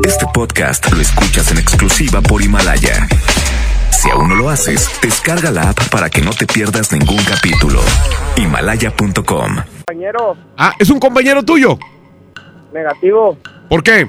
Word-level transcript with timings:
Este 0.00 0.26
podcast 0.34 0.90
lo 0.92 1.00
escuchas 1.00 1.52
en 1.52 1.58
exclusiva 1.58 2.20
por 2.20 2.42
Himalaya. 2.42 3.06
Si 3.90 4.10
aún 4.10 4.28
no 4.30 4.34
lo 4.34 4.48
haces, 4.50 4.90
descarga 5.00 5.50
la 5.52 5.70
app 5.70 5.88
para 5.90 6.10
que 6.10 6.20
no 6.20 6.30
te 6.32 6.44
pierdas 6.46 6.90
ningún 6.90 7.22
capítulo. 7.24 7.80
Himalaya.com. 8.36 9.56
Compañero, 9.86 10.36
Ah, 10.56 10.72
¿es 10.78 10.90
un 10.90 10.98
compañero 10.98 11.44
tuyo? 11.44 11.78
negativo. 12.74 13.38
¿Por 13.68 13.82
qué? 13.84 14.08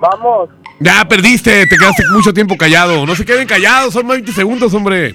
Vamos. 0.00 0.50
Ya 0.78 1.04
perdiste, 1.08 1.66
te 1.66 1.76
quedaste 1.76 2.04
mucho 2.12 2.32
tiempo 2.32 2.56
callado. 2.56 3.04
No 3.06 3.16
se 3.16 3.24
queden 3.24 3.48
callados, 3.48 3.94
son 3.94 4.06
20 4.06 4.30
segundos, 4.32 4.72
hombre. 4.74 5.14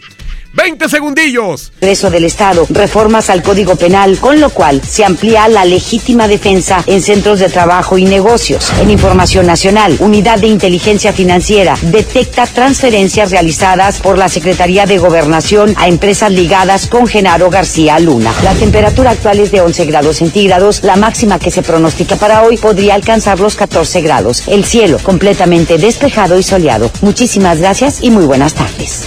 20 0.57 0.89
segundillos. 0.89 1.71
Congreso 1.79 2.09
del 2.09 2.25
Estado, 2.25 2.65
reformas 2.71 3.29
al 3.29 3.43
Código 3.43 3.75
Penal, 3.75 4.17
con 4.17 4.39
lo 4.39 4.49
cual 4.49 4.81
se 4.81 5.05
amplía 5.05 5.47
la 5.47 5.65
legítima 5.65 6.27
defensa 6.27 6.83
en 6.87 7.03
centros 7.03 7.39
de 7.39 7.47
trabajo 7.47 7.99
y 7.99 8.05
negocios. 8.05 8.73
En 8.81 8.89
Información 8.89 9.45
Nacional, 9.45 9.95
Unidad 9.99 10.39
de 10.39 10.47
Inteligencia 10.47 11.13
Financiera 11.13 11.77
detecta 11.83 12.47
transferencias 12.47 13.29
realizadas 13.29 13.99
por 13.99 14.17
la 14.17 14.29
Secretaría 14.29 14.87
de 14.87 14.97
Gobernación 14.97 15.75
a 15.77 15.87
empresas 15.87 16.31
ligadas 16.31 16.87
con 16.87 17.05
Genaro 17.05 17.51
García 17.51 17.99
Luna. 17.99 18.33
La 18.43 18.55
temperatura 18.55 19.11
actual 19.11 19.39
es 19.39 19.51
de 19.51 19.61
11 19.61 19.85
grados 19.85 20.17
centígrados, 20.17 20.81
la 20.81 20.95
máxima 20.95 21.37
que 21.37 21.51
se 21.51 21.61
pronostica 21.61 22.15
para 22.15 22.41
hoy 22.41 22.57
podría 22.57 22.95
alcanzar 22.95 23.39
los 23.39 23.55
14 23.55 24.01
grados. 24.01 24.43
El 24.47 24.65
cielo 24.65 24.97
completamente 25.03 25.77
despejado 25.77 26.39
y 26.39 26.43
soleado. 26.43 26.89
Muchísimas 27.01 27.59
gracias 27.59 27.99
y 28.01 28.09
muy 28.09 28.25
buenas 28.25 28.55
tardes. 28.55 29.05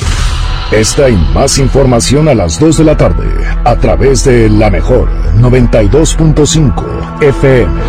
Esta 0.73 1.09
y 1.09 1.17
más 1.35 1.59
información 1.59 2.29
a 2.29 2.35
las 2.35 2.61
2 2.61 2.79
de 2.79 2.85
la 2.85 2.97
tarde 2.97 3.27
a 3.65 3.75
través 3.75 4.23
de 4.25 4.49
la 4.49 4.71
mejor 4.71 5.09
92.5 5.41 7.23
FM. 7.23 7.83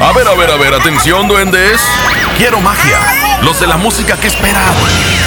A 0.00 0.12
ver, 0.12 0.28
a 0.28 0.34
ver, 0.34 0.50
a 0.50 0.56
ver, 0.56 0.74
atención, 0.74 1.26
duendes. 1.26 1.80
Quiero 2.36 2.60
magia. 2.60 2.98
Los 3.42 3.60
de 3.60 3.66
la 3.66 3.78
música 3.78 4.18
que 4.18 4.26
esperan. 4.26 4.74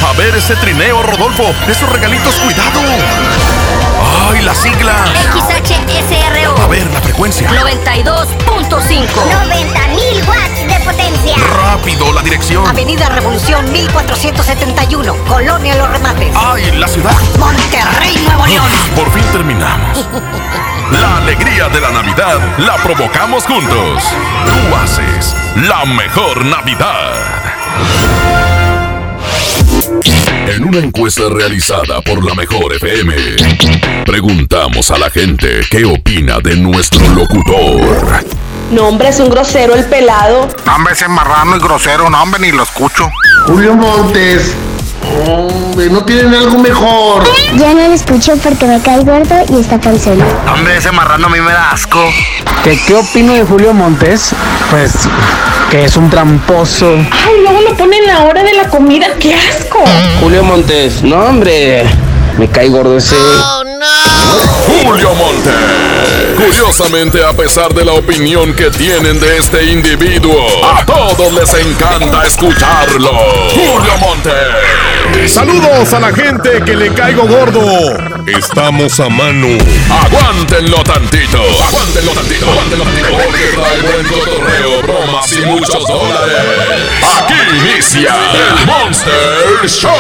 A 0.08 0.14
ver 0.16 0.36
ese 0.36 0.56
trineo, 0.56 1.02
Rodolfo. 1.02 1.56
Esos 1.68 1.90
regalitos, 1.90 2.36
cuidado. 2.36 2.82
¡Ay, 4.42 4.48
las 4.48 4.58
siglas! 4.58 5.10
XHSRO. 5.34 6.64
A 6.64 6.68
ver, 6.68 6.92
la 6.92 7.00
frecuencia. 7.02 7.48
92.5. 7.52 9.08
90.000 9.08 10.28
watts 10.28 10.68
de 10.68 10.80
potencia. 10.84 11.36
Rápido, 11.58 12.12
la 12.12 12.24
dirección. 12.24 12.66
Avenida 12.68 13.08
Revolución 13.10 13.72
1471. 13.72 15.16
Colonia 15.28 15.76
Los 15.76 15.90
Remates. 15.92 16.36
¡Ay, 16.36 16.72
la 16.72 16.88
ciudad! 16.88 17.16
Monterrey, 17.38 18.18
Nuevo 18.26 18.48
León. 18.48 18.66
Por 18.96 19.12
fin 19.12 19.24
terminamos. 19.32 20.08
La 20.92 21.18
alegría 21.18 21.70
de 21.70 21.80
la 21.80 21.92
Navidad 21.92 22.40
la 22.58 22.76
provocamos 22.78 23.46
juntos. 23.46 24.04
Tú 24.46 24.76
haces 24.76 25.36
la 25.56 25.86
mejor 25.86 26.44
Navidad. 26.46 28.41
En 30.52 30.66
una 30.66 30.80
encuesta 30.80 31.24
realizada 31.30 32.02
por 32.02 32.26
la 32.26 32.34
Mejor 32.34 32.74
FM, 32.74 33.14
preguntamos 34.06 34.92
a 34.92 34.98
la 34.98 35.10
gente 35.10 35.62
qué 35.70 35.86
opina 35.86 36.40
de 36.40 36.58
nuestro 36.58 37.08
locutor. 37.08 38.22
No, 38.70 38.90
hombre, 38.90 39.08
es 39.08 39.20
un 39.22 39.30
grosero 39.30 39.76
el 39.76 39.86
pelado. 39.86 40.50
No, 40.66 40.76
hombre, 40.76 40.92
ese 40.92 41.08
marrano 41.08 41.56
y 41.56 41.60
grosero, 41.60 42.10
no, 42.10 42.22
hombre, 42.22 42.42
ni 42.42 42.52
lo 42.52 42.64
escucho. 42.64 43.10
Julio 43.48 43.76
Montes. 43.76 44.54
Hombre, 45.28 45.90
¿no 45.90 46.04
tienen 46.04 46.34
algo 46.34 46.58
mejor? 46.60 47.24
Ya 47.58 47.74
no 47.74 47.88
lo 47.88 47.94
escucho 47.94 48.36
porque 48.38 48.66
me 48.66 48.80
cae 48.82 49.04
gordo 49.04 49.36
y 49.50 49.60
está 49.60 49.80
panzón. 49.80 50.20
Hombre, 50.54 50.78
ese 50.78 50.92
marrano 50.92 51.28
a 51.28 51.30
mí 51.30 51.40
me 51.40 51.52
da 51.52 51.72
asco. 51.72 52.00
¿Qué, 52.64 52.80
¿Qué 52.86 52.96
opino 52.96 53.34
de 53.34 53.44
Julio 53.44 53.74
Montes? 53.74 54.32
Pues 54.70 54.94
que 55.72 55.86
es 55.86 55.96
un 55.96 56.10
tramposo. 56.10 56.96
Ay, 56.96 57.42
luego 57.44 57.62
lo 57.62 57.78
ponen 57.78 58.06
la 58.06 58.24
hora 58.24 58.44
de 58.44 58.54
la 58.54 58.68
comida. 58.68 59.08
¡Qué 59.20 59.34
asco! 59.34 59.80
Julio 60.20 60.44
Montes, 60.44 61.02
no 61.02 61.18
hombre, 61.18 61.86
me 62.42 62.50
cae 62.50 62.70
gordo 62.70 62.98
ese. 62.98 63.16
Julio 64.66 65.14
Monte. 65.14 65.52
Curiosamente, 66.36 67.24
a 67.24 67.34
pesar 67.34 67.72
de 67.72 67.86
la 67.86 67.94
opinión 67.94 68.56
que 68.56 68.72
tienen 68.72 69.20
de 69.20 69.38
este 69.38 69.66
individuo, 69.66 70.44
a 70.66 70.84
todos 70.84 71.32
les 71.34 71.54
encanta 71.54 72.26
escucharlo. 72.26 73.12
Julio 73.54 73.96
Monte. 74.00 75.28
Saludos 75.28 75.94
a 75.94 76.00
la 76.00 76.12
gente 76.14 76.64
que 76.66 76.76
le 76.76 76.92
caigo 76.94 77.28
gordo. 77.28 77.62
Estamos 78.26 79.00
a 79.00 79.08
mano. 79.10 79.48
Aguántenlo 79.90 80.84
tantito. 80.84 81.38
Aguántenlo 81.68 82.12
tantito. 82.14 82.50
Aguántenlo 82.50 82.86
tantito. 82.86 83.08
Porque 83.12 83.44
trae 83.54 83.82
buen 83.82 84.08
cotorreo, 84.08 84.82
bromas 84.82 85.32
y 85.32 85.42
muchos 85.42 85.88
dólares. 85.88 86.38
Aquí 87.18 87.34
inicia 87.60 88.16
el 88.34 88.66
Monster 88.66 89.68
Show. 89.68 89.92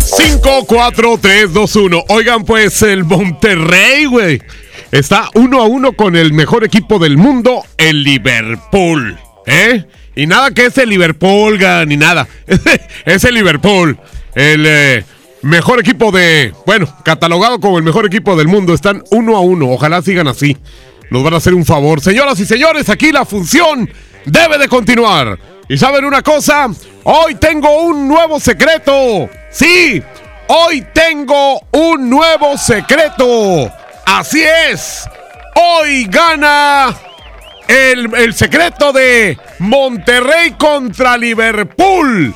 5, 0.00 0.64
4, 0.66 1.18
3, 1.20 1.52
2, 1.52 1.76
1. 1.76 2.04
Oigan, 2.08 2.44
pues 2.44 2.82
el 2.82 3.04
Monterrey, 3.04 4.06
güey. 4.06 4.40
Está 4.90 5.28
uno 5.34 5.60
a 5.60 5.66
uno 5.66 5.92
con 5.92 6.16
el 6.16 6.32
mejor 6.32 6.64
equipo 6.64 6.98
del 6.98 7.16
mundo, 7.16 7.62
el 7.76 8.02
Liverpool. 8.02 9.18
¿Eh? 9.46 9.84
Y 10.16 10.26
nada 10.26 10.50
que 10.52 10.66
es 10.66 10.78
el 10.78 10.88
Liverpool, 10.88 11.58
ni 11.86 11.96
nada. 11.96 12.26
es 13.04 13.24
el 13.24 13.34
Liverpool. 13.34 13.98
El 14.34 14.64
eh, 14.66 15.04
mejor 15.42 15.80
equipo 15.80 16.12
de. 16.12 16.52
Bueno, 16.66 16.88
catalogado 17.04 17.60
como 17.60 17.78
el 17.78 17.84
mejor 17.84 18.06
equipo 18.06 18.36
del 18.36 18.48
mundo. 18.48 18.74
Están 18.74 19.02
uno 19.10 19.36
a 19.36 19.40
uno. 19.40 19.70
Ojalá 19.70 20.02
sigan 20.02 20.28
así. 20.28 20.56
Nos 21.10 21.22
van 21.24 21.34
a 21.34 21.36
hacer 21.38 21.54
un 21.54 21.64
favor. 21.64 22.00
Señoras 22.00 22.38
y 22.40 22.46
señores, 22.46 22.88
aquí 22.88 23.12
la 23.12 23.24
función 23.24 23.90
debe 24.24 24.58
de 24.58 24.68
continuar. 24.68 25.38
Y 25.68 25.76
saben 25.76 26.04
una 26.04 26.22
cosa, 26.22 26.68
hoy 27.04 27.34
tengo 27.36 27.82
un 27.82 28.08
nuevo 28.08 28.40
secreto. 28.40 29.28
Sí, 29.50 30.02
hoy 30.48 30.86
tengo 30.92 31.60
un 31.72 32.08
nuevo 32.08 32.56
secreto. 32.56 33.70
Así 34.06 34.42
es. 34.42 35.08
Hoy 35.54 36.06
gana 36.06 36.94
el, 37.68 38.14
el 38.14 38.34
secreto 38.34 38.92
de 38.92 39.38
Monterrey 39.58 40.52
contra 40.58 41.16
Liverpool. 41.16 42.34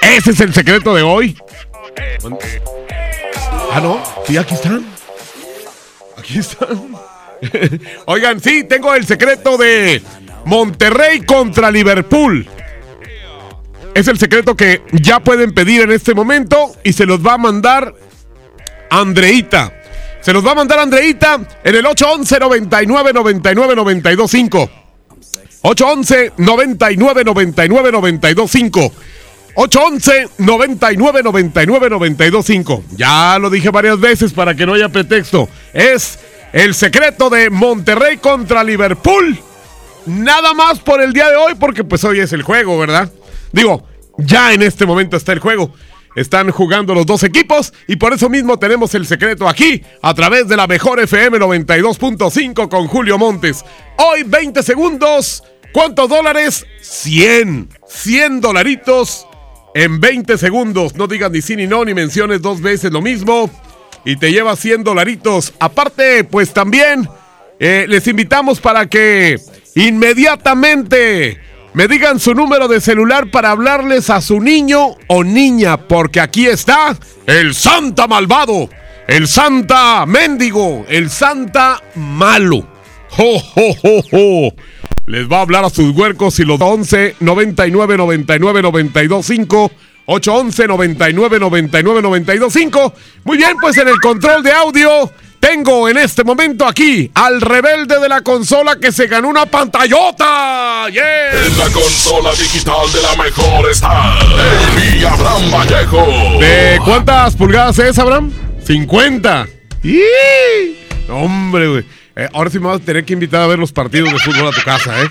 Ese 0.00 0.30
es 0.30 0.40
el 0.40 0.54
secreto 0.54 0.94
de 0.94 1.02
hoy. 1.02 1.36
Ah, 3.72 3.80
no. 3.80 4.00
Sí, 4.26 4.36
aquí 4.36 4.54
están. 4.54 4.84
Aquí 6.16 6.38
están. 6.38 6.96
Oigan, 8.06 8.40
sí, 8.40 8.64
tengo 8.64 8.94
el 8.94 9.06
secreto 9.06 9.56
de 9.56 10.02
Monterrey 10.44 11.20
contra 11.20 11.70
Liverpool. 11.70 12.48
Es 13.94 14.06
el 14.08 14.18
secreto 14.18 14.56
que 14.56 14.82
ya 14.92 15.20
pueden 15.20 15.52
pedir 15.52 15.82
en 15.82 15.92
este 15.92 16.14
momento 16.14 16.76
y 16.84 16.92
se 16.92 17.06
los 17.06 17.24
va 17.24 17.34
a 17.34 17.38
mandar 17.38 17.94
Andreita. 18.90 19.72
Se 20.20 20.32
los 20.32 20.46
va 20.46 20.52
a 20.52 20.56
mandar 20.56 20.78
Andreita 20.78 21.40
en 21.64 21.74
el 21.74 21.86
811 21.86 22.38
99 22.38 23.12
99 23.12 23.76
925. 23.76 24.70
811 25.62 26.32
99 26.36 27.24
99 27.24 27.92
925. 27.92 28.92
811 29.54 30.28
99 30.38 31.22
99 31.22 31.90
925. 31.90 32.84
Ya 32.96 33.38
lo 33.40 33.50
dije 33.50 33.70
varias 33.70 33.98
veces 33.98 34.32
para 34.32 34.54
que 34.54 34.66
no 34.66 34.74
haya 34.74 34.88
pretexto. 34.88 35.48
Es 35.72 36.18
el 36.52 36.74
secreto 36.74 37.30
de 37.30 37.50
Monterrey 37.50 38.18
contra 38.18 38.64
Liverpool. 38.64 39.38
Nada 40.06 40.54
más 40.54 40.78
por 40.78 41.02
el 41.02 41.12
día 41.12 41.28
de 41.28 41.36
hoy, 41.36 41.54
porque 41.54 41.84
pues 41.84 42.02
hoy 42.04 42.20
es 42.20 42.32
el 42.32 42.42
juego, 42.42 42.78
¿verdad? 42.78 43.12
Digo, 43.52 43.86
ya 44.16 44.52
en 44.52 44.62
este 44.62 44.86
momento 44.86 45.16
está 45.16 45.32
el 45.32 45.40
juego. 45.40 45.72
Están 46.16 46.50
jugando 46.50 46.94
los 46.94 47.06
dos 47.06 47.22
equipos 47.22 47.72
y 47.86 47.96
por 47.96 48.12
eso 48.12 48.28
mismo 48.28 48.58
tenemos 48.58 48.94
el 48.94 49.06
secreto 49.06 49.48
aquí 49.48 49.82
a 50.02 50.14
través 50.14 50.48
de 50.48 50.56
la 50.56 50.66
mejor 50.66 50.98
FM 50.98 51.38
92.5 51.38 52.68
con 52.68 52.88
Julio 52.88 53.18
Montes. 53.18 53.64
Hoy 53.98 54.22
20 54.24 54.62
segundos. 54.62 55.44
¿Cuántos 55.72 56.08
dólares? 56.08 56.66
100. 56.80 57.68
100 57.86 58.40
dolaritos 58.40 59.26
en 59.74 60.00
20 60.00 60.38
segundos. 60.38 60.96
No 60.96 61.06
digas 61.06 61.30
ni 61.30 61.42
sí 61.42 61.54
ni 61.54 61.66
no, 61.66 61.84
ni 61.84 61.94
menciones 61.94 62.40
dos 62.42 62.60
veces 62.60 62.90
lo 62.90 63.02
mismo. 63.02 63.50
Y 64.04 64.16
te 64.16 64.32
lleva 64.32 64.56
100 64.56 64.84
dolaritos. 64.84 65.52
Aparte, 65.60 66.24
pues 66.24 66.52
también 66.52 67.08
eh, 67.58 67.86
les 67.88 68.06
invitamos 68.06 68.60
para 68.60 68.86
que 68.86 69.38
inmediatamente 69.74 71.40
me 71.74 71.88
digan 71.88 72.18
su 72.18 72.34
número 72.34 72.68
de 72.68 72.80
celular 72.80 73.30
para 73.30 73.50
hablarles 73.50 74.10
a 74.10 74.20
su 74.20 74.40
niño 74.40 74.96
o 75.06 75.24
niña, 75.24 75.76
porque 75.76 76.20
aquí 76.20 76.46
está 76.46 76.96
el 77.26 77.54
Santa 77.54 78.06
Malvado, 78.06 78.68
el 79.06 79.28
Santa 79.28 80.06
Mendigo, 80.06 80.84
el 80.88 81.10
Santa 81.10 81.82
Malo. 81.94 82.66
¡Jo, 83.10 83.38
jo, 83.40 83.74
jo, 83.74 84.02
jo! 84.10 84.54
les 85.08 85.26
va 85.26 85.38
a 85.38 85.40
hablar 85.40 85.64
a 85.64 85.70
sus 85.70 85.96
huercos 85.96 86.38
y 86.38 86.44
los 86.44 86.60
11 86.60 87.16
99 87.20 87.96
99 87.96 88.62
92 88.62 89.26
5 89.26 89.72
811 90.10 90.66
99 90.66 91.38
99 91.38 92.02
92 92.02 92.52
5 92.52 92.94
Muy 93.24 93.36
bien, 93.36 93.56
pues 93.60 93.76
en 93.76 93.88
el 93.88 94.00
control 94.00 94.42
de 94.42 94.52
audio 94.52 95.12
tengo 95.38 95.88
en 95.88 95.98
este 95.98 96.24
momento 96.24 96.66
aquí 96.66 97.10
al 97.14 97.40
rebelde 97.40 98.00
de 98.00 98.08
la 98.08 98.22
consola 98.22 98.76
que 98.80 98.90
se 98.90 99.06
ganó 99.06 99.28
una 99.28 99.46
pantallota. 99.46 100.88
¡Yeah! 100.90 101.46
En 101.46 101.58
la 101.58 101.68
consola 101.70 102.32
digital 102.32 102.90
de 102.92 103.02
la 103.02 103.22
mejor 103.22 103.70
está 103.70 104.18
el 104.82 105.06
Abraham 105.06 105.50
Vallejo. 105.52 106.06
¿De 106.40 106.80
cuántas 106.84 107.36
pulgadas 107.36 107.78
es, 107.78 107.98
Abraham? 107.98 108.32
50. 108.66 109.46
¡Y! 109.84 110.00
Hombre, 111.08 111.68
güey. 111.68 111.84
Eh, 112.18 112.28
ahora 112.32 112.50
sí 112.50 112.58
me 112.58 112.66
vas 112.66 112.80
a 112.80 112.84
tener 112.84 113.04
que 113.04 113.12
invitar 113.12 113.40
a 113.40 113.46
ver 113.46 113.60
los 113.60 113.70
partidos 113.70 114.12
de 114.12 114.18
fútbol 114.18 114.48
a 114.48 114.50
tu 114.50 114.60
casa, 114.62 115.04
¿eh? 115.04 115.08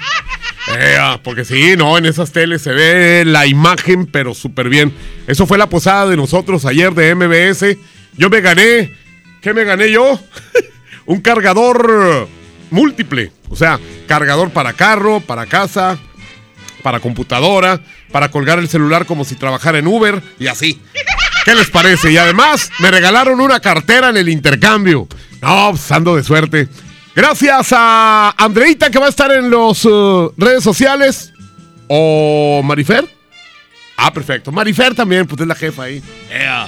Eh, 0.77 0.97
ah, 0.99 1.17
porque 1.23 1.45
sí, 1.45 1.77
no, 1.77 1.97
en 1.97 2.05
esas 2.05 2.33
teles 2.33 2.61
se 2.61 2.73
ve 2.73 3.23
la 3.23 3.47
imagen, 3.47 4.05
pero 4.07 4.33
súper 4.33 4.67
bien. 4.67 4.93
Eso 5.25 5.47
fue 5.47 5.57
la 5.57 5.69
posada 5.69 6.07
de 6.07 6.17
nosotros 6.17 6.65
ayer 6.65 6.93
de 6.93 7.15
MBS. 7.15 7.77
Yo 8.17 8.29
me 8.29 8.41
gané. 8.41 8.93
¿Qué 9.41 9.53
me 9.53 9.63
gané 9.63 9.89
yo? 9.89 10.19
Un 11.05 11.21
cargador 11.21 12.27
múltiple. 12.71 13.31
O 13.47 13.55
sea, 13.55 13.79
cargador 14.05 14.49
para 14.49 14.73
carro, 14.73 15.21
para 15.21 15.45
casa, 15.45 15.97
para 16.83 16.99
computadora, 16.99 17.79
para 18.11 18.31
colgar 18.31 18.59
el 18.59 18.67
celular 18.67 19.05
como 19.05 19.23
si 19.23 19.35
trabajara 19.35 19.79
en 19.79 19.87
Uber 19.87 20.21
y 20.39 20.47
así. 20.47 20.81
¿Qué 21.45 21.55
les 21.55 21.69
parece? 21.69 22.11
Y 22.11 22.17
además 22.17 22.69
me 22.79 22.91
regalaron 22.91 23.39
una 23.39 23.61
cartera 23.61 24.09
en 24.09 24.17
el 24.17 24.27
intercambio. 24.27 25.07
No, 25.41 25.69
pues 25.71 25.89
ando 25.93 26.17
de 26.17 26.23
suerte. 26.23 26.67
Gracias 27.17 27.73
a 27.75 28.29
Andreita 28.37 28.91
que 28.91 28.99
va 28.99 29.07
a 29.07 29.09
estar 29.09 29.31
en 29.31 29.49
las 29.49 29.83
uh, 29.85 30.31
redes 30.37 30.63
sociales. 30.63 31.33
¿O 31.87 32.61
Marifer? 32.63 33.09
Ah, 33.97 34.13
perfecto. 34.13 34.51
Marifer 34.51 34.93
también, 34.93 35.25
pues 35.25 35.41
es 35.41 35.47
la 35.47 35.55
jefa 35.55 35.81
ahí. 35.81 36.03
Yeah. 36.29 36.67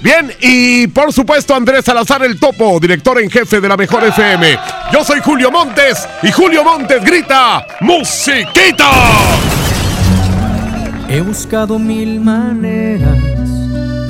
Bien, 0.00 0.32
y 0.40 0.86
por 0.86 1.12
supuesto 1.12 1.52
Andrés 1.52 1.84
Salazar 1.84 2.24
el 2.24 2.38
Topo, 2.38 2.78
director 2.78 3.20
en 3.20 3.28
jefe 3.28 3.60
de 3.60 3.68
la 3.68 3.76
Mejor 3.76 4.04
FM. 4.04 4.56
Yo 4.92 5.02
soy 5.02 5.18
Julio 5.18 5.50
Montes 5.50 6.06
y 6.22 6.30
Julio 6.30 6.62
Montes 6.62 7.04
grita 7.04 7.66
¡Musiquita! 7.80 8.88
He 11.08 11.20
buscado 11.22 11.80
mil 11.80 12.20
maneras 12.20 13.18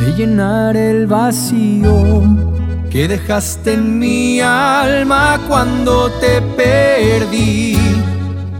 de 0.01 0.13
llenar 0.19 0.77
el 0.77 1.07
vacío 1.07 2.62
que 2.93 3.09
dejaste 3.09 3.73
en 3.73 3.99
mi 3.99 4.43
alma 4.43 5.41
cuando 5.49 6.11
te 6.21 6.43
perdí. 6.43 7.79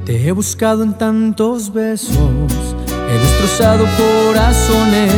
Te 0.07 0.27
he 0.27 0.33
buscado 0.33 0.83
en 0.83 0.95
tantos 0.95 1.71
besos, 1.71 2.17
he 3.11 3.19
destrozado 3.19 3.85
corazones, 3.99 5.13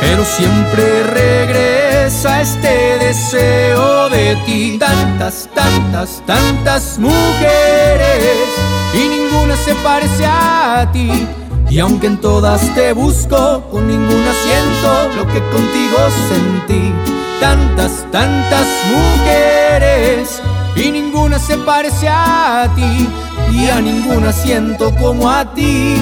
pero 0.00 0.24
siempre 0.24 1.04
regresa 1.04 2.42
este 2.42 2.98
deseo 2.98 4.08
de 4.08 4.36
ti. 4.44 4.76
Tantas, 4.80 5.48
tantas, 5.54 6.20
tantas 6.26 6.98
mujeres 6.98 8.48
y 8.94 9.08
ninguna 9.08 9.56
se 9.56 9.76
parece 9.76 10.26
a 10.26 10.90
ti. 10.92 11.08
Y 11.70 11.78
aunque 11.78 12.08
en 12.08 12.20
todas 12.20 12.74
te 12.74 12.92
busco, 12.92 13.62
con 13.70 13.86
ninguna 13.86 14.32
siento 14.42 15.16
lo 15.16 15.26
que 15.32 15.38
contigo 15.50 15.98
sentí 16.28 17.17
tantas, 17.40 18.06
tantas 18.10 18.66
mujeres 18.92 20.42
y 20.76 20.90
ninguna 20.90 21.38
se 21.38 21.56
parece 21.58 22.08
a 22.08 22.68
ti 22.74 23.08
y 23.52 23.68
a 23.68 23.80
ninguna 23.80 24.32
siento 24.32 24.94
como 24.94 25.30
a 25.30 25.44
ti 25.54 25.96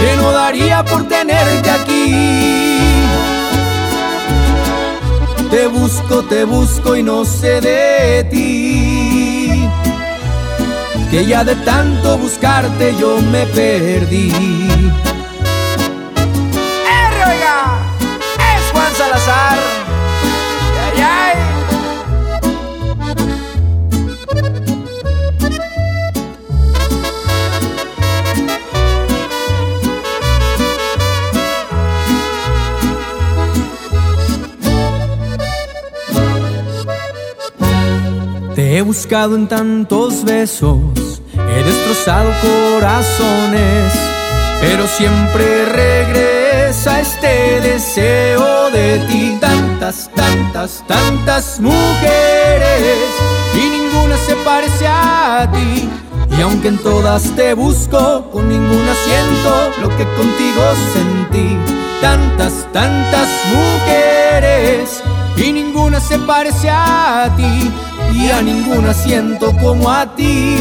que 0.00 0.16
no 0.16 0.30
daría 0.32 0.84
por 0.84 1.08
tenerte 1.08 1.70
aquí. 1.70 2.78
Te 5.50 5.66
busco, 5.66 6.22
te 6.24 6.44
busco 6.44 6.94
y 6.94 7.02
no 7.02 7.24
sé 7.24 7.60
de 7.60 8.24
ti. 8.30 9.68
Que 11.10 11.24
ya 11.24 11.42
de 11.42 11.56
tanto 11.56 12.18
buscarte 12.18 12.94
yo 13.00 13.18
me 13.32 13.46
perdí. 13.46 14.30
En 39.10 39.48
tantos 39.48 40.22
besos, 40.22 41.22
he 41.34 41.64
destrozado 41.64 42.30
corazones, 42.42 43.94
pero 44.60 44.86
siempre 44.86 45.64
regresa 45.64 47.00
este 47.00 47.60
deseo 47.62 48.70
de 48.70 48.98
ti. 49.08 49.38
Tantas, 49.40 50.10
tantas, 50.14 50.84
tantas 50.86 51.58
mujeres 51.58 53.08
y 53.54 53.70
ninguna 53.70 54.16
se 54.18 54.34
parece 54.44 54.86
a 54.86 55.48
ti. 55.54 55.88
Y 56.36 56.42
aunque 56.42 56.68
en 56.68 56.78
todas 56.78 57.22
te 57.34 57.54
busco, 57.54 58.28
con 58.30 58.46
ninguna 58.46 58.94
siento 59.06 59.70
lo 59.80 59.88
que 59.96 60.04
contigo 60.04 60.62
sentí. 60.92 61.56
Tantas, 62.02 62.66
tantas 62.74 63.28
mujeres 63.54 65.02
y 65.40 65.52
ninguna 65.52 66.00
se 66.00 66.18
parece 66.18 66.68
a 66.68 67.32
ti 67.36 67.70
y 68.14 68.30
a 68.30 68.42
ninguna 68.42 68.92
siento 68.92 69.54
como 69.56 69.90
a 69.90 70.14
ti, 70.14 70.56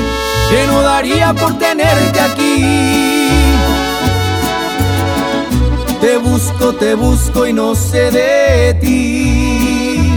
que 0.50 0.68
no 0.68 0.82
daría 0.82 1.34
por 1.34 1.58
tenerte 1.58 2.20
aquí. 2.20 3.30
Te 6.00 6.18
busco, 6.18 6.74
te 6.74 6.94
busco 6.94 7.48
y 7.48 7.54
no 7.54 7.74
sé 7.74 8.12
de 8.12 8.74
ti, 8.76 10.12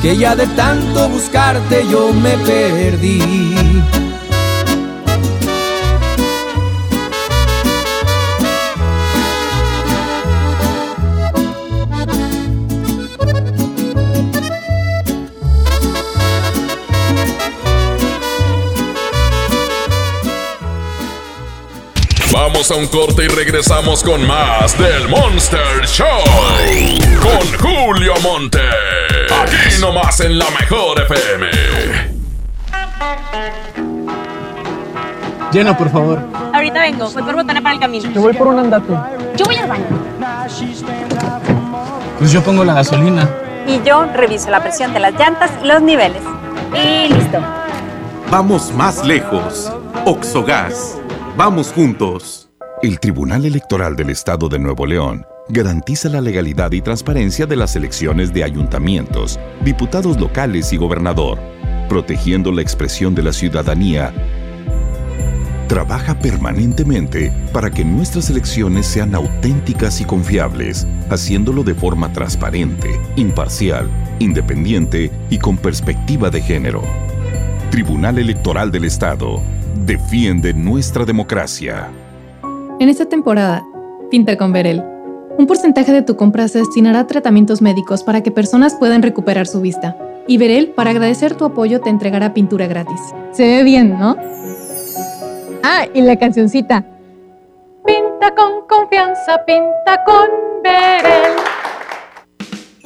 que 0.00 0.16
ya 0.16 0.36
de 0.36 0.46
tanto 0.48 1.08
buscarte 1.08 1.84
yo 1.90 2.12
me 2.12 2.36
perdí. 2.38 3.82
Vamos 22.58 22.72
a 22.72 22.74
un 22.74 22.88
corte 22.88 23.24
y 23.24 23.28
regresamos 23.28 24.02
con 24.02 24.26
más 24.26 24.76
del 24.76 25.08
Monster 25.08 25.86
Show. 25.86 26.08
Con 27.22 27.56
Julio 27.56 28.14
Monte. 28.20 28.58
Aquí 29.30 29.80
nomás 29.80 30.18
en 30.18 30.36
la 30.40 30.46
mejor 30.50 31.00
FM. 31.02 31.46
Llena, 35.52 35.78
por 35.78 35.88
favor. 35.88 36.18
Ahorita 36.52 36.80
vengo, 36.80 37.08
voy 37.08 37.22
por 37.22 37.36
botana 37.36 37.62
para 37.62 37.76
el 37.76 37.80
camino. 37.80 38.10
Yo 38.10 38.22
voy 38.22 38.32
por 38.32 38.48
un 38.48 38.58
andate. 38.58 38.92
Yo 39.36 39.44
voy 39.44 39.54
al 39.54 39.68
baño. 39.68 39.86
Pues 42.18 42.32
yo 42.32 42.42
pongo 42.42 42.64
la 42.64 42.74
gasolina. 42.74 43.30
Y 43.68 43.80
yo 43.84 44.04
reviso 44.06 44.50
la 44.50 44.60
presión 44.60 44.92
de 44.92 44.98
las 44.98 45.14
llantas 45.14 45.52
y 45.62 45.66
los 45.68 45.80
niveles. 45.80 46.22
Y 46.74 47.14
listo. 47.14 47.38
Vamos 48.32 48.72
más 48.72 49.04
lejos. 49.04 49.72
Oxogas. 50.04 50.98
Vamos 51.36 51.72
juntos. 51.72 52.47
El 52.80 53.00
Tribunal 53.00 53.44
Electoral 53.44 53.96
del 53.96 54.10
Estado 54.10 54.48
de 54.48 54.60
Nuevo 54.60 54.86
León 54.86 55.26
garantiza 55.48 56.08
la 56.08 56.20
legalidad 56.20 56.70
y 56.70 56.80
transparencia 56.80 57.44
de 57.44 57.56
las 57.56 57.74
elecciones 57.74 58.32
de 58.32 58.44
ayuntamientos, 58.44 59.40
diputados 59.64 60.20
locales 60.20 60.72
y 60.72 60.76
gobernador, 60.76 61.40
protegiendo 61.88 62.52
la 62.52 62.62
expresión 62.62 63.16
de 63.16 63.24
la 63.24 63.32
ciudadanía. 63.32 64.14
Trabaja 65.66 66.20
permanentemente 66.20 67.32
para 67.52 67.68
que 67.68 67.84
nuestras 67.84 68.30
elecciones 68.30 68.86
sean 68.86 69.12
auténticas 69.12 70.00
y 70.00 70.04
confiables, 70.04 70.86
haciéndolo 71.10 71.64
de 71.64 71.74
forma 71.74 72.12
transparente, 72.12 73.00
imparcial, 73.16 73.90
independiente 74.20 75.10
y 75.30 75.38
con 75.38 75.56
perspectiva 75.56 76.30
de 76.30 76.42
género. 76.42 76.84
Tribunal 77.72 78.18
Electoral 78.18 78.70
del 78.70 78.84
Estado 78.84 79.42
defiende 79.84 80.54
nuestra 80.54 81.04
democracia. 81.04 81.90
En 82.80 82.88
esta 82.88 83.06
temporada, 83.06 83.66
pinta 84.08 84.36
con 84.36 84.52
Verel. 84.52 84.84
Un 85.36 85.48
porcentaje 85.48 85.90
de 85.90 86.02
tu 86.02 86.16
compra 86.16 86.46
se 86.46 86.60
destinará 86.60 87.00
a 87.00 87.06
tratamientos 87.08 87.60
médicos 87.60 88.04
para 88.04 88.22
que 88.22 88.30
personas 88.30 88.76
puedan 88.76 89.02
recuperar 89.02 89.48
su 89.48 89.60
vista. 89.60 89.96
Y 90.28 90.38
Verel, 90.38 90.68
para 90.68 90.90
agradecer 90.90 91.34
tu 91.34 91.44
apoyo, 91.44 91.80
te 91.80 91.90
entregará 91.90 92.34
pintura 92.34 92.68
gratis. 92.68 93.00
Se 93.32 93.42
ve 93.42 93.64
bien, 93.64 93.98
¿no? 93.98 94.16
Ah, 95.64 95.86
y 95.92 96.02
la 96.02 96.16
cancioncita. 96.16 96.84
Pinta 97.84 98.32
con 98.36 98.66
confianza, 98.68 99.44
pinta 99.44 100.04
con 100.04 100.28
Verel. 100.62 101.36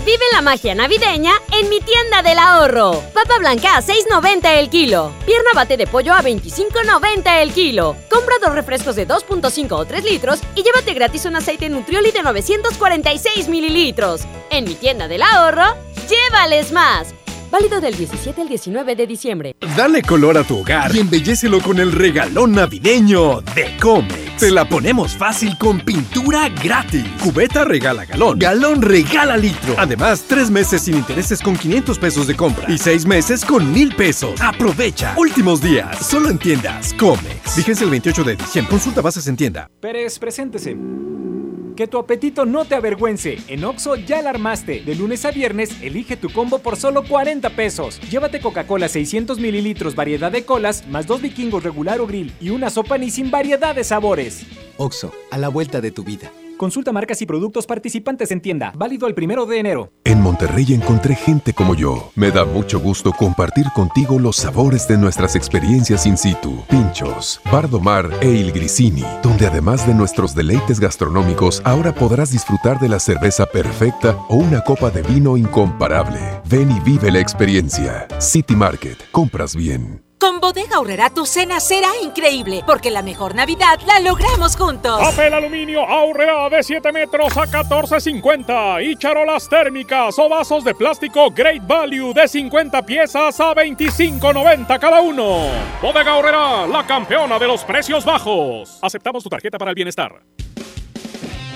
Vive 0.04 0.24
la 0.32 0.42
magia 0.42 0.74
navideña 0.74 1.30
en 1.52 1.68
mi 1.68 1.80
tienda 1.80 2.22
del 2.22 2.36
ahorro. 2.36 3.00
Papa 3.14 3.38
blanca 3.38 3.76
a 3.76 3.82
6.90 3.82 4.58
el 4.58 4.68
kilo. 4.68 5.12
Pierna 5.24 5.50
bate 5.54 5.76
de 5.76 5.86
pollo 5.86 6.12
a 6.12 6.22
25.90 6.22 7.40
el 7.40 7.52
kilo. 7.52 7.94
Compra 8.10 8.34
dos 8.44 8.52
refrescos 8.52 8.96
de 8.96 9.06
2.5 9.06 9.70
o 9.70 9.84
3 9.84 10.04
litros 10.04 10.40
y 10.56 10.64
llévate 10.64 10.94
gratis 10.94 11.24
un 11.26 11.36
aceite 11.36 11.68
Nutrioli 11.68 12.10
de 12.10 12.24
946 12.24 13.46
mililitros. 13.48 14.22
En 14.50 14.64
mi 14.64 14.74
tienda 14.74 15.06
del 15.06 15.22
ahorro, 15.22 15.76
llévales 16.08 16.72
más. 16.72 17.14
Válido 17.52 17.82
del 17.82 17.94
17 17.94 18.40
al 18.40 18.48
19 18.48 18.96
de 18.96 19.06
diciembre. 19.06 19.56
Dale 19.76 20.00
color 20.00 20.38
a 20.38 20.42
tu 20.42 20.60
hogar 20.60 20.96
y 20.96 21.00
embellecelo 21.00 21.60
con 21.60 21.78
el 21.80 21.92
regalón 21.92 22.52
navideño 22.52 23.42
de 23.42 23.76
Comex. 23.78 24.38
Te 24.38 24.50
la 24.50 24.66
ponemos 24.66 25.14
fácil 25.14 25.58
con 25.58 25.78
pintura 25.80 26.48
gratis. 26.48 27.04
Cubeta 27.22 27.66
regala 27.66 28.06
galón. 28.06 28.38
Galón 28.38 28.80
regala 28.80 29.36
litro. 29.36 29.74
Además, 29.76 30.24
tres 30.26 30.50
meses 30.50 30.80
sin 30.80 30.94
intereses 30.94 31.42
con 31.42 31.54
500 31.54 31.98
pesos 31.98 32.26
de 32.26 32.34
compra. 32.34 32.72
Y 32.72 32.78
seis 32.78 33.04
meses 33.04 33.44
con 33.44 33.70
mil 33.70 33.94
pesos. 33.94 34.40
Aprovecha. 34.40 35.14
Últimos 35.18 35.60
días. 35.60 35.98
Solo 36.06 36.30
en 36.30 36.38
tiendas 36.38 36.94
Comex. 36.94 37.54
Vigencia 37.54 37.84
el 37.84 37.90
28 37.90 38.24
de 38.24 38.36
diciembre. 38.36 38.70
Consulta 38.70 39.02
bases 39.02 39.26
en 39.26 39.36
tienda. 39.36 39.68
Pérez, 39.78 40.18
preséntese. 40.18 40.74
Que 41.76 41.86
tu 41.86 41.98
apetito 41.98 42.44
no 42.44 42.64
te 42.64 42.74
avergüence. 42.74 43.38
En 43.48 43.64
Oxo 43.64 43.96
ya 43.96 44.20
la 44.20 44.30
armaste. 44.30 44.82
De 44.82 44.94
lunes 44.94 45.24
a 45.24 45.30
viernes, 45.30 45.70
elige 45.82 46.16
tu 46.16 46.30
combo 46.30 46.58
por 46.58 46.76
solo 46.76 47.02
40 47.04 47.41
pesos. 47.50 48.00
Llévate 48.10 48.40
Coca-Cola 48.40 48.88
600 48.88 49.38
mililitros, 49.38 49.94
variedad 49.94 50.32
de 50.32 50.44
colas, 50.44 50.86
más 50.88 51.06
dos 51.06 51.22
vikingos 51.22 51.62
regular 51.62 52.00
o 52.00 52.06
grill 52.06 52.32
y 52.40 52.50
una 52.50 52.70
sopa 52.70 52.98
ni 52.98 53.10
sin 53.10 53.30
variedad 53.30 53.74
de 53.74 53.84
sabores. 53.84 54.44
Oxo, 54.76 55.12
a 55.30 55.38
la 55.38 55.48
vuelta 55.48 55.80
de 55.80 55.90
tu 55.90 56.04
vida. 56.04 56.30
Consulta 56.56 56.92
marcas 56.92 57.20
y 57.22 57.26
productos 57.26 57.66
participantes 57.66 58.30
en 58.30 58.40
tienda. 58.40 58.72
Válido 58.76 59.06
el 59.06 59.14
primero 59.14 59.46
de 59.46 59.58
enero. 59.58 59.92
En 60.04 60.20
Monterrey 60.20 60.74
encontré 60.74 61.14
gente 61.14 61.52
como 61.52 61.74
yo. 61.74 62.12
Me 62.14 62.30
da 62.30 62.44
mucho 62.44 62.78
gusto 62.80 63.12
compartir 63.12 63.66
contigo 63.74 64.18
los 64.18 64.36
sabores 64.36 64.86
de 64.88 64.98
nuestras 64.98 65.36
experiencias 65.36 66.06
in 66.06 66.16
situ. 66.16 66.62
Pinchos, 66.68 67.40
Bardomar 67.50 68.10
e 68.20 68.30
Il 68.30 68.52
Grisini, 68.52 69.04
donde 69.22 69.46
además 69.46 69.86
de 69.86 69.94
nuestros 69.94 70.34
deleites 70.34 70.80
gastronómicos, 70.80 71.62
ahora 71.64 71.94
podrás 71.94 72.30
disfrutar 72.30 72.78
de 72.78 72.88
la 72.88 72.98
cerveza 72.98 73.46
perfecta 73.46 74.16
o 74.28 74.36
una 74.36 74.62
copa 74.62 74.90
de 74.90 75.02
vino 75.02 75.36
incomparable. 75.36 76.20
Ven 76.48 76.70
y 76.70 76.80
vive 76.80 77.10
la 77.10 77.20
experiencia. 77.20 78.06
City 78.18 78.54
Market. 78.54 78.98
Compras 79.10 79.56
bien. 79.56 80.11
Con 80.22 80.38
Bodega 80.38 80.76
Aurrera 80.76 81.10
tu 81.10 81.26
cena 81.26 81.58
será 81.58 81.88
increíble, 82.00 82.62
porque 82.64 82.92
la 82.92 83.02
mejor 83.02 83.34
Navidad 83.34 83.80
la 83.88 83.98
logramos 83.98 84.54
juntos. 84.54 85.00
Papel 85.00 85.34
aluminio 85.34 85.84
Aurrera 85.84 86.48
de 86.48 86.62
7 86.62 86.92
metros 86.92 87.36
a 87.36 87.48
14.50 87.48 88.88
y 88.88 88.94
charolas 88.94 89.48
térmicas 89.48 90.16
o 90.20 90.28
vasos 90.28 90.62
de 90.62 90.76
plástico 90.76 91.28
Great 91.32 91.66
Value 91.66 92.14
de 92.14 92.28
50 92.28 92.82
piezas 92.82 93.40
a 93.40 93.52
25.90 93.52 94.78
cada 94.78 95.00
uno. 95.00 95.48
Bodega 95.82 96.12
Aurrera, 96.12 96.68
la 96.68 96.86
campeona 96.86 97.36
de 97.40 97.48
los 97.48 97.64
precios 97.64 98.04
bajos. 98.04 98.78
Aceptamos 98.80 99.24
tu 99.24 99.28
tarjeta 99.28 99.58
para 99.58 99.72
el 99.72 99.74
bienestar. 99.74 100.22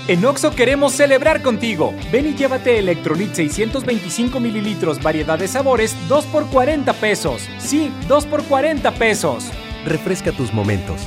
En 0.08 0.24
Oxo 0.24 0.52
queremos 0.52 0.92
celebrar 0.92 1.42
contigo. 1.42 1.92
Ven 2.12 2.28
y 2.28 2.34
llévate 2.34 2.78
Electrolit 2.78 3.34
625 3.34 4.38
mililitros, 4.38 5.02
variedad 5.02 5.36
de 5.36 5.48
sabores, 5.48 5.96
2 6.08 6.26
por 6.26 6.46
40 6.46 6.92
pesos. 6.92 7.48
Sí, 7.58 7.90
2 8.06 8.26
por 8.26 8.44
40 8.44 8.92
pesos. 8.92 9.50
Refresca 9.84 10.30
tus 10.30 10.52
momentos. 10.52 11.00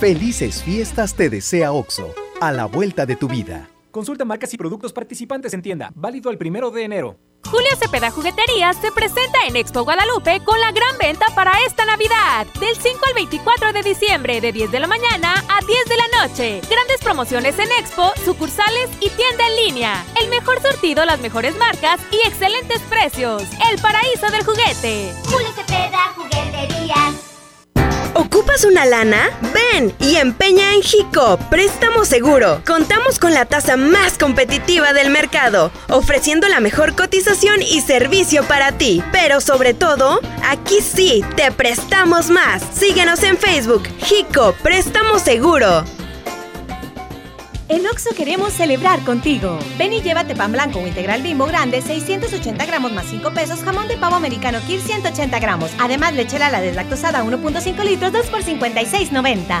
Felices 0.00 0.62
fiestas 0.62 1.14
te 1.14 1.28
desea 1.28 1.72
Oxo, 1.72 2.14
a 2.40 2.50
la 2.50 2.64
vuelta 2.64 3.04
de 3.04 3.16
tu 3.16 3.28
vida. 3.28 3.68
Consulta 3.98 4.24
marcas 4.24 4.54
y 4.54 4.56
productos 4.56 4.92
participantes 4.92 5.52
en 5.54 5.60
tienda. 5.60 5.90
Válido 5.92 6.30
el 6.30 6.38
primero 6.38 6.70
de 6.70 6.84
enero. 6.84 7.18
Julio 7.50 7.70
Cepeda 7.76 8.12
Jugueterías 8.12 8.76
se 8.76 8.92
presenta 8.92 9.40
en 9.48 9.56
Expo 9.56 9.82
Guadalupe 9.82 10.40
con 10.44 10.60
la 10.60 10.70
gran 10.70 10.96
venta 10.98 11.26
para 11.34 11.50
esta 11.66 11.84
Navidad. 11.84 12.46
Del 12.60 12.76
5 12.76 12.96
al 13.08 13.14
24 13.14 13.72
de 13.72 13.82
diciembre, 13.82 14.40
de 14.40 14.52
10 14.52 14.70
de 14.70 14.78
la 14.78 14.86
mañana 14.86 15.34
a 15.48 15.58
10 15.66 15.84
de 15.86 15.96
la 15.96 16.22
noche. 16.22 16.60
Grandes 16.70 17.00
promociones 17.02 17.58
en 17.58 17.72
Expo, 17.72 18.12
sucursales 18.24 18.88
y 19.00 19.10
tienda 19.10 19.48
en 19.48 19.66
línea. 19.66 20.06
El 20.22 20.30
mejor 20.30 20.62
surtido, 20.62 21.04
las 21.04 21.18
mejores 21.18 21.56
marcas 21.56 22.00
y 22.12 22.28
excelentes 22.28 22.80
precios. 22.82 23.42
El 23.68 23.80
paraíso 23.80 24.30
del 24.30 24.44
juguete. 24.44 25.12
Julio 25.24 25.48
Cepeda 25.56 26.14
Jugueterías. 26.14 27.27
¿Ocupas 28.18 28.64
una 28.64 28.84
lana? 28.84 29.30
Ven 29.54 29.94
y 30.00 30.16
empeña 30.16 30.74
en 30.74 30.82
Jico, 30.82 31.38
préstamo 31.50 32.04
seguro. 32.04 32.60
Contamos 32.66 33.20
con 33.20 33.32
la 33.32 33.44
tasa 33.44 33.76
más 33.76 34.18
competitiva 34.18 34.92
del 34.92 35.10
mercado, 35.10 35.70
ofreciendo 35.88 36.48
la 36.48 36.58
mejor 36.58 36.96
cotización 36.96 37.62
y 37.62 37.80
servicio 37.80 38.42
para 38.42 38.72
ti. 38.72 39.04
Pero 39.12 39.40
sobre 39.40 39.72
todo, 39.72 40.20
aquí 40.44 40.80
sí, 40.80 41.24
te 41.36 41.52
prestamos 41.52 42.28
más. 42.28 42.64
Síguenos 42.74 43.22
en 43.22 43.38
Facebook, 43.38 43.84
Jico, 44.00 44.52
préstamo 44.64 45.20
seguro. 45.20 45.84
En 47.70 47.86
Oxo 47.86 48.10
queremos 48.16 48.54
celebrar 48.54 49.04
contigo. 49.04 49.58
Ven 49.76 49.92
y 49.92 50.00
llévate 50.00 50.34
pan 50.34 50.52
blanco 50.52 50.78
o 50.78 50.86
integral 50.86 51.20
bimbo 51.22 51.44
grande, 51.44 51.82
680 51.82 52.64
gramos 52.64 52.92
más 52.92 53.04
5 53.06 53.30
pesos, 53.34 53.60
jamón 53.60 53.88
de 53.88 53.98
pavo 53.98 54.16
americano 54.16 54.58
Kir 54.66 54.80
180 54.80 55.38
gramos. 55.38 55.70
Además, 55.78 56.14
leche 56.14 56.38
la 56.38 56.62
deslactosada 56.62 57.22
1.5 57.22 57.84
litros, 57.84 58.10
2 58.10 58.26
por 58.28 58.42
56.90. 58.42 59.60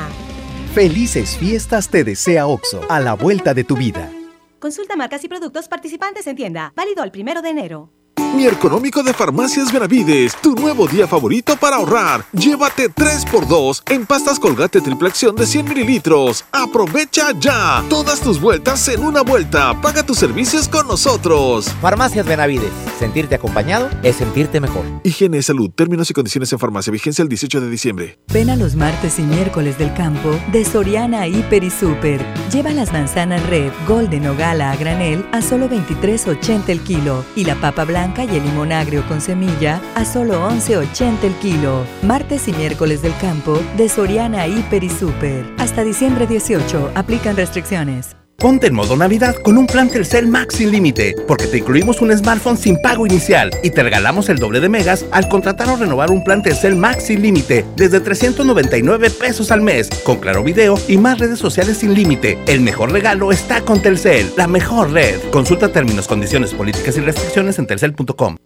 Felices 0.74 1.36
fiestas 1.36 1.90
te 1.90 2.02
desea 2.02 2.46
Oxo, 2.46 2.80
a 2.88 2.98
la 2.98 3.12
vuelta 3.12 3.52
de 3.52 3.64
tu 3.64 3.76
vida. 3.76 4.10
Consulta 4.58 4.96
marcas 4.96 5.22
y 5.24 5.28
productos 5.28 5.68
participantes 5.68 6.26
en 6.26 6.36
tienda. 6.36 6.72
Válido 6.74 7.04
el 7.04 7.10
primero 7.10 7.42
de 7.42 7.50
enero. 7.50 7.90
Mi 8.34 8.46
económico 8.46 9.02
de 9.04 9.14
Farmacias 9.14 9.72
Benavides, 9.72 10.34
tu 10.42 10.54
nuevo 10.54 10.88
día 10.88 11.06
favorito 11.06 11.56
para 11.56 11.76
ahorrar. 11.76 12.24
Llévate 12.32 12.90
3x2 12.90 13.82
en 13.92 14.06
pastas 14.06 14.40
Colgate 14.40 14.80
triple 14.80 15.08
acción 15.08 15.36
de 15.36 15.46
100 15.46 15.68
mililitros. 15.68 16.44
Aprovecha 16.50 17.30
ya. 17.38 17.84
Todas 17.88 18.20
tus 18.20 18.40
vueltas 18.40 18.88
en 18.88 19.04
una 19.04 19.22
vuelta. 19.22 19.80
Paga 19.80 20.02
tus 20.02 20.18
servicios 20.18 20.68
con 20.68 20.88
nosotros. 20.88 21.68
Farmacias 21.80 22.26
Benavides. 22.26 22.72
Sentirte 22.98 23.36
acompañado 23.36 23.88
es 24.02 24.16
sentirte 24.16 24.60
mejor. 24.60 24.84
Higiene 25.04 25.38
y 25.38 25.42
salud. 25.42 25.70
Términos 25.70 26.10
y 26.10 26.14
condiciones 26.14 26.52
en 26.52 26.58
farmacia. 26.58 26.92
Vigencia 26.92 27.22
el 27.22 27.28
18 27.28 27.60
de 27.60 27.70
diciembre. 27.70 28.18
Ven 28.32 28.50
a 28.50 28.56
los 28.56 28.74
martes 28.74 29.20
y 29.20 29.22
miércoles 29.22 29.78
del 29.78 29.94
campo 29.94 30.30
de 30.50 30.64
Soriana 30.64 31.28
Hiper 31.28 31.62
y 31.62 31.70
Super. 31.70 32.24
Lleva 32.52 32.70
las 32.70 32.92
manzanas 32.92 33.46
red, 33.48 33.70
golden 33.86 34.26
o 34.26 34.36
gala 34.36 34.72
a 34.72 34.76
granel 34.76 35.24
a 35.30 35.40
solo 35.40 35.68
23.80 35.68 36.68
el 36.68 36.80
kilo 36.80 37.24
y 37.36 37.44
la 37.44 37.54
papa 37.54 37.84
blanca 37.84 38.07
y 38.16 38.36
el 38.36 38.44
limón 38.44 38.72
agrio 38.72 39.06
con 39.06 39.20
semilla 39.20 39.80
a 39.94 40.04
solo 40.04 40.48
11.80 40.50 41.24
el 41.24 41.34
kilo. 41.34 41.84
Martes 42.02 42.48
y 42.48 42.52
miércoles 42.52 43.02
del 43.02 43.16
campo 43.20 43.60
de 43.76 43.88
Soriana 43.88 44.46
Hiper 44.46 44.82
y 44.82 44.90
Super. 44.90 45.44
Hasta 45.58 45.84
diciembre 45.84 46.26
18. 46.26 46.92
Aplican 46.94 47.36
restricciones. 47.36 48.17
Ponte 48.40 48.68
en 48.68 48.74
modo 48.74 48.96
Navidad 48.96 49.34
con 49.34 49.58
un 49.58 49.66
plan 49.66 49.88
Telcel 49.88 50.28
Max 50.28 50.54
sin 50.54 50.70
límite, 50.70 51.16
porque 51.26 51.48
te 51.48 51.58
incluimos 51.58 52.00
un 52.00 52.16
smartphone 52.16 52.56
sin 52.56 52.80
pago 52.80 53.04
inicial 53.04 53.50
y 53.64 53.70
te 53.70 53.82
regalamos 53.82 54.28
el 54.28 54.38
doble 54.38 54.60
de 54.60 54.68
megas 54.68 55.04
al 55.10 55.28
contratar 55.28 55.68
o 55.70 55.76
renovar 55.76 56.12
un 56.12 56.22
plan 56.22 56.40
Telcel 56.40 56.76
Max 56.76 57.06
sin 57.06 57.20
límite 57.20 57.64
desde 57.74 57.98
399 57.98 59.10
pesos 59.10 59.50
al 59.50 59.60
mes, 59.60 59.90
con 60.04 60.18
claro 60.18 60.44
video 60.44 60.78
y 60.86 60.98
más 60.98 61.18
redes 61.18 61.40
sociales 61.40 61.78
sin 61.78 61.94
límite. 61.94 62.38
El 62.46 62.60
mejor 62.60 62.92
regalo 62.92 63.32
está 63.32 63.62
con 63.62 63.82
Telcel, 63.82 64.32
la 64.36 64.46
mejor 64.46 64.92
red. 64.92 65.18
Consulta 65.32 65.72
términos, 65.72 66.06
condiciones, 66.06 66.54
políticas 66.54 66.96
y 66.96 67.00
restricciones 67.00 67.58
en 67.58 67.66
telcel.com. 67.66 68.36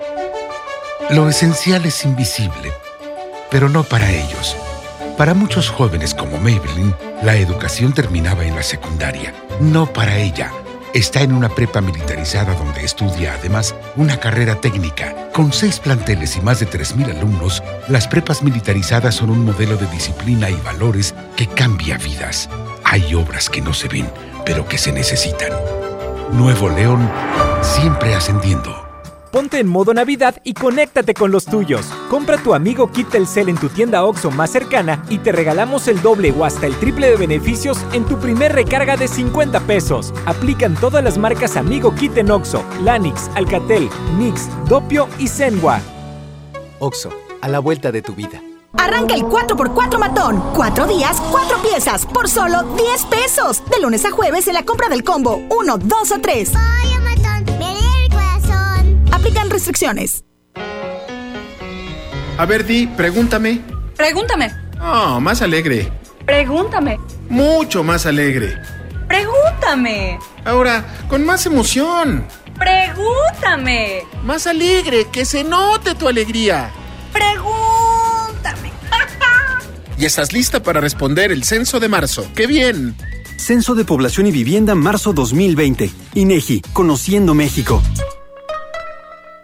Lo 1.10 1.28
esencial 1.28 1.84
es 1.84 2.02
invisible, 2.06 2.72
pero 3.50 3.68
no 3.68 3.84
para 3.84 4.10
ellos. 4.10 4.56
Para 5.18 5.34
muchos 5.34 5.68
jóvenes 5.68 6.14
como 6.14 6.38
Maybelline, 6.38 6.94
la 7.22 7.36
educación 7.36 7.92
terminaba 7.92 8.46
en 8.46 8.56
la 8.56 8.62
secundaria. 8.62 9.34
No 9.62 9.86
para 9.86 10.18
ella. 10.18 10.50
Está 10.92 11.22
en 11.22 11.32
una 11.32 11.48
prepa 11.48 11.80
militarizada 11.80 12.52
donde 12.54 12.84
estudia 12.84 13.34
además 13.34 13.76
una 13.94 14.18
carrera 14.18 14.60
técnica. 14.60 15.30
Con 15.32 15.52
seis 15.52 15.78
planteles 15.78 16.36
y 16.36 16.40
más 16.40 16.58
de 16.58 16.68
3.000 16.68 17.16
alumnos, 17.16 17.62
las 17.86 18.08
prepas 18.08 18.42
militarizadas 18.42 19.14
son 19.14 19.30
un 19.30 19.44
modelo 19.44 19.76
de 19.76 19.86
disciplina 19.86 20.50
y 20.50 20.56
valores 20.56 21.14
que 21.36 21.46
cambia 21.46 21.96
vidas. 21.96 22.50
Hay 22.82 23.14
obras 23.14 23.48
que 23.48 23.60
no 23.60 23.72
se 23.72 23.86
ven, 23.86 24.10
pero 24.44 24.66
que 24.66 24.78
se 24.78 24.90
necesitan. 24.90 25.52
Nuevo 26.32 26.68
León, 26.68 27.08
siempre 27.62 28.16
ascendiendo. 28.16 28.91
Ponte 29.32 29.58
en 29.58 29.66
modo 29.66 29.94
Navidad 29.94 30.36
y 30.44 30.52
conéctate 30.52 31.14
con 31.14 31.32
los 31.32 31.46
tuyos. 31.46 31.86
Compra 32.10 32.36
tu 32.36 32.52
amigo 32.52 32.92
Kit 32.92 33.08
Telcel 33.08 33.48
en 33.48 33.56
tu 33.56 33.70
tienda 33.70 34.04
OXO 34.04 34.30
más 34.30 34.50
cercana 34.50 35.02
y 35.08 35.16
te 35.20 35.32
regalamos 35.32 35.88
el 35.88 36.02
doble 36.02 36.34
o 36.36 36.44
hasta 36.44 36.66
el 36.66 36.76
triple 36.76 37.08
de 37.08 37.16
beneficios 37.16 37.78
en 37.94 38.04
tu 38.04 38.18
primer 38.18 38.52
recarga 38.52 38.98
de 38.98 39.08
50 39.08 39.60
pesos. 39.60 40.12
Aplican 40.26 40.74
todas 40.74 41.02
las 41.02 41.16
marcas 41.16 41.56
Amigo 41.56 41.94
Kit 41.94 42.18
en 42.18 42.30
OXO, 42.30 42.62
Lanix, 42.82 43.30
Alcatel, 43.34 43.88
Nix, 44.18 44.50
Dopio 44.68 45.08
y 45.18 45.28
Zenwa. 45.28 45.80
Oxo, 46.78 47.08
a 47.40 47.48
la 47.48 47.58
vuelta 47.58 47.90
de 47.90 48.02
tu 48.02 48.14
vida. 48.14 48.42
Arranca 48.76 49.14
el 49.14 49.22
4x4 49.22 49.98
matón. 49.98 50.42
Cuatro 50.54 50.86
días, 50.86 51.22
cuatro 51.30 51.56
piezas, 51.62 52.04
por 52.04 52.28
solo 52.28 52.64
10 52.76 53.04
pesos. 53.06 53.62
De 53.70 53.80
lunes 53.80 54.04
a 54.04 54.10
jueves 54.10 54.46
en 54.48 54.54
la 54.54 54.64
compra 54.64 54.90
del 54.90 55.04
combo 55.04 55.40
1, 55.48 55.78
2 55.78 56.12
o 56.12 56.20
3. 56.20 56.52
Aplican 59.22 59.50
restricciones. 59.50 60.24
A 62.36 62.44
ver, 62.44 62.66
Di, 62.66 62.88
pregúntame. 62.88 63.60
Pregúntame. 63.96 64.50
Oh, 64.80 65.20
más 65.20 65.42
alegre. 65.42 65.92
Pregúntame. 66.26 66.98
Mucho 67.28 67.84
más 67.84 68.04
alegre. 68.04 68.60
Pregúntame. 69.06 70.18
Ahora, 70.44 70.84
con 71.08 71.24
más 71.24 71.46
emoción. 71.46 72.26
Pregúntame. 72.58 74.02
Más 74.24 74.48
alegre, 74.48 75.06
que 75.12 75.24
se 75.24 75.44
note 75.44 75.94
tu 75.94 76.08
alegría. 76.08 76.72
Pregúntame. 77.12 78.72
¿Y 79.98 80.04
estás 80.04 80.32
lista 80.32 80.64
para 80.64 80.80
responder 80.80 81.30
el 81.30 81.44
censo 81.44 81.78
de 81.78 81.88
marzo? 81.88 82.26
¡Qué 82.34 82.48
bien! 82.48 82.96
Censo 83.36 83.76
de 83.76 83.84
Población 83.84 84.26
y 84.26 84.32
Vivienda 84.32 84.74
marzo 84.74 85.12
2020. 85.12 85.92
INEGI, 86.14 86.60
Conociendo 86.72 87.34
México. 87.34 87.80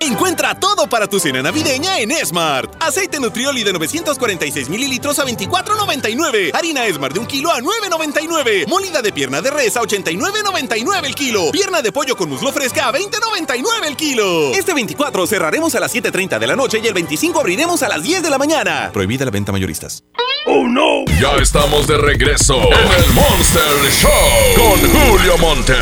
Encuentra 0.01 0.55
todo 0.55 0.89
para 0.89 1.09
tu 1.09 1.19
cena 1.19 1.43
navideña 1.43 1.99
en 1.99 2.13
Smart. 2.25 2.73
Aceite 2.81 3.19
Nutrioli 3.19 3.65
de 3.65 3.73
946 3.73 4.69
mililitros 4.69 5.19
a 5.19 5.25
24.99. 5.25 6.55
Harina 6.55 6.87
Smart 6.93 7.13
de 7.13 7.21
un 7.21 7.27
kilo 7.27 7.51
a 7.51 7.59
9.99. 7.59 8.69
Molida 8.69 9.03
de 9.03 9.13
pierna 9.13 9.43
de 9.43 9.51
res 9.51 9.77
a 9.77 9.81
89.99 9.81 11.05
el 11.05 11.15
kilo. 11.15 11.51
Pierna 11.51 11.83
de 11.83 11.91
pollo 11.91 12.17
con 12.17 12.29
muslo 12.29 12.53
fresca 12.53 12.89
a 12.89 12.93
20.99 12.93 13.87
el 13.87 13.97
kilo. 13.97 14.53
Este 14.55 14.73
24 14.73 15.27
cerraremos 15.27 15.75
a 15.75 15.81
las 15.81 15.93
7.30 15.95 16.39
de 16.39 16.47
la 16.47 16.55
noche 16.55 16.81
y 16.83 16.87
el 16.87 16.95
25 16.95 17.41
abriremos 17.41 17.83
a 17.83 17.89
las 17.89 18.03
10 18.03 18.23
de 18.23 18.31
la 18.31 18.39
mañana. 18.39 18.91
Prohibida 18.93 19.25
la 19.25 19.33
venta 19.33 19.51
mayoristas. 19.51 20.05
¡Oh, 20.47 20.67
no! 20.67 21.05
Ya 21.21 21.35
estamos 21.43 21.87
de 21.87 21.99
regreso 21.99 22.57
en 22.57 22.93
el 23.03 23.13
Monster 23.13 23.63
Show 24.01 24.11
con 24.57 24.79
Julio 24.91 25.37
Monte. 25.39 25.75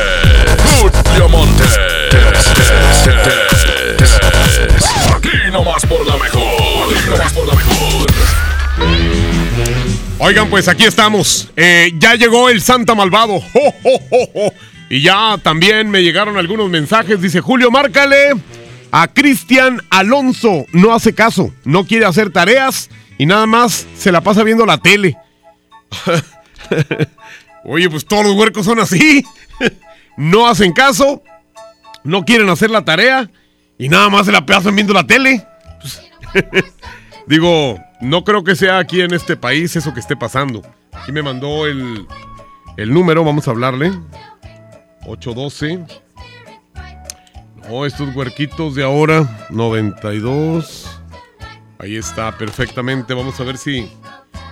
Julio 0.81 1.29
Monte. 1.29 1.65
Aquí 5.15 5.51
nomás 5.53 5.85
por 5.87 6.07
la 6.07 6.17
mejor. 6.17 6.47
Oigan, 10.19 10.49
pues 10.49 10.69
aquí 10.69 10.85
estamos. 10.85 11.51
Eh, 11.57 11.93
ya 11.99 12.15
llegó 12.15 12.49
el 12.49 12.61
Santa 12.61 12.95
Malvado. 12.95 13.41
Y 14.89 15.03
ya 15.03 15.37
también 15.43 15.91
me 15.91 16.03
llegaron 16.03 16.37
algunos 16.37 16.71
mensajes. 16.71 17.21
Dice 17.21 17.41
Julio, 17.41 17.71
márcale 17.71 18.35
a 18.93 19.09
Cristian 19.09 19.83
Alonso. 19.91 20.65
No 20.73 20.95
hace 20.95 21.13
caso, 21.13 21.53
no 21.65 21.85
quiere 21.85 22.07
hacer 22.07 22.31
tareas 22.31 22.89
y 23.19 23.27
nada 23.27 23.47
más 23.47 23.87
se 23.97 24.13
la 24.13 24.21
pasa 24.21 24.45
viendo 24.45 24.65
la 24.65 24.79
tele. 24.79 25.17
Oye, 27.65 27.91
pues 27.91 28.07
todos 28.07 28.27
los 28.27 28.35
huercos 28.37 28.65
son 28.65 28.79
así. 28.79 29.25
no 30.17 30.47
hacen 30.49 30.73
caso, 30.73 31.23
no 32.05 32.25
quieren 32.25 32.49
hacer 32.49 32.71
la 32.71 32.85
tarea 32.85 33.29
y 33.79 33.89
nada 33.89 34.09
más 34.09 34.27
se 34.27 34.33
la 34.33 34.45
pasan 34.45 34.75
viendo 34.75 34.93
la 34.93 35.07
tele. 35.07 35.47
Digo, 37.27 37.79
no 38.01 38.25
creo 38.25 38.45
que 38.45 38.57
sea 38.57 38.79
aquí 38.79 39.01
en 39.01 39.13
este 39.13 39.37
país 39.37 39.75
eso 39.77 39.93
que 39.93 40.01
esté 40.01 40.17
pasando. 40.17 40.63
Aquí 40.93 41.13
me 41.13 41.23
mandó 41.23 41.67
el, 41.67 42.07
el 42.77 42.93
número, 42.93 43.25
vamos 43.25 43.49
a 43.49 43.51
hablarle. 43.51 43.93
812. 45.07 45.85
No, 47.69 47.85
estos 47.85 48.15
huerquitos 48.15 48.75
de 48.75 48.85
ahora, 48.85 49.47
92. 49.51 51.01
Ahí 51.79 51.97
está, 51.97 52.37
perfectamente. 52.37 53.13
Vamos 53.13 53.39
a 53.41 53.45
ver 53.45 53.59
si 53.59 53.91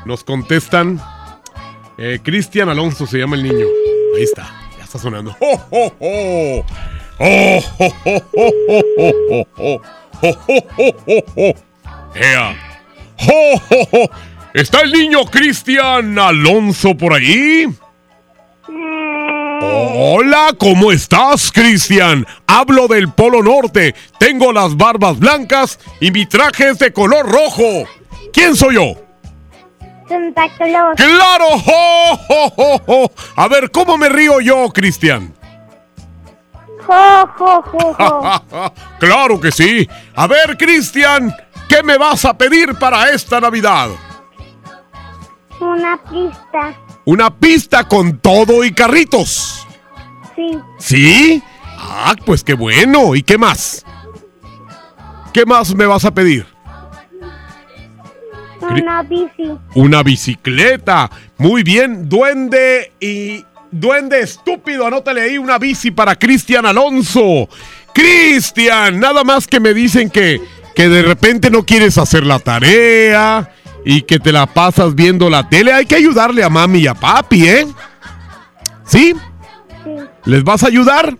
nos 0.04 0.24
contestan. 0.24 1.00
Eh, 1.96 2.18
Cristian 2.22 2.68
Alonso 2.68 3.06
se 3.06 3.18
llama 3.18 3.36
el 3.36 3.44
niño. 3.44 3.66
Ahí 4.16 4.24
está, 4.24 4.52
ya 4.76 4.84
está 4.84 4.98
sonando. 4.98 5.36
¡Oh, 5.40 5.60
oh, 5.70 5.92
oh! 6.00 6.64
¡Oh, 7.26 7.58
oh, 7.78 7.94
oh, 8.04 8.22
oh, 8.36 8.82
oh, 8.98 9.14
oh, 9.30 9.46
oh! 9.56 9.80
¡Oh, 10.20 10.36
oh, 10.46 10.64
oh, 10.76 10.94
oh, 11.06 11.24
oh! 11.36 11.54
¡Ea! 12.14 12.54
¡Oh, 13.26 13.54
oh, 13.70 13.88
oh! 13.92 14.10
¿Está 14.52 14.82
el 14.82 14.92
niño 14.92 15.24
Cristian 15.24 16.18
Alonso 16.18 16.94
por 16.94 17.14
ahí? 17.14 17.66
Hola, 18.68 20.54
¿cómo 20.58 20.92
estás, 20.92 21.50
Cristian? 21.50 22.26
Hablo 22.46 22.88
del 22.88 23.10
Polo 23.10 23.42
Norte. 23.42 23.94
Tengo 24.18 24.52
las 24.52 24.76
barbas 24.76 25.18
blancas 25.18 25.78
y 26.00 26.10
mi 26.10 26.26
traje 26.26 26.68
es 26.68 26.78
de 26.78 26.92
color 26.92 27.26
rojo. 27.26 27.88
¿Quién 28.34 28.54
soy 28.54 28.74
yo? 28.74 28.96
Santa 30.06 30.46
Claus. 30.58 30.94
¡Claro! 30.96 31.58
¡Jo, 31.58 32.16
jo, 32.28 32.50
jo, 32.50 32.78
jo! 32.84 33.10
A 33.36 33.48
ver, 33.48 33.70
¿cómo 33.70 33.96
me 33.96 34.10
río 34.10 34.42
yo, 34.42 34.68
Cristian? 34.68 35.32
Jo, 36.86 37.26
jo, 37.38 37.62
jo, 37.62 37.94
jo. 37.94 38.72
claro 38.98 39.40
que 39.40 39.50
sí. 39.50 39.88
A 40.14 40.26
ver, 40.26 40.56
Cristian, 40.56 41.34
¿qué 41.68 41.82
me 41.82 41.96
vas 41.96 42.24
a 42.24 42.36
pedir 42.36 42.74
para 42.74 43.10
esta 43.10 43.40
Navidad? 43.40 43.88
Una 45.60 45.96
pista. 46.02 46.74
Una 47.04 47.30
pista 47.30 47.84
con 47.88 48.18
todo 48.18 48.64
y 48.64 48.72
carritos. 48.72 49.66
Sí. 50.34 50.58
¿Sí? 50.78 51.42
Ah, 51.78 52.14
pues 52.24 52.42
qué 52.42 52.54
bueno. 52.54 53.14
¿Y 53.14 53.22
qué 53.22 53.38
más? 53.38 53.84
¿Qué 55.32 55.44
más 55.46 55.74
me 55.74 55.86
vas 55.86 56.04
a 56.04 56.12
pedir? 56.12 56.46
Una 58.60 59.02
bici. 59.02 59.50
Una 59.74 60.02
bicicleta. 60.02 61.10
Muy 61.38 61.62
bien, 61.62 62.08
duende 62.08 62.92
y 63.00 63.44
duende 63.74 64.20
estúpido. 64.20 64.86
Anótale 64.86 65.22
ahí 65.22 65.38
una 65.38 65.58
bici 65.58 65.90
para 65.90 66.16
Cristian 66.16 66.64
Alonso. 66.64 67.48
Cristian, 67.92 68.98
nada 68.98 69.24
más 69.24 69.46
que 69.46 69.60
me 69.60 69.74
dicen 69.74 70.10
que, 70.10 70.40
que 70.74 70.88
de 70.88 71.02
repente 71.02 71.50
no 71.50 71.64
quieres 71.64 71.98
hacer 71.98 72.24
la 72.24 72.38
tarea 72.38 73.52
y 73.84 74.02
que 74.02 74.18
te 74.18 74.32
la 74.32 74.46
pasas 74.46 74.94
viendo 74.94 75.28
la 75.28 75.48
tele. 75.48 75.72
Hay 75.72 75.86
que 75.86 75.96
ayudarle 75.96 76.42
a 76.42 76.48
mami 76.48 76.80
y 76.80 76.86
a 76.86 76.94
papi, 76.94 77.46
¿eh? 77.46 77.66
¿Sí? 78.86 79.14
Sí. 79.84 79.90
¿Les 80.24 80.42
vas 80.42 80.62
a 80.62 80.68
ayudar? 80.68 81.16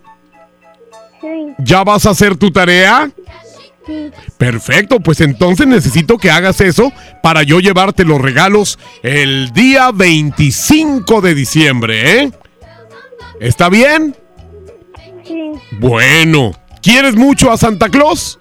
Sí. 1.21 1.55
¿Ya 1.59 1.85
vas 1.85 2.07
a 2.07 2.11
hacer 2.11 2.37
tu 2.37 2.51
tarea? 2.51 3.11
Sí. 3.87 4.11
Perfecto, 4.38 5.01
pues 5.01 5.21
entonces 5.21 5.67
necesito 5.67 6.17
que 6.17 6.31
hagas 6.31 6.61
eso 6.61 6.90
para 7.23 7.43
yo 7.43 7.61
llevarte 7.61 8.05
los 8.05 8.21
regalos 8.21 8.79
el 9.03 9.53
día 9.53 9.90
25 9.93 11.21
de 11.21 11.35
diciembre, 11.35 12.23
¿eh? 12.23 12.33
¿Está 13.40 13.68
bien? 13.68 14.16
Sí. 15.25 15.53
Bueno, 15.79 16.53
¿quieres 16.83 17.16
mucho 17.16 17.51
a 17.51 17.57
Santa 17.57 17.88
Claus? 17.88 18.38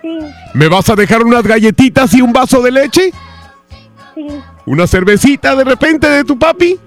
Sí. 0.00 0.08
¿Me 0.54 0.68
vas 0.68 0.88
a 0.90 0.94
dejar 0.94 1.22
unas 1.22 1.42
galletitas 1.42 2.12
y 2.14 2.20
un 2.20 2.32
vaso 2.32 2.62
de 2.62 2.70
leche? 2.70 3.12
Sí. 4.14 4.26
¿Una 4.66 4.86
cervecita 4.86 5.54
de 5.54 5.64
repente 5.64 6.08
de 6.08 6.24
tu 6.24 6.38
papi? 6.38 6.78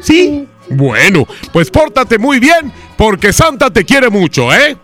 ¿Sí? 0.00 0.48
Bueno, 0.70 1.26
pues 1.52 1.70
pórtate 1.70 2.18
muy 2.18 2.38
bien 2.38 2.72
porque 2.96 3.32
Santa 3.32 3.70
te 3.70 3.84
quiere 3.84 4.08
mucho, 4.08 4.52
¿eh? 4.52 4.76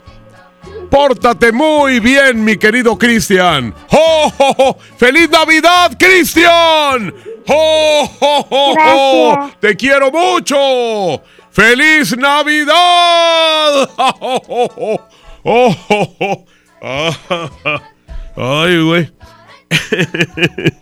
Pórtate 0.90 1.52
muy 1.52 2.00
bien, 2.00 2.44
mi 2.44 2.56
querido 2.56 2.98
Cristian. 2.98 3.72
¡Oh, 3.90 4.32
oh, 4.38 4.54
oh! 4.58 4.76
¡Feliz 4.96 5.30
Navidad, 5.30 5.96
Cristian! 5.96 7.14
¡Oh, 7.46 8.10
oh, 8.20 8.46
oh, 8.50 8.74
oh! 8.76 9.50
¡Te 9.60 9.76
quiero 9.76 10.10
mucho! 10.10 11.22
¡Feliz 11.52 12.16
Navidad! 12.16 12.74
¡Oh, 13.98 14.42
oh, 14.48 15.06
oh! 15.44 16.44
¡Oh, 16.82 17.14
¡Ay, 18.36 18.82
güey! 18.82 19.12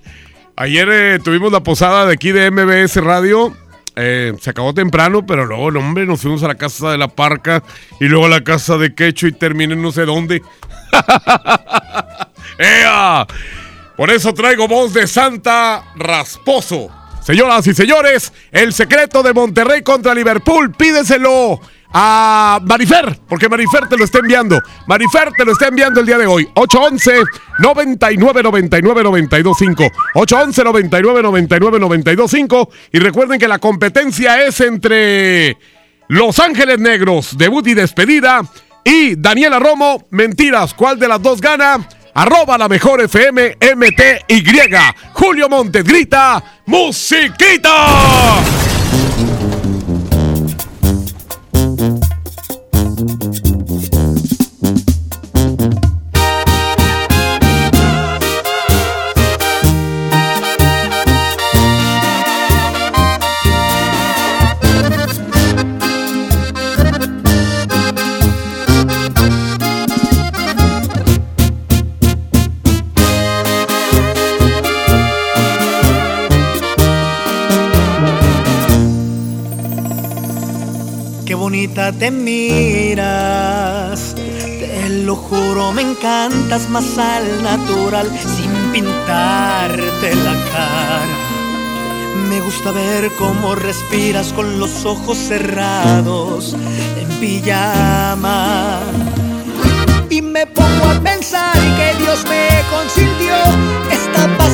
Ayer 0.57 0.89
eh, 0.91 1.19
tuvimos 1.23 1.53
la 1.53 1.61
posada 1.61 2.07
de 2.07 2.15
aquí 2.15 2.33
de 2.33 2.51
MBS 2.51 2.97
Radio. 2.97 3.55
Eh, 4.01 4.33
se 4.41 4.51
acabó 4.51 4.73
temprano, 4.73 5.27
pero 5.27 5.45
luego, 5.45 5.73
no, 5.73 5.81
hombre, 5.81 6.07
nos 6.07 6.21
fuimos 6.21 6.45
a 6.45 6.49
la 6.49 6.55
casa 6.55 6.93
de 6.93 6.99
la 6.99 7.09
parca 7.09 7.65
y 7.99 8.05
luego 8.05 8.27
a 8.27 8.29
la 8.29 8.45
casa 8.45 8.79
de 8.79 8.95
Quecho 8.95 9.27
y 9.27 9.33
terminé 9.33 9.75
no 9.75 9.91
sé 9.91 10.05
dónde. 10.05 10.41
¡Ea! 12.59 13.27
Por 13.97 14.11
eso 14.11 14.33
traigo 14.33 14.69
voz 14.69 14.95
de 14.95 15.09
Santa 15.09 15.83
Rasposo. 15.97 16.89
Señoras 17.21 17.67
y 17.67 17.75
señores, 17.75 18.33
el 18.53 18.73
secreto 18.73 19.25
de 19.25 19.35
Monterrey 19.35 19.83
contra 19.83 20.15
Liverpool, 20.15 20.71
pídeselo 20.71 21.61
a 21.93 22.61
Marifer, 22.63 23.19
porque 23.29 23.49
Marifer 23.49 23.89
te 23.89 23.97
lo 23.97 24.05
está 24.05 24.19
enviando. 24.19 24.61
Marifer 24.87 25.31
te 25.37 25.45
lo 25.45 25.53
está 25.53 25.69
enviando 25.69 26.01
el 26.01 26.07
día 26.07 26.19
de 26.19 26.27
hoy. 26.27 26.49
811 26.55 27.25
99 27.59 28.43
99 28.43 29.03
925. 29.03 29.85
811 30.15 30.65
99 30.65 31.23
99 31.23 31.79
925. 31.81 32.71
Y 32.93 32.99
recuerden 32.99 33.39
que 33.39 33.49
la 33.49 33.59
competencia 33.59 34.45
es 34.45 34.61
entre 34.61 35.57
Los 36.09 36.39
Ángeles 36.39 36.79
Negros, 36.79 37.37
debut 37.39 37.67
y 37.67 37.75
despedida, 37.75 38.43
y 38.85 39.17
Daniela 39.17 39.59
Romo, 39.59 40.07
mentiras. 40.11 40.75
¿Cuál 40.75 40.99
de 40.99 41.09
las 41.09 41.23
dos 41.23 41.41
gana? 41.41 41.87
arroba 42.19 42.59
la 42.59 42.69
mejor 42.69 43.01
FM 43.01 43.59
MTY. 43.77 44.45
Julio 45.13 45.49
Montes 45.49 45.85
grita, 45.85 46.43
¡Musiquita! 46.67 48.58
Bonita 81.49 81.93
te 81.93 82.11
miras, 82.11 84.15
te 84.15 84.89
lo 84.91 85.17
juro, 85.17 85.73
me 85.73 85.81
encantas 85.81 86.69
más 86.69 86.99
al 86.99 87.43
natural, 87.43 88.07
sin 88.21 88.51
pintarte 88.71 90.15
la 90.15 90.35
cara. 90.53 91.07
Me 92.29 92.43
gusta 92.43 92.71
ver 92.71 93.11
cómo 93.19 93.55
respiras 93.55 94.35
con 94.35 94.61
los 94.61 94.85
ojos 94.85 95.17
cerrados, 95.17 96.55
en 97.01 97.09
pijama. 97.19 98.81
Y 100.11 100.21
me 100.21 100.45
pongo 100.45 100.85
a 100.85 101.01
pensar 101.01 101.55
que 101.55 101.95
Dios 102.03 102.27
me 102.29 102.63
consintió, 102.69 103.37
esta 103.91 104.37
paz 104.37 104.48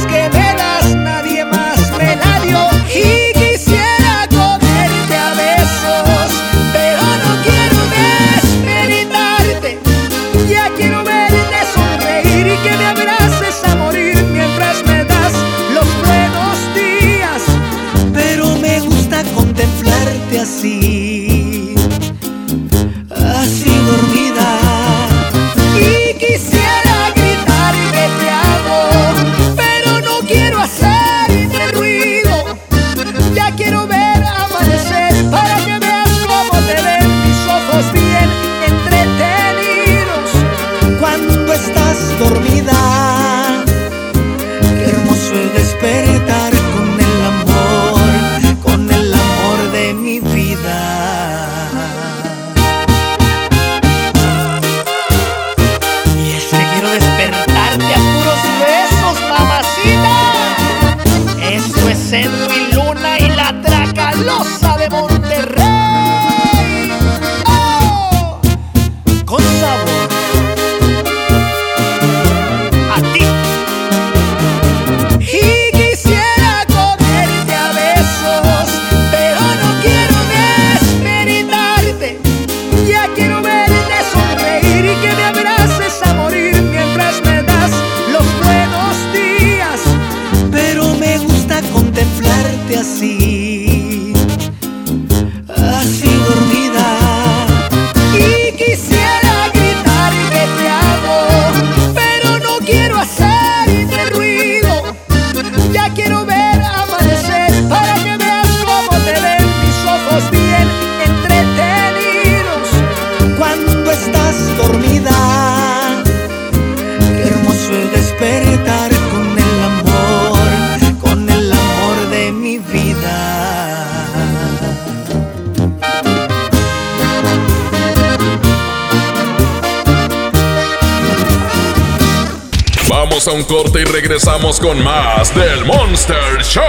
Vamos 133.25 133.29
a 133.29 133.33
un 133.33 133.45
corte 133.45 133.81
y 133.81 133.85
regresamos 133.85 134.61
con 134.61 134.83
más 134.83 135.35
del 135.35 135.65
Monster 135.65 136.43
Show. 136.43 136.63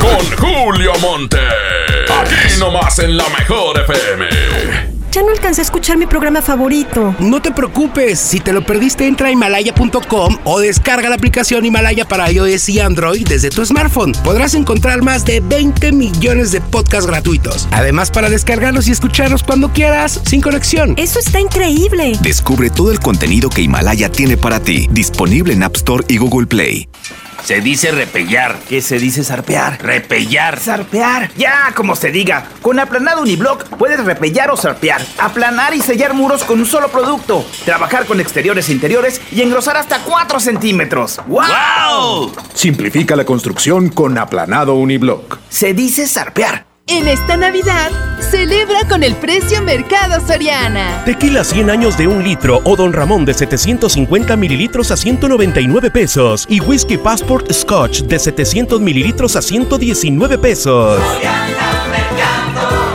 Con 0.00 0.36
Julio 0.36 0.92
Monte. 1.00 1.38
Aquí 2.08 2.58
nomás 2.58 2.98
en 2.98 3.16
la 3.16 3.28
mejor 3.28 3.78
FM. 3.80 4.75
Ya 5.16 5.22
no 5.22 5.30
alcancé 5.30 5.62
a 5.62 5.64
escuchar 5.64 5.96
mi 5.96 6.04
programa 6.04 6.42
favorito. 6.42 7.16
No 7.20 7.40
te 7.40 7.50
preocupes, 7.50 8.18
si 8.18 8.38
te 8.38 8.52
lo 8.52 8.66
perdiste 8.66 9.06
entra 9.06 9.28
a 9.28 9.30
himalaya.com 9.30 10.36
o 10.44 10.60
descarga 10.60 11.08
la 11.08 11.14
aplicación 11.14 11.64
Himalaya 11.64 12.06
para 12.06 12.30
iOS 12.30 12.68
y 12.68 12.80
Android 12.80 13.26
desde 13.26 13.48
tu 13.48 13.64
smartphone. 13.64 14.12
Podrás 14.22 14.52
encontrar 14.52 15.00
más 15.00 15.24
de 15.24 15.40
20 15.40 15.90
millones 15.92 16.52
de 16.52 16.60
podcasts 16.60 17.06
gratuitos. 17.06 17.66
Además 17.70 18.10
para 18.10 18.28
descargarlos 18.28 18.88
y 18.88 18.92
escucharlos 18.92 19.42
cuando 19.42 19.72
quieras, 19.72 20.20
sin 20.26 20.42
conexión. 20.42 20.92
Eso 20.98 21.18
está 21.18 21.40
increíble. 21.40 22.12
Descubre 22.20 22.68
todo 22.68 22.90
el 22.92 23.00
contenido 23.00 23.48
que 23.48 23.62
Himalaya 23.62 24.10
tiene 24.10 24.36
para 24.36 24.60
ti, 24.60 24.86
disponible 24.90 25.54
en 25.54 25.62
App 25.62 25.76
Store 25.76 26.04
y 26.08 26.18
Google 26.18 26.46
Play. 26.46 26.90
Se 27.46 27.60
dice 27.60 27.92
repellar. 27.92 28.58
¿Qué 28.68 28.82
se 28.82 28.98
dice 28.98 29.22
zarpear? 29.22 29.80
Repellar. 29.80 30.58
Zarpear. 30.58 31.30
Ya, 31.36 31.72
como 31.76 31.94
se 31.94 32.10
diga. 32.10 32.48
Con 32.60 32.80
aplanado 32.80 33.22
uniblock 33.22 33.68
puedes 33.76 34.04
repellar 34.04 34.50
o 34.50 34.56
zarpear. 34.56 35.00
Aplanar 35.16 35.72
y 35.72 35.80
sellar 35.80 36.12
muros 36.12 36.42
con 36.42 36.58
un 36.58 36.66
solo 36.66 36.88
producto. 36.88 37.46
Trabajar 37.64 38.06
con 38.06 38.18
exteriores 38.18 38.68
e 38.68 38.72
interiores 38.72 39.20
y 39.30 39.42
engrosar 39.42 39.76
hasta 39.76 40.00
4 40.00 40.40
centímetros. 40.40 41.20
¡Wow! 41.28 42.32
Simplifica 42.52 43.14
la 43.14 43.24
construcción 43.24 43.90
con 43.90 44.18
aplanado 44.18 44.74
uniblock. 44.74 45.38
Se 45.48 45.72
dice 45.72 46.08
zarpear. 46.08 46.65
En 46.88 47.08
esta 47.08 47.36
Navidad, 47.36 47.90
celebra 48.30 48.86
con 48.88 49.02
el 49.02 49.16
precio 49.16 49.60
Mercado 49.60 50.24
Soriana. 50.24 51.02
Tequila 51.04 51.42
100 51.42 51.68
años 51.68 51.98
de 51.98 52.06
un 52.06 52.22
litro 52.22 52.60
o 52.62 52.76
Don 52.76 52.92
Ramón 52.92 53.24
de 53.24 53.34
750 53.34 54.36
mililitros 54.36 54.92
a 54.92 54.96
199 54.96 55.90
pesos. 55.90 56.46
Y 56.48 56.60
Whisky 56.60 56.96
Passport 56.96 57.50
Scotch 57.52 58.02
de 58.02 58.20
700 58.20 58.80
mililitros 58.80 59.34
a 59.34 59.42
119 59.42 60.38
pesos. 60.38 61.00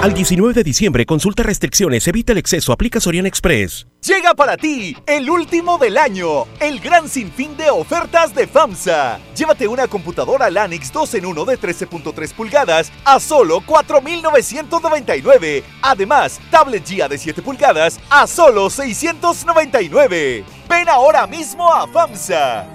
Al 0.02 0.14
19 0.16 0.56
de 0.56 0.64
diciembre, 0.64 1.06
consulta 1.06 1.44
restricciones, 1.44 2.08
evita 2.08 2.32
el 2.32 2.40
exceso, 2.40 2.74
aplica 2.74 3.00
Soriana 3.00 3.28
Express. 3.28 3.86
Llega 4.04 4.34
para 4.34 4.58
ti 4.58 4.98
el 5.06 5.30
último 5.30 5.78
del 5.78 5.96
año, 5.96 6.46
el 6.60 6.80
gran 6.80 7.08
sinfín 7.08 7.56
de 7.56 7.70
ofertas 7.70 8.34
de 8.34 8.48
FAMSA. 8.48 9.20
Llévate 9.36 9.68
una 9.68 9.88
computadora 9.88 10.50
Lanix 10.50 10.92
2 10.92 11.14
en 11.14 11.28
1 11.28 11.46
de 11.46 11.60
13.3 11.60 12.34
pulgadas 12.34 12.92
a 13.06 13.20
solo 13.20 13.60
4.999. 13.60 15.62
Además, 15.84 16.42
tablet 16.50 16.84
GIA 16.84 17.08
de 17.08 17.20
7 17.20 17.44
pulgadas 17.44 18.00
a 18.10 18.26
solo 18.26 18.72
699. 18.72 20.44
Ven 20.68 20.90
ahora 20.90 21.28
mismo 21.28 21.72
a 21.72 21.88
FAMSA. 21.88 22.66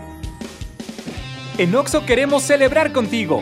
En 1.59 1.75
Oxo 1.75 2.07
queremos 2.07 2.45
celebrar 2.45 2.93
contigo. 2.93 3.41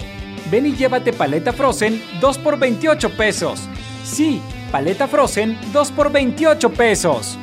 Ven 0.54 0.66
y 0.66 0.76
llévate 0.76 1.12
paleta 1.12 1.52
Frozen 1.52 2.00
2 2.20 2.38
por 2.38 2.56
28 2.56 3.16
pesos. 3.16 3.68
Sí, 4.04 4.40
paleta 4.70 5.08
Frozen 5.08 5.58
2 5.72 5.90
por 5.90 6.12
28 6.12 6.70
pesos. 6.70 7.36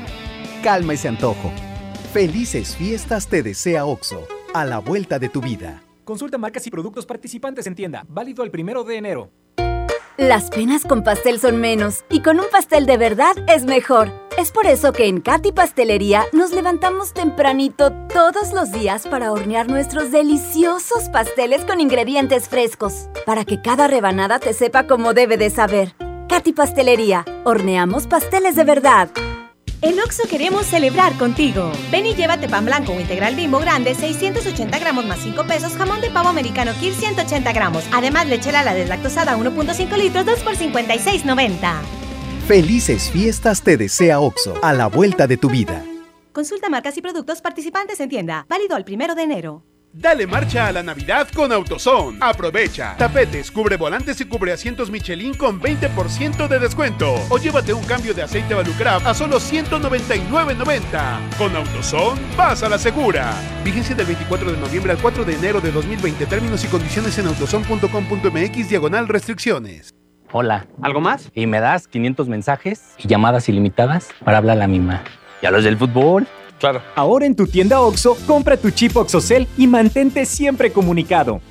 Calma 0.63 0.93
ese 0.93 1.09
antojo. 1.09 1.51
Felices 2.13 2.73
fiestas 2.77 3.27
te 3.27 3.43
desea 3.43 3.83
OXO, 3.83 4.25
a 4.53 4.63
la 4.63 4.79
vuelta 4.79 5.19
de 5.19 5.27
tu 5.27 5.41
vida. 5.41 5.83
Consulta 6.05 6.37
marcas 6.37 6.65
y 6.67 6.71
productos 6.71 7.05
participantes 7.05 7.67
en 7.67 7.75
tienda. 7.75 8.05
Válido 8.07 8.45
el 8.45 8.49
primero 8.49 8.85
de 8.85 8.95
enero. 8.95 9.29
Las 10.15 10.49
penas 10.49 10.83
con 10.85 11.03
pastel 11.03 11.37
son 11.37 11.57
menos 11.57 12.05
y 12.09 12.21
con 12.21 12.39
un 12.39 12.45
pastel 12.49 12.85
de 12.85 12.95
verdad 12.95 13.35
es 13.49 13.65
mejor. 13.65 14.20
Es 14.37 14.51
por 14.51 14.65
eso 14.65 14.93
que 14.93 15.07
en 15.07 15.19
Katy 15.19 15.51
Pastelería 15.51 16.25
nos 16.31 16.51
levantamos 16.51 17.13
tempranito 17.13 17.91
todos 18.13 18.53
los 18.53 18.71
días 18.71 19.05
para 19.05 19.31
hornear 19.31 19.67
nuestros 19.67 20.11
deliciosos 20.11 21.09
pasteles 21.09 21.65
con 21.65 21.79
ingredientes 21.79 22.47
frescos, 22.47 23.09
para 23.25 23.43
que 23.45 23.61
cada 23.61 23.87
rebanada 23.87 24.39
te 24.39 24.53
sepa 24.53 24.87
como 24.87 25.13
debe 25.13 25.37
de 25.37 25.49
saber. 25.49 25.95
Katy 26.29 26.53
Pastelería, 26.53 27.25
horneamos 27.43 28.07
pasteles 28.07 28.55
de 28.55 28.63
verdad. 28.63 29.09
En 29.81 29.99
Oxo 29.99 30.23
queremos 30.29 30.65
celebrar 30.65 31.13
contigo. 31.17 31.71
Ven 31.91 32.05
y 32.05 32.15
llévate 32.15 32.47
pan 32.47 32.65
blanco 32.65 32.93
o 32.93 32.99
integral 32.99 33.35
bimbo 33.35 33.59
grande, 33.59 33.95
680 33.95 34.79
gramos 34.79 35.05
más 35.05 35.19
5 35.19 35.43
pesos, 35.45 35.73
jamón 35.73 36.01
de 36.01 36.09
pavo 36.09 36.29
americano 36.29 36.71
Kir 36.79 36.93
180 36.93 37.51
gramos. 37.51 37.83
Además, 37.91 38.27
leche 38.27 38.51
la 38.51 38.73
deslactosada 38.73 39.35
1.5 39.37 39.97
litros, 39.97 40.25
2 40.25 40.39
por 40.39 40.55
56.90. 40.55 42.00
Felices 42.51 43.09
fiestas 43.09 43.61
te 43.61 43.77
desea 43.77 44.19
OXO, 44.19 44.55
a 44.61 44.73
la 44.73 44.87
vuelta 44.87 45.25
de 45.25 45.37
tu 45.37 45.49
vida. 45.49 45.85
Consulta 46.33 46.67
marcas 46.67 46.97
y 46.97 47.01
productos 47.01 47.39
participantes 47.39 47.97
en 48.01 48.09
tienda. 48.09 48.45
Válido 48.49 48.75
el 48.75 48.83
primero 48.83 49.15
de 49.15 49.23
enero. 49.23 49.63
Dale 49.93 50.27
marcha 50.27 50.67
a 50.67 50.73
la 50.73 50.83
Navidad 50.83 51.29
con 51.33 51.53
AutoZone. 51.53 52.17
Aprovecha. 52.19 52.97
Tapetes, 52.97 53.49
cubre 53.51 53.77
volantes 53.77 54.19
y 54.19 54.25
cubre 54.25 54.51
asientos 54.51 54.91
Michelin 54.91 55.33
con 55.35 55.61
20% 55.61 56.49
de 56.49 56.59
descuento. 56.59 57.15
O 57.29 57.37
llévate 57.37 57.71
un 57.71 57.85
cambio 57.85 58.13
de 58.13 58.23
aceite 58.23 58.53
Valucraft 58.53 59.07
a 59.07 59.13
solo 59.13 59.39
199.90. 59.39 61.37
Con 61.37 61.55
AutoZone, 61.55 62.19
vas 62.35 62.63
a 62.63 62.67
la 62.67 62.77
segura. 62.77 63.33
Vigencia 63.63 63.95
del 63.95 64.07
24 64.07 64.51
de 64.51 64.57
noviembre 64.57 64.91
al 64.91 65.01
4 65.01 65.23
de 65.23 65.35
enero 65.35 65.61
de 65.61 65.71
2020. 65.71 66.25
Términos 66.25 66.65
y 66.65 66.67
condiciones 66.67 67.17
en 67.17 67.27
autozone.com.mx 67.27 68.67
diagonal 68.67 69.07
restricciones. 69.07 69.93
Hola. 70.33 70.65
¿Algo 70.81 71.01
más? 71.01 71.29
Y 71.35 71.45
me 71.45 71.59
das 71.59 71.89
500 71.89 72.29
mensajes 72.29 72.95
y 72.97 73.07
llamadas 73.07 73.49
ilimitadas 73.49 74.09
para 74.23 74.37
hablar 74.37 74.55
a 74.55 74.59
la 74.61 74.67
misma. 74.67 75.03
¿Y 75.41 75.45
a 75.45 75.51
los 75.51 75.65
del 75.65 75.77
fútbol? 75.77 76.25
Claro. 76.57 76.81
Ahora 76.95 77.25
en 77.25 77.35
tu 77.35 77.47
tienda 77.47 77.81
OXO, 77.81 78.15
compra 78.25 78.55
tu 78.55 78.69
chip 78.69 78.95
OXOCEL 78.95 79.47
y 79.57 79.67
mantente 79.67 80.25
siempre 80.25 80.71
comunicado. 80.71 81.41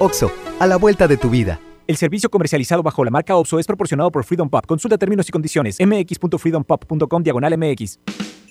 OXO, 0.00 0.32
a 0.58 0.66
la 0.66 0.76
vuelta 0.76 1.06
de 1.06 1.18
tu 1.18 1.28
vida. 1.28 1.58
El 1.86 1.96
servicio 1.96 2.30
comercializado 2.30 2.82
bajo 2.82 3.04
la 3.04 3.10
marca 3.10 3.36
OXO 3.36 3.58
es 3.58 3.66
proporcionado 3.66 4.10
por 4.10 4.24
Freedom 4.24 4.48
Pop. 4.48 4.64
Consulta 4.66 4.96
términos 4.96 5.28
y 5.28 5.32
condiciones. 5.32 5.78
mx.freedompop.com 5.80 7.22
diagonal 7.22 7.58
mx. 7.58 7.98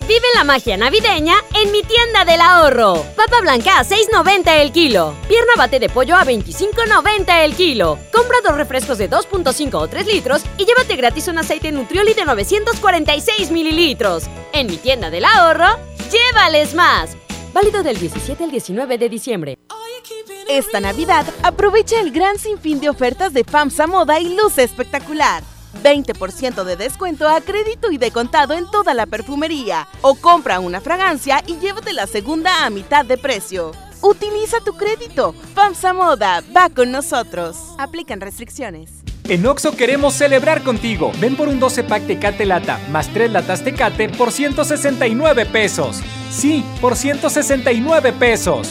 Vive 0.01 0.27
la 0.35 0.43
magia 0.43 0.75
navideña 0.75 1.33
en 1.55 1.71
mi 1.71 1.81
tienda 1.81 2.25
del 2.25 2.41
ahorro. 2.41 3.03
Papa 3.15 3.39
blanca 3.41 3.79
a 3.79 3.85
6.90 3.85 4.61
el 4.61 4.71
kilo. 4.71 5.15
Pierna 5.29 5.53
bate 5.57 5.79
de 5.79 5.89
pollo 5.89 6.15
a 6.15 6.25
25.90 6.25 7.45
el 7.45 7.55
kilo. 7.55 7.97
Compra 8.11 8.37
dos 8.43 8.57
refrescos 8.57 8.97
de 8.97 9.09
2.5 9.09 9.73
o 9.75 9.87
3 9.87 10.05
litros 10.05 10.43
y 10.57 10.65
llévate 10.65 10.97
gratis 10.97 11.29
un 11.29 11.37
aceite 11.37 11.71
Nutrioli 11.71 12.13
de 12.13 12.25
946 12.25 13.49
mililitros. 13.51 14.25
En 14.51 14.67
mi 14.67 14.75
tienda 14.75 15.09
del 15.09 15.23
ahorro, 15.25 15.79
llévales 16.11 16.75
más. 16.75 17.15
Válido 17.53 17.83
del 17.83 17.99
17 17.99 18.43
al 18.43 18.51
19 18.51 18.97
de 18.97 19.09
diciembre. 19.09 19.59
Esta 20.49 20.79
Navidad, 20.79 21.25
aprovecha 21.43 21.99
el 21.99 22.11
gran 22.11 22.39
sinfín 22.39 22.79
de 22.79 22.89
ofertas 22.89 23.31
de 23.31 23.43
FAMSA 23.43 23.85
Moda 23.85 24.19
y 24.19 24.35
luce 24.35 24.63
espectacular. 24.63 25.43
20% 25.83 26.63
de 26.63 26.75
descuento 26.75 27.27
a 27.27 27.41
crédito 27.41 27.91
y 27.91 27.97
de 27.97 28.11
contado 28.11 28.55
en 28.55 28.69
toda 28.71 28.95
la 28.95 29.05
perfumería. 29.05 29.87
O 30.01 30.15
compra 30.15 30.59
una 30.59 30.81
fragancia 30.81 31.43
y 31.45 31.57
llévate 31.57 31.93
la 31.93 32.07
segunda 32.07 32.65
a 32.65 32.71
mitad 32.71 33.05
de 33.05 33.17
precio. 33.17 33.71
Utiliza 34.01 34.59
tu 34.65 34.73
crédito. 34.73 35.33
FAMSA 35.53 35.93
Moda, 35.93 36.43
va 36.55 36.69
con 36.69 36.91
nosotros. 36.91 37.57
Aplican 37.77 38.19
restricciones. 38.19 39.02
En 39.29 39.45
Oxo 39.45 39.77
queremos 39.77 40.15
celebrar 40.15 40.63
contigo. 40.63 41.13
Ven 41.21 41.37
por 41.37 41.47
un 41.47 41.57
12 41.57 41.85
pack 41.85 42.07
Tecate 42.07 42.45
Lata 42.45 42.79
más 42.91 43.07
3 43.13 43.31
latas 43.31 43.63
Tecate 43.63 44.09
por 44.09 44.33
169 44.33 45.45
pesos. 45.45 46.01
Sí, 46.29 46.65
por 46.81 46.97
169 46.97 48.11
pesos. 48.13 48.69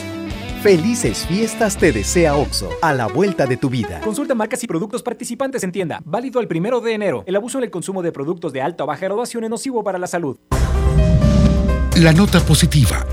Felices 0.63 1.27
fiestas 1.27 1.77
te 1.77 1.91
desea 1.91 2.37
OXO, 2.37 2.69
a 2.83 2.93
la 2.93 3.07
vuelta 3.07 3.47
de 3.47 3.57
tu 3.57 3.71
vida. 3.71 4.01
Consulta 4.05 4.35
marcas 4.35 4.63
y 4.63 4.67
productos 4.67 5.03
participantes 5.03 5.65
en 5.65 5.73
tienda. 5.73 6.01
Válido 6.05 6.39
el 6.39 6.47
primero 6.47 6.81
de 6.81 6.93
enero. 6.93 7.25
El 7.27 7.35
abuso 7.35 7.59
en 7.59 7.65
el 7.65 7.71
consumo 7.71 8.03
de 8.03 8.13
productos 8.13 8.53
de 8.53 8.61
alta 8.61 8.85
o 8.85 8.87
baja 8.87 9.07
graduación 9.07 9.45
es 9.45 9.51
nocivo 9.51 9.83
para 9.83 9.99
la 9.99 10.07
salud. 10.07 10.37
La 11.97 12.13
nota 12.13 12.41
positiva. 12.41 13.07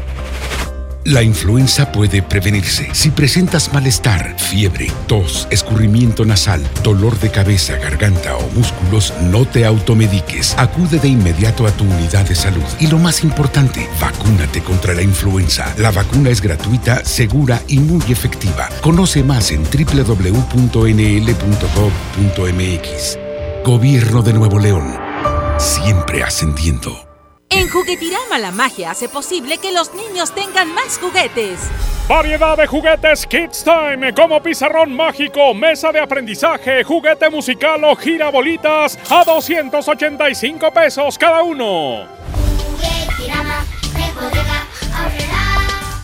La 1.06 1.24
influenza 1.24 1.92
puede 1.92 2.22
prevenirse. 2.22 2.90
Si 2.94 3.10
presentas 3.10 3.74
malestar, 3.74 4.36
fiebre, 4.38 4.92
tos, 5.08 5.48
escurrimiento 5.50 6.26
nasal, 6.26 6.62
dolor 6.84 7.18
de 7.20 7.32
cabeza, 7.32 7.78
garganta 7.78 8.36
o 8.36 8.48
músculos, 8.50 9.14
no 9.32 9.46
te 9.46 9.66
automediques. 9.66 10.56
Acude 10.58 11.00
de 11.00 11.08
inmediato 11.08 11.66
a 11.66 11.72
tu 11.72 11.86
unidad 11.86 12.28
de 12.28 12.36
salud. 12.36 12.64
Y 12.80 12.88
lo 12.88 13.00
más 13.00 13.24
importante, 13.24 13.88
vacúnate 14.00 14.62
contra 14.62 14.94
la 14.94 15.02
influenza. 15.02 15.74
La 15.78 15.92
vacuna 15.92 16.30
es 16.32 16.42
gratuita, 16.42 17.06
segura 17.06 17.62
y 17.68 17.80
muy 17.80 18.04
efectiva. 18.12 18.68
Conoce 18.82 19.24
más 19.24 19.52
en 19.52 19.64
www.nl.gov.mx. 19.64 20.50
Gobierno 23.64 24.22
de 24.22 24.34
Nuevo 24.34 24.60
León. 24.60 24.96
Siempre 25.58 26.24
ascendiendo. 26.24 27.09
En 27.52 27.68
Juguetirama 27.68 28.38
la 28.38 28.52
magia 28.52 28.92
hace 28.92 29.10
posible 29.10 29.58
que 29.58 29.72
los 29.72 29.94
niños 29.96 30.34
tengan 30.36 30.72
más 30.74 31.00
juguetes. 31.00 31.60
Variedad 32.08 32.56
de 32.56 32.68
juguetes 32.68 33.26
Kids 33.26 33.64
Time, 33.64 34.14
como 34.14 34.42
pizarrón 34.42 34.96
mágico, 34.96 35.54
mesa 35.56 35.92
de 35.92 36.00
aprendizaje, 36.00 36.84
juguete 36.84 37.30
musical 37.30 37.84
o 37.86 37.96
girabolitas 37.96 39.00
a 39.10 39.24
285 39.24 40.72
pesos 40.72 41.18
cada 41.18 41.42
uno. 41.42 42.08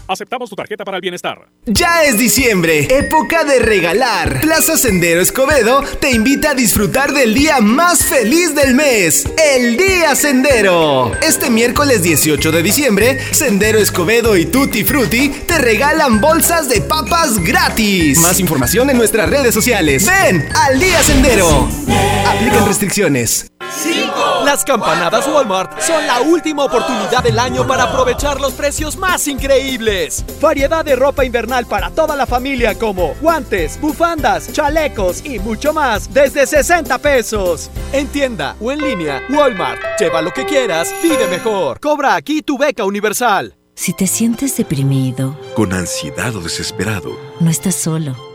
Aceptamos 0.08 0.50
tu 0.50 0.56
tarjeta 0.56 0.86
para 0.86 0.98
el 0.98 1.02
bienestar. 1.02 1.50
Ya 1.66 2.04
es 2.04 2.20
diciembre, 2.20 2.88
época 2.96 3.44
de 3.44 3.60
regalar. 3.60 4.40
Plaza 4.42 4.78
Sendero 4.78 5.20
Escobedo 5.20 5.82
te 6.00 6.12
invita 6.12 6.52
a 6.52 6.54
disfrutar 6.54 7.12
del 7.12 7.34
día 7.34 7.60
más 7.60 8.06
feliz 8.06 8.54
del 8.54 8.76
mes, 8.76 9.28
el 9.56 9.78
Día 9.78 10.16
Sendero. 10.16 11.12
Este 11.22 11.50
miércoles 11.50 12.04
18 12.04 12.52
de 12.52 12.62
diciembre, 12.62 13.20
Sendero 13.32 13.80
Escobedo 13.80 14.38
y 14.38 14.46
Tutti 14.46 14.84
Frutti 14.84 15.30
te 15.30 15.58
regalan 15.58 16.22
bolsas 16.22 16.70
de 16.70 16.82
papas 16.82 17.40
gratis. 17.44 18.20
Más 18.20 18.40
información 18.40 18.90
en 18.92 18.98
nuestras 18.98 19.28
redes 19.28 19.56
sociales. 19.56 20.06
Ven 20.06 20.48
al 20.54 20.80
Día 20.80 21.02
Sendero. 21.02 21.68
Aplican 22.28 22.68
restricciones. 22.68 23.52
Las 24.44 24.64
campanadas 24.64 25.28
Walmart 25.28 25.82
son 25.82 26.06
la 26.08 26.22
última 26.22 26.66
oportunidad 26.66 27.24
del 27.24 27.40
año 27.40 27.68
para 27.68 27.84
aprovechar 27.84 28.40
los 28.40 28.54
precios 28.54 28.98
más 28.98 29.28
increíbles. 29.28 30.24
Variedad 30.42 30.86
de 30.86 30.96
ropa 30.96 31.26
invernal 31.26 31.66
para 31.66 31.90
toda 31.90 32.16
la 32.16 32.26
familia 32.26 32.78
como 32.78 33.16
guantes, 33.22 33.80
bufandas, 33.82 34.52
chalecos 34.52 35.26
y 35.26 35.40
mucho 35.40 35.74
más 35.74 36.14
desde 36.14 36.46
60 36.46 36.98
pesos. 37.00 37.70
En 37.92 38.08
tienda 38.08 38.56
o 38.62 38.72
en 38.72 38.82
línea, 38.82 39.24
Walmart. 39.30 39.82
Lleva 40.00 40.22
lo 40.22 40.32
que 40.32 40.46
quieras, 40.46 40.94
vive 41.02 41.28
mejor. 41.28 41.80
Cobra 41.80 42.16
aquí 42.16 42.42
tu 42.42 42.58
beca 42.58 42.86
universal. 42.86 43.56
Si 43.76 43.94
te 43.94 44.08
sientes 44.08 44.56
deprimido, 44.56 45.38
con 45.54 45.74
ansiedad 45.74 46.34
o 46.36 46.40
desesperado, 46.40 47.20
no 47.42 47.50
estás 47.50 47.76
solo. 47.76 48.35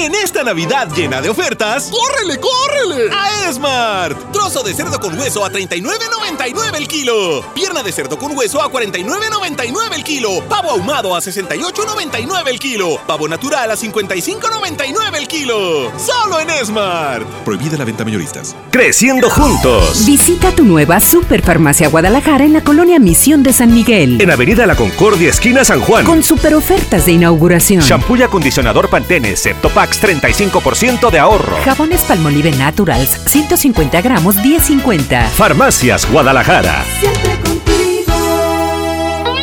En 0.00 0.14
esta 0.14 0.42
Navidad 0.42 0.88
llena 0.96 1.20
de 1.20 1.28
ofertas, 1.28 1.90
¡córrele, 1.90 2.40
córrele! 2.40 3.14
A 3.14 3.50
Esmart. 3.50 4.32
Trozo 4.32 4.62
de 4.62 4.72
cerdo 4.72 4.98
con 4.98 5.18
hueso 5.18 5.44
a 5.44 5.50
39.99 5.50 6.74
el 6.74 6.88
kilo. 6.88 7.44
Pierna 7.54 7.82
de 7.82 7.92
cerdo 7.92 8.18
con 8.18 8.34
hueso 8.34 8.62
a 8.62 8.72
49.99 8.72 9.94
el 9.94 10.02
kilo. 10.02 10.42
Pavo 10.48 10.70
ahumado 10.70 11.14
a 11.14 11.20
68.99 11.20 12.48
el 12.48 12.58
kilo. 12.58 12.98
Pavo 13.06 13.28
natural 13.28 13.70
a 13.70 13.76
55.99 13.76 15.16
el 15.18 15.28
kilo. 15.28 15.92
Solo 15.98 16.40
en 16.40 16.48
Esmart. 16.48 17.26
Prohibida 17.44 17.76
la 17.76 17.84
venta 17.84 18.02
mayoristas. 18.02 18.56
Creciendo 18.70 19.28
juntos. 19.28 20.06
Visita 20.06 20.50
tu 20.52 20.64
nueva 20.64 20.98
Superfarmacia 21.00 21.88
Guadalajara 21.88 22.44
en 22.44 22.54
la 22.54 22.64
colonia 22.64 22.98
Misión 22.98 23.42
de 23.42 23.52
San 23.52 23.74
Miguel. 23.74 24.18
En 24.18 24.30
Avenida 24.30 24.64
La 24.66 24.76
Concordia, 24.76 25.28
esquina 25.28 25.62
San 25.62 25.82
Juan. 25.82 26.06
Con 26.06 26.22
super 26.22 26.54
ofertas 26.54 27.04
de 27.04 27.12
inauguración. 27.12 27.82
Shampoo 27.82 28.16
y 28.16 28.22
acondicionador 28.22 28.88
Pantene 28.88 29.36
Septopack 29.36 29.89
Max 29.90 30.00
35% 30.00 31.10
de 31.10 31.18
ahorro. 31.18 31.56
Jabones 31.64 32.02
Palmolive 32.02 32.52
Naturals, 32.52 33.10
150 33.26 34.00
gramos, 34.00 34.36
10.50. 34.36 35.28
Farmacias 35.30 36.08
Guadalajara. 36.08 36.84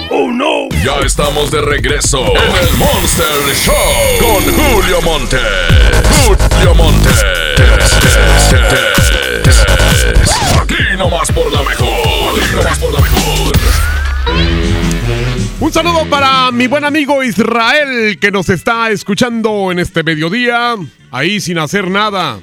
¡Oh, 0.09 0.31
no! 0.31 0.69
Ya 0.85 1.05
estamos 1.05 1.51
de 1.51 1.61
regreso 1.61 2.19
en 2.19 2.67
el 2.67 2.77
Monster 2.77 3.55
Show 3.55 3.73
con 4.21 4.53
Julio 4.55 5.01
Monte. 5.01 5.37
Julio 6.25 6.75
Monte. 6.75 7.09
Aquí 10.61 10.97
nomás 10.97 11.29
por 11.33 11.51
la 11.51 11.61
mejor. 11.63 12.39
Aquí 12.39 12.55
nomás 12.55 12.79
por 12.79 12.93
la 12.93 13.01
mejor. 13.01 13.76
Un 15.59 15.73
saludo 15.73 16.05
para 16.07 16.51
mi 16.51 16.67
buen 16.67 16.85
amigo 16.85 17.23
Israel 17.23 18.19
que 18.19 18.29
nos 18.29 18.47
está 18.47 18.91
escuchando 18.91 19.71
en 19.71 19.79
este 19.79 20.03
mediodía, 20.03 20.75
ahí 21.09 21.41
sin 21.41 21.57
hacer 21.57 21.89
nada, 21.89 22.39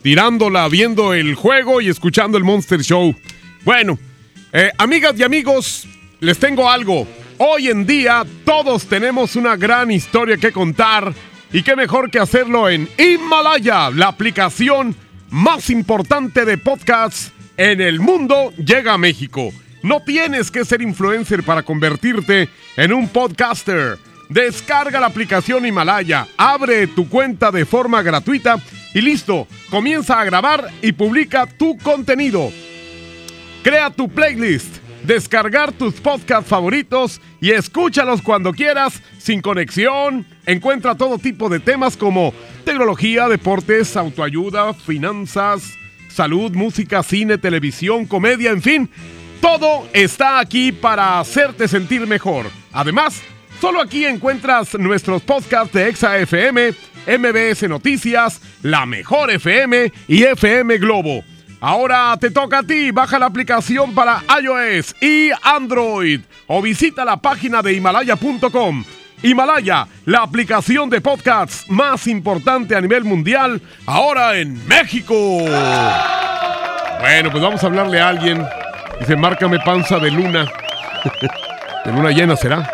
tirándola, 0.00 0.68
viendo 0.68 1.12
el 1.12 1.34
juego 1.34 1.80
y 1.80 1.88
escuchando 1.88 2.38
el 2.38 2.44
Monster 2.44 2.80
Show. 2.80 3.16
Bueno, 3.64 3.98
eh, 4.52 4.70
amigas 4.78 5.14
y 5.18 5.24
amigos, 5.24 5.88
les 6.20 6.38
tengo 6.38 6.70
algo. 6.70 7.08
Hoy 7.38 7.68
en 7.68 7.84
día 7.84 8.24
todos 8.44 8.86
tenemos 8.86 9.34
una 9.34 9.56
gran 9.56 9.90
historia 9.90 10.36
que 10.36 10.52
contar 10.52 11.12
y 11.52 11.64
qué 11.64 11.74
mejor 11.74 12.12
que 12.12 12.20
hacerlo 12.20 12.68
en 12.68 12.88
Himalaya, 12.96 13.90
la 13.90 14.06
aplicación 14.06 14.94
más 15.30 15.68
importante 15.68 16.44
de 16.44 16.58
podcasts 16.58 17.32
en 17.56 17.80
el 17.80 17.98
mundo 17.98 18.52
llega 18.56 18.92
a 18.92 18.98
México. 18.98 19.52
No 19.82 20.00
tienes 20.00 20.50
que 20.50 20.64
ser 20.64 20.82
influencer 20.82 21.42
para 21.42 21.62
convertirte 21.62 22.48
en 22.76 22.92
un 22.92 23.08
podcaster. 23.08 23.98
Descarga 24.28 25.00
la 25.00 25.08
aplicación 25.08 25.66
Himalaya, 25.66 26.26
abre 26.36 26.86
tu 26.86 27.08
cuenta 27.08 27.50
de 27.50 27.66
forma 27.66 28.00
gratuita 28.02 28.56
y 28.94 29.00
listo, 29.00 29.46
comienza 29.68 30.20
a 30.20 30.24
grabar 30.24 30.70
y 30.80 30.92
publica 30.92 31.46
tu 31.46 31.76
contenido. 31.78 32.50
Crea 33.62 33.90
tu 33.90 34.08
playlist, 34.08 34.76
descargar 35.04 35.72
tus 35.72 35.94
podcasts 35.94 36.48
favoritos 36.48 37.20
y 37.40 37.50
escúchalos 37.50 38.22
cuando 38.22 38.52
quieras, 38.52 39.02
sin 39.18 39.42
conexión. 39.42 40.26
Encuentra 40.46 40.94
todo 40.94 41.18
tipo 41.18 41.48
de 41.48 41.60
temas 41.60 41.96
como 41.96 42.32
tecnología, 42.64 43.28
deportes, 43.28 43.96
autoayuda, 43.96 44.74
finanzas, 44.74 45.74
salud, 46.08 46.52
música, 46.52 47.02
cine, 47.02 47.36
televisión, 47.38 48.06
comedia, 48.06 48.50
en 48.50 48.62
fin. 48.62 48.90
Todo 49.42 49.88
está 49.92 50.38
aquí 50.38 50.70
para 50.70 51.18
hacerte 51.18 51.66
sentir 51.66 52.06
mejor. 52.06 52.46
Además, 52.72 53.20
solo 53.60 53.82
aquí 53.82 54.06
encuentras 54.06 54.72
nuestros 54.78 55.20
podcasts 55.20 55.74
de 55.74 55.88
Exa 55.88 56.16
FM, 56.16 56.72
MBS 57.08 57.68
Noticias, 57.68 58.40
La 58.62 58.86
Mejor 58.86 59.32
FM 59.32 59.92
y 60.06 60.22
FM 60.22 60.78
Globo. 60.78 61.24
Ahora 61.60 62.16
te 62.20 62.30
toca 62.30 62.58
a 62.58 62.62
ti, 62.62 62.92
baja 62.92 63.18
la 63.18 63.26
aplicación 63.26 63.92
para 63.96 64.22
iOS 64.40 64.94
y 65.02 65.30
Android 65.42 66.20
o 66.46 66.62
visita 66.62 67.04
la 67.04 67.16
página 67.16 67.62
de 67.62 67.72
himalaya.com. 67.72 68.84
Himalaya, 69.24 69.88
la 70.04 70.22
aplicación 70.22 70.88
de 70.88 71.00
podcasts 71.00 71.68
más 71.68 72.06
importante 72.06 72.76
a 72.76 72.80
nivel 72.80 73.02
mundial, 73.02 73.60
ahora 73.86 74.36
en 74.36 74.64
México. 74.68 75.14
Bueno, 77.00 77.30
pues 77.32 77.42
vamos 77.42 77.62
a 77.64 77.66
hablarle 77.66 78.00
a 78.00 78.08
alguien. 78.08 78.61
Dice, 79.00 79.16
márcame 79.16 79.58
panza 79.60 79.98
de 79.98 80.10
luna. 80.10 80.50
de 81.84 81.92
luna 81.92 82.10
llena 82.10 82.36
será. 82.36 82.70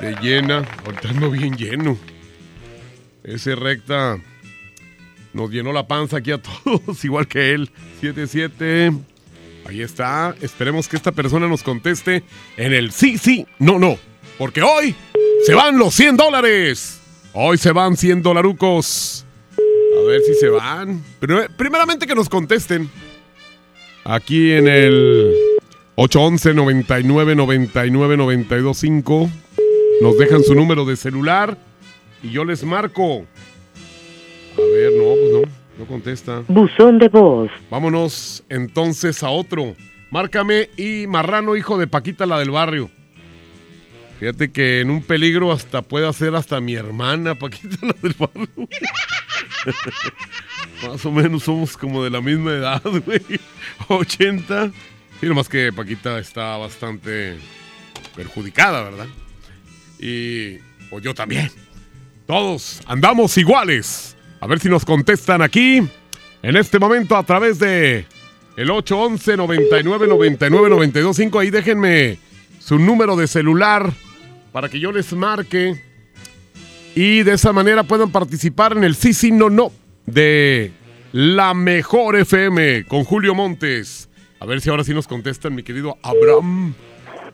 De 0.00 0.14
llena. 0.20 0.64
Ahorita 0.84 1.08
ando 1.08 1.30
bien 1.30 1.56
lleno. 1.56 1.96
Ese 3.24 3.54
recta 3.54 4.18
nos 5.32 5.50
llenó 5.50 5.72
la 5.72 5.86
panza 5.86 6.18
aquí 6.18 6.32
a 6.32 6.38
todos, 6.38 7.04
igual 7.04 7.26
que 7.28 7.52
él. 7.52 7.70
77. 8.00 8.92
Ahí 9.66 9.82
está. 9.82 10.34
Esperemos 10.40 10.88
que 10.88 10.96
esta 10.96 11.12
persona 11.12 11.46
nos 11.46 11.62
conteste 11.62 12.24
en 12.56 12.72
el 12.72 12.90
sí, 12.92 13.18
sí, 13.18 13.46
no, 13.58 13.78
no. 13.78 13.98
Porque 14.38 14.62
hoy 14.62 14.94
se 15.44 15.54
van 15.54 15.78
los 15.78 15.94
100 15.94 16.16
dólares. 16.16 17.00
Hoy 17.32 17.58
se 17.58 17.72
van 17.72 17.96
100 17.96 18.22
dolarucos. 18.22 19.26
A 19.52 20.06
ver 20.06 20.22
si 20.22 20.34
se 20.34 20.48
van. 20.48 21.02
Pero 21.20 21.46
primeramente 21.56 22.06
que 22.06 22.14
nos 22.14 22.28
contesten. 22.28 22.90
Aquí 24.08 24.52
en 24.52 24.68
el 24.68 25.34
811 25.96 26.54
99 26.54 27.36
99 27.36 28.16
92 28.16 28.78
5 28.78 29.30
nos 30.00 30.16
dejan 30.16 30.42
su 30.42 30.54
número 30.54 30.86
de 30.86 30.96
celular 30.96 31.58
y 32.22 32.30
yo 32.30 32.46
les 32.46 32.64
marco. 32.64 33.26
A 34.56 34.60
ver, 34.60 34.92
no, 34.96 35.14
pues 35.14 35.32
no, 35.32 35.42
no 35.78 35.84
contesta. 35.86 36.42
Buzón 36.48 36.98
de 36.98 37.08
voz. 37.10 37.50
Vámonos 37.70 38.44
entonces 38.48 39.22
a 39.22 39.28
otro. 39.28 39.76
Márcame 40.10 40.70
y 40.78 41.06
Marrano, 41.06 41.54
hijo 41.54 41.76
de 41.76 41.86
Paquita, 41.86 42.24
la 42.24 42.38
del 42.38 42.50
barrio. 42.50 42.88
Fíjate 44.20 44.50
que 44.50 44.80
en 44.80 44.88
un 44.88 45.02
peligro 45.02 45.52
hasta 45.52 45.82
puede 45.82 46.08
hacer 46.08 46.34
hasta 46.34 46.62
mi 46.62 46.76
hermana, 46.76 47.34
Paquita, 47.34 47.76
la 47.82 47.94
del 48.00 48.14
barrio. 48.18 48.48
Más 50.86 51.04
o 51.04 51.10
menos 51.10 51.42
somos 51.42 51.76
como 51.76 52.04
de 52.04 52.10
la 52.10 52.20
misma 52.20 52.52
edad, 52.52 52.82
güey. 53.06 53.20
80. 53.88 54.70
Y 55.20 55.26
nomás 55.26 55.48
que 55.48 55.72
Paquita 55.72 56.18
está 56.18 56.56
bastante 56.56 57.36
perjudicada, 58.14 58.82
¿verdad? 58.84 59.06
Y 59.98 60.58
pues 60.90 61.02
yo 61.02 61.14
también. 61.14 61.50
Todos 62.26 62.80
andamos 62.86 63.36
iguales. 63.38 64.16
A 64.40 64.46
ver 64.46 64.60
si 64.60 64.68
nos 64.68 64.84
contestan 64.84 65.42
aquí 65.42 65.82
en 66.42 66.56
este 66.56 66.78
momento 66.78 67.16
a 67.16 67.24
través 67.24 67.58
de 67.58 68.06
el 68.56 68.70
811 68.70 69.36
99 69.36 70.06
99 70.06 70.70
92 70.70 71.16
5. 71.16 71.38
Ahí 71.40 71.50
déjenme 71.50 72.18
su 72.60 72.78
número 72.78 73.16
de 73.16 73.26
celular 73.26 73.92
para 74.52 74.68
que 74.68 74.78
yo 74.78 74.92
les 74.92 75.12
marque 75.12 75.82
y 76.94 77.22
de 77.22 77.32
esa 77.32 77.52
manera 77.52 77.82
puedan 77.82 78.10
participar 78.10 78.76
en 78.76 78.84
el 78.84 78.94
sí, 78.94 79.12
sí, 79.12 79.32
no, 79.32 79.50
no 79.50 79.72
de 80.12 80.72
la 81.12 81.54
mejor 81.54 82.16
FM 82.16 82.84
con 82.86 83.04
Julio 83.04 83.34
Montes. 83.34 84.08
A 84.40 84.46
ver 84.46 84.60
si 84.60 84.70
ahora 84.70 84.84
sí 84.84 84.94
nos 84.94 85.06
contestan, 85.06 85.54
mi 85.54 85.62
querido 85.62 85.96
Abraham. 86.02 86.74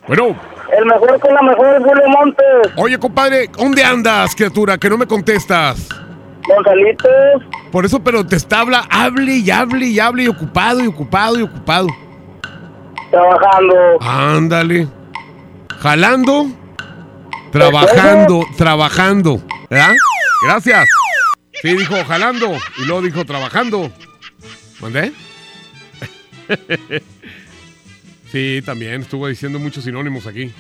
Bueno. 0.06 0.38
El 0.76 0.86
mejor 0.86 1.20
con 1.20 1.34
la 1.34 1.42
mejor, 1.42 1.78
Julio 1.82 2.08
Montes. 2.08 2.72
Oye, 2.76 2.98
compadre, 2.98 3.48
¿dónde 3.56 3.84
andas, 3.84 4.34
criatura? 4.34 4.76
Que 4.78 4.90
no 4.90 4.98
me 4.98 5.06
contestas. 5.06 5.88
Gonzalitos. 6.46 7.42
Por 7.70 7.84
eso, 7.84 8.02
pero 8.02 8.26
te 8.26 8.36
está 8.36 8.60
habla, 8.60 8.86
hable 8.90 9.36
y 9.36 9.50
hable 9.50 9.86
y 9.86 9.98
hable 9.98 10.24
y 10.24 10.28
ocupado 10.28 10.82
y 10.82 10.86
ocupado 10.86 11.38
y 11.38 11.42
ocupado. 11.42 11.88
Trabajando. 13.10 13.74
Ándale. 14.00 14.88
Jalando. 15.78 16.46
Trabajando, 17.50 18.44
trabajando. 18.56 19.40
¿Verdad? 19.70 19.94
Gracias. 20.46 20.88
Sí, 21.64 21.74
dijo 21.74 21.96
jalando 22.04 22.58
y 22.76 22.84
luego 22.84 23.00
dijo 23.00 23.24
trabajando. 23.24 23.90
¿Mandé? 24.82 25.12
sí, 28.30 28.60
también 28.66 29.00
estuvo 29.00 29.26
diciendo 29.26 29.58
muchos 29.58 29.84
sinónimos 29.84 30.26
aquí. 30.26 30.52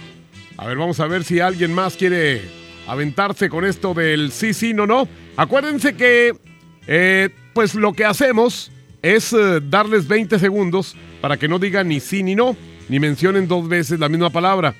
A 0.56 0.66
ver, 0.66 0.78
vamos 0.78 1.00
a 1.00 1.06
ver 1.06 1.22
si 1.22 1.40
alguien 1.40 1.74
más 1.74 1.96
quiere 1.96 2.40
aventarse 2.86 3.50
con 3.50 3.66
esto 3.66 3.92
del 3.92 4.32
sí, 4.32 4.54
sí, 4.54 4.72
no, 4.72 4.86
no. 4.86 5.06
Acuérdense 5.36 5.94
que, 5.94 6.32
eh, 6.86 7.28
pues 7.52 7.74
lo 7.74 7.92
que 7.92 8.06
hacemos 8.06 8.72
es 9.02 9.34
eh, 9.34 9.60
darles 9.62 10.08
20 10.08 10.38
segundos 10.38 10.96
para 11.20 11.36
que 11.36 11.48
no 11.48 11.58
digan 11.58 11.88
ni 11.88 12.00
sí 12.00 12.22
ni 12.22 12.34
no, 12.34 12.56
ni 12.88 12.98
mencionen 12.98 13.46
dos 13.46 13.68
veces 13.68 14.00
la 14.00 14.08
misma 14.08 14.30
palabra. 14.30 14.74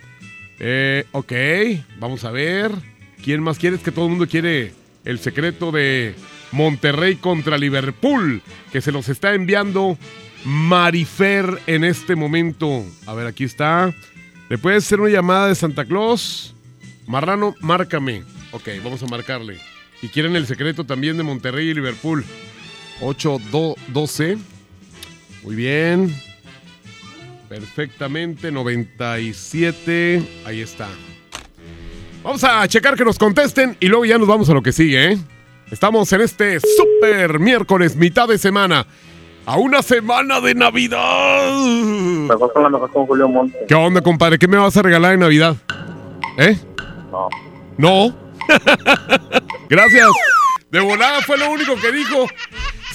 Eh, 0.58 1.04
ok, 1.12 1.32
vamos 1.98 2.24
a 2.24 2.30
ver. 2.30 2.70
¿Quién 3.22 3.42
más 3.42 3.58
quiere? 3.58 3.76
Es 3.76 3.82
que 3.82 3.92
todo 3.92 4.06
el 4.06 4.12
mundo 4.12 4.26
quiere 4.26 4.72
el 5.04 5.18
secreto 5.18 5.72
de 5.72 6.14
Monterrey 6.52 7.16
contra 7.16 7.58
Liverpool, 7.58 8.42
que 8.72 8.81
se 8.81 8.92
los 8.92 9.08
está 9.08 9.35
enviando 9.35 9.98
Marifer 10.44 11.60
en 11.66 11.85
este 11.85 12.16
momento. 12.16 12.85
A 13.06 13.14
ver, 13.14 13.26
aquí 13.26 13.44
está. 13.44 13.94
¿Le 14.48 14.58
puedes 14.58 14.85
hacer 14.85 15.00
una 15.00 15.10
llamada 15.10 15.48
de 15.48 15.54
Santa 15.54 15.85
Claus? 15.85 16.54
Marrano, 17.06 17.54
márcame. 17.60 18.22
Ok, 18.52 18.68
vamos 18.83 19.02
a 19.02 19.06
marcarle. 19.06 19.58
Y 20.02 20.08
quieren 20.08 20.37
el 20.37 20.46
secreto 20.46 20.85
también 20.85 21.16
de 21.16 21.22
Monterrey 21.22 21.68
y 21.68 21.74
Liverpool. 21.74 22.24
8-12. 23.00 24.38
Muy 25.42 25.54
bien. 25.54 26.14
Perfectamente. 27.48 28.52
97. 28.52 30.22
Ahí 30.44 30.60
está. 30.60 30.88
Vamos 32.25 32.42
a 32.42 32.66
checar 32.66 32.96
que 32.96 33.04
nos 33.04 33.18
contesten 33.18 33.77
y 33.81 33.87
luego 33.87 34.06
ya 34.06 34.16
nos 34.16 34.27
vamos 34.27 34.48
a 34.48 34.54
lo 34.54 34.62
que 34.62 34.72
sigue, 34.72 35.12
¿eh? 35.12 35.18
Estamos 35.70 36.10
en 36.10 36.22
este 36.22 36.58
super 36.58 37.38
miércoles, 37.38 37.96
mitad 37.96 38.27
de 38.27 38.38
semana. 38.38 38.87
A 39.44 39.58
una 39.58 39.83
semana 39.83 40.40
de 40.40 40.54
Navidad. 40.54 41.52
Mejor 41.52 42.50
con 42.54 42.62
la 42.62 42.70
mejor 42.70 42.90
con 42.90 43.06
Julio 43.06 43.29
Montes. 43.29 43.60
¿Qué 43.68 43.75
onda, 43.75 44.00
compadre? 44.00 44.38
¿Qué 44.38 44.48
me 44.48 44.56
vas 44.56 44.75
a 44.75 44.81
regalar 44.81 45.12
en 45.12 45.20
Navidad? 45.20 45.54
¿Eh? 46.38 46.56
No. 47.12 47.29
No. 47.77 48.16
Gracias. 49.68 50.08
De 50.70 50.81
volada 50.81 51.20
fue 51.20 51.37
lo 51.37 51.50
único 51.50 51.77
que 51.77 51.92
dijo. 51.92 52.27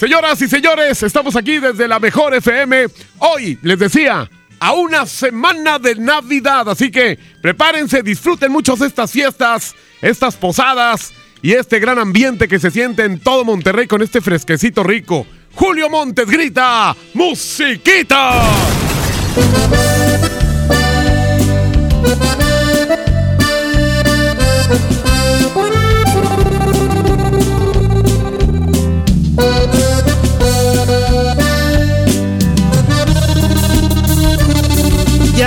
Señoras 0.00 0.42
y 0.42 0.48
señores, 0.48 1.04
estamos 1.04 1.36
aquí 1.36 1.60
desde 1.60 1.86
la 1.86 2.00
mejor 2.00 2.34
FM. 2.34 2.86
Hoy, 3.18 3.60
les 3.62 3.78
decía, 3.78 4.28
a 4.60 4.72
una 4.72 5.06
semana 5.06 5.78
de 5.78 5.96
Navidad. 5.96 6.68
Así 6.68 6.90
que 6.90 7.18
prepárense, 7.42 8.02
disfruten 8.02 8.52
mucho 8.52 8.74
estas 8.74 9.10
fiestas, 9.10 9.74
estas 10.00 10.36
posadas 10.36 11.12
y 11.42 11.52
este 11.52 11.80
gran 11.80 11.98
ambiente 11.98 12.46
que 12.46 12.60
se 12.60 12.70
siente 12.70 13.04
en 13.04 13.18
todo 13.18 13.44
Monterrey 13.44 13.86
con 13.86 14.02
este 14.02 14.20
fresquecito 14.20 14.84
rico. 14.84 15.26
Julio 15.54 15.88
Montes 15.90 16.26
grita, 16.26 16.94
musiquita. 17.14 18.42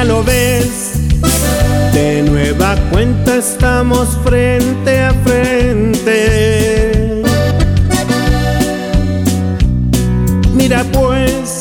Lo 0.06 0.22
ves, 0.22 0.92
de 1.94 2.24
nueva 2.24 2.76
cuenta 2.92 3.38
estamos 3.38 4.10
frente 4.24 5.00
a 5.00 5.14
frente. 5.24 7.24
Mira 10.54 10.84
pues, 10.92 11.60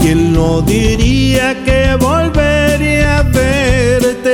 ¿quién 0.00 0.32
no 0.32 0.62
diría 0.62 1.62
que 1.64 1.94
volvería 2.00 3.18
a 3.18 3.22
verte? 3.24 4.32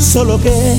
Solo 0.00 0.40
que 0.42 0.78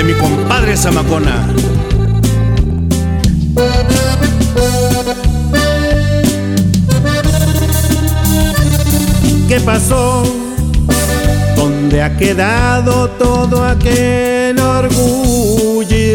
de 0.00 0.14
mi 0.14 0.14
compadre 0.14 0.76
Zamacona. 0.76 1.46
¿Qué 9.46 9.60
pasó? 9.60 10.22
¿Dónde 11.54 12.02
ha 12.02 12.16
quedado 12.16 13.10
todo 13.10 13.62
aquel 13.64 14.58
orgullo? 14.58 16.08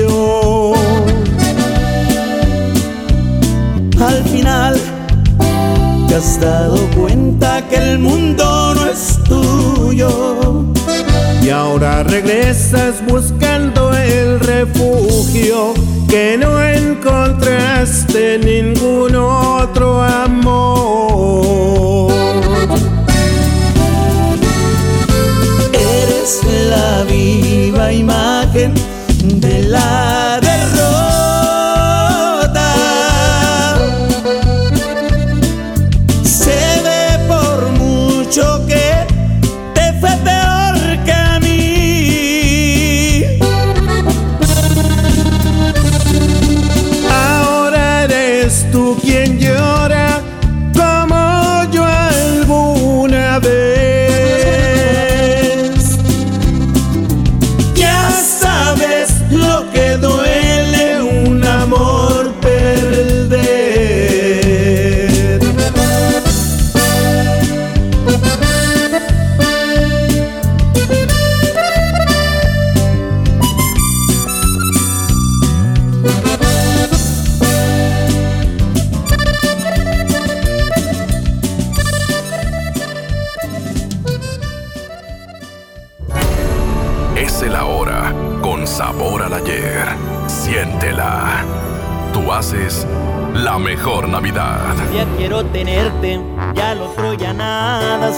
Al 4.00 4.24
final 4.24 4.82
te 6.08 6.16
has 6.16 6.40
dado 6.40 6.78
cuenta 6.98 7.62
que 7.68 7.76
el 7.76 8.00
mundo 8.00 8.74
no 8.74 8.88
es 8.88 9.20
tuyo. 9.26 10.74
Y 11.46 11.50
ahora 11.52 12.02
regresas 12.02 13.06
buscando 13.08 13.94
el 13.94 14.40
refugio 14.40 15.76
que 16.10 16.40
no 16.40 16.60
encontraste 16.60 18.40
ningún 18.40 19.16
otro 19.16 20.02
amor. 20.02 22.12
Eres 25.72 26.42
la 26.68 27.04
viva 27.04 27.94
imagen 27.94 28.74
de 29.22 29.62
la 29.62 30.15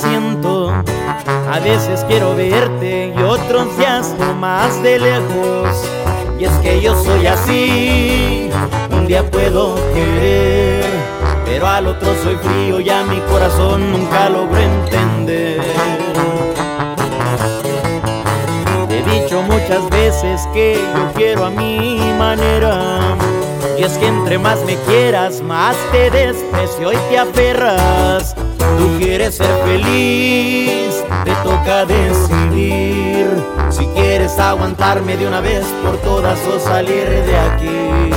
siento. 0.01 0.71
A 1.51 1.59
veces 1.59 2.05
quiero 2.07 2.35
verte 2.35 3.13
y 3.17 3.21
otros 3.21 3.77
días 3.77 4.15
no 4.19 4.33
más 4.35 4.81
de 4.83 4.99
lejos. 4.99 5.69
Y 6.39 6.45
es 6.45 6.51
que 6.59 6.81
yo 6.81 6.95
soy 7.03 7.25
así, 7.25 8.49
un 8.91 9.07
día 9.07 9.23
puedo 9.29 9.75
querer, 9.93 10.85
pero 11.45 11.67
al 11.67 11.87
otro 11.87 12.13
soy 12.23 12.35
frío 12.35 12.79
y 12.79 12.89
a 12.89 13.03
mi 13.03 13.19
corazón 13.21 13.91
nunca 13.91 14.29
logro 14.29 14.59
entender. 14.59 15.61
Te 18.87 18.99
he 18.99 19.21
dicho 19.21 19.41
muchas 19.41 19.89
veces 19.89 20.47
que 20.53 20.75
yo 20.75 21.11
quiero 21.15 21.45
a 21.45 21.49
mi 21.49 21.99
manera. 22.19 23.17
Y 23.77 23.83
es 23.83 23.97
que 23.97 24.07
entre 24.07 24.37
más 24.37 24.63
me 24.65 24.75
quieras, 24.87 25.41
más 25.41 25.75
te 25.91 26.11
desprecio 26.11 26.93
y 26.93 26.97
te 27.09 27.17
aferras. 27.17 28.35
Tú 28.77 28.99
quieres 28.99 29.35
ser 29.35 29.55
feliz, 29.65 31.03
te 31.23 31.31
toca 31.43 31.85
decidir. 31.85 33.27
Si 33.69 33.85
quieres 33.87 34.37
aguantarme 34.39 35.17
de 35.17 35.27
una 35.27 35.41
vez 35.41 35.65
por 35.83 35.97
todas 35.97 36.39
o 36.47 36.59
salir 36.59 37.07
de 37.09 37.37
aquí. 37.37 38.11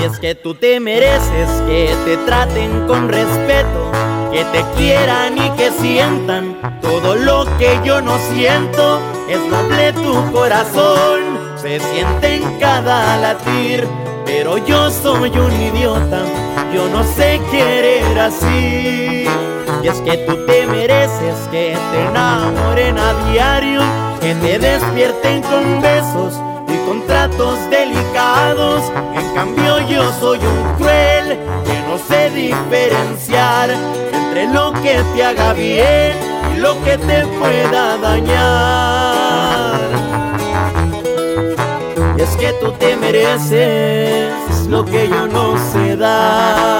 Y 0.00 0.04
es 0.04 0.18
que 0.18 0.34
tú 0.34 0.54
te 0.54 0.80
mereces 0.80 1.48
que 1.66 1.94
te 2.04 2.16
traten 2.18 2.86
con 2.86 3.08
respeto, 3.08 3.90
que 4.32 4.44
te 4.44 4.64
quieran 4.76 5.38
y 5.38 5.50
que 5.50 5.70
sientan 5.70 6.56
todo 6.80 7.16
lo 7.16 7.46
que 7.58 7.80
yo 7.84 8.00
no 8.00 8.18
siento. 8.32 9.00
Es 9.28 9.40
noble 9.50 9.92
tu 9.92 10.32
corazón, 10.32 11.20
se 11.56 11.80
siente 11.80 12.36
en 12.36 12.58
cada 12.58 13.16
latir, 13.16 13.86
pero 14.24 14.58
yo 14.58 14.90
soy 14.90 15.30
un 15.30 15.52
idiota 15.52 16.22
yo 16.74 16.88
no 16.88 17.04
sé 17.04 17.40
querer 17.50 18.18
así. 18.18 19.26
Y 19.82 19.88
es 19.88 20.00
que 20.00 20.16
tú 20.18 20.36
te 20.46 20.66
mereces 20.66 21.36
que 21.50 21.76
te 21.92 22.02
enamoren 22.08 22.98
a 22.98 23.12
diario, 23.30 23.80
que 24.20 24.34
te 24.34 24.58
despierten 24.58 25.42
con 25.42 25.80
besos 25.80 26.34
y 26.68 26.76
con 26.86 27.06
tratos 27.06 27.58
delicados. 27.70 28.82
En 29.14 29.34
cambio 29.34 29.78
yo 29.88 30.12
soy 30.18 30.38
un 30.38 30.74
cruel 30.76 31.38
que 31.64 31.80
no 31.88 31.98
sé 31.98 32.30
diferenciar 32.30 33.70
entre 34.12 34.48
lo 34.48 34.72
que 34.72 35.02
te 35.14 35.24
haga 35.24 35.52
bien 35.52 36.12
y 36.54 36.58
lo 36.58 36.82
que 36.82 36.98
te 36.98 37.26
pueda 37.38 37.96
dañar. 37.98 39.80
Y 42.18 42.22
es 42.22 42.36
que 42.36 42.52
tú 42.54 42.72
te 42.72 42.96
mereces 42.96 44.45
lo 44.68 44.84
que 44.84 45.08
yo 45.08 45.26
no 45.28 45.56
sé 45.72 45.96
dar. 45.96 46.76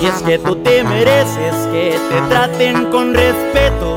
Y 0.00 0.06
es 0.06 0.22
que 0.22 0.38
tú 0.38 0.54
te 0.56 0.84
mereces 0.84 1.54
que 1.72 1.98
te 2.08 2.20
traten 2.28 2.86
con 2.92 3.14
respeto, 3.14 3.96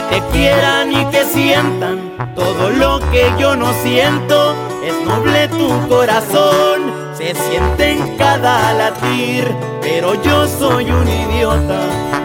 que 0.00 0.20
te 0.20 0.26
quieran 0.28 0.92
y 0.92 1.04
que 1.06 1.24
sientan 1.24 2.34
todo 2.34 2.70
lo 2.70 3.00
que 3.10 3.30
yo 3.38 3.56
no 3.56 3.72
siento. 3.82 4.54
Es 4.84 4.94
noble 5.04 5.48
tu 5.48 5.88
corazón, 5.88 6.92
se 7.14 7.34
siente 7.34 7.92
en 7.92 8.16
cada 8.16 8.72
latir, 8.74 9.54
pero 9.80 10.14
yo 10.22 10.46
soy 10.46 10.90
un 10.90 11.06
idiota, 11.06 11.80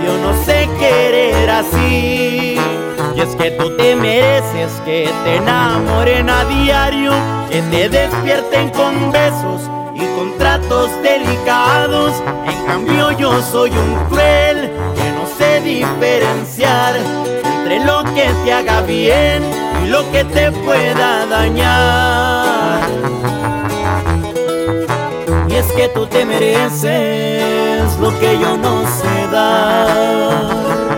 yo 0.05 0.17
no 0.19 0.45
sé 0.45 0.69
querer 0.79 1.49
así. 1.49 2.57
Y 3.15 3.21
es 3.21 3.35
que 3.35 3.51
tú 3.51 3.75
te 3.77 3.95
mereces 3.95 4.71
que 4.85 5.09
te 5.23 5.35
enamoren 5.37 6.29
a 6.29 6.45
diario, 6.45 7.11
que 7.49 7.61
te 7.61 7.89
despierten 7.89 8.69
con 8.69 9.11
besos 9.11 9.69
y 9.95 10.05
con 10.17 10.37
tratos 10.37 10.89
delicados. 11.01 12.13
En 12.45 12.65
cambio 12.65 13.11
yo 13.11 13.41
soy 13.41 13.71
un 13.71 13.95
cruel 14.09 14.71
diferenciar 15.65 16.95
entre 16.95 17.79
lo 17.83 18.03
que 18.13 18.29
te 18.43 18.53
haga 18.53 18.81
bien 18.81 19.43
y 19.83 19.87
lo 19.87 20.09
que 20.11 20.23
te 20.23 20.51
pueda 20.51 21.25
dañar. 21.25 22.87
Y 25.49 25.55
es 25.55 25.65
que 25.73 25.89
tú 25.89 26.05
te 26.05 26.23
mereces 26.23 27.97
lo 27.99 28.17
que 28.19 28.37
yo 28.39 28.57
no 28.57 28.83
sé 28.85 29.27
dar. 29.31 30.94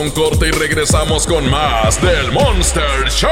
Un 0.00 0.10
corte 0.12 0.48
y 0.48 0.50
regresamos 0.50 1.26
con 1.26 1.50
más 1.50 2.00
del 2.00 2.32
Monster 2.32 3.08
Show. 3.10 3.28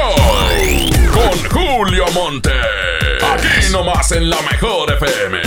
Con 1.13 1.39
Julio 1.51 2.05
Monte. 2.13 2.51
Aquí 3.23 3.73
nomás 3.73 4.13
en 4.13 4.29
la 4.29 4.37
mejor 4.43 4.93
FM. 4.93 5.39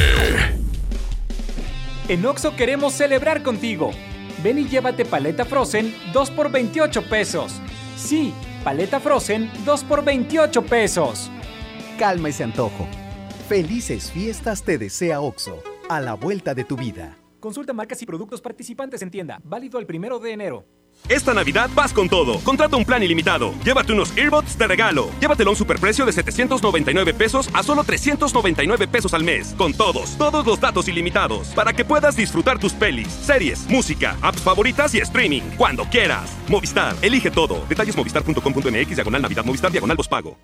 En 2.07 2.25
Oxo 2.25 2.55
queremos 2.55 2.93
celebrar 2.93 3.43
contigo. 3.43 3.91
Ven 4.43 4.57
y 4.57 4.67
llévate 4.67 5.05
paleta 5.05 5.45
Frozen 5.45 5.93
2 6.11 6.31
por 6.31 6.51
28 6.51 7.03
pesos. 7.03 7.61
Sí, 7.95 8.33
paleta 8.63 8.99
Frozen 8.99 9.51
2 9.63 9.83
por 9.83 10.03
28 10.03 10.63
pesos. 10.63 11.29
Calma 11.99 12.29
ese 12.29 12.45
antojo. 12.45 12.87
Felices 13.47 14.11
fiestas 14.11 14.63
te 14.63 14.79
desea 14.79 15.21
OXO, 15.21 15.61
a 15.87 15.99
la 15.99 16.15
vuelta 16.15 16.55
de 16.55 16.63
tu 16.63 16.75
vida. 16.75 17.15
Consulta 17.39 17.73
marcas 17.73 18.01
y 18.01 18.07
productos 18.07 18.41
participantes 18.41 19.03
en 19.03 19.11
tienda. 19.11 19.39
Válido 19.43 19.77
el 19.77 19.85
primero 19.85 20.17
de 20.17 20.31
enero. 20.31 20.65
Esta 21.09 21.33
Navidad 21.33 21.69
vas 21.73 21.93
con 21.93 22.09
todo. 22.09 22.39
Contrata 22.39 22.77
un 22.77 22.85
plan 22.85 23.03
ilimitado. 23.03 23.53
Llévate 23.63 23.93
unos 23.93 24.15
earbuds 24.17 24.57
de 24.57 24.67
regalo. 24.67 25.09
Llévatelo 25.19 25.49
a 25.49 25.53
un 25.53 25.57
superprecio 25.57 26.05
de 26.05 26.13
799 26.13 27.13
pesos 27.13 27.49
a 27.53 27.63
solo 27.63 27.83
399 27.83 28.87
pesos 28.87 29.13
al 29.13 29.23
mes. 29.23 29.53
Con 29.57 29.73
todos, 29.73 30.17
todos 30.17 30.45
los 30.45 30.59
datos 30.59 30.87
ilimitados. 30.87 31.49
Para 31.49 31.73
que 31.73 31.85
puedas 31.85 32.15
disfrutar 32.15 32.59
tus 32.59 32.73
pelis, 32.73 33.07
series, 33.07 33.67
música, 33.69 34.17
apps 34.21 34.41
favoritas 34.41 34.93
y 34.95 34.99
streaming. 34.99 35.41
Cuando 35.57 35.85
quieras. 35.85 36.31
Movistar, 36.47 36.95
elige 37.01 37.31
todo. 37.31 37.65
Detalles 37.67 37.95
movistar.com.mx, 37.95 38.95
diagonal 38.95 39.21
Navidad, 39.21 39.45
Movistar, 39.45 39.71
diagonal 39.71 39.97
pago. 40.09 40.37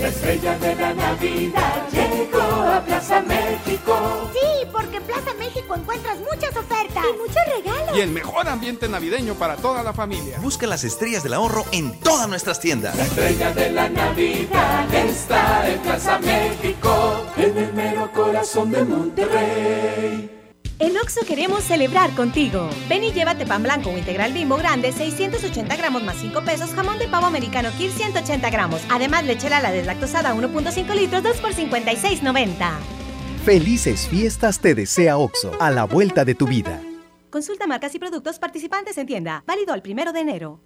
La 0.00 0.08
estrella 0.08 0.58
de 0.58 0.74
la 0.76 0.94
Navidad 0.94 1.88
llegó 1.92 2.40
a 2.40 2.82
Plaza 2.86 3.20
México. 3.22 4.30
Sí, 4.32 4.66
porque 4.72 4.96
en 4.96 5.02
Plaza 5.02 5.34
México 5.38 5.74
encuentras 5.74 6.18
muchas 6.18 6.56
ofertas 6.56 7.04
y 7.04 7.18
muchos 7.18 7.42
regalos. 7.56 7.96
Y 7.96 8.00
el 8.00 8.10
mejor 8.10 8.48
ambiente 8.48 8.88
navideño 8.88 9.34
para 9.34 9.56
toda 9.56 9.82
la 9.82 9.89
familia. 9.92 10.38
Busca 10.40 10.66
las 10.66 10.84
estrellas 10.84 11.22
del 11.22 11.34
ahorro 11.34 11.64
en 11.72 11.98
todas 12.00 12.28
nuestras 12.28 12.60
tiendas. 12.60 12.96
La 12.96 13.04
estrella 13.04 13.52
de 13.52 13.70
la 13.70 13.88
Navidad 13.88 14.94
está 14.94 15.70
en 15.70 15.78
Plaza 15.80 16.18
México, 16.18 17.26
en 17.36 17.58
el 17.58 17.72
mero 17.72 18.10
corazón 18.12 18.70
de 18.70 18.84
Monterrey. 18.84 20.30
En 20.80 20.96
Oxo 20.96 21.20
queremos 21.26 21.62
celebrar 21.62 22.14
contigo. 22.14 22.70
Ven 22.88 23.04
y 23.04 23.12
llévate 23.12 23.44
pan 23.44 23.62
blanco 23.62 23.90
o 23.90 23.98
integral 23.98 24.32
bimbo 24.32 24.56
grande, 24.56 24.92
680 24.92 25.76
gramos 25.76 26.02
más 26.02 26.16
5 26.16 26.42
pesos, 26.42 26.70
jamón 26.70 26.98
de 26.98 27.06
pavo 27.06 27.26
americano 27.26 27.68
Kir 27.76 27.92
180 27.92 28.48
gramos. 28.48 28.80
Además, 28.88 29.24
leche 29.24 29.50
Lala 29.50 29.72
deslactosada 29.72 30.34
1.5 30.34 30.94
litros, 30.94 31.22
2 31.22 31.36
por 31.36 31.52
56.90. 31.52 32.70
Felices 33.44 34.08
fiestas 34.08 34.60
te 34.60 34.74
desea 34.74 35.18
OXO, 35.18 35.52
a 35.60 35.70
la 35.70 35.84
vuelta 35.84 36.24
de 36.24 36.34
tu 36.34 36.46
vida. 36.46 36.80
Consulta 37.30 37.68
marcas 37.68 37.94
y 37.94 37.98
productos 38.00 38.40
participantes 38.40 38.98
en 38.98 39.06
tienda. 39.06 39.44
Válido 39.46 39.72
el 39.74 39.82
primero 39.82 40.12
de 40.12 40.20
enero. 40.20 40.60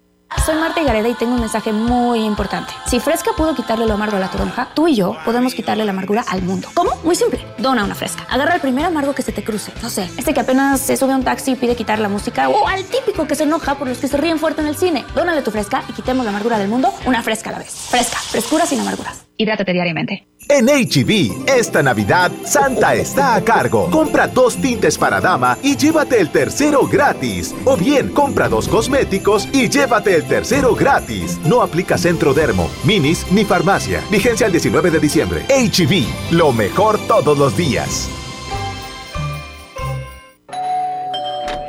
Soy 0.45 0.57
Marta 0.57 0.83
Gareda 0.83 1.09
y 1.09 1.15
tengo 1.15 1.35
un 1.35 1.41
mensaje 1.41 1.73
muy 1.73 2.25
importante. 2.25 2.73
Si 2.87 2.99
Fresca 3.01 3.33
pudo 3.37 3.55
quitarle 3.55 3.87
lo 3.87 3.95
amargo 3.95 4.17
a 4.17 4.21
la 4.21 4.31
toronja, 4.31 4.71
tú 4.75 4.89
y 4.89 4.97
yo 4.97 5.15
podemos 5.25 5.55
quitarle 5.55 5.85
la 5.85 5.93
amargura 5.93 6.25
al 6.27 6.43
mundo. 6.43 6.69
¿Cómo? 6.75 6.91
Muy 7.05 7.15
simple. 7.15 7.41
Dona 7.59 7.85
una 7.85 7.95
Fresca. 7.95 8.27
Agarra 8.31 8.55
el 8.55 8.61
primer 8.62 8.87
amargo 8.87 9.15
que 9.15 9.23
se 9.23 9.33
te 9.33 9.45
cruce. 9.45 9.73
No 9.83 9.91
sé, 9.91 10.05
este 10.17 10.33
que 10.33 10.41
apenas 10.41 10.81
se 10.81 10.97
sube 10.97 11.12
a 11.12 11.17
un 11.17 11.25
taxi 11.25 11.53
y 11.53 11.57
pide 11.57 11.77
quitar 11.77 11.99
la 11.99 12.09
música 12.09 12.49
o 12.49 12.67
al 12.67 12.85
típico 12.85 13.27
que 13.27 13.37
se 13.37 13.45
enoja 13.45 13.77
por 13.77 13.87
los 13.87 13.99
que 13.99 14.09
se 14.09 14.17
ríen 14.17 14.39
fuerte 14.39 14.62
en 14.62 14.69
el 14.69 14.77
cine. 14.77 15.05
Dónale 15.15 15.43
tu 15.43 15.51
Fresca 15.51 15.85
y 15.89 15.93
quitemos 15.93 16.25
la 16.25 16.31
amargura 16.31 16.59
del 16.59 16.69
mundo 16.69 16.93
una 17.07 17.23
Fresca 17.23 17.51
a 17.51 17.53
la 17.53 17.59
vez. 17.59 17.89
Fresca, 17.91 18.17
frescura 18.19 18.65
sin 18.65 18.81
amarguras. 18.81 19.27
Hidrátate 19.37 19.73
diariamente. 19.73 20.27
En 20.49 20.66
HB, 20.66 21.49
esta 21.49 21.82
Navidad, 21.82 22.30
Santa 22.45 22.95
está 22.95 23.34
a 23.34 23.42
cargo. 23.42 23.90
Compra 23.90 24.26
dos 24.28 24.57
tintes 24.57 24.99
para 24.99 25.20
dama 25.20 25.57
y 25.62 25.76
llévate 25.76 26.20
el 26.20 26.30
tercero 26.30 26.86
gratis. 26.86 27.55
O 27.64 27.76
bien, 27.76 28.11
compra 28.11 28.49
dos 28.49 28.68
cosméticos 28.68 29.49
y 29.53 29.68
llévate 29.70 30.14
el 30.14 30.24
tercero 30.24 30.74
gratis. 30.74 31.38
No 31.45 31.62
aplica 31.62 31.97
Centro 31.97 32.34
Dermo, 32.34 32.68
Minis 32.84 33.26
ni 33.32 33.45
farmacia. 33.45 34.03
Vigencia 34.11 34.47
el 34.47 34.53
19 34.53 34.90
de 34.90 35.01
diciembre. 35.01 35.47
HB, 35.49 36.32
lo 36.32 36.53
mejor 36.53 36.99
todos 37.07 37.38
los 37.38 37.57
días. 37.57 38.09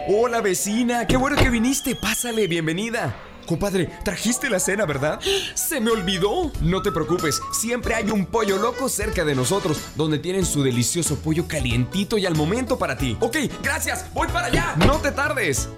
Hola 0.08 0.42
vecina, 0.42 1.08
qué 1.08 1.18
bueno 1.18 1.38
que 1.38 1.50
viniste. 1.50 1.96
Pásale, 1.96 2.48
bienvenida. 2.48 3.16
Compadre, 3.46 3.90
trajiste 4.04 4.50
la 4.50 4.60
cena, 4.60 4.86
¿verdad? 4.86 5.20
¡Se 5.54 5.80
me 5.80 5.92
olvidó! 5.92 6.52
No 6.62 6.82
te 6.82 6.92
preocupes, 6.92 7.40
siempre 7.52 7.96
hay 7.96 8.10
un 8.10 8.26
pollo 8.26 8.58
loco 8.58 8.90
cerca 8.90 9.24
de 9.24 9.36
nosotros, 9.36 9.80
donde 9.96 10.20
tienen 10.20 10.46
su 10.46 10.64
delicioso 10.64 11.18
pollo 11.18 11.48
calientito 11.48 12.18
y 12.18 12.26
al 12.26 12.36
momento 12.36 12.78
para 12.78 12.98
ti. 12.98 13.18
Ok, 13.20 13.38
gracias, 13.62 14.06
voy 14.14 14.28
para 14.28 14.48
allá. 14.48 14.76
No 14.78 15.00
te 15.00 15.12
tardes. 15.12 15.70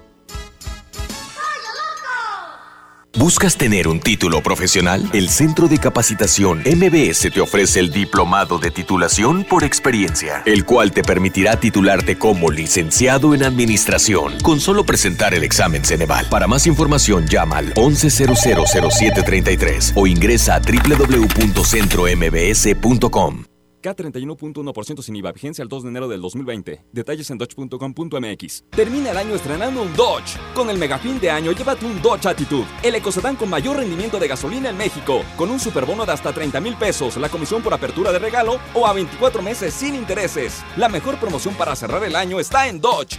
¿Buscas 3.16 3.56
tener 3.56 3.88
un 3.88 4.00
título 4.00 4.42
profesional? 4.42 5.08
El 5.12 5.30
Centro 5.30 5.66
de 5.66 5.78
Capacitación 5.78 6.60
MBS 6.60 7.30
te 7.32 7.40
ofrece 7.40 7.80
el 7.80 7.90
Diplomado 7.90 8.58
de 8.58 8.70
Titulación 8.70 9.44
por 9.44 9.64
Experiencia, 9.64 10.42
el 10.44 10.64
cual 10.64 10.92
te 10.92 11.02
permitirá 11.02 11.58
titularte 11.58 12.18
como 12.18 12.50
licenciado 12.50 13.34
en 13.34 13.44
Administración 13.44 14.34
con 14.42 14.60
solo 14.60 14.84
presentar 14.84 15.32
el 15.34 15.42
examen 15.42 15.82
Ceneval. 15.84 16.26
Para 16.28 16.46
más 16.46 16.66
información 16.66 17.26
llama 17.26 17.56
al 17.58 17.72
11000733 17.74 19.92
o 19.94 20.06
ingresa 20.06 20.56
a 20.56 20.60
www.centrombs.com. 20.60 23.44
K31.1% 23.82 25.02
sin 25.02 25.16
IVA, 25.16 25.32
vigencia 25.32 25.62
el 25.62 25.68
2 25.68 25.82
de 25.84 25.88
enero 25.88 26.08
del 26.08 26.20
2020. 26.20 26.84
Detalles 26.92 27.30
en 27.30 27.38
dodge.com.mx. 27.38 28.64
Termina 28.70 29.10
el 29.10 29.16
año 29.16 29.34
estrenando 29.34 29.82
un 29.82 29.94
Dodge. 29.94 30.38
Con 30.54 30.70
el 30.70 30.78
mega 30.78 30.98
fin 30.98 31.18
de 31.20 31.30
año, 31.30 31.52
llévate 31.52 31.86
un 31.86 32.00
Dodge 32.02 32.26
Attitude, 32.26 32.66
el 32.82 32.94
ecocedán 32.94 33.36
con 33.36 33.50
mayor 33.50 33.76
rendimiento 33.76 34.18
de 34.18 34.28
gasolina 34.28 34.70
en 34.70 34.76
México, 34.76 35.22
con 35.36 35.50
un 35.50 35.60
superbono 35.60 36.04
de 36.04 36.12
hasta 36.12 36.32
30 36.32 36.60
mil 36.60 36.76
pesos, 36.76 37.16
la 37.16 37.28
comisión 37.28 37.62
por 37.62 37.74
apertura 37.74 38.12
de 38.12 38.18
regalo 38.18 38.58
o 38.74 38.86
a 38.86 38.92
24 38.92 39.42
meses 39.42 39.74
sin 39.74 39.94
intereses. 39.94 40.64
La 40.76 40.88
mejor 40.88 41.18
promoción 41.18 41.54
para 41.54 41.76
cerrar 41.76 42.02
el 42.04 42.16
año 42.16 42.40
está 42.40 42.68
en 42.68 42.80
Dodge. 42.80 43.18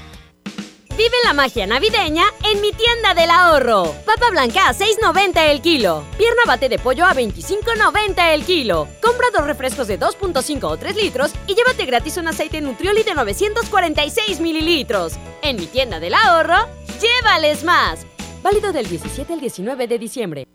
Vive 0.99 1.15
la 1.23 1.31
magia 1.31 1.65
navideña 1.65 2.25
en 2.43 2.59
mi 2.59 2.73
tienda 2.73 3.13
del 3.13 3.29
ahorro. 3.29 3.95
Papa 4.05 4.31
blanca 4.31 4.67
a 4.67 4.73
6.90 4.73 5.49
el 5.49 5.61
kilo. 5.61 6.03
Pierna 6.17 6.41
bate 6.45 6.67
de 6.67 6.77
pollo 6.77 7.05
a 7.05 7.13
25.90 7.13 8.33
el 8.33 8.43
kilo. 8.43 8.85
Compra 9.01 9.27
dos 9.33 9.45
refrescos 9.45 9.87
de 9.87 9.97
2.5 9.97 10.61
o 10.65 10.75
3 10.75 10.97
litros 10.97 11.31
y 11.47 11.55
llévate 11.55 11.85
gratis 11.85 12.17
un 12.17 12.27
aceite 12.27 12.59
Nutrioli 12.59 13.03
de 13.03 13.13
946 13.13 14.41
mililitros. 14.41 15.13
En 15.41 15.55
mi 15.55 15.67
tienda 15.67 16.01
del 16.01 16.15
ahorro, 16.15 16.67
llévales 16.99 17.63
más. 17.63 18.05
Válido 18.43 18.73
del 18.73 18.89
17 18.89 19.31
al 19.31 19.39
19 19.39 19.87
de 19.87 19.99
diciembre. 19.99 20.47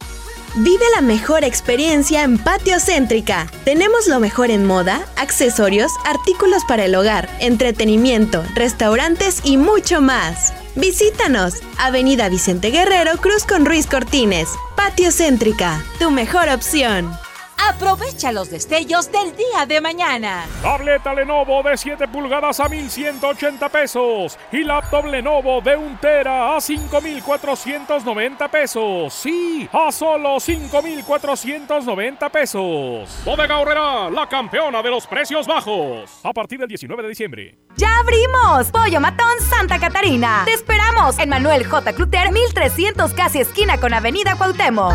Vive 0.57 0.85
la 0.95 1.01
mejor 1.01 1.43
experiencia 1.43 2.23
en 2.23 2.39
Patio 2.39 2.79
Céntrica. 2.79 3.49
Tenemos 3.65 4.07
lo 4.07 4.21
mejor 4.21 4.53
en 4.53 4.65
moda, 4.65 5.05
accesorios, 5.17 5.91
artículos 6.05 6.63
para 6.69 6.85
el 6.85 6.95
hogar, 6.95 7.29
entretenimiento, 7.41 8.45
restaurantes 8.55 9.41
y 9.43 9.57
mucho 9.57 10.01
más. 10.01 10.53
Visítanos, 10.77 11.55
Avenida 11.77 12.29
Vicente 12.29 12.71
Guerrero, 12.71 13.17
Cruz 13.17 13.43
con 13.43 13.67
Ruiz 13.67 13.89
Cortines. 13.89 14.49
Patio 14.77 15.11
Céntrica, 15.11 15.85
tu 15.99 16.13
mejor 16.13 16.49
opción. 16.49 17.11
Aprovecha 17.57 18.33
los 18.33 18.51
destellos 18.51 19.11
del 19.11 19.35
día 19.37 19.67
de 19.67 19.81
mañana. 19.81 20.47
Tableta 20.63 21.15
Lenovo 21.15 21.63
de 21.63 21.77
7 21.77 22.09
pulgadas 22.09 22.61
a 22.61 22.69
1180 22.69 23.69
pesos 23.69 24.39
y 24.53 24.65
laptop 24.65 25.07
Lenovo 25.07 25.61
de 25.61 25.77
1 25.77 25.99
tera 26.01 26.57
a 26.57 26.61
5490 26.61 28.49
pesos. 28.49 29.15
Sí, 29.15 29.69
a 29.73 29.91
solo 29.93 30.41
5490 30.41 32.29
pesos. 32.29 33.23
Bodega 33.25 33.59
Horrera, 33.59 34.11
la 34.11 34.29
campeona 34.29 34.83
de 34.83 34.91
los 34.91 35.07
precios 35.07 35.47
bajos. 35.47 36.11
A 36.23 36.33
partir 36.33 36.59
del 36.59 36.69
19 36.69 37.03
de 37.03 37.09
diciembre. 37.09 37.59
¡Ya 37.77 37.99
abrimos! 37.99 38.71
Pollo 38.71 39.01
Matón 39.01 39.41
Santa 39.49 39.79
Catarina. 39.79 40.43
Te 40.45 40.53
esperamos 40.53 41.19
en 41.19 41.29
Manuel 41.29 41.67
J. 41.67 41.93
Cluter 41.93 42.31
1300 42.33 43.13
casi 43.15 43.41
esquina 43.41 43.79
con 43.79 43.95
Avenida 43.95 44.37
Cuauhtémoc. 44.37 44.95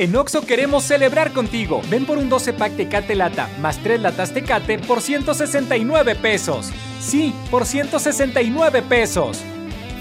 En 0.00 0.16
Oxo 0.16 0.46
queremos 0.46 0.84
celebrar 0.84 1.34
contigo. 1.34 1.82
Ven 1.90 2.06
por 2.06 2.16
un 2.16 2.30
12 2.30 2.54
pack 2.54 2.74
Tecate 2.74 3.14
Lata 3.14 3.50
más 3.60 3.76
3 3.82 4.00
latas 4.00 4.32
Tecate 4.32 4.78
por 4.78 5.02
169 5.02 6.14
pesos. 6.14 6.72
Sí, 6.98 7.34
por 7.50 7.66
169 7.66 8.80
pesos. 8.80 9.42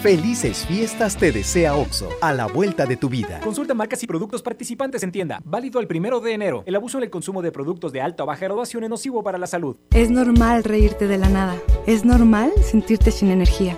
Felices 0.01 0.65
fiestas 0.65 1.17
te 1.17 1.33
desea 1.33 1.75
Oxo, 1.75 2.07
a 2.21 2.31
la 2.31 2.45
vuelta 2.45 2.85
de 2.85 2.95
tu 2.95 3.09
vida. 3.09 3.41
Consulta 3.41 3.73
marcas 3.73 4.01
y 4.01 4.07
productos 4.07 4.41
participantes 4.41 5.03
en 5.03 5.11
tienda. 5.11 5.41
Válido 5.43 5.81
el 5.81 5.87
primero 5.87 6.21
de 6.21 6.31
enero. 6.31 6.63
El 6.65 6.77
abuso 6.77 6.97
en 6.97 7.03
el 7.03 7.09
consumo 7.09 7.41
de 7.41 7.51
productos 7.51 7.91
de 7.91 7.99
alta 7.99 8.23
o 8.23 8.25
baja 8.25 8.45
graduación 8.45 8.85
es 8.85 8.89
nocivo 8.89 9.21
para 9.21 9.37
la 9.37 9.47
salud. 9.47 9.75
Es 9.91 10.09
normal 10.09 10.63
reírte 10.63 11.07
de 11.07 11.17
la 11.17 11.27
nada. 11.27 11.57
Es 11.85 12.05
normal 12.05 12.53
sentirte 12.63 13.11
sin 13.11 13.31
energía. 13.31 13.77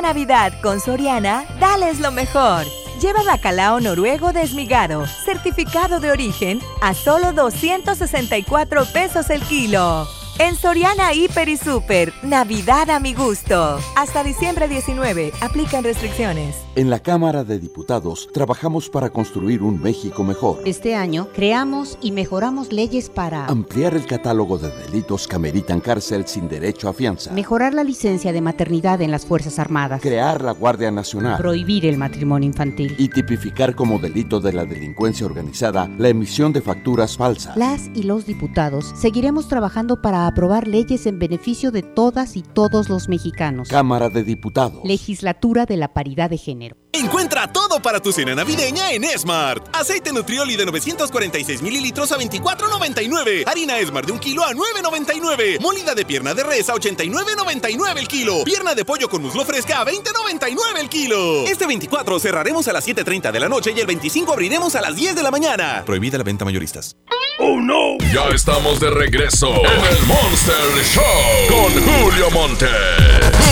Navidad 0.00 0.52
con 0.62 0.80
Soriana, 0.80 1.44
dales 1.60 2.00
lo 2.00 2.10
mejor. 2.10 2.64
Lleva 3.00 3.22
bacalao 3.22 3.80
noruego 3.80 4.32
desmigado, 4.32 5.06
certificado 5.06 6.00
de 6.00 6.10
origen, 6.10 6.60
a 6.80 6.94
solo 6.94 7.32
264 7.32 8.86
pesos 8.86 9.30
el 9.30 9.42
kilo. 9.42 10.06
En 10.38 10.54
Soriana 10.54 11.14
Hiper 11.14 11.48
y 11.48 11.56
Super, 11.56 12.12
Navidad 12.22 12.90
a 12.90 13.00
mi 13.00 13.14
gusto. 13.14 13.78
Hasta 13.96 14.22
diciembre 14.22 14.68
19, 14.68 15.32
aplican 15.40 15.82
restricciones. 15.82 16.56
En 16.74 16.90
la 16.90 16.98
Cámara 16.98 17.42
de 17.42 17.58
Diputados 17.58 18.28
trabajamos 18.34 18.90
para 18.90 19.08
construir 19.08 19.62
un 19.62 19.80
México 19.80 20.24
mejor. 20.24 20.60
Este 20.66 20.94
año 20.94 21.28
creamos 21.34 21.96
y 22.02 22.12
mejoramos 22.12 22.70
leyes 22.70 23.08
para 23.08 23.46
Ampliar 23.46 23.94
el 23.94 24.04
catálogo 24.04 24.58
de 24.58 24.68
delitos 24.76 25.26
que 25.26 25.36
ameritan 25.36 25.80
cárcel 25.80 26.26
sin 26.26 26.50
derecho 26.50 26.90
a 26.90 26.92
fianza. 26.92 27.32
mejorar 27.32 27.72
la 27.72 27.82
licencia 27.82 28.30
de 28.34 28.42
maternidad 28.42 29.00
en 29.00 29.10
las 29.10 29.24
Fuerzas 29.24 29.58
Armadas, 29.58 30.02
Crear 30.02 30.44
la 30.44 30.52
Guardia 30.52 30.90
Nacional. 30.90 31.38
prohibir 31.38 31.86
el 31.86 31.96
matrimonio 31.96 32.46
infantil. 32.46 32.94
Y 32.98 33.08
tipificar 33.08 33.74
como 33.74 33.98
delito 33.98 34.40
de 34.40 34.52
la 34.52 34.66
delincuencia 34.66 35.24
organizada 35.24 35.88
la 35.96 36.10
emisión 36.10 36.52
de 36.52 36.60
facturas 36.60 37.16
falsas. 37.16 37.56
Las 37.56 37.88
y 37.94 38.02
los 38.02 38.26
diputados 38.26 38.92
seguiremos 39.00 39.48
trabajando 39.48 40.02
para 40.02 40.25
aprobar 40.26 40.66
leyes 40.68 41.06
en 41.06 41.18
beneficio 41.18 41.70
de 41.70 41.82
todas 41.82 42.36
y 42.36 42.42
todos 42.42 42.88
los 42.88 43.08
mexicanos. 43.08 43.68
Cámara 43.68 44.08
de 44.08 44.24
Diputados. 44.24 44.80
Legislatura 44.84 45.66
de 45.66 45.76
la 45.76 45.92
Paridad 45.92 46.30
de 46.30 46.38
Género. 46.38 46.76
Encuentra 46.96 47.46
todo 47.46 47.80
para 47.80 48.00
tu 48.00 48.10
cena 48.10 48.34
navideña 48.34 48.90
en 48.90 49.04
Smart. 49.18 49.62
Aceite 49.76 50.14
Nutrioli 50.14 50.56
de 50.56 50.64
946 50.64 51.60
mililitros 51.60 52.10
a 52.10 52.16
24.99. 52.16 53.44
Harina 53.46 53.74
Smart 53.86 54.06
de 54.06 54.12
un 54.12 54.18
kilo 54.18 54.42
a 54.42 54.52
9.99. 54.52 55.60
Molida 55.60 55.94
de 55.94 56.06
pierna 56.06 56.32
de 56.32 56.42
res 56.42 56.70
a 56.70 56.74
89.99 56.74 57.98
el 57.98 58.08
kilo. 58.08 58.44
Pierna 58.44 58.74
de 58.74 58.86
pollo 58.86 59.10
con 59.10 59.20
muslo 59.20 59.44
fresca 59.44 59.82
a 59.82 59.84
20.99 59.84 60.80
el 60.80 60.88
kilo. 60.88 61.44
Este 61.46 61.66
24 61.66 62.18
cerraremos 62.18 62.66
a 62.66 62.72
las 62.72 62.88
7.30 62.88 63.30
de 63.30 63.40
la 63.40 63.50
noche 63.50 63.74
y 63.76 63.80
el 63.80 63.86
25 63.86 64.32
abriremos 64.32 64.74
a 64.74 64.80
las 64.80 64.96
10 64.96 65.16
de 65.16 65.22
la 65.22 65.30
mañana. 65.30 65.82
Prohibida 65.84 66.16
la 66.16 66.24
venta 66.24 66.46
mayoristas. 66.46 66.96
¡Oh, 67.38 67.60
no! 67.60 67.98
Ya 68.14 68.28
estamos 68.34 68.80
de 68.80 68.88
regreso 68.88 69.48
en 69.48 69.96
el 69.96 70.06
Monster 70.06 70.84
Show 70.94 71.02
con 71.50 71.70
Julio 71.84 72.30
Monte. 72.30 72.68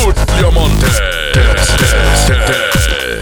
Julio 0.03 0.51
Monte. 0.51 0.87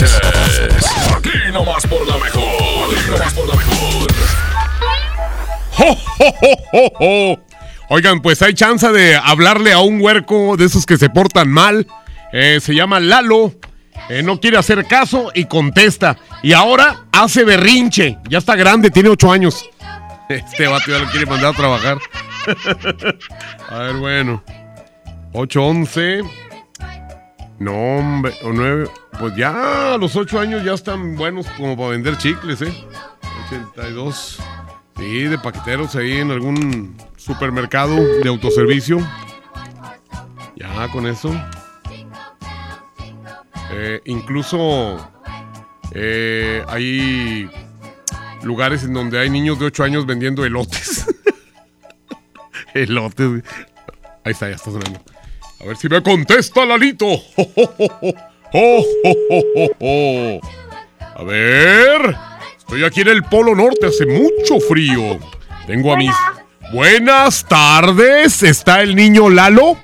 Aquí 0.05 1.53
nomás 1.53 1.87
por 1.87 2.07
la 2.07 2.19
mejor. 2.19 2.43
Aquí 2.97 3.11
nomás 3.11 3.35
por 3.35 3.49
la 3.49 3.55
mejor. 3.55 4.13
¡Jo, 5.71 5.95
jo, 5.95 6.33
jo, 6.41 6.57
jo, 6.73 6.93
jo! 6.99 7.41
Oigan, 7.89 8.21
pues 8.21 8.43
hay 8.43 8.55
chance 8.55 8.91
de 8.91 9.17
hablarle 9.17 9.73
a 9.73 9.79
un 9.79 10.01
huerco 10.01 10.57
de 10.57 10.65
esos 10.65 10.87
que 10.87 10.97
se 10.97 11.09
portan 11.11 11.49
mal. 11.49 11.87
Eh, 12.33 12.59
se 12.61 12.75
llama 12.75 13.01
Lalo. 13.01 13.53
Eh, 14.09 14.23
no 14.23 14.41
quiere 14.41 14.59
hacer 14.59 14.87
caso 14.87 15.31
y 15.35 15.45
contesta. 15.45 16.17
Y 16.43 16.53
ahora 16.53 17.05
hace 17.13 17.45
berrinche. 17.45 18.19
Ya 18.29 18.39
está 18.39 18.57
grande, 18.57 18.91
tiene 18.91 19.09
ocho 19.09 19.31
años. 19.31 19.69
Este 20.29 20.67
vato 20.67 20.91
ya 20.91 20.99
lo 20.99 21.11
quiere 21.11 21.27
mandar 21.27 21.53
a 21.53 21.57
trabajar. 21.57 21.99
a 23.69 23.79
ver, 23.79 23.97
bueno. 23.97 24.43
8, 25.35 25.63
11. 25.63 26.23
No, 27.63 27.99
hombre. 27.99 28.35
O 28.43 28.53
9. 28.53 28.91
Pues 29.21 29.37
ya 29.37 29.95
a 29.95 29.99
los 29.99 30.17
8 30.17 30.41
años 30.41 30.65
ya 30.65 30.75
están 30.75 31.15
buenos 31.15 31.47
como 31.57 31.77
para 31.77 31.91
vender 31.91 32.19
chicles, 32.19 32.61
¿eh? 32.61 32.75
82. 33.47 34.41
Sí, 34.97 35.23
de 35.23 35.39
paqueteros 35.39 35.95
ahí 35.95 36.19
en 36.19 36.33
algún 36.33 36.97
supermercado 37.17 37.95
de 37.95 38.29
autoservicio. 38.29 38.99
Ya 40.57 40.89
con 40.89 41.07
eso. 41.07 41.33
Eh, 43.71 44.01
incluso 44.07 44.99
eh, 45.93 46.65
hay 46.67 47.49
lugares 48.43 48.83
en 48.83 48.93
donde 48.93 49.21
hay 49.21 49.31
niños 49.31 49.61
de 49.61 49.67
8 49.67 49.85
años 49.85 50.05
vendiendo 50.05 50.45
elotes. 50.45 51.07
elotes. 52.75 53.45
Ahí 54.25 54.33
está, 54.33 54.49
ya 54.49 54.57
está 54.57 54.73
sonando. 54.73 55.01
A 55.63 55.67
ver 55.67 55.77
si 55.77 55.89
me 55.89 56.03
contesta 56.03 56.65
Lalito. 56.65 57.07
A 61.17 61.23
ver. 61.25 62.17
Estoy 62.59 62.85
aquí 62.85 63.03
en 63.03 63.09
el 63.09 63.23
Polo 63.25 63.55
Norte, 63.55 63.87
hace 63.87 64.07
mucho 64.07 64.59
frío. 64.69 65.19
Tengo 65.67 65.93
a 65.93 65.97
mis... 65.97 66.15
Buenas 66.73 67.45
tardes. 67.47 68.43
¿Está 68.43 68.81
el 68.83 68.97
niño 68.97 69.29
Lalo? 69.29 69.77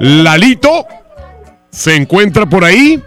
Lalito. 0.00 0.86
¿Se 1.70 1.94
encuentra 1.94 2.46
por 2.46 2.64
ahí? 2.64 3.02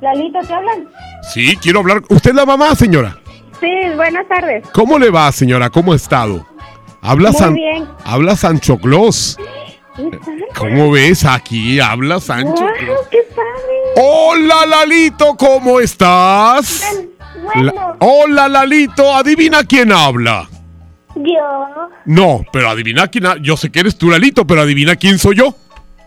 Lalito, 0.00 0.38
¿te 0.46 0.54
hablan? 0.54 0.88
Sí, 1.32 1.56
quiero 1.60 1.80
hablar. 1.80 2.02
¿Usted 2.08 2.30
es 2.30 2.36
la 2.36 2.46
mamá, 2.46 2.74
señora? 2.76 3.18
Sí, 3.60 3.70
buenas 3.96 4.28
tardes. 4.28 4.64
¿Cómo 4.72 4.98
le 4.98 5.10
va, 5.10 5.30
señora? 5.32 5.70
¿Cómo 5.70 5.92
ha 5.92 5.96
estado? 5.96 6.46
Habla 7.02 7.30
Muy 7.32 7.38
San, 7.38 7.54
bien. 7.54 7.88
habla 8.04 8.36
Sancho 8.36 8.78
Claus. 8.78 9.36
¿Cómo 10.56 10.90
ves? 10.90 11.24
Aquí 11.24 11.78
habla 11.80 12.20
Sancho 12.20 12.62
Wow, 12.64 12.96
qué 13.10 13.18
padre. 13.34 13.74
Hola 13.96 14.66
Lalito, 14.66 15.36
¿cómo 15.36 15.80
estás? 15.80 16.84
Bueno, 17.42 17.72
La- 17.74 17.96
Hola 18.00 18.48
Lalito, 18.48 19.14
adivina 19.14 19.62
quién 19.64 19.92
habla. 19.92 20.48
yo, 21.14 21.88
No, 22.06 22.44
pero 22.52 22.70
adivina 22.70 23.06
quién 23.08 23.26
ha- 23.26 23.36
Yo 23.40 23.56
sé 23.56 23.70
que 23.70 23.80
eres 23.80 23.96
tú 23.96 24.10
Lalito, 24.10 24.46
pero 24.46 24.62
adivina 24.62 24.96
quién 24.96 25.18
soy 25.18 25.36
yo. 25.36 25.54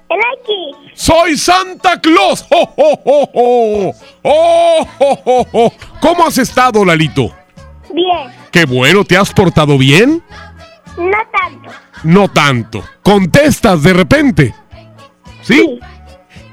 el 0.10 0.20
aquí. 0.42 0.92
¡Soy 0.94 1.38
Santa 1.38 2.00
Claus! 2.02 2.46
¡Oh, 2.50 2.74
oh, 2.76 3.00
oh, 3.06 3.30
oh! 3.34 3.94
¡Oh, 4.24 4.88
oh, 5.00 5.20
oh, 5.26 5.48
oh! 5.54 5.74
¿Cómo 6.02 6.26
has 6.26 6.38
estado, 6.40 6.84
Lalito? 6.84 7.32
Bien, 7.94 8.32
Qué 8.52 8.66
bueno, 8.66 9.04
¿te 9.06 9.16
has 9.16 9.32
portado 9.32 9.78
bien? 9.78 10.24
No 10.98 11.18
tanto. 11.32 11.70
No 12.04 12.28
tanto. 12.30 12.84
¿Contestas 13.04 13.84
de 13.84 13.94
repente? 13.94 14.56
¿Sí? 15.42 15.80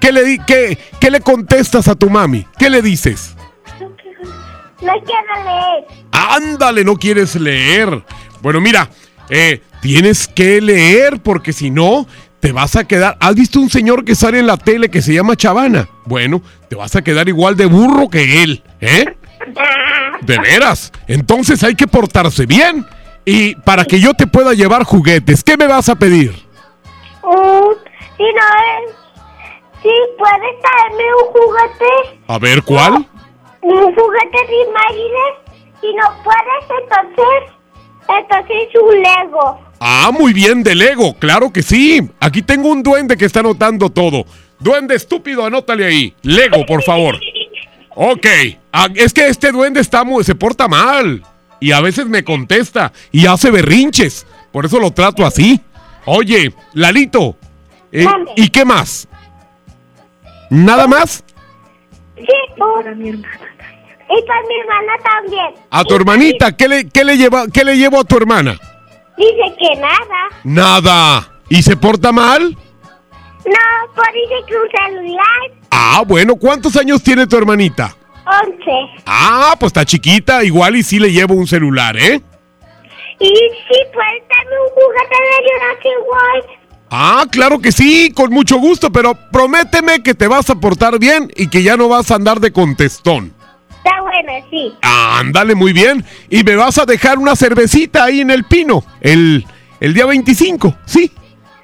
¿Qué 0.00 0.12
le, 0.12 0.22
di- 0.24 0.38
qué, 0.46 0.78
qué 1.00 1.10
le 1.10 1.20
contestas 1.20 1.88
a 1.88 1.94
tu 1.94 2.10
mami? 2.10 2.46
¿Qué 2.58 2.68
le 2.70 2.82
dices? 2.82 3.34
No 3.80 4.92
quiero 5.02 5.44
leer. 5.44 5.84
Ándale, 6.12 6.84
no 6.84 6.96
quieres 6.96 7.34
leer. 7.36 8.04
Bueno, 8.42 8.60
mira, 8.60 8.90
eh, 9.30 9.62
tienes 9.80 10.28
que 10.28 10.60
leer 10.60 11.20
porque 11.22 11.52
si 11.54 11.70
no, 11.70 12.06
te 12.40 12.52
vas 12.52 12.76
a 12.76 12.84
quedar. 12.84 13.16
¿Has 13.20 13.34
visto 13.34 13.58
un 13.60 13.70
señor 13.70 14.04
que 14.04 14.14
sale 14.14 14.38
en 14.40 14.46
la 14.46 14.58
tele 14.58 14.90
que 14.90 15.00
se 15.00 15.14
llama 15.14 15.36
Chavana? 15.36 15.88
Bueno, 16.04 16.42
te 16.68 16.76
vas 16.76 16.94
a 16.96 17.02
quedar 17.02 17.28
igual 17.28 17.56
de 17.56 17.64
burro 17.66 18.10
que 18.10 18.42
él, 18.42 18.62
¿eh? 18.80 19.06
De 20.22 20.38
veras. 20.38 20.92
Entonces 21.06 21.62
hay 21.64 21.74
que 21.74 21.86
portarse 21.86 22.44
bien. 22.46 22.86
Y 23.24 23.54
para 23.56 23.84
que 23.84 24.00
yo 24.00 24.14
te 24.14 24.26
pueda 24.26 24.52
llevar 24.52 24.84
juguetes, 24.84 25.42
¿qué 25.42 25.56
me 25.56 25.66
vas 25.66 25.88
a 25.88 25.94
pedir? 25.94 26.30
Mm, 27.22 27.72
si 28.16 28.22
no 28.22 28.46
es, 28.60 28.94
si 29.82 29.88
puedes 30.18 30.60
traerme 30.60 31.04
un 31.22 31.32
juguete, 31.32 32.18
A 32.28 32.38
ver, 32.38 32.62
¿cuál? 32.62 33.06
un 33.62 33.94
juguete 33.94 34.46
de 34.46 34.62
imágenes. 34.68 35.34
Si 35.80 35.92
no 35.94 36.06
puedes, 36.22 36.82
entonces, 36.82 37.52
entonces 38.08 38.68
un 38.82 39.02
Lego. 39.02 39.60
Ah, 39.80 40.10
muy 40.12 40.32
bien, 40.32 40.62
de 40.62 40.74
Lego, 40.74 41.14
claro 41.18 41.50
que 41.52 41.62
sí. 41.62 42.00
Aquí 42.20 42.42
tengo 42.42 42.68
un 42.70 42.82
duende 42.82 43.16
que 43.16 43.24
está 43.26 43.40
anotando 43.40 43.90
todo. 43.90 44.24
Duende 44.58 44.94
estúpido, 44.94 45.44
anótale 45.44 45.84
ahí. 45.86 46.14
Lego, 46.22 46.64
por 46.66 46.82
favor. 46.82 47.18
Ok. 47.96 48.26
Ah, 48.72 48.88
es 48.96 49.14
que 49.14 49.28
este 49.28 49.52
duende 49.52 49.78
está 49.80 50.02
muy, 50.02 50.24
se 50.24 50.34
porta 50.34 50.66
mal. 50.66 51.22
Y 51.64 51.72
a 51.72 51.80
veces 51.80 52.04
me 52.04 52.22
contesta 52.24 52.92
y 53.10 53.24
hace 53.24 53.50
berrinches. 53.50 54.26
Por 54.52 54.66
eso 54.66 54.78
lo 54.78 54.90
trato 54.90 55.24
así. 55.24 55.62
Oye, 56.04 56.52
Lalito. 56.74 57.38
eh, 57.90 58.06
¿Y 58.36 58.50
qué 58.50 58.66
más? 58.66 59.08
¿Nada 60.50 60.86
más? 60.86 61.24
Sí, 62.16 62.26
para 62.58 62.94
mi 62.94 63.08
hermana. 63.08 63.38
Y 64.10 64.26
para 64.26 64.40
mi 64.42 64.60
hermana 64.60 64.92
también. 65.02 65.54
A 65.70 65.84
tu 65.84 65.94
hermanita, 65.94 66.54
¿qué 66.54 66.68
le, 66.68 66.86
qué 66.90 67.02
le, 67.02 67.16
lleva, 67.16 67.46
¿qué 67.50 67.64
le 67.64 67.78
llevo 67.78 67.98
a 68.00 68.04
tu 68.04 68.18
hermana? 68.18 68.58
Dice 69.16 69.56
que 69.58 69.80
nada. 69.80 70.28
Nada. 70.44 71.32
¿Y 71.48 71.62
se 71.62 71.78
porta 71.78 72.12
mal? 72.12 72.42
No, 73.46 73.92
pues 73.94 74.08
dice 74.12 74.34
que 74.46 74.54
un 74.54 74.68
celular. 74.70 75.50
Ah, 75.70 76.02
bueno, 76.06 76.36
¿cuántos 76.36 76.76
años 76.76 77.02
tiene 77.02 77.26
tu 77.26 77.38
hermanita? 77.38 77.96
Once. 78.26 79.02
Ah, 79.06 79.54
pues 79.58 79.70
está 79.70 79.84
chiquita, 79.84 80.44
igual 80.44 80.76
y 80.76 80.82
sí 80.82 80.98
le 80.98 81.12
llevo 81.12 81.34
un 81.34 81.46
celular, 81.46 81.96
¿eh? 81.96 82.20
Y 83.20 83.28
si 83.28 83.78
puedes 83.92 84.22
darme 84.28 84.60
un 84.60 84.70
juguete 84.74 85.16
de 85.20 85.50
Jurassic 85.50 86.08
World. 86.08 86.64
Ah, 86.90 87.26
claro 87.30 87.60
que 87.60 87.72
sí, 87.72 88.12
con 88.14 88.32
mucho 88.32 88.58
gusto, 88.58 88.90
pero 88.92 89.14
prométeme 89.32 90.02
que 90.02 90.14
te 90.14 90.28
vas 90.28 90.48
a 90.50 90.54
portar 90.54 90.98
bien 90.98 91.30
y 91.36 91.48
que 91.48 91.62
ya 91.62 91.76
no 91.76 91.88
vas 91.88 92.10
a 92.10 92.16
andar 92.16 92.40
de 92.40 92.52
contestón. 92.52 93.34
Está 93.68 94.00
bueno, 94.00 94.46
sí. 94.50 94.72
Ándale, 94.82 95.54
muy 95.54 95.72
bien. 95.72 96.04
Y 96.30 96.42
me 96.44 96.56
vas 96.56 96.78
a 96.78 96.86
dejar 96.86 97.18
una 97.18 97.36
cervecita 97.36 98.04
ahí 98.04 98.20
en 98.20 98.30
el 98.30 98.44
pino, 98.44 98.84
el, 99.00 99.44
el 99.80 99.94
día 99.94 100.06
25, 100.06 100.76
¿sí? 100.86 101.10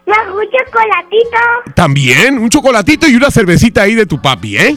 Gusta 0.06 0.32
un 0.32 0.44
chocolatito. 0.50 1.74
También, 1.74 2.38
un 2.38 2.48
chocolatito 2.48 3.08
y 3.08 3.14
una 3.14 3.30
cervecita 3.30 3.82
ahí 3.82 3.94
de 3.94 4.06
tu 4.06 4.20
papi, 4.20 4.56
¿eh? 4.58 4.76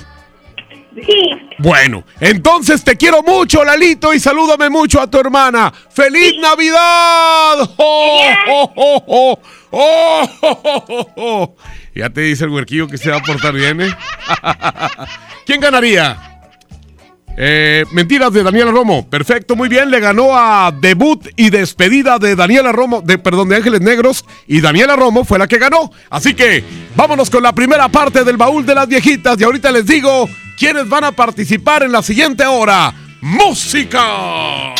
Sí. 0.95 1.29
Bueno, 1.57 2.03
entonces 2.19 2.83
te 2.83 2.95
quiero 2.95 3.23
mucho, 3.23 3.63
Lalito, 3.63 4.13
y 4.13 4.19
salúdame 4.19 4.69
mucho 4.69 5.01
a 5.01 5.09
tu 5.09 5.19
hermana. 5.19 5.73
¡Feliz 5.89 6.33
Navidad! 6.39 7.69
¡Oh, 7.77 8.21
oh, 8.47 8.73
oh, 8.75 9.03
oh! 9.07 9.39
¡Oh, 9.71 10.29
oh, 10.41 10.61
oh, 10.63 10.85
oh, 10.87 11.13
oh! 11.15 11.55
Ya 11.95 12.09
te 12.09 12.21
dice 12.21 12.43
el 12.43 12.51
huerquillo 12.51 12.87
que 12.87 12.97
se 12.97 13.09
va 13.09 13.17
a 13.17 13.23
portar 13.23 13.53
bien, 13.53 13.81
¿eh? 13.81 13.95
¿Quién 15.45 15.59
ganaría? 15.61 16.33
Eh, 17.35 17.85
mentiras 17.91 18.31
de 18.31 18.43
Daniela 18.43 18.71
Romo. 18.71 19.09
Perfecto, 19.09 19.55
muy 19.55 19.69
bien. 19.69 19.89
Le 19.89 19.99
ganó 19.99 20.37
a 20.37 20.71
debut 20.71 21.27
y 21.35 21.49
despedida 21.49 22.19
de 22.19 22.35
Daniela 22.35 22.71
Romo, 22.71 23.01
de, 23.01 23.17
perdón, 23.17 23.49
de 23.49 23.57
Ángeles 23.57 23.81
Negros. 23.81 24.25
Y 24.47 24.61
Daniela 24.61 24.95
Romo 24.95 25.23
fue 25.23 25.39
la 25.39 25.47
que 25.47 25.57
ganó. 25.57 25.91
Así 26.09 26.33
que 26.33 26.63
vámonos 26.95 27.29
con 27.29 27.43
la 27.43 27.53
primera 27.53 27.89
parte 27.89 28.23
del 28.23 28.37
baúl 28.37 28.65
de 28.65 28.75
las 28.75 28.87
viejitas. 28.87 29.39
Y 29.39 29.43
ahorita 29.43 29.71
les 29.71 29.85
digo 29.85 30.29
quiénes 30.57 30.87
van 30.87 31.03
a 31.03 31.11
participar 31.11 31.83
en 31.83 31.91
la 31.91 32.01
siguiente 32.01 32.45
hora. 32.45 32.93
¡Música! 33.21 34.73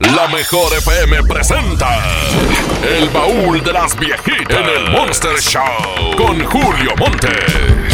La 0.00 0.28
mejor 0.28 0.72
FM 0.76 1.22
presenta 1.22 1.98
El 2.82 3.08
baúl 3.10 3.62
de 3.62 3.72
las 3.72 3.98
viejitas 3.98 4.50
en 4.50 4.64
el 4.64 4.90
Monster 4.90 5.40
Show 5.40 6.16
con 6.16 6.44
Julio 6.44 6.94
Montes. 6.98 7.93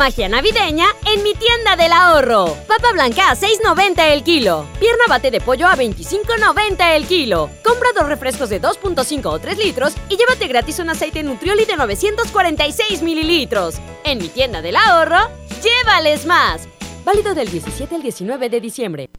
Magia 0.00 0.30
navideña 0.30 0.86
en 1.14 1.22
mi 1.22 1.34
tienda 1.34 1.76
del 1.76 1.92
ahorro. 1.92 2.56
Papa 2.66 2.92
blanca 2.92 3.32
a 3.32 3.36
6.90 3.36 4.12
el 4.14 4.22
kilo. 4.22 4.66
Pierna 4.78 5.04
bate 5.06 5.30
de 5.30 5.42
pollo 5.42 5.66
a 5.68 5.76
25.90 5.76 6.96
el 6.96 7.06
kilo. 7.06 7.50
Compra 7.62 7.90
dos 7.94 8.08
refrescos 8.08 8.48
de 8.48 8.62
2.5 8.62 9.26
o 9.26 9.38
3 9.38 9.58
litros 9.58 9.92
y 10.08 10.16
llévate 10.16 10.48
gratis 10.48 10.78
un 10.78 10.88
aceite 10.88 11.22
Nutrioli 11.22 11.66
de 11.66 11.76
946 11.76 13.02
mililitros. 13.02 13.74
En 14.02 14.16
mi 14.16 14.28
tienda 14.28 14.62
del 14.62 14.76
ahorro, 14.76 15.18
llévales 15.62 16.24
más. 16.24 16.66
Válido 17.10 17.34
del 17.34 17.50
17 17.50 17.96
al 17.96 18.02
19 18.02 18.48
de 18.48 18.60
diciembre. 18.60 19.10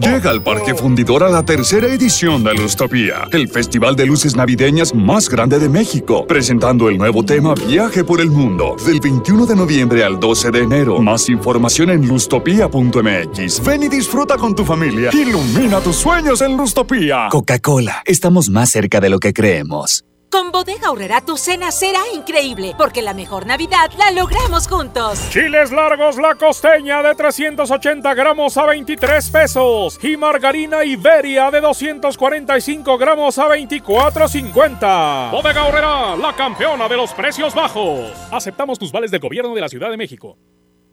Llega 0.00 0.30
al 0.30 0.44
Parque 0.44 0.76
Fundidor 0.76 1.24
a 1.24 1.28
la 1.28 1.44
tercera 1.44 1.88
edición 1.88 2.44
de 2.44 2.54
Lustopía, 2.54 3.26
el 3.32 3.48
festival 3.48 3.96
de 3.96 4.06
luces 4.06 4.36
navideñas 4.36 4.94
más 4.94 5.28
grande 5.28 5.58
de 5.58 5.68
México, 5.68 6.24
presentando 6.24 6.88
el 6.88 6.98
nuevo 6.98 7.24
tema 7.24 7.54
Viaje 7.54 8.04
por 8.04 8.20
el 8.20 8.30
Mundo, 8.30 8.76
del 8.86 9.00
21 9.00 9.46
de 9.46 9.56
noviembre 9.56 10.04
al 10.04 10.20
12 10.20 10.52
de 10.52 10.60
enero. 10.60 11.00
Más 11.00 11.28
información 11.28 11.90
en 11.90 12.06
lustopía.mx. 12.06 13.64
Ven 13.64 13.82
y 13.82 13.88
disfruta 13.88 14.36
con 14.36 14.54
tu 14.54 14.64
familia. 14.64 15.10
Ilumina 15.12 15.80
tus 15.80 15.96
sueños 15.96 16.42
en 16.42 16.56
Lustopía. 16.56 17.26
Coca-Cola, 17.28 18.04
estamos 18.04 18.50
más 18.50 18.70
cerca 18.70 19.00
de 19.00 19.10
lo 19.10 19.18
que 19.18 19.32
creemos. 19.32 20.04
Con 20.32 20.50
Bodega 20.50 20.88
Aurrera 20.88 21.20
tu 21.20 21.36
cena 21.36 21.70
será 21.70 22.00
increíble, 22.14 22.74
porque 22.78 23.02
la 23.02 23.12
mejor 23.12 23.44
Navidad 23.44 23.90
la 23.98 24.10
logramos 24.12 24.66
juntos. 24.66 25.28
Chiles 25.28 25.70
largos 25.70 26.16
la 26.16 26.36
costeña 26.36 27.02
de 27.02 27.14
380 27.14 28.14
gramos 28.14 28.56
a 28.56 28.64
23 28.64 29.28
pesos 29.28 30.02
y 30.02 30.16
margarina 30.16 30.84
Iberia 30.84 31.50
de 31.50 31.60
245 31.60 32.96
gramos 32.96 33.36
a 33.36 33.46
24.50. 33.48 35.32
Bodega 35.32 35.60
Aurrera, 35.60 36.16
la 36.16 36.34
campeona 36.34 36.88
de 36.88 36.96
los 36.96 37.12
precios 37.12 37.54
bajos. 37.54 38.10
Aceptamos 38.30 38.78
tus 38.78 38.90
vales 38.90 39.10
del 39.10 39.20
gobierno 39.20 39.54
de 39.54 39.60
la 39.60 39.68
Ciudad 39.68 39.90
de 39.90 39.98
México. 39.98 40.38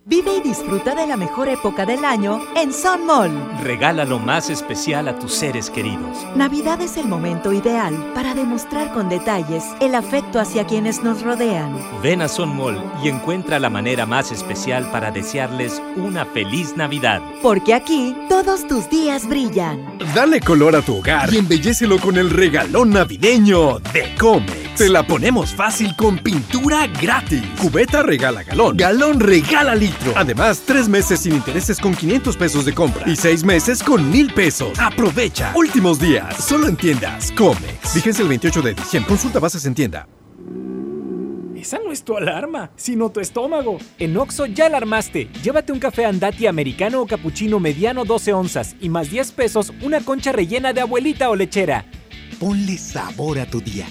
Vive 0.09 0.37
y 0.37 0.41
disfruta 0.41 0.95
de 0.95 1.05
la 1.05 1.17
mejor 1.17 1.49
época 1.49 1.85
del 1.85 2.03
año 2.03 2.41
en 2.55 2.73
Sun 2.73 3.05
Mall. 3.05 3.31
Regala 3.61 4.05
lo 4.05 4.17
más 4.17 4.49
especial 4.49 5.07
a 5.07 5.19
tus 5.19 5.31
seres 5.35 5.69
queridos. 5.69 6.25
Navidad 6.35 6.81
es 6.81 6.97
el 6.97 7.07
momento 7.07 7.53
ideal 7.53 7.93
para 8.15 8.33
demostrar 8.33 8.91
con 8.91 9.07
detalles 9.07 9.63
el 9.79 9.93
afecto 9.93 10.39
hacia 10.39 10.65
quienes 10.65 11.03
nos 11.03 11.21
rodean. 11.21 11.79
Ven 12.01 12.23
a 12.23 12.27
Sun 12.27 12.57
Mall 12.57 12.81
y 13.03 13.09
encuentra 13.09 13.59
la 13.59 13.69
manera 13.69 14.07
más 14.07 14.31
especial 14.31 14.89
para 14.89 15.11
desearles 15.11 15.79
una 15.95 16.25
feliz 16.25 16.75
Navidad. 16.75 17.21
Porque 17.43 17.75
aquí 17.75 18.17
todos 18.27 18.67
tus 18.67 18.89
días 18.89 19.27
brillan. 19.27 19.99
Dale 20.15 20.39
color 20.39 20.75
a 20.75 20.81
tu 20.81 20.97
hogar 20.97 21.31
y 21.31 21.37
embellecelo 21.37 21.99
con 21.99 22.17
el 22.17 22.31
regalón 22.31 22.89
navideño 22.89 23.77
de 23.93 24.15
Comex. 24.19 24.73
Te 24.75 24.89
la 24.89 25.05
ponemos 25.05 25.53
fácil 25.53 25.95
con 25.95 26.17
pintura 26.17 26.87
gratis. 26.87 27.43
Cubeta 27.61 28.01
regala 28.01 28.41
galón. 28.41 28.75
Galón 28.75 29.19
regala 29.19 29.75
litro. 29.75 29.98
Además, 30.15 30.63
tres 30.65 30.87
meses 30.87 31.21
sin 31.21 31.33
intereses 31.33 31.79
con 31.79 31.93
500 31.93 32.37
pesos 32.37 32.65
de 32.65 32.73
compra 32.73 33.09
y 33.09 33.15
seis 33.15 33.43
meses 33.43 33.83
con 33.83 34.09
mil 34.09 34.33
pesos. 34.33 34.77
Aprovecha. 34.79 35.51
Últimos 35.55 35.99
días. 35.99 36.43
Solo 36.43 36.67
en 36.67 36.75
tiendas 36.75 37.31
Comex. 37.33 37.95
Vigencia 37.95 38.23
el 38.23 38.29
28 38.29 38.61
de 38.61 38.73
diciembre. 38.73 39.07
Consulta 39.09 39.39
bases 39.39 39.65
en 39.65 39.75
tienda. 39.75 40.07
Esa 41.55 41.77
no 41.83 41.91
es 41.91 42.03
tu 42.03 42.15
alarma, 42.15 42.71
sino 42.77 43.09
tu 43.11 43.19
estómago. 43.19 43.79
En 43.97 44.15
Oxo 44.15 44.45
ya 44.45 44.67
alarmaste. 44.67 45.29
Llévate 45.43 45.73
un 45.73 45.79
café 45.79 46.05
andati 46.05 46.47
americano 46.47 47.01
o 47.01 47.05
cappuccino 47.05 47.59
mediano 47.59 48.05
12 48.05 48.31
onzas 48.33 48.75
y 48.79 48.87
más 48.87 49.11
10 49.11 49.33
pesos 49.33 49.73
una 49.81 49.99
concha 49.99 50.31
rellena 50.31 50.71
de 50.71 50.81
abuelita 50.81 51.29
o 51.29 51.35
lechera. 51.35 51.85
Ponle 52.39 52.77
sabor 52.77 53.39
a 53.39 53.45
tu 53.45 53.59
día. 53.59 53.85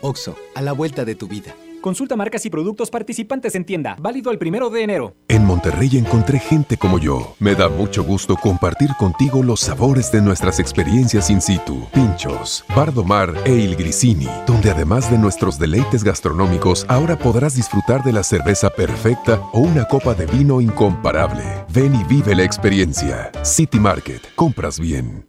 Oxo, 0.00 0.36
a 0.54 0.62
la 0.62 0.72
vuelta 0.72 1.04
de 1.04 1.16
tu 1.16 1.26
vida. 1.26 1.54
Consulta 1.80 2.16
marcas 2.16 2.44
y 2.44 2.50
productos 2.50 2.90
participantes 2.90 3.54
en 3.54 3.64
tienda. 3.64 3.96
Válido 4.00 4.30
el 4.30 4.38
primero 4.38 4.70
de 4.70 4.82
enero. 4.82 5.14
En 5.28 5.44
Monterrey 5.44 5.96
encontré 5.96 6.38
gente 6.38 6.76
como 6.76 6.98
yo. 6.98 7.36
Me 7.38 7.54
da 7.54 7.68
mucho 7.68 8.02
gusto 8.02 8.36
compartir 8.36 8.90
contigo 8.98 9.42
los 9.42 9.60
sabores 9.60 10.10
de 10.10 10.20
nuestras 10.20 10.58
experiencias 10.58 11.30
in 11.30 11.40
situ. 11.40 11.86
Pinchos, 11.92 12.64
Bardomar 12.74 13.34
e 13.44 13.54
Il 13.54 13.76
Grisini, 13.76 14.28
donde 14.46 14.70
además 14.70 15.10
de 15.10 15.18
nuestros 15.18 15.58
deleites 15.58 16.04
gastronómicos, 16.04 16.84
ahora 16.88 17.18
podrás 17.18 17.54
disfrutar 17.54 18.02
de 18.02 18.12
la 18.12 18.22
cerveza 18.22 18.70
perfecta 18.70 19.40
o 19.52 19.60
una 19.60 19.84
copa 19.84 20.14
de 20.14 20.26
vino 20.26 20.60
incomparable. 20.60 21.44
Ven 21.72 21.94
y 21.94 22.04
vive 22.04 22.34
la 22.34 22.44
experiencia. 22.44 23.30
City 23.42 23.78
Market. 23.78 24.22
Compras 24.34 24.78
bien. 24.78 25.26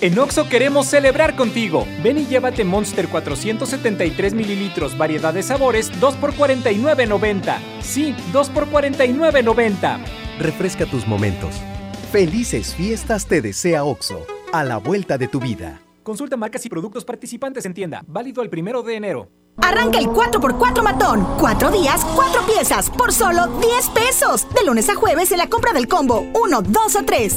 En 0.00 0.16
Oxo 0.16 0.48
queremos 0.48 0.86
celebrar 0.86 1.34
contigo. 1.34 1.84
Ven 2.04 2.18
y 2.18 2.26
llévate 2.26 2.64
Monster 2.64 3.08
473 3.08 4.32
mililitros, 4.32 4.96
variedad 4.96 5.34
de 5.34 5.42
sabores, 5.42 5.90
2 5.98 6.14
por 6.16 6.34
49.90. 6.34 7.58
Sí, 7.80 8.14
2 8.32 8.50
por 8.50 8.68
49.90. 8.68 9.98
Refresca 10.38 10.86
tus 10.86 11.04
momentos. 11.04 11.56
Felices 12.12 12.76
fiestas 12.76 13.26
te 13.26 13.42
desea 13.42 13.82
OXO, 13.82 14.24
a 14.52 14.62
la 14.62 14.76
vuelta 14.76 15.18
de 15.18 15.26
tu 15.26 15.40
vida. 15.40 15.80
Consulta 16.04 16.36
marcas 16.36 16.64
y 16.64 16.68
productos 16.68 17.04
participantes 17.04 17.66
en 17.66 17.74
tienda. 17.74 18.04
Válido 18.06 18.42
el 18.42 18.50
primero 18.50 18.84
de 18.84 18.94
enero. 18.94 19.28
Arranca 19.60 19.98
el 19.98 20.06
4x4 20.06 20.82
matón. 20.82 21.26
Cuatro 21.40 21.72
días, 21.72 22.06
cuatro 22.14 22.42
piezas, 22.46 22.88
por 22.88 23.12
solo 23.12 23.48
10 23.58 23.88
pesos. 23.88 24.46
De 24.54 24.64
lunes 24.64 24.88
a 24.88 24.94
jueves 24.94 25.32
en 25.32 25.38
la 25.38 25.48
compra 25.48 25.72
del 25.72 25.88
combo 25.88 26.24
1, 26.34 26.62
2 26.62 26.96
o 26.96 27.04
3. 27.04 27.36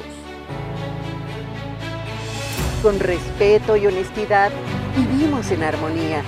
Con 2.83 2.99
respeto 3.01 3.77
y 3.77 3.87
honestidad, 3.87 4.51
vivimos 4.97 5.51
en 5.51 5.63
armonía. 5.63 6.23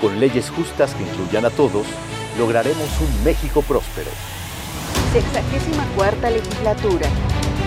Con 0.00 0.18
leyes 0.18 0.50
justas 0.50 0.94
que 0.94 1.04
incluyan 1.04 1.44
a 1.44 1.50
todos, 1.50 1.86
lograremos 2.38 2.88
un 3.00 3.24
México 3.24 3.62
próspero. 3.62 4.10
Sexagésima 5.12 5.84
cuarta 5.94 6.30
legislatura. 6.30 7.06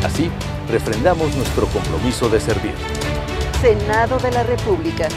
Así, 0.03 0.30
refrendamos 0.70 1.36
nuestro 1.36 1.68
compromiso 1.68 2.30
de 2.30 2.39
servir. 2.39 2.74
Senado 3.61 4.18
de 4.20 4.32
la 4.32 4.43
República. 4.43 5.07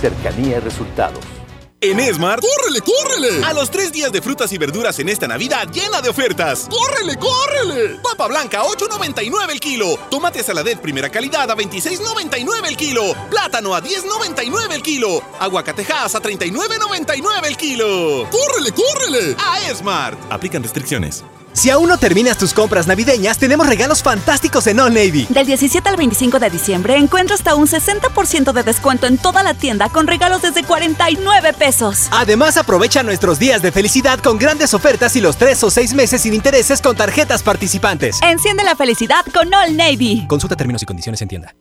Cercanía 0.00 0.58
y 0.58 0.60
resultados. 0.60 1.37
En 1.80 2.00
Esmart, 2.00 2.42
¡córrele, 2.42 2.80
córrele! 2.80 3.44
A 3.44 3.52
los 3.52 3.70
tres 3.70 3.92
días 3.92 4.10
de 4.10 4.20
frutas 4.20 4.52
y 4.52 4.58
verduras 4.58 4.98
en 4.98 5.08
esta 5.08 5.28
Navidad 5.28 5.68
llena 5.72 6.02
de 6.02 6.08
ofertas. 6.08 6.66
¡Córrele, 6.68 7.16
córrele! 7.16 8.00
Papa 8.02 8.26
blanca, 8.26 8.64
8.99 8.64 9.52
el 9.52 9.60
kilo. 9.60 9.96
Tomate 10.10 10.42
saladet 10.42 10.80
primera 10.80 11.08
calidad 11.08 11.48
a 11.48 11.54
26.99 11.54 12.66
el 12.66 12.76
kilo. 12.76 13.14
Plátano 13.30 13.76
a 13.76 13.80
10.99 13.80 14.72
el 14.72 14.82
kilo. 14.82 15.22
Aguacatejas 15.38 16.16
a 16.16 16.20
39.99 16.20 17.46
el 17.46 17.56
kilo. 17.56 18.28
¡Córrele, 18.28 18.72
córrele! 18.72 19.36
A 19.38 19.70
Esmart. 19.70 20.18
Aplican 20.32 20.64
restricciones. 20.64 21.22
Si 21.52 21.70
aún 21.70 21.88
no 21.88 21.98
terminas 21.98 22.38
tus 22.38 22.52
compras 22.54 22.86
navideñas, 22.86 23.38
tenemos 23.38 23.66
regalos 23.66 24.02
fantásticos 24.02 24.66
en 24.66 24.80
All 24.80 24.94
Navy. 24.94 25.26
Del 25.28 25.46
17 25.46 25.88
al 25.88 25.96
25 25.96 26.38
de 26.38 26.50
diciembre 26.50 26.96
encuentra 26.96 27.34
hasta 27.34 27.54
un 27.54 27.66
60% 27.66 28.52
de 28.52 28.62
descuento 28.62 29.06
en 29.06 29.18
toda 29.18 29.42
la 29.42 29.54
tienda 29.54 29.88
con 29.88 30.06
regalos 30.06 30.42
desde 30.42 30.62
49 30.62 31.52
pesos. 31.54 32.08
Además, 32.12 32.56
aprovecha 32.56 33.02
nuestros 33.02 33.38
días 33.38 33.62
de 33.62 33.72
felicidad 33.72 34.20
con 34.20 34.38
grandes 34.38 34.74
ofertas 34.74 35.16
y 35.16 35.20
los 35.20 35.36
3 35.36 35.64
o 35.64 35.70
6 35.70 35.94
meses 35.94 36.22
sin 36.22 36.34
intereses 36.34 36.80
con 36.80 36.96
tarjetas 36.96 37.42
participantes. 37.42 38.18
Enciende 38.22 38.64
la 38.64 38.76
felicidad 38.76 39.24
con 39.32 39.52
All 39.52 39.76
Navy. 39.76 40.26
Consulta 40.28 40.56
términos 40.56 40.82
y 40.82 40.86
condiciones 40.86 41.20
en 41.22 41.28
tienda. 41.28 41.54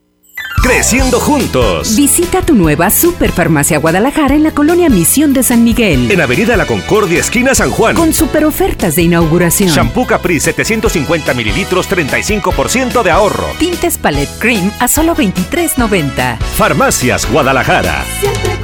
Creciendo 0.62 1.20
juntos. 1.20 1.96
Visita 1.96 2.42
tu 2.42 2.54
nueva 2.54 2.90
Superfarmacia 2.90 3.78
Guadalajara 3.78 4.36
en 4.36 4.44
la 4.44 4.52
colonia 4.52 4.90
Misión 4.90 5.32
de 5.34 5.42
San 5.44 5.64
Miguel. 5.64 6.12
En 6.12 6.20
Avenida 6.20 6.58
La 6.58 6.66
Concordia, 6.66 7.20
esquina 7.20 7.56
San 7.56 7.72
Juan. 7.72 7.96
Con 7.96 8.14
super 8.14 8.44
ofertas 8.44 8.96
de 8.96 9.04
inauguración. 9.04 9.70
Shampoo 9.70 10.06
Capri 10.06 10.40
750 10.40 11.34
mililitros, 11.34 11.90
35% 11.90 13.02
de 13.02 13.12
ahorro. 13.12 13.48
Tintes 13.60 13.98
Palette 13.98 14.40
Cream 14.40 14.72
a 14.80 14.88
solo 14.88 15.16
23.90. 15.16 16.38
Farmacias 16.40 17.32
Guadalajara. 17.32 18.04
Siempre 18.20 18.57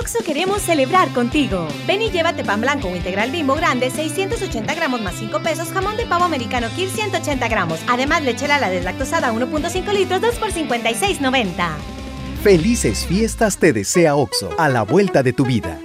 Oxo 0.00 0.20
queremos 0.24 0.62
celebrar 0.62 1.12
contigo. 1.12 1.68
Ven 1.86 2.00
y 2.00 2.10
llévate 2.10 2.42
pan 2.42 2.62
blanco 2.62 2.88
o 2.88 2.96
integral 2.96 3.30
bimbo 3.30 3.54
grande, 3.54 3.90
680 3.90 4.74
gramos 4.74 5.02
más 5.02 5.14
5 5.16 5.42
pesos, 5.42 5.68
jamón 5.68 5.98
de 5.98 6.06
pavo 6.06 6.24
americano 6.24 6.68
Kir 6.74 6.88
180 6.88 7.46
gramos. 7.48 7.78
Además, 7.86 8.22
lechera 8.22 8.58
la 8.58 8.70
deslactosada 8.70 9.30
1.5 9.30 9.92
litros, 9.92 10.22
2 10.22 10.34
por 10.36 10.52
56.90. 10.52 11.68
Felices 12.42 13.06
fiestas 13.06 13.58
te 13.58 13.74
desea 13.74 14.16
OXO, 14.16 14.48
a 14.56 14.70
la 14.70 14.84
vuelta 14.84 15.22
de 15.22 15.34
tu 15.34 15.44
vida. 15.44 15.78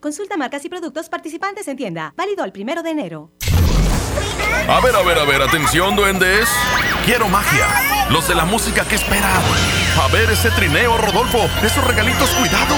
Consulta 0.00 0.36
marcas 0.36 0.62
y 0.66 0.68
productos 0.68 1.08
participantes 1.08 1.66
en 1.66 1.78
tienda. 1.78 2.12
Válido 2.14 2.44
el 2.44 2.52
primero 2.52 2.82
de 2.82 2.90
enero. 2.90 3.30
A 4.68 4.80
ver, 4.80 4.94
a 4.94 5.02
ver, 5.02 5.18
a 5.18 5.24
ver, 5.24 5.40
atención, 5.40 5.96
duendes. 5.96 6.46
Quiero 7.06 7.26
magia. 7.28 7.66
Los 8.10 8.28
de 8.28 8.34
la 8.34 8.44
música 8.44 8.84
que 8.84 8.96
esperan. 8.96 9.42
A 9.98 10.08
ver 10.12 10.30
ese 10.30 10.50
trineo, 10.50 10.98
Rodolfo. 10.98 11.38
Esos 11.64 11.84
regalitos, 11.86 12.28
cuidado. 12.30 12.76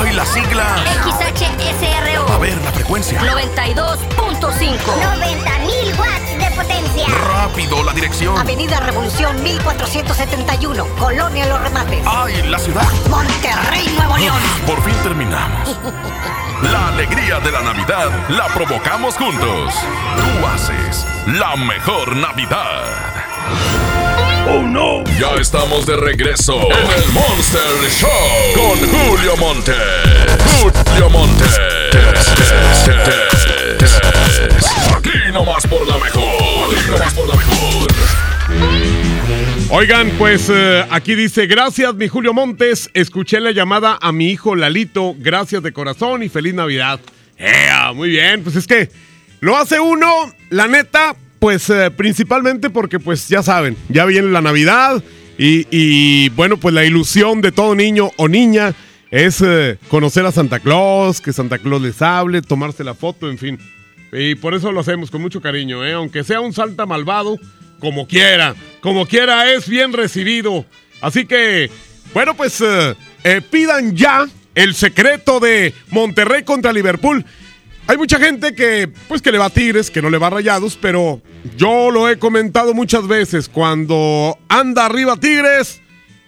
¡Ay, 0.00 0.12
la 0.12 0.24
sigla! 0.24 0.76
XHSRO. 1.02 2.32
A 2.32 2.38
ver, 2.38 2.56
la 2.62 2.70
frecuencia. 2.70 3.20
92.5. 3.20 3.98
90.000 4.38 5.98
watts 5.98 6.38
de 6.38 6.56
potencia. 6.56 7.06
Rápido, 7.26 7.82
la 7.82 7.92
dirección. 7.92 8.38
Avenida 8.38 8.78
Revolución 8.78 9.42
1471. 9.42 10.86
Colonia 10.98 11.46
Los 11.46 11.60
Remates. 11.60 12.04
¡Ay, 12.06 12.42
la 12.48 12.58
ciudad! 12.58 12.86
Monterrey, 13.10 13.88
Nuevo 13.96 14.16
León. 14.18 14.38
Por 14.66 14.80
fin 14.84 14.94
terminamos. 15.02 15.76
La 16.62 16.88
alegría 16.88 17.40
de 17.40 17.50
la 17.50 17.62
Navidad 17.62 18.10
la 18.28 18.46
provocamos 18.54 19.16
juntos. 19.16 19.74
Tú 20.16 20.46
haces 20.46 21.06
la 21.26 21.56
mejor 21.56 22.14
Navidad. 22.16 23.87
¡Oh, 24.50 24.62
no! 24.62 25.04
Ya 25.20 25.34
estamos 25.38 25.84
de 25.84 25.94
regreso 25.96 26.54
en 26.54 27.02
el 27.02 27.12
Monster 27.12 27.60
Show 27.90 28.08
con 28.54 28.78
Julio 28.88 29.36
Monte. 29.36 29.74
Julio 30.62 31.10
Monte. 31.10 31.44
Aquí 34.96 35.10
nomás 35.34 35.66
por 35.66 35.86
la 35.86 35.98
mejor. 35.98 36.74
Aquí 36.74 36.90
nomás 36.90 37.12
por 37.12 37.28
la 37.28 37.34
mejor. 37.34 37.88
Oigan, 39.70 40.10
pues 40.16 40.48
eh, 40.50 40.86
aquí 40.90 41.14
dice, 41.14 41.46
gracias 41.46 41.94
mi 41.94 42.08
Julio 42.08 42.32
Montes, 42.32 42.88
escuché 42.94 43.40
la 43.40 43.50
llamada 43.50 43.98
a 44.00 44.12
mi 44.12 44.30
hijo 44.30 44.56
Lalito, 44.56 45.14
gracias 45.18 45.62
de 45.62 45.72
corazón 45.72 46.22
y 46.22 46.30
feliz 46.30 46.54
Navidad. 46.54 47.00
¡Ea! 47.36 47.92
muy 47.92 48.08
bien, 48.08 48.42
pues 48.42 48.56
es 48.56 48.66
que 48.66 48.88
lo 49.40 49.58
hace 49.58 49.78
uno, 49.78 50.32
la 50.48 50.68
neta, 50.68 51.14
pues 51.38 51.70
eh, 51.70 51.90
principalmente 51.90 52.70
porque 52.70 52.98
pues 52.98 53.28
ya 53.28 53.42
saben, 53.42 53.76
ya 53.88 54.04
viene 54.04 54.28
la 54.28 54.40
Navidad 54.40 55.02
y, 55.38 55.66
y, 55.70 56.30
bueno, 56.30 56.56
pues 56.56 56.74
la 56.74 56.84
ilusión 56.84 57.40
de 57.40 57.52
todo 57.52 57.76
niño 57.76 58.10
o 58.16 58.28
niña 58.28 58.74
es 59.10 59.40
eh, 59.40 59.78
conocer 59.88 60.26
a 60.26 60.32
Santa 60.32 60.58
Claus, 60.58 61.20
que 61.20 61.32
Santa 61.32 61.58
Claus 61.58 61.80
les 61.80 62.02
hable, 62.02 62.42
tomarse 62.42 62.82
la 62.82 62.94
foto, 62.94 63.30
en 63.30 63.38
fin. 63.38 63.58
Y 64.12 64.34
por 64.34 64.54
eso 64.54 64.72
lo 64.72 64.80
hacemos 64.80 65.10
con 65.10 65.22
mucho 65.22 65.40
cariño, 65.40 65.84
¿eh? 65.84 65.92
aunque 65.92 66.24
sea 66.24 66.40
un 66.40 66.52
Santa 66.52 66.86
malvado, 66.86 67.38
como 67.78 68.08
quiera, 68.08 68.54
como 68.80 69.06
quiera 69.06 69.52
es 69.52 69.68
bien 69.68 69.92
recibido. 69.92 70.66
Así 71.00 71.24
que, 71.26 71.70
bueno, 72.12 72.34
pues 72.34 72.60
eh, 72.60 73.40
pidan 73.50 73.96
ya 73.96 74.26
el 74.54 74.74
secreto 74.74 75.38
de 75.38 75.72
Monterrey 75.90 76.42
contra 76.42 76.72
Liverpool. 76.72 77.24
Hay 77.88 77.96
mucha 77.96 78.18
gente 78.18 78.54
que, 78.54 78.92
pues 79.08 79.22
que 79.22 79.32
le 79.32 79.38
va 79.38 79.46
a 79.46 79.50
Tigres, 79.50 79.90
que 79.90 80.02
no 80.02 80.10
le 80.10 80.18
va 80.18 80.26
a 80.26 80.30
Rayados, 80.30 80.78
pero 80.78 81.22
yo 81.56 81.90
lo 81.90 82.06
he 82.10 82.18
comentado 82.18 82.74
muchas 82.74 83.08
veces. 83.08 83.48
Cuando 83.48 84.38
anda 84.46 84.84
arriba 84.84 85.16
Tigres, 85.16 85.80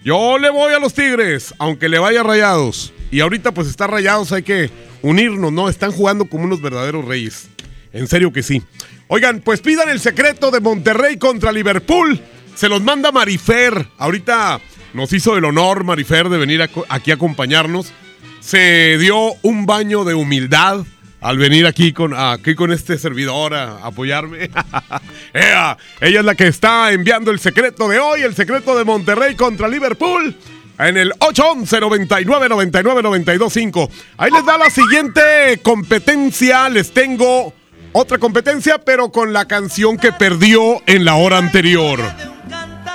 yo 0.03 0.39
le 0.39 0.49
voy 0.49 0.73
a 0.73 0.79
los 0.79 0.95
Tigres, 0.95 1.53
aunque 1.59 1.87
le 1.87 1.99
vaya 1.99 2.23
Rayados. 2.23 2.93
Y 3.11 3.19
ahorita 3.19 3.51
pues 3.51 3.67
está 3.67 3.85
Rayados, 3.85 4.31
hay 4.31 4.41
que 4.41 4.71
unirnos, 5.03 5.53
¿no? 5.53 5.69
Están 5.69 5.91
jugando 5.91 6.25
como 6.25 6.45
unos 6.45 6.63
verdaderos 6.63 7.05
reyes. 7.05 7.47
En 7.93 8.07
serio 8.07 8.33
que 8.33 8.41
sí. 8.41 8.63
Oigan, 9.07 9.41
pues 9.41 9.61
pidan 9.61 9.87
el 9.87 9.99
secreto 9.99 10.49
de 10.49 10.61
Monterrey 10.61 11.17
contra 11.17 11.51
Liverpool. 11.51 12.19
Se 12.55 12.69
los 12.69 12.81
manda 12.81 13.11
Marifer. 13.11 13.87
Ahorita 13.99 14.59
nos 14.95 15.13
hizo 15.13 15.37
el 15.37 15.45
honor 15.45 15.83
Marifer 15.83 16.27
de 16.29 16.39
venir 16.39 16.63
aquí 16.89 17.11
a 17.11 17.13
acompañarnos. 17.13 17.93
Se 18.39 18.97
dio 18.97 19.35
un 19.43 19.67
baño 19.67 20.05
de 20.05 20.15
humildad 20.15 20.87
al 21.21 21.37
venir 21.37 21.67
aquí 21.67 21.93
con, 21.93 22.13
aquí 22.15 22.55
con 22.55 22.71
este 22.71 22.97
servidor 22.97 23.53
a 23.53 23.85
apoyarme. 23.85 24.49
ella, 25.33 25.77
ella 26.01 26.19
es 26.19 26.25
la 26.25 26.35
que 26.35 26.47
está 26.47 26.91
enviando 26.91 27.31
el 27.31 27.39
secreto 27.39 27.87
de 27.87 27.99
hoy, 27.99 28.21
el 28.23 28.35
secreto 28.35 28.75
de 28.75 28.83
Monterrey 28.83 29.35
contra 29.35 29.67
Liverpool. 29.67 30.35
En 30.79 30.97
el 30.97 31.13
811 31.19 31.79
99 31.79 32.49
99 32.49 33.03
925. 33.03 33.91
Ahí 34.17 34.31
les 34.31 34.43
da 34.43 34.57
la 34.57 34.71
siguiente 34.71 35.59
competencia. 35.61 36.67
Les 36.69 36.91
tengo 36.91 37.53
otra 37.91 38.17
competencia, 38.17 38.79
pero 38.79 39.11
con 39.11 39.31
la 39.31 39.45
canción 39.45 39.97
que 39.97 40.11
perdió 40.11 40.81
en 40.87 41.05
la 41.05 41.15
hora 41.15 41.37
anterior. 41.37 41.99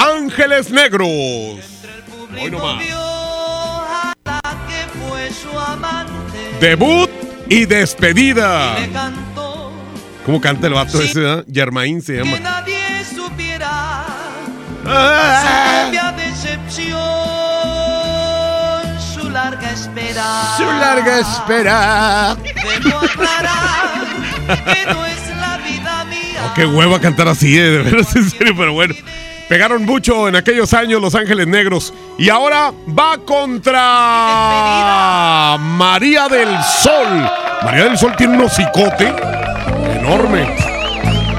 Ángeles 0.00 0.70
Negros. 0.70 1.06
Hoy 2.42 2.50
nomás. 2.50 2.82
Debut 6.60 7.10
y 7.48 7.64
despedida. 7.66 8.76
¿Cómo 10.24 10.40
canta 10.40 10.66
el 10.66 10.74
vato 10.74 11.00
ese? 11.00 11.20
¿eh? 11.24 11.44
Germain 11.52 12.02
se 12.02 12.16
llama. 12.18 12.38
nadie 12.40 12.78
supiera 13.14 14.04
Ah. 14.88 16.12
decepción, 16.16 17.00
su 19.14 19.30
larga 19.30 19.70
espera. 19.70 20.56
Su 20.56 20.64
larga 20.64 21.18
espera. 21.20 22.36
Debo 22.84 22.98
aclarar 22.98 24.04
que 24.46 24.92
no 24.92 25.06
es 25.06 25.36
la 25.40 25.58
vida 25.58 26.04
mía. 26.04 26.42
Oh, 26.44 26.54
qué 26.54 26.66
hueva 26.66 27.00
cantar 27.00 27.28
así, 27.28 27.56
eh, 27.58 27.62
de 27.62 27.78
veras, 27.82 28.14
en 28.16 28.30
serio, 28.30 28.54
pero 28.56 28.72
bueno. 28.72 28.94
Pegaron 29.48 29.84
mucho 29.84 30.28
en 30.28 30.34
aquellos 30.34 30.74
años 30.74 31.00
Los 31.00 31.14
Ángeles 31.14 31.46
Negros. 31.46 31.94
Y 32.18 32.28
ahora 32.30 32.72
va 32.88 33.18
contra 33.18 33.78
María 35.58 36.28
del 36.28 36.48
Sol. 36.82 37.30
María 37.62 37.84
del 37.84 37.96
Sol 37.96 38.14
tiene 38.16 38.36
un 38.38 38.42
hocicote 38.42 39.14
enorme. 39.98 40.56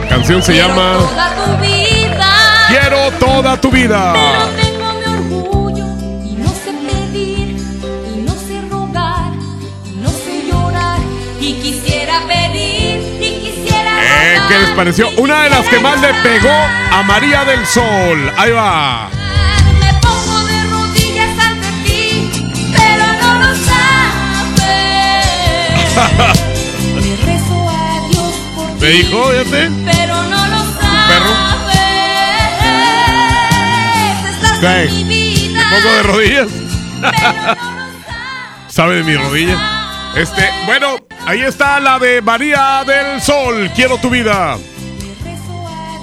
La 0.03 0.07
canción 0.07 0.41
se 0.41 0.55
llama 0.55 0.99
Toda 0.99 1.35
tu 1.35 1.57
vida. 1.57 2.29
Quiero 2.69 3.11
toda 3.19 3.59
tu 3.59 3.69
vida. 3.69 4.13
Les 14.59 14.69
pareció? 14.71 15.09
Una 15.17 15.43
de 15.43 15.49
las 15.49 15.67
que 15.67 15.79
más 15.79 15.99
le 16.01 16.13
pegó 16.15 16.49
a 16.91 17.03
María 17.03 17.43
del 17.45 17.65
Sol. 17.65 18.31
Ahí 18.37 18.51
va. 18.51 19.09
Me 19.79 19.93
pongo 20.01 20.43
de 20.45 20.63
rodillas 20.69 21.39
ante 21.45 21.67
ti, 21.83 22.31
pero 22.75 23.05
no 23.21 23.33
lo 23.39 23.55
sabes. 23.55 24.67
Le 26.95 27.15
rezo 27.25 27.69
a 27.69 28.07
Dios 28.09 28.33
por 28.55 28.67
Me 28.81 28.87
dijo, 28.89 29.29
fíjate. 29.31 29.69
pero 29.85 30.15
no 30.23 30.47
lo 30.47 30.63
perro. 31.07 31.33
sabes. 31.35 31.77
Estás 34.33 34.61
mi 34.61 34.61
¿Qué? 34.61 35.03
vida. 35.05 35.59
¿Me 35.59 35.75
pongo 35.75 35.89
de 35.95 36.03
rodillas? 36.03 36.47
¿Sabe 38.67 38.95
de 38.97 39.03
mi 39.03 39.15
rodilla? 39.15 39.57
Este, 40.15 40.49
bueno, 40.65 40.96
ahí 41.28 41.41
está 41.41 41.80
la 41.80 41.99
de 41.99 42.21
María 42.21 42.84
del 42.88 43.21
Sol. 43.21 43.69
Quiero 43.75 43.97
tu 43.97 44.09
vida. 44.09 44.57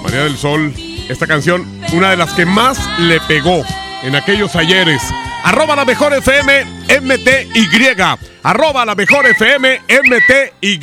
María 0.03 0.25
del 0.25 0.37
Sol, 0.37 0.73
esta 1.09 1.27
canción, 1.27 1.67
una 1.93 2.11
de 2.11 2.17
las 2.17 2.35
que 2.35 2.45
más 2.45 2.79
le 3.01 3.21
pegó 3.23 3.65
en 4.03 4.15
aquellos 4.15 4.55
ayeres. 4.55 5.03
Arroba 5.43 5.75
la 5.75 5.85
mejor 5.85 6.13
FM 6.13 6.65
MTY. 7.03 7.69
Arroba 8.43 8.85
la 8.85 8.95
mejor 8.95 9.27
FM 9.27 9.81
MTY. 9.89 10.81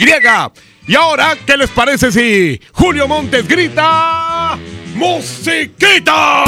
Y 0.87 0.95
ahora, 0.95 1.37
¿qué 1.45 1.55
les 1.55 1.69
parece 1.69 2.11
si 2.11 2.59
Julio 2.73 3.07
Montes 3.07 3.47
grita 3.47 4.57
¡Musiquita! 4.95 6.43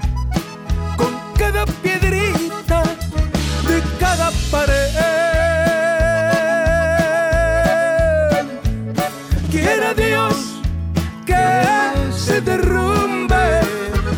con 0.97 1.13
cada 1.37 1.65
piedrita 1.83 2.83
de 3.69 3.83
cada 3.99 4.31
pared. 4.51 4.91
Quiera 9.51 9.95
Dios 9.95 10.61
que 11.27 12.13
se 12.13 12.41
derrumbe 12.41 13.61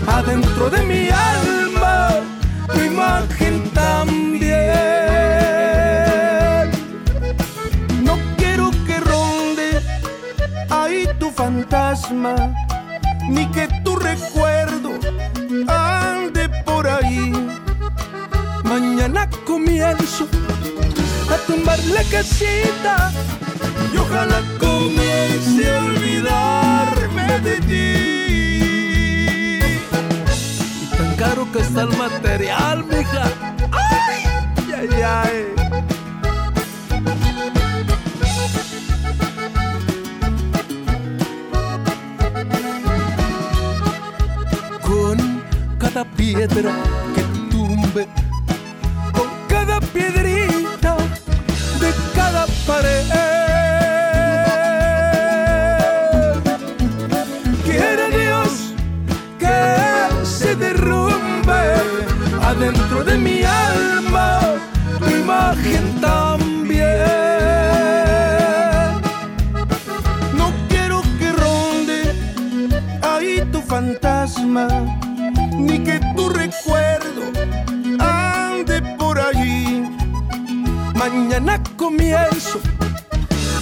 adentro 0.06 0.70
de 0.70 0.82
mi 0.82 1.08
alma 1.10 2.20
tu 2.72 2.80
imagen 2.80 3.70
también. 3.70 4.74
No 8.02 8.18
quiero 8.36 8.70
que 8.86 9.00
ronde 9.00 9.80
ahí 10.70 11.08
tu 11.18 11.30
fantasma, 11.30 12.34
ni 13.28 13.46
que 13.50 13.68
tu 13.84 13.96
recuerdo 13.96 14.90
ande 15.68 16.48
por 16.64 16.86
ahí. 16.88 17.32
Mañana 18.64 19.28
comienzo 19.44 20.26
a 21.30 21.36
tumbar 21.46 21.78
la 21.86 22.02
casita 22.04 23.12
y 23.92 23.96
ojalá 23.96 24.42
comience 24.58 25.70
a 25.70 25.78
olvidarme 25.78 27.40
de 27.40 27.60
ti. 27.68 27.96
Y 30.82 30.86
tan 30.96 31.16
caro 31.16 31.50
que 31.52 31.60
está 31.60 31.82
el 31.82 31.96
material, 31.96 32.84
mija. 32.84 33.24
Ay, 33.72 34.24
ay, 34.76 35.02
ay. 35.02 35.54
Con 35.68 35.93
cada 45.94 46.10
piedra 46.16 46.72
que 47.14 47.22
tumbe, 47.52 48.08
con 49.12 49.28
cada 49.46 49.78
piedrita 49.78 50.96
de 51.78 51.92
cada 52.12 52.46
pared. 52.66 53.04
Quiera 57.64 58.08
Dios 58.08 58.74
que 59.38 60.26
se 60.26 60.56
derrumbe 60.56 61.62
adentro 62.42 63.04
de 63.04 63.16
mi 63.16 63.44
alma 63.44 64.40
tu 64.98 65.10
imagen 65.10 66.00
también. 66.00 67.06
No 70.36 70.52
quiero 70.68 71.02
que 71.20 71.30
ronde 71.30 72.00
ahí 73.00 73.48
tu 73.52 73.60
fantasma, 73.60 74.66
ni 75.74 75.84
que 75.84 75.98
tu 76.16 76.28
recuerdo 76.28 77.22
ande 77.98 78.80
por 78.96 79.18
allí. 79.18 79.82
Mañana 80.94 81.60
comienzo 81.76 82.60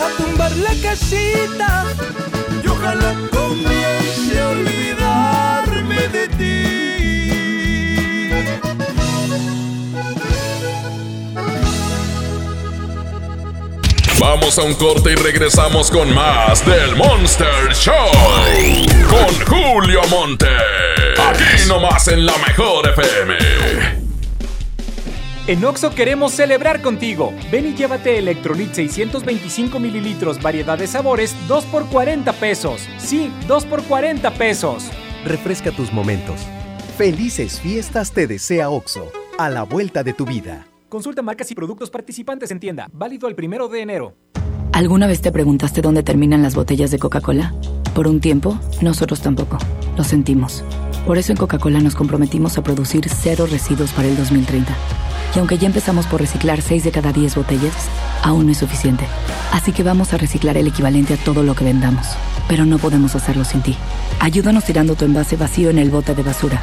a 0.05 0.09
tumbar 0.18 0.52
la 0.56 0.74
casita 0.82 1.84
y 2.62 2.68
ojalá 2.68 3.12
Vamos 14.23 14.57
a 14.57 14.62
un 14.62 14.74
corte 14.74 15.11
y 15.11 15.15
regresamos 15.16 15.90
con 15.90 16.15
más 16.15 16.65
del 16.65 16.94
Monster 16.94 17.74
Show. 17.74 17.93
Con 19.11 19.35
Julio 19.47 20.01
Monte. 20.09 20.47
Aquí 21.19 21.66
nomás 21.66 22.07
en 22.07 22.24
la 22.24 22.32
mejor 22.39 22.89
FM. 22.89 23.35
En 25.49 25.65
Oxo 25.65 25.93
queremos 25.93 26.31
celebrar 26.31 26.82
contigo. 26.82 27.35
Ven 27.51 27.66
y 27.66 27.74
llévate 27.74 28.16
Electrolit 28.19 28.73
625 28.73 29.81
mililitros, 29.81 30.40
variedad 30.40 30.78
de 30.78 30.86
sabores, 30.86 31.35
2 31.49 31.65
por 31.65 31.89
40 31.89 32.32
pesos. 32.35 32.89
Sí, 32.99 33.32
2 33.49 33.65
por 33.65 33.82
40 33.82 34.31
pesos. 34.35 34.85
Refresca 35.24 35.73
tus 35.73 35.93
momentos. 35.93 36.43
Felices 36.97 37.61
fiestas 37.61 38.12
te 38.12 38.28
desea 38.28 38.70
OXO, 38.70 39.11
a 39.36 39.51
la 39.51 39.65
vuelta 39.65 40.05
de 40.05 40.12
tu 40.12 40.24
vida. 40.24 40.69
Consulta 40.93 41.23
marcas 41.23 41.51
y 41.51 41.55
productos 41.55 41.89
participantes 41.89 42.51
en 42.51 42.60
tienda. 42.60 42.90
Válido 42.93 43.27
el 43.27 43.35
primero 43.35 43.66
de 43.66 43.81
enero. 43.81 44.14
¿Alguna 44.74 45.06
vez 45.06 45.23
te 45.23 45.32
preguntaste 45.32 45.81
dónde 45.81 46.02
terminan 46.02 46.43
las 46.43 46.55
botellas 46.55 46.90
de 46.90 46.98
Coca-Cola? 46.98 47.55
Por 47.94 48.06
un 48.06 48.20
tiempo, 48.20 48.59
nosotros 48.82 49.23
tampoco. 49.23 49.56
Lo 49.97 50.05
sentimos. 50.05 50.62
Por 51.06 51.16
eso 51.16 51.32
en 51.32 51.39
Coca-Cola 51.39 51.81
nos 51.81 51.94
comprometimos 51.94 52.59
a 52.59 52.62
producir 52.62 53.09
cero 53.09 53.47
residuos 53.51 53.90
para 53.93 54.06
el 54.06 54.19
2030. 54.19 54.70
Y 55.35 55.39
aunque 55.39 55.56
ya 55.56 55.66
empezamos 55.66 56.06
por 56.06 56.20
reciclar 56.20 56.60
6 56.60 56.85
de 56.85 56.90
cada 56.90 57.10
10 57.10 57.36
botellas, 57.36 57.89
aún 58.23 58.44
no 58.44 58.52
es 58.52 58.59
suficiente. 58.59 59.06
Así 59.51 59.73
que 59.73 59.82
vamos 59.82 60.12
a 60.12 60.19
reciclar 60.19 60.59
el 60.59 60.66
equivalente 60.66 61.14
a 61.14 61.24
todo 61.24 61.43
lo 61.43 61.55
que 61.55 61.64
vendamos. 61.64 62.06
Pero 62.48 62.66
no 62.66 62.77
podemos 62.77 63.14
hacerlo 63.14 63.47
sin 63.47 63.62
ti. 63.62 63.78
Ayúdanos 64.20 64.64
tirando 64.64 64.94
tu 64.94 65.06
envase 65.06 65.36
vacío 65.36 65.70
en 65.70 65.78
el 65.78 65.89
bote 65.89 66.14
de 66.14 66.23
basura. 66.23 66.60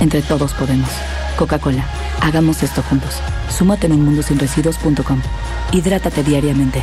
Entre 0.00 0.22
todos 0.22 0.52
podemos. 0.54 0.90
Coca-Cola, 1.36 1.84
hagamos 2.20 2.62
esto 2.62 2.82
juntos. 2.82 3.16
Súmate 3.48 3.86
en 3.86 3.92
unmundosinresiduos.com. 3.92 5.20
Hidrátate 5.72 6.22
diariamente. 6.22 6.82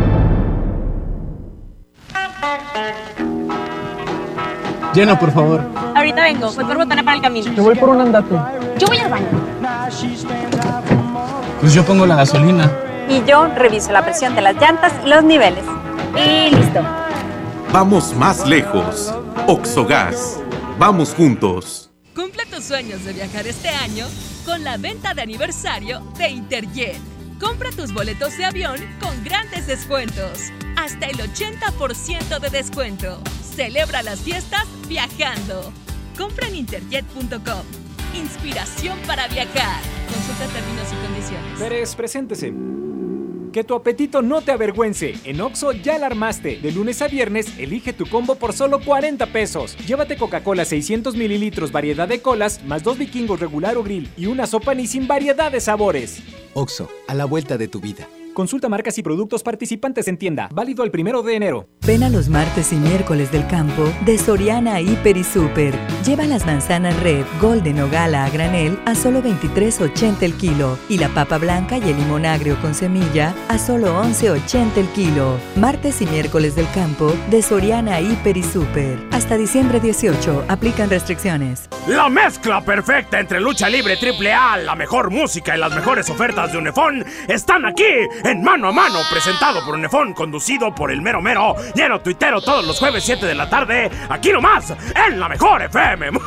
Lleno, 4.93 5.17
por 5.17 5.31
favor. 5.31 5.61
Ahorita 5.61 5.99
ahorita 5.99 6.23
vengo. 6.23 6.51
Voy 6.51 6.65
por 6.65 6.77
botana 6.77 7.03
para 7.03 7.15
el 7.15 7.21
camino. 7.21 7.53
Yo 7.53 7.63
voy 7.63 7.75
por 7.75 7.89
un 7.89 8.01
andate. 8.01 8.35
Yo 8.77 8.87
voy 8.87 8.97
al 8.97 9.09
baño. 9.09 9.27
Pues 11.61 11.73
yo 11.73 11.85
pongo 11.85 12.05
la 12.05 12.15
gasolina. 12.17 12.69
Y 13.07 13.23
yo 13.25 13.47
reviso 13.47 13.91
la 13.91 14.03
presión 14.03 14.35
de 14.35 14.41
las 14.41 14.55
llantas 14.55 14.93
y 15.05 15.07
los 15.07 15.23
niveles. 15.23 15.63
Y 16.15 16.53
listo. 16.53 16.81
Vamos 17.71 18.13
más 18.15 18.45
lejos. 18.45 19.13
Oxogas. 19.47 20.39
Vamos 20.77 21.13
juntos. 21.13 21.89
Cumple 22.13 22.45
tus 22.47 22.65
sueños 22.65 23.05
de 23.05 23.13
viajar 23.13 23.47
este 23.47 23.69
año 23.69 24.05
con 24.45 24.63
la 24.63 24.75
venta 24.75 25.13
de 25.13 25.21
aniversario 25.21 26.01
de 26.17 26.29
Interjet. 26.29 26.97
Compra 27.39 27.69
tus 27.71 27.93
boletos 27.93 28.37
de 28.37 28.45
avión 28.45 28.75
con 28.99 29.23
grandes 29.23 29.67
descuentos. 29.67 30.51
Hasta 30.75 31.05
el 31.05 31.17
80% 31.17 32.39
de 32.39 32.49
descuento. 32.49 33.19
Celebra 33.55 34.01
las 34.01 34.21
fiestas 34.21 34.65
viajando. 34.87 35.73
Compra 36.17 36.47
en 36.47 36.55
interjet.com. 36.55 37.63
Inspiración 38.15 38.97
para 39.05 39.27
viajar. 39.27 39.81
Consulta 40.07 40.45
términos 40.53 40.87
y 40.91 41.05
condiciones. 41.05 41.59
Pérez, 41.59 41.95
preséntese. 41.95 42.53
Que 43.51 43.65
tu 43.65 43.75
apetito 43.75 44.21
no 44.21 44.41
te 44.41 44.53
avergüence. 44.53 45.15
En 45.25 45.41
Oxo 45.41 45.73
ya 45.73 45.97
la 45.97 46.05
armaste. 46.05 46.59
De 46.61 46.71
lunes 46.71 47.01
a 47.01 47.09
viernes, 47.09 47.57
elige 47.57 47.91
tu 47.91 48.05
combo 48.07 48.35
por 48.35 48.53
solo 48.53 48.79
40 48.79 49.25
pesos. 49.27 49.77
Llévate 49.85 50.15
Coca-Cola 50.15 50.63
600 50.63 51.15
mililitros, 51.15 51.73
variedad 51.73 52.07
de 52.07 52.21
colas, 52.21 52.63
más 52.63 52.83
dos 52.83 52.97
vikingos 52.97 53.41
regular 53.41 53.75
o 53.75 53.83
grill 53.83 54.09
y 54.15 54.27
una 54.27 54.47
sopa 54.47 54.73
ni 54.73 54.87
sin 54.87 55.07
variedad 55.07 55.51
de 55.51 55.59
sabores. 55.59 56.21
Oxo, 56.53 56.89
a 57.07 57.13
la 57.13 57.25
vuelta 57.25 57.57
de 57.57 57.67
tu 57.67 57.81
vida. 57.81 58.07
Consulta 58.33 58.69
marcas 58.69 58.97
y 58.97 59.03
productos 59.03 59.43
participantes 59.43 60.07
en 60.07 60.17
tienda. 60.17 60.47
Válido 60.53 60.83
el 60.83 60.91
primero 60.91 61.21
de 61.21 61.35
enero. 61.35 61.67
Ven 61.85 62.03
a 62.03 62.09
los 62.09 62.29
martes 62.29 62.71
y 62.71 62.75
miércoles 62.75 63.31
del 63.31 63.45
campo 63.47 63.91
de 64.05 64.17
Soriana 64.17 64.79
Hiper 64.79 65.17
y 65.17 65.23
Super. 65.23 65.75
Lleva 66.05 66.23
las 66.25 66.45
manzanas 66.45 66.97
red, 67.01 67.25
golden 67.41 67.81
o 67.81 67.89
gala 67.89 68.25
a 68.25 68.29
granel 68.29 68.79
a 68.85 68.95
solo 68.95 69.21
23.80 69.21 70.21
el 70.21 70.33
kilo 70.35 70.77
y 70.87 70.97
la 70.97 71.09
papa 71.09 71.37
blanca 71.37 71.77
y 71.77 71.89
el 71.89 71.97
limón 71.97 72.25
agrio 72.25 72.59
con 72.61 72.73
semilla 72.73 73.35
a 73.49 73.57
solo 73.57 74.01
11.80 74.01 74.77
el 74.77 74.87
kilo. 74.89 75.37
Martes 75.57 76.01
y 76.01 76.05
miércoles 76.05 76.55
del 76.55 76.69
campo 76.71 77.13
de 77.29 77.41
Soriana 77.41 77.99
Hiper 77.99 78.37
y 78.37 78.43
Super. 78.43 78.97
Hasta 79.11 79.37
diciembre 79.37 79.79
18. 79.79 80.45
Aplican 80.47 80.89
restricciones. 80.89 81.67
La 81.87 82.09
mezcla 82.09 82.63
perfecta 82.63 83.19
entre 83.19 83.41
lucha 83.41 83.67
libre 83.67 83.97
triple 83.97 84.31
A, 84.31 84.57
la 84.57 84.75
mejor 84.75 85.09
música 85.09 85.57
y 85.57 85.59
las 85.59 85.73
mejores 85.75 86.09
ofertas 86.09 86.51
de 86.51 86.59
Unefón 86.59 87.03
están 87.27 87.65
aquí 87.65 87.83
en 88.23 88.43
Mano 88.43 88.69
a 88.69 88.71
Mano, 88.71 88.99
presentado 89.09 89.63
por 89.65 89.75
Unefón, 89.75 90.13
conducido 90.13 90.73
por 90.73 90.91
el 90.91 91.01
mero 91.01 91.21
mero, 91.21 91.55
lleno 91.75 92.01
tuitero 92.01 92.41
todos 92.41 92.65
los 92.65 92.79
jueves 92.79 93.03
7 93.03 93.25
de 93.25 93.35
la 93.35 93.49
tarde, 93.49 93.89
aquí 94.09 94.31
nomás, 94.31 94.73
en 95.07 95.19
la 95.19 95.29
mejor 95.29 95.61
FM. 95.63 96.11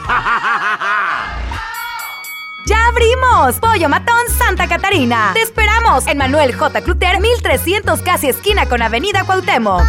¡Ya 2.66 2.86
abrimos! 2.88 3.60
Pollo 3.60 3.90
Matón 3.90 4.26
Santa 4.38 4.66
Catarina. 4.66 5.32
Te 5.34 5.42
esperamos 5.42 6.06
en 6.06 6.16
Manuel 6.16 6.54
J. 6.54 6.80
Cluter, 6.80 7.20
1300 7.20 8.00
casi 8.00 8.28
esquina 8.28 8.66
con 8.66 8.80
Avenida 8.80 9.24
Cuauhtémoc. 9.24 9.82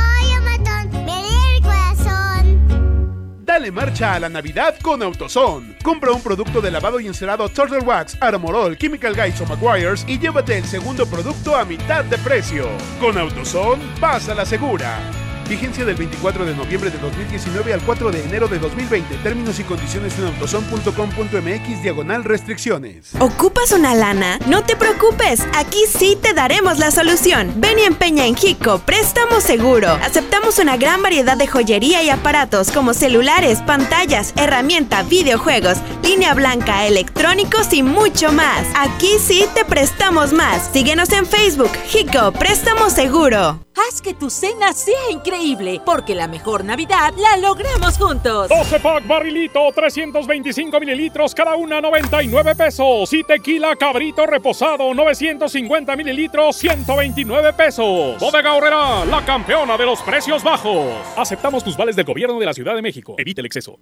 Dale 3.56 3.72
marcha 3.72 4.15
a 4.15 4.19
la 4.19 4.27
Navidad 4.27 4.76
con 4.82 5.02
AutoZone. 5.02 5.77
Compra 5.82 6.11
un 6.11 6.22
producto 6.22 6.60
de 6.60 6.69
lavado 6.69 6.99
y 6.99 7.07
encerado 7.07 7.48
Turtle 7.48 7.80
Wax, 7.80 8.18
Armorol, 8.19 8.77
Chemical 8.77 9.15
Guys 9.15 9.40
o 9.40 9.45
McGuire's 9.45 10.03
y 10.10 10.19
llévate 10.19 10.57
el 10.57 10.65
segundo 10.65 11.06
producto 11.06 11.56
a 11.56 11.64
mitad 11.64 12.03
de 12.03 12.18
precio. 12.18 12.68
Con 12.99 13.18
AutoZone, 13.18 13.82
vas 14.02 14.27
a 14.27 14.36
la 14.36 14.45
segura. 14.45 14.99
Vigencia 15.47 15.85
del 15.85 15.95
24 15.95 16.45
de 16.45 16.55
noviembre 16.55 16.89
de 16.89 16.97
2019 16.97 17.73
al 17.73 17.81
4 17.81 18.11
de 18.11 18.23
enero 18.23 18.47
de 18.47 18.57
2020. 18.57 19.15
Términos 19.17 19.59
y 19.59 19.63
condiciones 19.63 20.17
en 20.17 20.26
autoson.com.mx 20.26 21.84
diagonal 21.84 22.23
restricciones. 22.23 23.11
¿Ocupas 23.19 23.72
una 23.72 23.93
lana? 23.93 24.39
No 24.47 24.63
te 24.63 24.76
preocupes, 24.76 25.41
aquí 25.53 25.80
sí 25.88 26.17
te 26.19 26.34
daremos 26.34 26.80
la 26.80 26.91
solución. 26.91 27.53
Ven 27.57 27.77
y 27.80 27.84
empeña 27.84 28.26
en 28.26 28.35
Hico, 28.41 28.80
préstamo 28.80 29.39
seguro. 29.39 29.89
Aceptamos 30.03 30.59
una 30.59 30.77
gran 30.77 31.01
variedad 31.01 31.38
de 31.38 31.47
joyería 31.47 32.01
y 32.03 32.09
aparatos 32.09 32.72
como 32.72 32.93
celulares, 32.93 33.59
pantallas, 33.65 34.34
herramienta, 34.38 35.03
videojuegos, 35.03 35.77
línea 36.03 36.34
blanca, 36.34 36.85
electrónicos 36.88 37.72
y 37.73 37.84
mucho 37.84 38.31
más. 38.31 38.65
Aquí 38.76 39.17
sí 39.19 39.45
te 39.53 39.65
prestamos 39.65 40.34
más. 40.34 40.69
Síguenos 40.73 41.11
en 41.11 41.26
Facebook, 41.26 41.72
Hico, 41.93 42.31
préstamo 42.31 42.89
seguro. 42.89 43.65
Haz 43.76 44.02
que 44.02 44.14
tu 44.14 44.30
cena 44.30 44.72
sea 44.72 45.11
increíble, 45.11 45.81
porque 45.85 46.15
la 46.15 46.30
mejor 46.30 46.64
Navidad 46.64 47.14
la 47.18 47.35
logramos 47.35 47.97
juntos. 47.97 48.47
12 48.47 48.80
pack 48.80 49.06
barrilito, 49.06 49.69
325 49.73 50.80
mililitros, 50.80 51.35
cada 51.35 51.56
una 51.57 51.81
99 51.81 52.56
pesos. 52.56 53.11
Y 53.11 53.23
tequila 53.23 53.76
cabrito 53.76 54.26
reposado, 54.26 54.93
950 54.93 55.93
mililitros, 55.97 56.56
129 56.56 57.52
pesos. 57.53 58.18
Bodega 58.18 58.53
Horrera, 58.53 59.03
la 59.03 59.26
campeona 59.26 59.77
de 59.77 59.85
los 59.85 60.02
precios 60.02 60.41
bajos. 60.41 60.85
Aceptamos 61.18 61.61
tus 61.61 61.76
vales 61.76 61.97
del 61.97 62.06
gobierno 62.06 62.39
de 62.39 62.45
la 62.45 62.53
Ciudad 62.53 62.76
de 62.76 62.81
México. 62.81 63.15
Evite 63.18 63.41
el 63.41 63.47
exceso. 63.47 63.77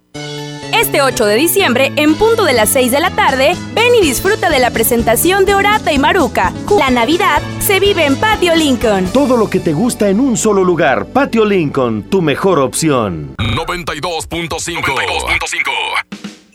Este 0.84 1.00
8 1.00 1.24
de 1.24 1.36
diciembre, 1.36 1.92
en 1.96 2.14
punto 2.14 2.44
de 2.44 2.52
las 2.52 2.68
6 2.68 2.92
de 2.92 3.00
la 3.00 3.10
tarde, 3.10 3.56
ven 3.74 3.94
y 3.98 4.02
disfruta 4.02 4.50
de 4.50 4.58
la 4.58 4.70
presentación 4.70 5.46
de 5.46 5.54
Orata 5.54 5.94
y 5.94 5.98
Maruca. 5.98 6.52
La 6.78 6.90
Navidad 6.90 7.40
se 7.58 7.80
vive 7.80 8.04
en 8.04 8.16
Patio 8.16 8.54
Lincoln. 8.54 9.06
Todo 9.06 9.38
lo 9.38 9.48
que 9.48 9.60
te 9.60 9.72
gusta 9.72 10.10
en 10.10 10.20
un 10.20 10.36
solo 10.36 10.62
lugar. 10.62 11.06
Patio 11.06 11.46
Lincoln, 11.46 12.02
tu 12.10 12.20
mejor 12.20 12.58
opción. 12.58 13.34
92.5. 13.38 16.13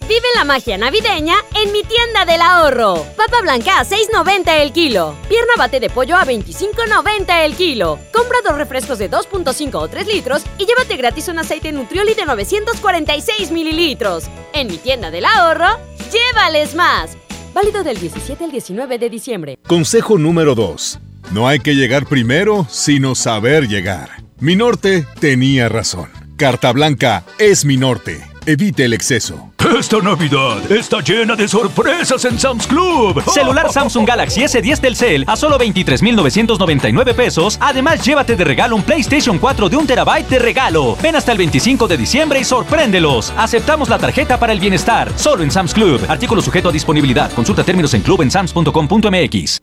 Vive 0.10 0.26
la 0.36 0.44
magia 0.44 0.76
navideña 0.76 1.36
en 1.64 1.72
mi 1.72 1.84
tienda 1.84 2.26
del 2.26 2.42
ahorro. 2.42 3.06
Papa 3.16 3.42
blanca 3.44 3.80
a 3.80 3.86
6.90 3.86 4.60
el 4.60 4.72
kilo. 4.72 5.16
Pierna 5.30 5.54
bate 5.56 5.80
de 5.80 5.92
pollo 5.92 6.16
a 6.16 6.26
25.90 6.26 7.46
el 7.46 7.56
kilo. 7.56 8.00
Compra 8.12 8.40
dos 8.44 8.58
refrescos 8.58 8.98
de 8.98 9.12
2.5 9.12 9.76
o 9.76 9.88
3 9.88 10.08
litros 10.08 10.42
y 10.58 10.66
llévate 10.66 10.98
gratis 10.98 11.28
un 11.28 11.38
aceite 11.38 11.72
Nutrioli 11.72 12.16
de 12.16 12.26
946 12.26 13.52
mililitros. 13.52 14.24
En 14.52 14.66
mi 14.66 14.78
tienda 14.78 15.12
del 15.12 15.26
ahorro, 15.26 15.78
llévales 16.12 16.74
más. 16.74 17.16
Válido 17.54 17.84
del 17.84 18.00
17 18.00 18.46
al 18.46 18.52
19 18.52 18.98
de 18.98 19.10
diciembre. 19.12 19.60
Consejo 19.68 20.18
número 20.18 20.56
2. 20.56 21.00
No 21.34 21.48
hay 21.48 21.60
que 21.60 21.76
llegar 21.76 22.08
primero, 22.08 22.66
sino 22.68 23.14
saber 23.14 23.68
llegar. 23.68 24.24
Mi 24.40 24.56
norte 24.56 25.06
tenía 25.20 25.70
razón. 25.70 26.10
Carta 26.36 26.72
Blanca 26.72 27.26
es 27.38 27.64
mi 27.64 27.78
norte. 27.78 28.29
Evite 28.46 28.86
el 28.86 28.94
exceso. 28.94 29.52
Esta 29.78 29.98
Navidad 30.00 30.72
está 30.72 31.02
llena 31.02 31.36
de 31.36 31.48
sorpresas 31.48 32.24
en 32.26 32.40
Sam's 32.40 32.66
Club. 32.66 33.22
Celular 33.34 33.72
Samsung 33.72 34.08
Galaxy 34.08 34.42
S10 34.42 34.80
Telcel 34.80 35.24
a 35.28 35.36
solo 35.36 35.58
23,999 35.58 37.14
pesos. 37.14 37.58
Además, 37.62 38.04
llévate 38.06 38.36
de 38.36 38.44
regalo 38.44 38.76
un 38.76 38.84
PlayStation 38.84 39.38
4 39.38 39.70
de 39.70 39.78
un 39.78 39.86
terabyte 39.86 40.30
de 40.30 40.40
regalo. 40.40 40.98
Ven 41.02 41.16
hasta 41.16 41.32
el 41.32 41.38
25 41.38 41.88
de 41.88 41.98
diciembre 41.98 42.40
y 42.40 42.44
sorpréndelos. 42.44 43.34
Aceptamos 43.38 43.90
la 43.90 44.00
tarjeta 44.00 44.40
para 44.40 44.54
el 44.54 44.60
bienestar. 44.60 45.12
Solo 45.18 45.44
en 45.44 45.52
Sam's 45.52 45.74
Club. 45.74 46.02
Artículo 46.08 46.42
sujeto 46.42 46.70
a 46.70 46.72
disponibilidad. 46.72 47.32
Consulta 47.34 47.64
términos 47.64 47.94
en 47.94 48.02
club 48.02 48.22
en 48.22 48.32
sams.com.mx. 48.32 49.60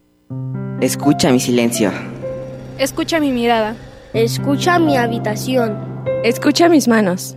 Escucha 0.81 1.31
mi 1.33 1.41
silencio. 1.41 1.91
Escucha 2.79 3.19
mi 3.19 3.33
mirada. 3.33 3.75
Escucha 4.13 4.79
mi 4.79 4.97
habitación. 4.97 5.79
Escucha 6.23 6.69
mis 6.69 6.87
manos. 6.87 7.37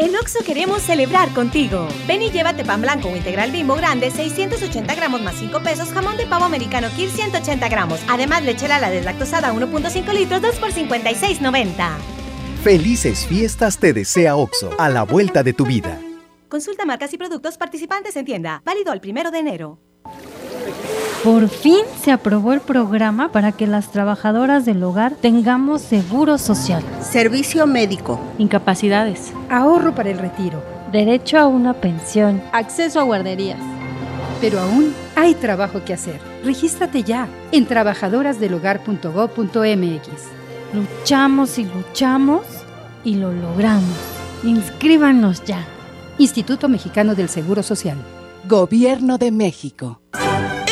En 0.00 0.14
Oxo 0.14 0.44
queremos 0.46 0.82
celebrar 0.82 1.34
contigo. 1.34 1.88
Ven 2.06 2.22
y 2.22 2.30
llévate 2.30 2.64
pan 2.64 2.80
blanco 2.80 3.08
o 3.08 3.16
integral 3.16 3.50
bimbo 3.50 3.74
grande, 3.74 4.12
680 4.12 4.94
gramos 4.94 5.22
más 5.22 5.34
5 5.34 5.60
pesos, 5.60 5.88
jamón 5.88 6.16
de 6.16 6.24
pavo 6.24 6.44
americano 6.44 6.86
Kir 6.94 7.10
180 7.10 7.68
gramos. 7.68 7.98
Además, 8.08 8.44
leche 8.44 8.68
la 8.68 8.90
deslactosada 8.90 9.52
1.5 9.52 10.12
litros, 10.14 10.40
2 10.40 10.56
por 10.56 10.70
56.90. 10.70 11.96
Felices 12.62 13.26
fiestas 13.26 13.78
te 13.78 13.92
desea 13.92 14.36
Oxo, 14.36 14.70
a 14.78 14.88
la 14.88 15.02
vuelta 15.02 15.42
de 15.42 15.52
tu 15.52 15.66
vida. 15.66 15.98
Consulta 16.48 16.84
marcas 16.84 17.12
y 17.12 17.18
productos 17.18 17.58
participantes 17.58 18.14
en 18.14 18.24
tienda. 18.24 18.62
Válido 18.64 18.92
el 18.92 19.00
primero 19.00 19.32
de 19.32 19.38
enero. 19.40 19.80
Por 21.24 21.48
fin 21.48 21.80
se 22.00 22.12
aprobó 22.12 22.52
el 22.52 22.60
programa 22.60 23.32
para 23.32 23.50
que 23.50 23.66
las 23.66 23.90
trabajadoras 23.90 24.64
del 24.64 24.80
hogar 24.84 25.16
tengamos 25.16 25.82
seguro 25.82 26.38
social, 26.38 26.84
servicio 27.02 27.66
médico, 27.66 28.20
incapacidades, 28.38 29.32
ahorro 29.50 29.96
para 29.96 30.10
el 30.10 30.18
retiro, 30.18 30.62
derecho 30.92 31.36
a 31.38 31.48
una 31.48 31.74
pensión, 31.74 32.40
acceso 32.52 33.00
a 33.00 33.02
guarderías. 33.02 33.58
Pero 34.40 34.60
aún 34.60 34.94
hay 35.16 35.34
trabajo 35.34 35.84
que 35.84 35.94
hacer. 35.94 36.20
Regístrate 36.44 37.02
ya 37.02 37.26
en 37.50 37.66
trabajadorasdelhogar.gov.mx. 37.66 40.08
Luchamos 40.72 41.58
y 41.58 41.64
luchamos 41.64 42.42
y 43.02 43.16
lo 43.16 43.32
logramos. 43.32 43.98
Inscríbanos 44.44 45.42
ya. 45.44 45.66
Instituto 46.18 46.68
Mexicano 46.68 47.16
del 47.16 47.28
Seguro 47.28 47.64
Social. 47.64 47.96
Gobierno 48.44 49.18
de 49.18 49.32
México. 49.32 50.00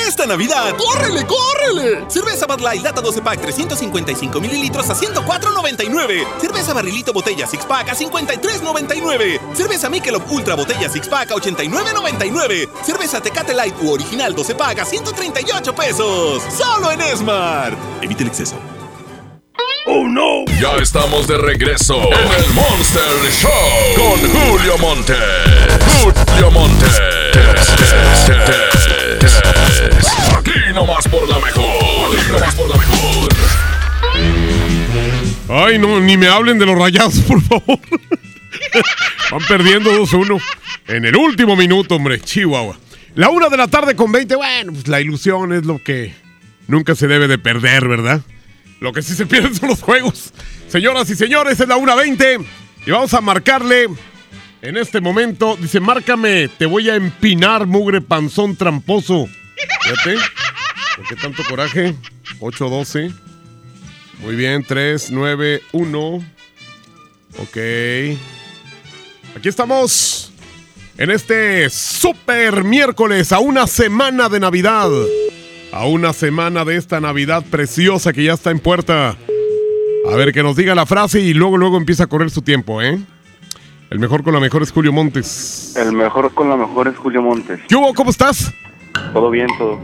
Esta 0.07 0.25
Navidad, 0.25 0.77
¡córrele, 0.77 1.27
córrele! 1.27 2.05
Cerveza 2.09 2.47
Bud 2.47 2.61
Light 2.61 2.83
Lata 2.83 3.01
12 3.01 3.23
Pack 3.23 3.41
355 3.41 4.41
mililitros 4.41 4.89
a 4.89 4.95
104.99. 4.95 6.41
Cerveza 6.41 6.73
Barrilito 6.73 7.13
Botella 7.13 7.47
Six 7.47 7.65
Pack 7.67 7.89
a 7.89 7.95
53.99. 7.97 9.41
Cerveza 9.55 9.89
Michelob 9.91 10.23
Ultra 10.31 10.55
Botella 10.55 10.89
Six 10.89 11.09
Pack 11.09 11.33
a 11.33 11.35
89.99. 11.35 12.69
Cerveza 12.85 13.21
Tecate 13.21 13.53
Light 13.53 13.75
u 13.83 13.91
Original 13.93 14.33
12 14.33 14.55
Pack 14.55 14.79
a 14.79 14.85
138 14.85 15.75
pesos. 15.75 16.43
Solo 16.57 16.93
en 16.93 17.01
Esmar. 17.01 17.77
Evite 18.01 18.23
el 18.23 18.29
exceso. 18.29 18.57
¡Oh, 19.89 20.07
no! 20.09 20.45
Ya 20.61 20.77
estamos 20.81 21.27
de 21.27 21.37
regreso 21.39 21.97
en 21.97 22.45
el 22.45 22.53
Monster 22.55 23.03
Show 23.33 23.51
con 23.97 24.21
Julio 24.31 24.79
Monte. 24.79 25.15
Julio 26.01 26.51
Monte. 26.53 26.87
Nomás 30.77 31.09
por 31.09 31.27
la 31.27 31.39
mejor. 31.39 32.19
Aquí 32.19 32.31
nomás 32.31 32.55
por 32.55 32.69
la 32.69 32.77
mejor. 32.77 33.29
Ay, 35.49 35.79
no, 35.79 36.01
ni 36.01 36.19
me 36.19 36.29
hablen 36.29 36.59
de 36.59 36.67
los 36.67 36.79
rayados, 36.79 37.19
por 37.21 37.41
favor. 37.41 37.79
Van 39.31 39.41
perdiendo 39.49 39.91
2-1 39.91 40.39
en 40.89 41.07
el 41.07 41.17
último 41.17 41.57
minuto, 41.57 41.97
hombre. 41.97 42.21
Chihuahua. 42.21 42.79
La 43.15 43.31
una 43.31 43.49
de 43.49 43.57
la 43.57 43.69
tarde 43.69 43.97
con 43.97 44.13
20. 44.13 44.37
Bueno, 44.37 44.73
pues 44.75 44.87
la 44.87 45.01
ilusión 45.01 45.55
es 45.55 45.65
lo 45.65 45.83
que 45.83 46.15
nunca 46.69 46.95
se 46.95 47.09
debe 47.09 47.27
de 47.27 47.39
perder, 47.39 47.89
¿verdad? 47.89 48.21
Lo 48.81 48.93
que 48.93 49.01
sí 49.01 49.15
se 49.15 49.25
pierden 49.25 49.55
son 49.55 49.71
los 49.71 49.81
juegos. 49.81 50.35
Señoras 50.69 51.09
y 51.09 51.17
señores, 51.17 51.59
es 51.59 51.67
la 51.69 51.79
1.20 51.79 52.45
y 52.85 52.91
vamos 52.91 53.15
a 53.15 53.23
marcarle 53.23 53.89
en 54.61 54.77
este 54.77 55.01
momento. 55.01 55.57
Dice, 55.59 55.81
márcame, 55.81 56.49
te 56.49 56.67
voy 56.67 56.91
a 56.91 56.97
empinar, 56.97 57.67
mugre 57.67 58.03
panzón 58.03 58.57
tramposo. 58.57 59.27
Fíjate, 59.81 60.17
¿por 60.97 61.07
qué 61.07 61.17
tanto 61.17 61.43
coraje? 61.49 61.95
8.12. 62.41 63.15
Muy 64.21 64.35
bien, 64.35 64.65
3, 64.67 65.11
9, 65.11 65.63
1. 65.73 66.25
Ok. 67.39 67.57
Aquí 69.37 69.49
estamos 69.49 70.33
en 70.97 71.11
este 71.11 71.69
super 71.71 72.65
miércoles 72.65 73.33
a 73.33 73.39
una 73.39 73.67
semana 73.67 74.29
de 74.29 74.41
Navidad 74.41 74.91
a 75.77 75.87
una 75.87 76.15
semana 76.15 76.65
de 76.65 76.77
esta 76.77 77.01
Navidad 77.01 77.45
preciosa 77.51 78.13
que 78.13 78.25
ya 78.25 78.33
está 78.33 78.51
en 78.51 78.61
puerta. 78.61 79.17
A 80.11 80.17
ver, 80.17 80.33
que 80.33 80.43
nos 80.43 80.57
diga 80.57 80.75
la 80.75 80.87
frase 80.87 81.21
y 81.21 81.35
luego, 81.35 81.59
luego 81.59 81.77
empieza 81.77 82.05
a 82.05 82.07
correr 82.07 82.31
su 82.31 82.41
tiempo, 82.41 82.81
¿eh? 82.81 82.99
El 83.91 83.99
mejor 83.99 84.23
con 84.23 84.33
la 84.33 84.41
mejor 84.41 84.63
es 84.63 84.73
Julio 84.73 84.93
Montes. 84.93 85.75
El 85.77 85.93
mejor 85.93 86.33
con 86.33 86.49
la 86.49 86.57
mejor 86.57 86.89
es 86.89 86.97
Julio 86.97 87.23
Montes. 87.23 87.61
¿Qué 87.69 87.77
hubo? 87.77 87.93
¿Cómo 87.93 88.11
estás? 88.11 88.53
Todo 89.13 89.31
bien, 89.31 89.49
todo. 89.59 89.79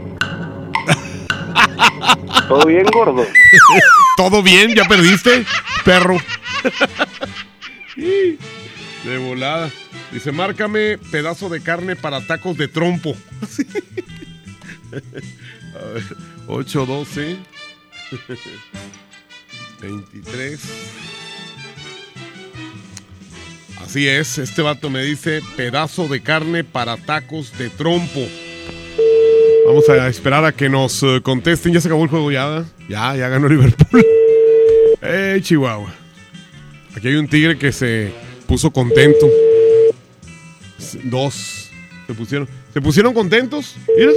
¿Todo 2.47 2.65
bien, 2.65 2.85
gordo? 2.91 3.25
¿Todo 4.17 4.43
bien? 4.43 4.75
¿Ya 4.75 4.85
perdiste? 4.85 5.45
Perro. 5.83 6.17
de 7.95 9.17
volada. 9.17 9.71
Dice, 10.11 10.31
márcame 10.31 10.97
pedazo 11.11 11.49
de 11.49 11.61
carne 11.61 11.95
para 11.95 12.25
tacos 12.25 12.57
de 12.57 12.67
trompo. 12.67 13.15
A 14.93 15.85
ver, 15.93 16.03
8, 16.47 16.85
12, 16.85 17.37
23. 19.81 20.59
Así 23.81 24.07
es, 24.07 24.37
este 24.37 24.61
vato 24.61 24.89
me 24.89 25.03
dice 25.03 25.41
pedazo 25.57 26.07
de 26.07 26.21
carne 26.21 26.63
para 26.63 26.95
tacos 26.97 27.57
de 27.57 27.69
trompo. 27.69 28.21
Vamos 29.65 29.87
a 29.89 30.07
esperar 30.07 30.43
a 30.43 30.51
que 30.51 30.69
nos 30.69 31.01
eh, 31.03 31.21
contesten. 31.23 31.73
Ya 31.73 31.81
se 31.81 31.87
acabó 31.87 32.03
el 32.03 32.09
juego 32.09 32.31
ya. 32.31 32.65
Ya, 32.89 33.15
ya 33.15 33.29
ganó 33.29 33.47
Liverpool. 33.47 34.05
¡Eh, 35.01 35.39
Chihuahua! 35.41 35.93
Aquí 36.95 37.07
hay 37.07 37.15
un 37.15 37.27
tigre 37.27 37.57
que 37.57 37.71
se 37.71 38.11
puso 38.45 38.71
contento. 38.71 39.27
Dos. 41.05 41.69
Se 42.07 42.13
pusieron. 42.13 42.47
¿Se 42.73 42.81
pusieron 42.81 43.13
contentos? 43.13 43.75
Mira. 43.97 44.11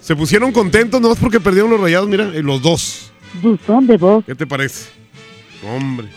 Se 0.00 0.16
pusieron 0.16 0.50
contentos 0.50 1.00
no 1.00 1.12
es 1.12 1.18
porque 1.18 1.38
perdieron 1.38 1.70
los 1.70 1.80
rayados, 1.80 2.08
mira, 2.08 2.32
eh, 2.34 2.42
los 2.42 2.60
dos. 2.60 3.12
Buzón 3.40 3.86
de 3.86 3.96
voz. 3.96 4.24
¿Qué 4.24 4.34
te 4.34 4.46
parece? 4.46 4.90
Hombre. 5.64 6.08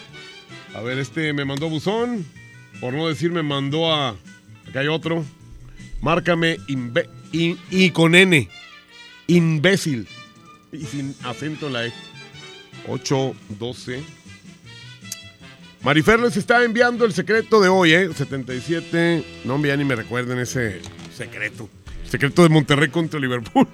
A 0.73 0.81
ver, 0.81 0.97
este 0.97 1.31
me 1.33 1.45
mandó 1.45 1.69
buzón. 1.69 2.25
Por 2.81 2.93
no 2.93 3.07
decir, 3.07 3.31
me 3.31 3.43
mandó 3.43 3.93
a. 3.93 4.15
Acá 4.67 4.79
hay 4.79 4.87
otro. 4.87 5.23
Márcame 6.01 6.57
imbe, 6.67 7.09
y 7.31 7.89
con 7.91 8.15
N. 8.15 8.47
Imbécil. 9.27 10.07
Y 10.71 10.85
sin 10.85 11.15
acento 11.23 11.67
en 11.67 11.73
la 11.73 11.85
E. 11.85 11.93
8, 12.87 13.35
12. 13.59 14.03
Marifer 15.83 16.19
les 16.19 16.35
está 16.37 16.63
enviando 16.63 17.05
el 17.05 17.13
secreto 17.13 17.61
de 17.61 17.69
hoy, 17.69 17.93
¿eh? 17.93 18.09
77. 18.13 19.23
No, 19.45 19.63
ya 19.63 19.77
ni 19.77 19.83
me 19.83 19.95
recuerden 19.95 20.39
ese 20.39 20.81
secreto. 21.15 21.69
Secreto 22.09 22.43
de 22.43 22.49
Monterrey 22.49 22.89
contra 22.89 23.19
Liverpool. 23.19 23.67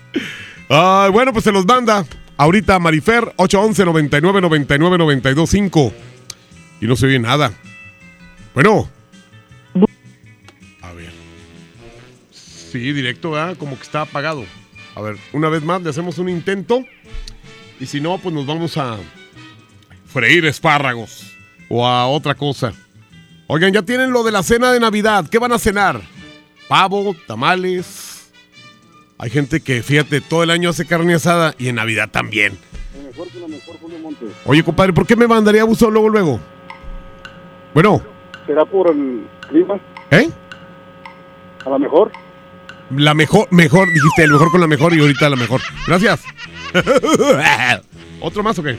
Ay, 0.68 1.10
bueno, 1.10 1.32
pues 1.32 1.44
se 1.44 1.52
los 1.52 1.66
manda. 1.66 2.06
Ahorita 2.36 2.78
Marifer, 2.78 3.34
811 3.36 3.84
99 3.84 4.40
99 4.40 4.98
92 4.98 5.50
5. 5.50 5.92
Y 6.80 6.86
no 6.86 6.96
se 6.96 7.06
oye 7.06 7.18
nada. 7.18 7.52
Bueno. 8.54 8.88
Sí, 12.72 12.92
directo, 12.94 13.32
¿verdad? 13.32 13.58
Como 13.58 13.76
que 13.76 13.82
está 13.82 14.00
apagado. 14.00 14.46
A 14.94 15.02
ver, 15.02 15.18
una 15.34 15.50
vez 15.50 15.62
más 15.62 15.82
le 15.82 15.90
hacemos 15.90 16.16
un 16.16 16.30
intento. 16.30 16.82
Y 17.78 17.84
si 17.84 18.00
no, 18.00 18.16
pues 18.16 18.34
nos 18.34 18.46
vamos 18.46 18.78
a 18.78 18.96
freír 20.06 20.46
espárragos. 20.46 21.36
O 21.68 21.86
a 21.86 22.06
otra 22.06 22.34
cosa. 22.34 22.72
Oigan, 23.46 23.74
ya 23.74 23.82
tienen 23.82 24.10
lo 24.10 24.22
de 24.22 24.32
la 24.32 24.42
cena 24.42 24.72
de 24.72 24.80
Navidad. 24.80 25.28
¿Qué 25.28 25.38
van 25.38 25.52
a 25.52 25.58
cenar? 25.58 26.00
pavo, 26.66 27.14
tamales. 27.26 28.32
Hay 29.18 29.28
gente 29.28 29.60
que, 29.60 29.82
fíjate, 29.82 30.22
todo 30.22 30.42
el 30.42 30.50
año 30.50 30.70
hace 30.70 30.86
carne 30.86 31.12
asada 31.12 31.54
y 31.58 31.68
en 31.68 31.74
Navidad 31.74 32.08
también. 32.10 32.56
Mejor 33.04 33.28
que 33.28 33.46
mejor, 33.46 33.76
Julio 33.82 33.98
Montes. 33.98 34.30
Oye, 34.46 34.64
compadre, 34.64 34.94
¿por 34.94 35.06
qué 35.06 35.14
me 35.14 35.28
mandaría 35.28 35.64
buzón 35.64 35.92
luego, 35.92 36.08
luego? 36.08 36.40
Bueno. 37.74 38.00
¿Será 38.46 38.64
por 38.64 38.90
el 38.90 39.26
clima? 39.50 39.78
¿Eh? 40.10 40.30
A 41.66 41.68
lo 41.68 41.78
mejor. 41.78 42.10
La 42.96 43.14
mejor, 43.14 43.48
mejor, 43.50 43.88
dijiste, 43.92 44.24
el 44.24 44.32
mejor 44.32 44.50
con 44.50 44.60
la 44.60 44.66
mejor 44.66 44.94
y 44.94 45.00
ahorita 45.00 45.28
la 45.30 45.36
mejor. 45.36 45.60
Gracias. 45.86 46.20
¿Otro 48.20 48.42
más 48.42 48.58
o 48.58 48.62
qué? 48.62 48.76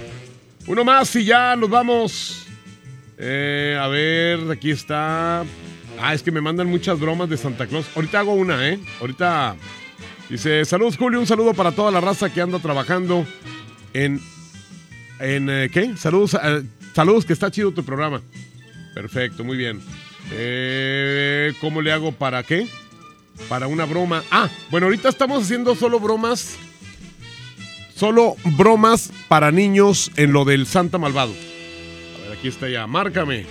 Uno 0.68 0.84
más 0.84 1.15
y 1.15 1.26
ya 1.26 1.56
nos 1.56 1.69
vamos. 1.69 2.48
Eh, 3.18 3.77
a 3.80 3.88
ver, 3.88 4.40
aquí 4.52 4.72
está. 4.72 5.44
Ah, 5.99 6.14
es 6.14 6.23
que 6.23 6.31
me 6.31 6.41
mandan 6.41 6.68
muchas 6.68 6.99
bromas 6.99 7.30
de 7.30 7.38
Santa 7.38 7.68
Claus. 7.68 7.85
Ahorita 7.95 8.19
hago 8.19 8.34
una, 8.34 8.68
¿eh? 8.68 8.80
Ahorita 8.99 9.56
dice, 10.30 10.65
saludos 10.65 10.98
Julio, 10.98 11.19
un 11.19 11.27
saludo 11.27 11.53
para 11.53 11.72
toda 11.72 11.91
la 11.91 12.02
raza 12.02 12.31
que 12.31 12.41
anda 12.41 12.60
trabajando 12.60 13.26
en... 13.94 14.19
¿En 15.19 15.49
eh, 15.49 15.69
qué? 15.72 15.95
Saludos, 15.95 16.35
eh, 16.41 16.64
saludos, 16.94 17.26
que 17.26 17.34
está 17.34 17.49
chido 17.49 17.72
tu 17.72 17.85
programa. 17.85 18.22
Perfecto, 18.94 19.44
muy 19.44 19.57
bien. 19.57 19.81
Eh, 20.31 21.53
¿Cómo 21.61 21.81
le 21.81 21.91
hago 21.91 22.11
para 22.11 22.44
qué? 22.44 22.68
Para 23.49 23.68
una 23.68 23.85
broma. 23.85 24.23
Ah, 24.31 24.49
bueno, 24.69 24.88
ahorita 24.88 25.10
estamos 25.10 25.43
haciendo 25.43 25.76
solo 25.76 25.99
bromas. 25.99 26.55
Solo 27.95 28.35
bromas 28.57 29.11
para 29.27 29.51
niños 29.51 30.11
en 30.15 30.34
lo 30.34 30.45
del 30.45 30.65
Santa 30.65 30.97
Malvado. 30.97 31.31
A 31.31 32.30
ver, 32.30 32.38
aquí 32.38 32.47
está 32.47 32.69
ya. 32.69 32.88
Márcame. 32.88 33.45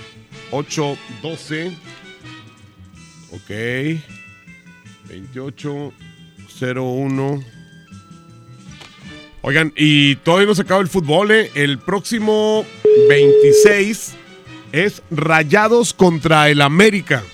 812 0.51 1.73
Ok. 3.33 3.51
2801. 5.09 7.45
Oigan, 9.41 9.73
y 9.77 10.17
todavía 10.17 10.47
no 10.47 10.55
se 10.55 10.63
acaba 10.63 10.81
el 10.81 10.89
fútbol, 10.89 11.33
¿eh? 11.33 11.51
El 11.55 11.79
próximo 11.79 12.65
26 13.09 14.15
es 14.71 15.03
Rayados 15.11 15.95
contra 15.95 16.49
el 16.49 16.61
América. 16.61 17.25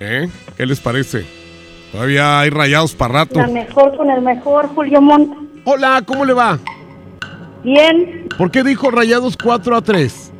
¿Eh? 0.00 0.28
¿Qué 0.56 0.66
les 0.66 0.80
parece? 0.80 1.26
Todavía 1.92 2.40
hay 2.40 2.50
rayados 2.50 2.94
para 2.94 3.14
rato. 3.14 3.40
La 3.40 3.46
mejor 3.46 3.96
con 3.96 4.10
el 4.10 4.22
mejor, 4.22 4.68
Julio 4.68 5.00
Monte. 5.00 5.36
Hola, 5.64 6.02
¿cómo 6.06 6.24
le 6.24 6.32
va? 6.32 6.58
Bien. 7.62 8.28
¿Por 8.38 8.50
qué 8.50 8.62
dijo 8.62 8.90
rayados 8.90 9.36
4 9.36 9.76
a 9.76 9.82
3? 9.82 10.32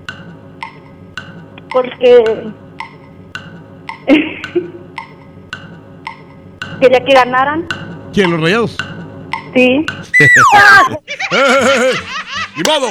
Porque 1.71 2.53
Quería 6.81 7.05
que 7.05 7.15
ganaran. 7.15 7.67
¿Quién, 8.13 8.31
los 8.31 8.41
rayados? 8.41 8.77
Sí. 9.55 9.85
Ni 12.57 12.63
modo. 12.63 12.89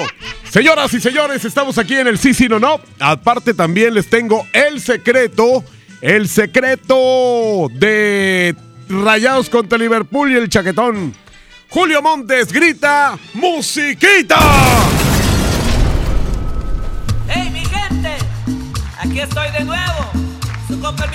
Señoras 0.49 0.93
y 0.93 1.01
señores, 1.01 1.43
estamos 1.45 1.77
aquí 1.77 1.95
en 1.95 2.07
el 2.07 2.17
Sí, 2.17 2.33
sí, 2.33 2.47
no, 2.47 2.59
no. 2.59 2.79
Aparte 2.99 3.53
también 3.53 3.93
les 3.93 4.09
tengo 4.09 4.45
el 4.53 4.79
secreto, 4.79 5.63
el 6.05 6.29
secreto 6.29 7.67
de 7.71 8.55
Rayados 8.87 9.49
contra 9.49 9.75
Liverpool 9.75 10.31
y 10.31 10.35
el 10.35 10.49
chaquetón. 10.49 11.15
Julio 11.67 11.99
Montes 12.03 12.53
grita, 12.53 13.17
musiquita. 13.33 14.37
¡Hey, 17.27 17.49
mi 17.51 17.65
gente! 17.65 18.17
Aquí 18.99 19.19
estoy 19.19 19.51
de 19.57 19.65
nuevo, 19.65 20.11
su 20.67 20.79
compa 20.79 21.07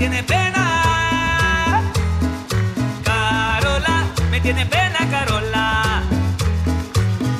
tiene 0.00 0.22
pena. 0.22 1.82
Carola 3.04 4.06
me 4.30 4.40
tiene 4.40 4.64
pena, 4.64 4.98
Carola. 5.10 6.02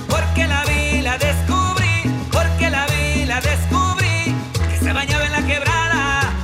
Porque 0.06 0.46
la 0.46 0.62
vi, 0.66 1.00
la 1.00 1.16
descubrí. 1.16 1.96
Porque 2.30 2.68
la 2.68 2.84
vi, 2.92 3.24
la 3.24 3.40
descubrí. 3.40 4.34
Que 4.68 4.76
se 4.76 4.92
bañaba 4.92 5.24
en 5.24 5.32
la 5.32 5.42
quebrada. 5.46 6.34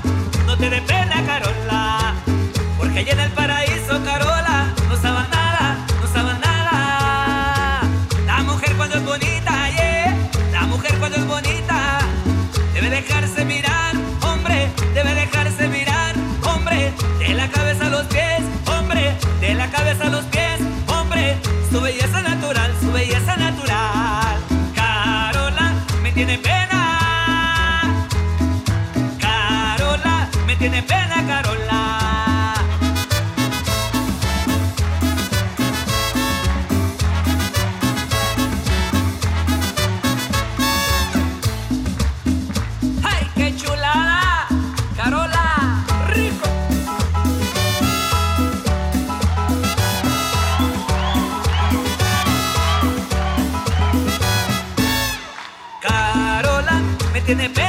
No 0.46 0.56
te 0.56 0.70
dé 0.70 0.80
pena, 0.80 1.22
Carola. 1.26 2.14
Porque 2.78 3.00
allá 3.00 3.12
en 3.12 3.20
el 3.20 3.32
paraíso, 3.32 3.65
tiene 57.26 57.50
pena. 57.50 57.65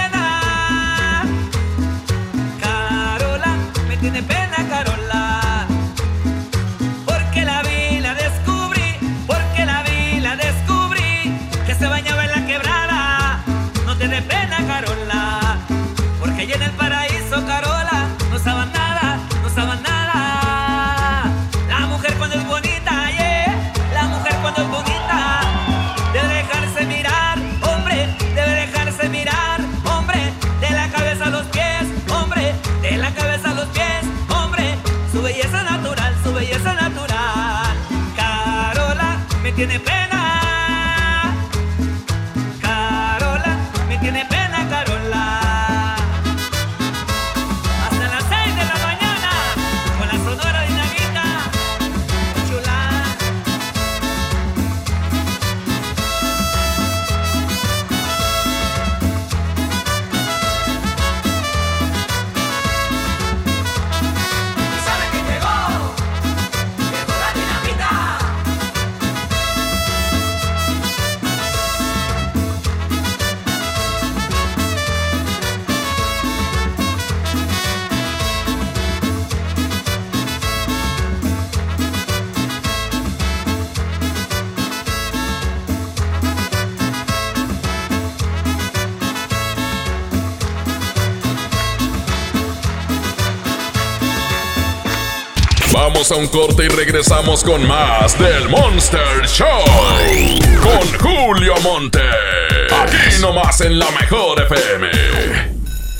Vamos 96.10 96.12
a 96.12 96.16
un 96.16 96.28
corte 96.48 96.64
y 96.64 96.70
regresamos 96.70 97.44
con 97.44 97.68
más 97.68 98.18
del 98.18 98.48
Monster 98.48 99.28
Show. 99.28 99.48
Con 100.62 101.00
Julio 101.00 101.54
Monte. 101.64 102.00
Aquí 102.72 103.20
nomás 103.20 103.60
en 103.60 103.78
la 103.78 103.92
mejor 103.92 104.42
FM. 104.44 105.57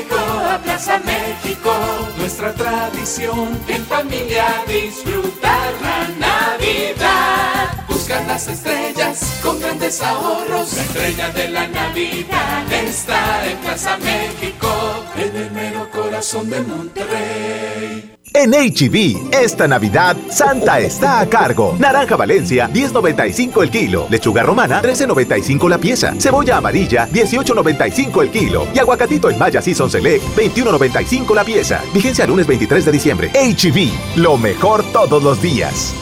llegó 0.00 0.16
a 0.18 0.58
Plaza 0.58 0.98
México. 0.98 1.72
Nuestra 2.18 2.52
tradición 2.54 3.58
en 3.68 3.84
familia 3.86 4.46
disfrutar 4.66 5.72
la 5.82 6.08
Navidad. 6.18 7.86
Busca 7.88 8.18
buscar 8.18 8.26
las 8.26 8.48
estrellas 8.48 9.40
con 9.42 9.60
grandes 9.60 10.00
ahorros. 10.02 10.74
La 10.74 10.82
estrella 10.82 11.30
de 11.30 11.48
la 11.48 11.66
Navidad 11.68 12.72
está 12.72 13.46
en 13.48 13.58
Plaza 13.58 13.96
México, 13.98 14.68
en 15.16 15.36
el 15.36 15.50
mero 15.52 15.88
corazón 15.90 16.48
de 16.50 16.60
Monterrey. 16.62 18.09
En 18.32 18.52
HB, 18.52 19.34
esta 19.34 19.66
Navidad, 19.66 20.16
Santa 20.28 20.78
está 20.78 21.18
a 21.20 21.28
cargo. 21.28 21.74
Naranja 21.78 22.14
Valencia, 22.16 22.70
10.95 22.72 23.62
el 23.62 23.70
kilo. 23.70 24.06
Lechuga 24.08 24.44
romana, 24.44 24.80
13.95 24.80 25.68
la 25.68 25.78
pieza. 25.78 26.14
Cebolla 26.16 26.58
amarilla, 26.58 27.08
18.95 27.08 28.22
el 28.22 28.30
kilo. 28.30 28.68
Y 28.72 28.78
aguacatito 28.78 29.30
en 29.30 29.38
Maya 29.38 29.60
Season 29.60 29.90
Select, 29.90 30.22
21.95 30.36 31.34
la 31.34 31.44
pieza. 31.44 31.82
Vigencia 31.92 32.26
lunes 32.26 32.46
23 32.46 32.84
de 32.84 32.92
diciembre. 32.92 33.30
HB, 33.34 34.18
lo 34.20 34.36
mejor 34.36 34.84
todos 34.92 35.22
los 35.22 35.42
días. 35.42 35.92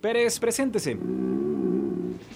Pérez, 0.00 0.38
preséntese. 0.38 0.98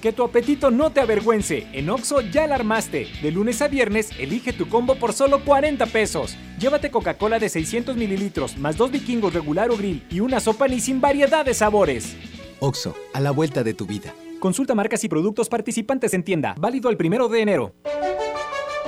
Que 0.01 0.13
tu 0.13 0.23
apetito 0.23 0.71
no 0.71 0.91
te 0.91 1.01
avergüence. 1.01 1.67
En 1.73 1.91
Oxo 1.91 2.21
ya 2.21 2.47
la 2.47 2.55
armaste. 2.55 3.09
De 3.21 3.33
lunes 3.33 3.61
a 3.63 3.69
viernes, 3.69 4.11
elige 4.19 4.53
tu 4.53 4.69
combo 4.69 4.95
por 4.95 5.13
solo 5.13 5.45
40 5.45 5.87
pesos. 5.87 6.37
Llévate 6.61 6.91
Coca-Cola 6.91 7.41
de 7.41 7.49
600 7.49 7.97
mililitros, 7.97 8.57
más 8.59 8.77
dos 8.77 8.93
vikingos 8.93 9.35
regular 9.35 9.71
o 9.71 9.77
grill 9.77 10.05
y 10.09 10.21
una 10.21 10.39
sopa 10.39 10.69
ni 10.69 10.79
sin 10.79 11.01
variedad 11.01 11.45
de 11.45 11.53
sabores. 11.53 12.15
Oxo, 12.61 12.95
a 13.13 13.21
la 13.21 13.33
vuelta 13.33 13.65
de 13.65 13.75
tu 13.75 13.87
vida. 13.87 14.15
Consulta 14.39 14.77
marcas 14.77 15.03
y 15.03 15.09
productos 15.09 15.49
participantes 15.49 16.15
en 16.15 16.23
tienda. 16.23 16.55
Válido 16.59 16.91
el 16.91 16.97
primero 16.97 17.29
de 17.29 17.43
enero. 17.43 17.75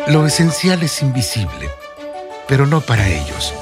Lo 0.06 0.24
esencial 0.24 0.80
es 0.82 1.02
invisible, 1.02 1.68
pero 2.46 2.66
no 2.66 2.80
para 2.80 3.08
ellos. 3.08 3.52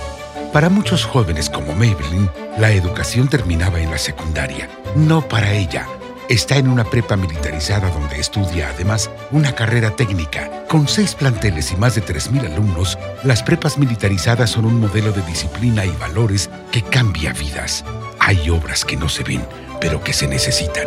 Para 0.53 0.69
muchos 0.69 1.07
jóvenes 1.07 1.49
como 1.49 1.75
Maybelline, 1.75 2.31
la 2.59 2.73
educación 2.73 3.29
terminaba 3.29 3.81
en 3.81 3.91
la 3.91 3.99
secundaria. 3.99 4.69
No 4.97 5.27
para 5.27 5.53
ella 5.53 5.87
Está 6.29 6.59
en 6.59 6.69
una 6.69 6.85
prepa 6.85 7.17
militarizada 7.17 7.89
donde 7.89 8.21
estudia 8.21 8.69
además 8.69 9.11
una 9.31 9.55
carrera 9.55 9.97
técnica. 9.97 10.67
Con 10.69 10.87
seis 10.87 11.15
planteles 11.15 11.73
y 11.73 11.77
más 11.77 11.95
de 11.95 12.05
3.000 12.05 12.53
alumnos, 12.53 12.99
las 13.25 13.43
prepas 13.43 13.79
militarizadas 13.79 14.51
son 14.51 14.67
un 14.67 14.79
modelo 14.79 15.11
de 15.13 15.23
disciplina 15.23 15.87
y 15.87 15.91
valores 15.93 16.51
que 16.71 16.83
cambia 16.83 17.33
vidas. 17.33 17.83
Hay 18.19 18.51
obras 18.51 18.85
que 18.85 18.99
no 18.99 19.09
se 19.09 19.25
ven, 19.25 19.43
pero 19.81 20.05
que 20.05 20.13
se 20.13 20.29
necesitan. 20.29 20.87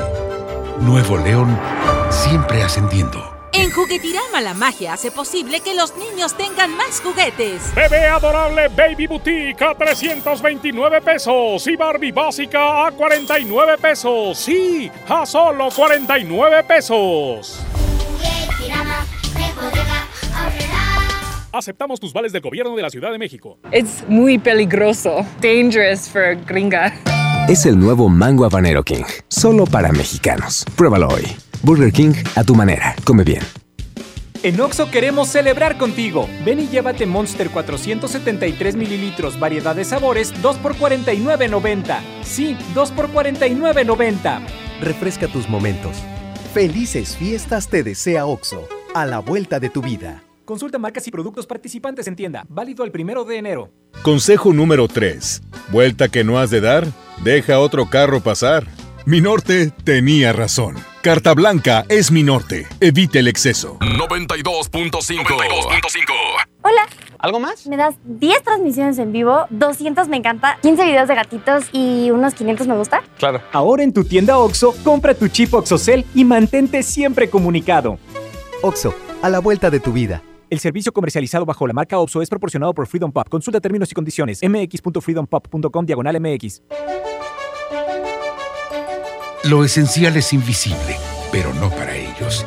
Nuevo 0.80 1.18
León, 1.18 1.58
siempre 2.12 2.62
ascendiendo. 2.62 3.41
En 3.54 3.70
Juguetirama 3.70 4.42
la 4.42 4.54
magia 4.54 4.94
hace 4.94 5.12
posible 5.12 5.60
que 5.60 5.76
los 5.76 5.94
niños 5.98 6.36
tengan 6.36 6.76
más 6.76 7.02
juguetes. 7.02 7.74
Bebé 7.76 8.08
adorable 8.08 8.70
Baby 8.70 9.08
Boutique 9.08 9.62
a 9.62 9.76
329 9.76 11.02
pesos 11.02 11.68
y 11.68 11.76
Barbie 11.76 12.12
básica 12.12 12.88
a 12.88 12.92
49 12.92 13.78
pesos. 13.78 14.38
Sí, 14.38 14.90
a 15.08 15.26
solo 15.26 15.70
49 15.70 16.64
pesos. 16.64 17.60
Aceptamos 21.54 22.00
tus 22.00 22.14
vales 22.14 22.32
del 22.32 22.42
gobierno 22.42 22.76
de 22.78 22.82
la 22.82 22.90
Ciudad 22.90 23.12
de 23.12 23.18
México. 23.18 23.58
Es 23.72 24.08
muy 24.08 24.38
peligroso. 24.38 25.26
Dangerous 25.42 26.08
for 26.08 26.38
gringa. 26.46 26.94
Es 27.50 27.66
el 27.66 27.78
nuevo 27.78 28.08
Mango 28.08 28.46
Habanero 28.46 28.84
King, 28.84 29.04
solo 29.28 29.66
para 29.66 29.92
mexicanos. 29.92 30.64
Pruébalo 30.78 31.10
hoy. 31.10 31.26
Burger 31.64 31.92
King 31.92 32.14
a 32.36 32.44
tu 32.44 32.56
manera. 32.56 32.96
Come 33.06 33.24
bien. 33.24 33.42
En 34.44 34.60
Oxo 34.60 34.90
queremos 34.90 35.28
celebrar 35.28 35.78
contigo. 35.78 36.28
Ven 36.44 36.60
y 36.60 36.68
llévate 36.68 37.06
Monster 37.06 37.52
473 37.52 38.76
mililitros, 38.76 39.40
variedad 39.40 39.76
de 39.76 39.86
sabores, 39.86 40.34
2 40.42 40.58
por 40.58 40.76
49.90. 40.76 42.00
Sí, 42.24 42.58
2 42.74 42.92
por 42.92 43.10
49.90. 43.10 44.42
Refresca 44.82 45.28
tus 45.28 45.48
momentos. 45.48 45.96
Felices 46.56 47.16
fiestas 47.16 47.68
te 47.68 47.84
desea 47.84 48.26
Oxo, 48.26 48.68
a 48.96 49.06
la 49.06 49.20
vuelta 49.20 49.60
de 49.60 49.70
tu 49.70 49.84
vida. 49.84 50.24
Consulta 50.44 50.80
marcas 50.80 51.08
y 51.08 51.12
productos 51.12 51.46
participantes 51.46 52.08
en 52.08 52.16
tienda. 52.16 52.44
Válido 52.50 52.84
el 52.84 52.92
primero 52.92 53.24
de 53.24 53.38
enero. 53.38 53.72
Consejo 54.02 54.54
número 54.54 54.88
3. 54.88 55.44
Vuelta 55.72 56.10
que 56.10 56.24
no 56.24 56.40
has 56.40 56.50
de 56.50 56.62
dar, 56.62 56.88
deja 57.24 57.60
otro 57.60 57.92
carro 57.92 58.22
pasar. 58.22 58.66
Mi 59.06 59.22
norte 59.22 59.72
tenía 59.84 60.34
razón. 60.34 60.76
Carta 61.02 61.34
Blanca 61.34 61.84
es 61.90 62.12
mi 62.12 62.22
norte. 62.22 62.68
Evite 62.80 63.18
el 63.20 63.28
exceso. 63.28 63.80
92.5. 63.80 65.26
Hola. 66.62 66.88
¿Algo 67.18 67.40
más? 67.40 67.66
Me 67.66 67.76
das 67.76 67.96
10 68.04 68.44
transmisiones 68.44 69.00
en 69.00 69.12
vivo, 69.12 69.48
200 69.50 70.08
me 70.10 70.18
encanta, 70.18 70.60
15 70.62 70.86
videos 70.86 71.08
de 71.08 71.16
gatitos 71.16 71.66
y 71.72 72.12
unos 72.12 72.36
500 72.36 72.68
me 72.68 72.76
gusta. 72.76 73.02
Claro. 73.18 73.42
Ahora 73.52 73.82
en 73.82 73.94
tu 73.94 74.04
tienda 74.04 74.38
OXO, 74.38 74.76
compra 74.84 75.16
tu 75.16 75.28
chip 75.28 75.52
OXOCEL 75.54 76.06
y 76.14 76.24
mantente 76.24 76.84
siempre 76.84 77.32
comunicado. 77.32 77.98
OXO, 78.62 78.94
a 79.24 79.30
la 79.30 79.40
vuelta 79.40 79.72
de 79.72 79.80
tu 79.80 79.92
vida. 79.94 80.22
El 80.52 80.60
servicio 80.60 80.92
comercializado 80.92 81.46
bajo 81.46 81.66
la 81.66 81.74
marca 81.74 81.98
OPSO 81.98 82.22
es 82.22 82.30
proporcionado 82.30 82.76
por 82.76 82.86
Freedom 82.86 83.12
Pop. 83.12 83.28
Consulta 83.28 83.60
términos 83.60 83.92
y 83.92 83.96
condiciones. 83.96 84.40
mx.freedompop.com 84.44 85.86
diagonal 85.86 86.20
mx. 86.20 86.62
Lo 89.44 89.66
esencial 89.66 90.16
es 90.18 90.34
invisible, 90.34 90.98
pero 91.32 91.52
no 91.54 91.72
para 91.72 91.96
ellos. 91.96 92.46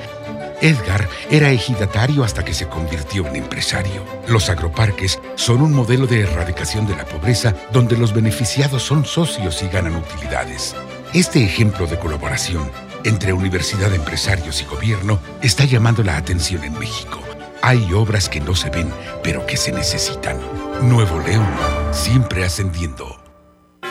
Edgar 0.61 1.09
era 1.29 1.51
ejidatario 1.51 2.23
hasta 2.23 2.45
que 2.45 2.55
se 2.55 2.69
convirtió 2.69 3.27
en 3.27 3.35
empresario. 3.37 4.05
Los 4.29 4.49
agroparques 4.49 5.19
son 5.35 5.61
un 5.61 5.73
modelo 5.73 6.07
de 6.07 6.21
erradicación 6.21 6.87
de 6.87 6.97
la 6.97 7.05
pobreza 7.05 7.55
donde 7.73 7.97
los 7.97 8.15
beneficiados 8.15 8.85
son 8.85 9.05
socios 9.05 9.61
y 9.65 9.69
ganan 9.69 9.97
utilidades. 9.97 10.77
Este 11.13 11.45
ejemplo 11.45 11.89
de 11.89 11.99
colaboración 11.99 12.71
entre 13.03 13.33
universidad, 13.33 13.93
empresarios 13.93 14.63
y 14.63 14.65
gobierno 14.65 15.19
está 15.43 15.65
llamando 15.65 16.05
la 16.05 16.17
atención 16.17 16.63
en 16.63 16.79
México. 16.79 17.19
Hay 17.61 17.93
obras 17.93 18.29
que 18.29 18.41
no 18.41 18.55
se 18.55 18.71
ven, 18.71 18.91
pero 19.23 19.45
que 19.47 19.57
se 19.57 19.73
necesitan. 19.73 20.39
Nuevo 20.83 21.19
León, 21.21 21.47
siempre 21.93 22.45
ascendiendo. 22.45 23.21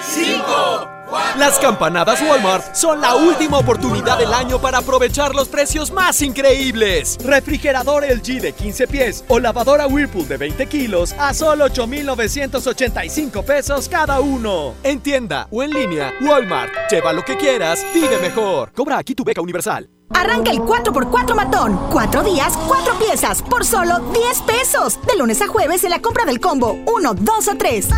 ¡Cinco! 0.02 0.93
Las 1.38 1.60
campanadas 1.60 2.22
Walmart 2.22 2.76
son 2.76 3.02
la 3.02 3.16
última 3.16 3.58
oportunidad 3.58 4.18
del 4.18 4.34
año 4.34 4.60
para 4.60 4.80
aprovechar 4.80 5.36
los 5.36 5.48
precios 5.48 5.92
más 5.92 6.22
increíbles. 6.22 7.18
Refrigerador 7.24 8.04
LG 8.04 8.42
de 8.42 8.54
15 8.54 8.88
pies 8.88 9.24
o 9.28 9.40
lavadora 9.40 9.88
Whirlpool 9.88 10.28
de 10.28 10.38
20 10.38 10.68
kilos 10.68 11.14
a 11.18 11.34
solo 11.34 11.66
8,985 11.66 13.44
pesos 13.44 13.90
cada 13.90 14.20
uno. 14.20 14.74
En 14.84 15.02
tienda 15.02 15.48
o 15.52 15.64
en 15.64 15.72
línea, 15.72 16.14
Walmart. 16.22 16.72
Lleva 16.90 17.14
lo 17.14 17.24
que 17.24 17.38
quieras, 17.38 17.86
vive 17.94 18.18
mejor. 18.20 18.72
Cobra 18.74 18.98
aquí 18.98 19.16
tu 19.16 19.24
beca 19.24 19.42
universal. 19.42 19.90
Arranca 20.14 20.52
el 20.52 20.60
4x4 20.60 21.36
matón. 21.36 21.80
Cuatro 21.92 22.24
días, 22.24 22.58
cuatro 22.68 22.94
piezas, 23.00 23.42
por 23.42 23.66
solo 23.66 24.00
10 24.00 24.42
pesos. 24.44 25.00
De 25.06 25.18
lunes 25.18 25.42
a 25.42 25.48
jueves 25.48 25.84
en 25.84 25.90
la 25.90 26.02
compra 26.02 26.26
del 26.26 26.40
combo 26.40 26.78
1, 26.86 27.14
2 27.16 27.48
o 27.48 27.58
3. 27.58 27.90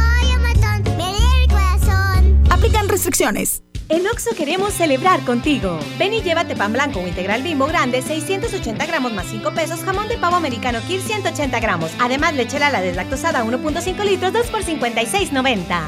Aplican 2.86 2.90
restricciones. 2.90 3.64
En 3.90 4.06
Oxo 4.08 4.32
queremos 4.36 4.74
celebrar 4.74 5.24
contigo. 5.26 5.80
Ven 6.00 6.14
y 6.14 6.22
llévate 6.22 6.56
pan 6.56 6.74
blanco 6.74 7.00
o 7.00 7.08
integral 7.08 7.44
bimbo 7.44 7.68
grande, 7.68 8.02
680 8.02 8.86
gramos 8.86 9.14
más 9.14 9.28
5 9.28 9.54
pesos, 9.54 9.82
jamón 9.82 10.08
de 10.08 10.18
pavo 10.18 10.36
americano 10.36 10.80
Kir 10.88 11.02
180 11.02 11.60
gramos. 11.60 11.92
Además, 12.00 12.34
leche 12.36 12.60
la 12.60 12.82
deslactosada 12.82 13.44
1.5 13.44 14.04
litros, 14.06 14.34
2 14.34 14.48
por 14.48 14.64
56.90. 14.64 15.82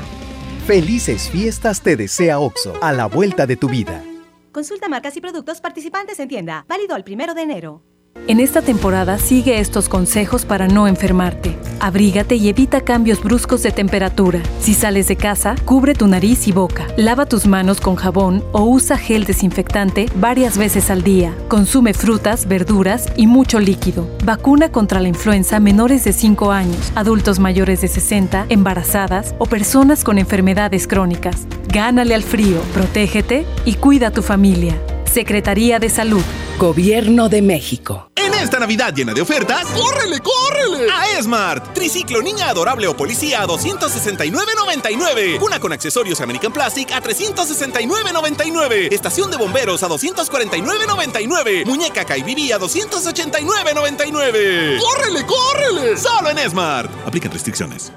Felices 0.65 1.30
fiestas 1.30 1.82
te 1.82 1.95
desea 1.95 2.40
Oxo, 2.40 2.74
a 2.82 2.91
la 2.94 3.07
vuelta 3.07 3.48
de 3.48 3.56
tu 3.57 3.69
vida. 3.69 4.03
Consulta 4.52 4.90
marcas 4.90 5.15
y 5.18 5.22
productos 5.22 5.61
participantes 5.61 6.19
en 6.19 6.28
tienda. 6.28 6.65
Válido 6.68 6.95
al 6.95 7.03
primero 7.03 7.34
de 7.34 7.41
enero. 7.41 7.82
En 8.27 8.41
esta 8.41 8.61
temporada 8.61 9.19
sigue 9.19 9.60
estos 9.60 9.88
consejos 9.88 10.44
para 10.44 10.68
no 10.68 10.88
enfermarte. 10.88 11.57
Abrígate 11.80 12.35
y 12.35 12.49
evita 12.49 12.81
cambios 12.81 13.23
bruscos 13.23 13.64
de 13.64 13.72
temperatura. 13.72 14.41
Si 14.60 14.73
sales 14.73 15.07
de 15.07 15.15
casa, 15.15 15.56
cubre 15.64 15.94
tu 15.94 16.07
nariz 16.07 16.48
y 16.48 16.52
boca. 16.52 16.88
Lava 16.98 17.26
tus 17.26 17.48
manos 17.48 17.80
con 17.80 17.95
jabón 17.95 18.44
o 18.52 18.64
usa 18.64 18.98
gel 18.98 19.23
desinfectante 19.23 20.07
varias 20.15 20.57
veces 20.57 20.89
al 20.89 21.03
día. 21.03 21.34
Consume 21.48 21.94
frutas, 21.94 22.48
verduras 22.48 23.07
y 23.15 23.27
mucho 23.27 23.60
líquido. 23.60 24.10
Vacuna 24.26 24.72
contra 24.72 24.99
la 24.99 25.07
influenza 25.07 25.60
menores 25.60 26.03
de 26.03 26.14
5 26.14 26.52
años, 26.52 26.91
adultos 26.95 27.39
mayores 27.39 27.81
de 27.81 27.88
60, 27.88 28.48
embarazadas 28.49 29.35
o 29.38 29.45
personas 29.45 30.03
con 30.03 30.18
enfermedades 30.18 30.88
crónicas. 30.88 31.48
Gánale 31.69 32.15
al 32.15 32.23
frío, 32.23 32.60
protégete 32.73 33.45
y 33.65 33.76
cuida 33.76 34.07
a 34.07 34.11
tu 34.11 34.22
familia. 34.22 34.76
Secretaría 35.08 35.80
de 35.80 35.90
Salud. 35.90 36.22
Gobierno 36.58 37.30
de 37.30 37.42
México. 37.42 38.12
En 38.16 38.34
esta 38.34 38.60
Navidad 38.60 38.94
llena 38.94 39.14
de 39.14 39.22
ofertas, 39.22 39.66
¡córrele, 39.68 40.20
córrele! 40.20 40.92
A 40.92 41.18
Esmart. 41.18 41.74
Triciclo 41.74 42.22
niña 42.22 42.50
adorable 42.50 42.88
o 42.88 42.98
policía 42.98 43.42
a 43.42 43.48
269.99. 43.48 45.42
Una 45.42 45.60
con 45.60 45.72
accesorios 45.72 46.20
American 46.22 46.52
Plastic 46.52 46.92
a 46.92 47.02
369.99. 47.02 48.92
Estación 48.92 49.32
de 49.32 49.38
bomberos 49.38 49.82
a 49.84 49.88
249.99. 49.90 51.66
Muñeca 51.66 52.04
Kaibibi 52.06 52.52
a 52.52 52.60
289.99. 52.60 54.80
¡Córrele, 54.80 55.26
córrele! 55.26 55.98
Solo 55.98 56.30
en 56.30 56.38
Esmart. 56.40 56.92
Aplican 57.06 57.32
restricciones. 57.32 57.92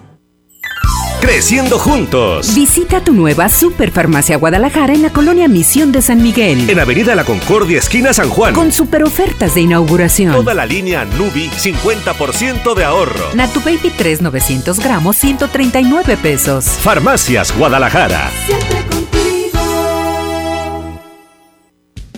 Creciendo 1.21 1.79
juntos. 1.79 2.55
Visita 2.55 3.01
tu 3.01 3.13
nueva 3.13 3.49
Superfarmacia 3.49 4.37
Guadalajara 4.37 4.95
en 4.95 5.03
la 5.03 5.11
colonia 5.11 5.49
Misión 5.49 5.93
de 5.93 6.03
San 6.03 6.23
Miguel. 6.23 6.69
En 6.69 6.81
Avenida 6.81 7.15
La 7.15 7.25
Concordia, 7.25 7.79
esquina 7.79 8.13
San 8.13 8.31
Juan. 8.31 8.55
Con 8.55 8.73
super 8.73 9.05
ofertas 9.05 9.55
de 9.55 9.61
inauguración. 9.61 10.33
Toda 10.33 10.55
la 10.55 10.67
línea 10.67 11.05
Nubi, 11.05 11.49
50% 11.51 12.75
de 12.75 12.85
ahorro. 12.85 13.35
Natu 13.35 13.61
Baby 13.61 13.93
3 13.97 14.23
900 14.23 14.81
gramos, 14.81 15.17
139 15.17 16.17
pesos. 16.17 16.65
Farmacias 16.65 17.57
Guadalajara. 17.57 18.31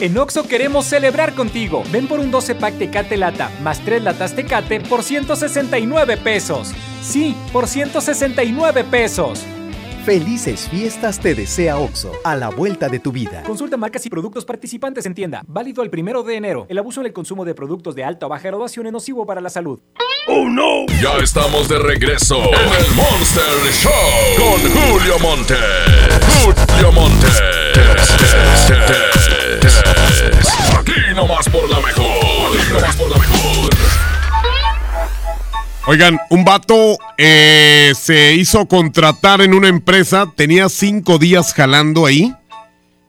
En 0.01 0.19
Oxo 0.19 0.49
queremos 0.49 0.87
celebrar 0.87 1.35
contigo. 1.35 1.85
Ven 1.93 2.09
por 2.09 2.19
un 2.19 2.31
12 2.31 2.57
pack 2.57 2.77
Tecate 2.79 3.17
Lata 3.17 3.51
más 3.63 3.81
3 3.85 4.03
latas 4.03 4.35
Tecate 4.35 4.81
por 4.81 5.05
169 5.05 6.17
pesos. 6.17 6.73
Sí, 7.03 7.37
por 7.53 7.67
169 7.67 8.85
pesos. 8.85 9.45
Felices 10.05 10.69
fiestas 10.69 11.19
te 11.21 11.35
desea 11.35 11.79
OXO, 11.79 12.13
a 12.25 12.35
la 12.35 12.49
vuelta 12.49 12.89
de 12.89 12.99
tu 12.99 13.13
vida. 13.13 13.43
Consulta 13.45 13.77
marcas 13.77 14.05
y 14.07 14.11
productos 14.11 14.45
participantes 14.45 15.07
en 15.07 15.15
tienda. 15.15 15.43
Válido 15.47 15.83
el 15.83 15.91
primero 15.91 16.23
de 16.23 16.37
enero. 16.37 16.67
El 16.69 16.79
abuso 16.79 17.01
en 17.01 17.07
el 17.07 17.13
consumo 17.13 17.45
de 17.45 17.55
productos 17.55 17.95
de 17.95 18.05
alta 18.05 18.27
o 18.27 18.29
baja 18.29 18.49
graduación 18.49 18.87
es 18.87 18.93
nocivo 18.93 19.27
para 19.27 19.41
la 19.41 19.51
salud. 19.51 19.81
¡Oh, 20.29 20.49
no! 20.49 20.87
Ya 21.01 21.17
estamos 21.23 21.69
de 21.69 21.79
regreso 21.79 22.37
en 22.37 22.85
el 22.85 22.95
Monster 22.95 23.73
Show 23.73 23.91
con 24.37 24.61
Julio 24.71 25.19
Monte. 25.21 25.55
Julio 26.45 26.93
Monte. 26.93 27.27
Aquí 30.79 31.15
nomás 31.15 31.49
por 31.49 31.69
la 31.69 31.81
mejor. 31.81 32.57
Aquí 32.57 32.73
nomás 32.73 32.97
por 32.97 33.11
la 33.11 33.19
mejor. 33.19 33.52
Oigan, 35.87 36.21
un 36.31 36.45
vato 36.45 36.97
eh, 37.19 37.93
se 37.97 38.35
hizo 38.35 38.67
contratar 38.67 39.41
en 39.41 39.53
una 39.53 39.67
empresa, 39.67 40.33
tenía 40.37 40.69
cinco 40.69 41.19
días 41.19 41.53
jalando 41.55 42.07
ahí. 42.07 42.33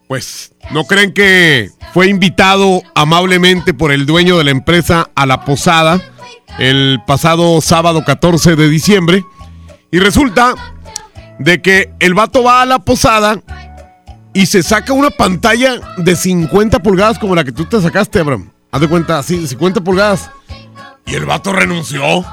Pues, 0.07 0.53
¿no 0.71 0.85
creen 0.85 1.13
que 1.13 1.69
fue 1.93 2.07
invitado 2.07 2.81
amablemente 2.95 3.75
por 3.75 3.91
el 3.91 4.07
dueño 4.07 4.39
de 4.39 4.45
la 4.45 4.51
empresa 4.51 5.11
a 5.15 5.27
la 5.27 5.45
posada 5.45 6.01
el 6.57 6.99
pasado 7.05 7.61
sábado 7.61 8.03
14 8.03 8.55
de 8.55 8.67
diciembre? 8.67 9.23
Y 9.91 9.99
resulta 9.99 10.55
de 11.37 11.61
que 11.61 11.93
el 11.99 12.15
vato 12.15 12.41
va 12.41 12.63
a 12.63 12.65
la 12.65 12.79
posada 12.79 13.39
y 14.33 14.47
se 14.47 14.63
saca 14.63 14.93
una 14.93 15.11
pantalla 15.11 15.75
de 15.97 16.15
50 16.15 16.79
pulgadas 16.79 17.19
como 17.19 17.35
la 17.35 17.43
que 17.43 17.51
tú 17.51 17.65
te 17.65 17.79
sacaste, 17.79 18.19
Abraham. 18.19 18.51
Haz 18.71 18.81
de 18.81 18.89
cuenta, 18.89 19.19
así, 19.19 19.37
de 19.37 19.47
50 19.47 19.81
pulgadas. 19.81 20.31
Y 21.05 21.13
el 21.13 21.25
vato 21.25 21.53
renunció. 21.53 22.25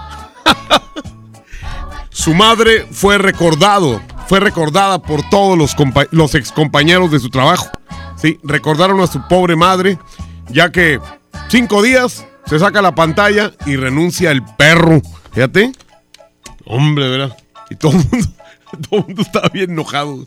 Su 2.11 2.35
madre 2.35 2.87
fue 2.91 3.19
recordado, 3.19 4.01
fue 4.27 4.41
recordada 4.41 5.01
por 5.01 5.29
todos 5.31 5.57
los, 5.57 5.75
los 6.11 6.35
ex 6.35 6.53
compañeros 6.53 7.11
de 7.11 7.19
su 7.19 7.31
trabajo. 7.31 7.69
Sí, 8.17 8.39
recordaron 8.43 9.01
a 9.01 9.07
su 9.07 9.27
pobre 9.27 9.57
madre, 9.57 9.99
ya 10.49 10.71
que 10.71 11.01
cinco 11.49 11.83
días 11.83 12.27
se 12.45 12.59
saca 12.59 12.83
la 12.83 12.95
pantalla 12.95 13.53
y 13.65 13.77
renuncia 13.77 14.31
el 14.33 14.45
perro. 14.45 15.01
Fíjate. 15.33 15.73
Hombre, 16.67 17.09
¿verdad? 17.09 17.39
Y 17.71 17.77
todo 17.77 17.93
el 17.93 17.99
mundo, 17.99 18.29
todo 18.91 19.03
mundo 19.03 19.23
estaba 19.23 19.49
bien 19.49 19.71
enojado. 19.71 20.27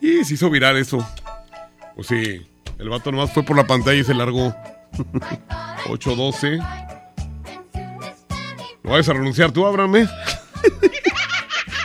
Y 0.00 0.24
se 0.24 0.34
hizo 0.34 0.50
viral 0.50 0.76
eso. 0.76 1.06
Pues 1.94 2.08
sí, 2.08 2.42
el 2.78 2.88
vato 2.88 3.12
nomás 3.12 3.32
fue 3.32 3.42
por 3.42 3.56
la 3.56 3.66
pantalla 3.66 4.00
y 4.00 4.04
se 4.04 4.14
largó. 4.14 4.54
8-12. 5.86 6.91
¿No 8.82 8.90
vayas 8.90 9.08
a 9.08 9.12
renunciar 9.12 9.52
tú, 9.52 9.66
Abraham? 9.66 10.08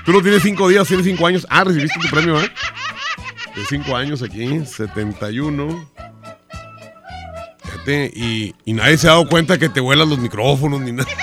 tú 0.06 0.12
no 0.12 0.22
tienes 0.22 0.42
cinco 0.42 0.68
días, 0.68 0.88
tienes 0.88 1.06
cinco 1.06 1.28
años. 1.28 1.46
Ah, 1.50 1.64
recibiste 1.64 2.00
tu 2.00 2.10
premio, 2.10 2.42
¿eh? 2.42 2.50
De 3.56 3.66
cinco 3.66 3.96
años 3.96 4.22
aquí, 4.22 4.66
71. 4.66 5.90
Fíjate, 7.64 8.12
y, 8.16 8.56
y 8.66 8.74
nadie 8.74 8.98
se 8.98 9.08
ha 9.08 9.12
dado 9.12 9.28
cuenta 9.28 9.58
que 9.58 9.70
te 9.70 9.80
vuelan 9.80 10.10
los 10.10 10.20
micrófonos 10.20 10.82
ni 10.82 10.92
nada. 10.92 11.10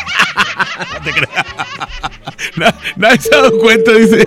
No 0.93 1.01
te 1.05 1.13
creas. 1.13 1.47
Na- 2.57 2.75
Nadie 2.97 3.21
se 3.21 3.35
ha 3.35 3.39
dado 3.43 3.59
cuenta, 3.59 3.93
dice. 3.93 4.27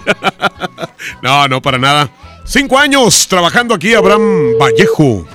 No, 1.21 1.47
no, 1.47 1.61
para 1.61 1.77
nada. 1.77 2.09
Cinco 2.45 2.77
años 2.79 3.27
trabajando 3.27 3.73
aquí, 3.73 3.93
Abraham 3.93 4.53
Vallejo. 4.59 5.27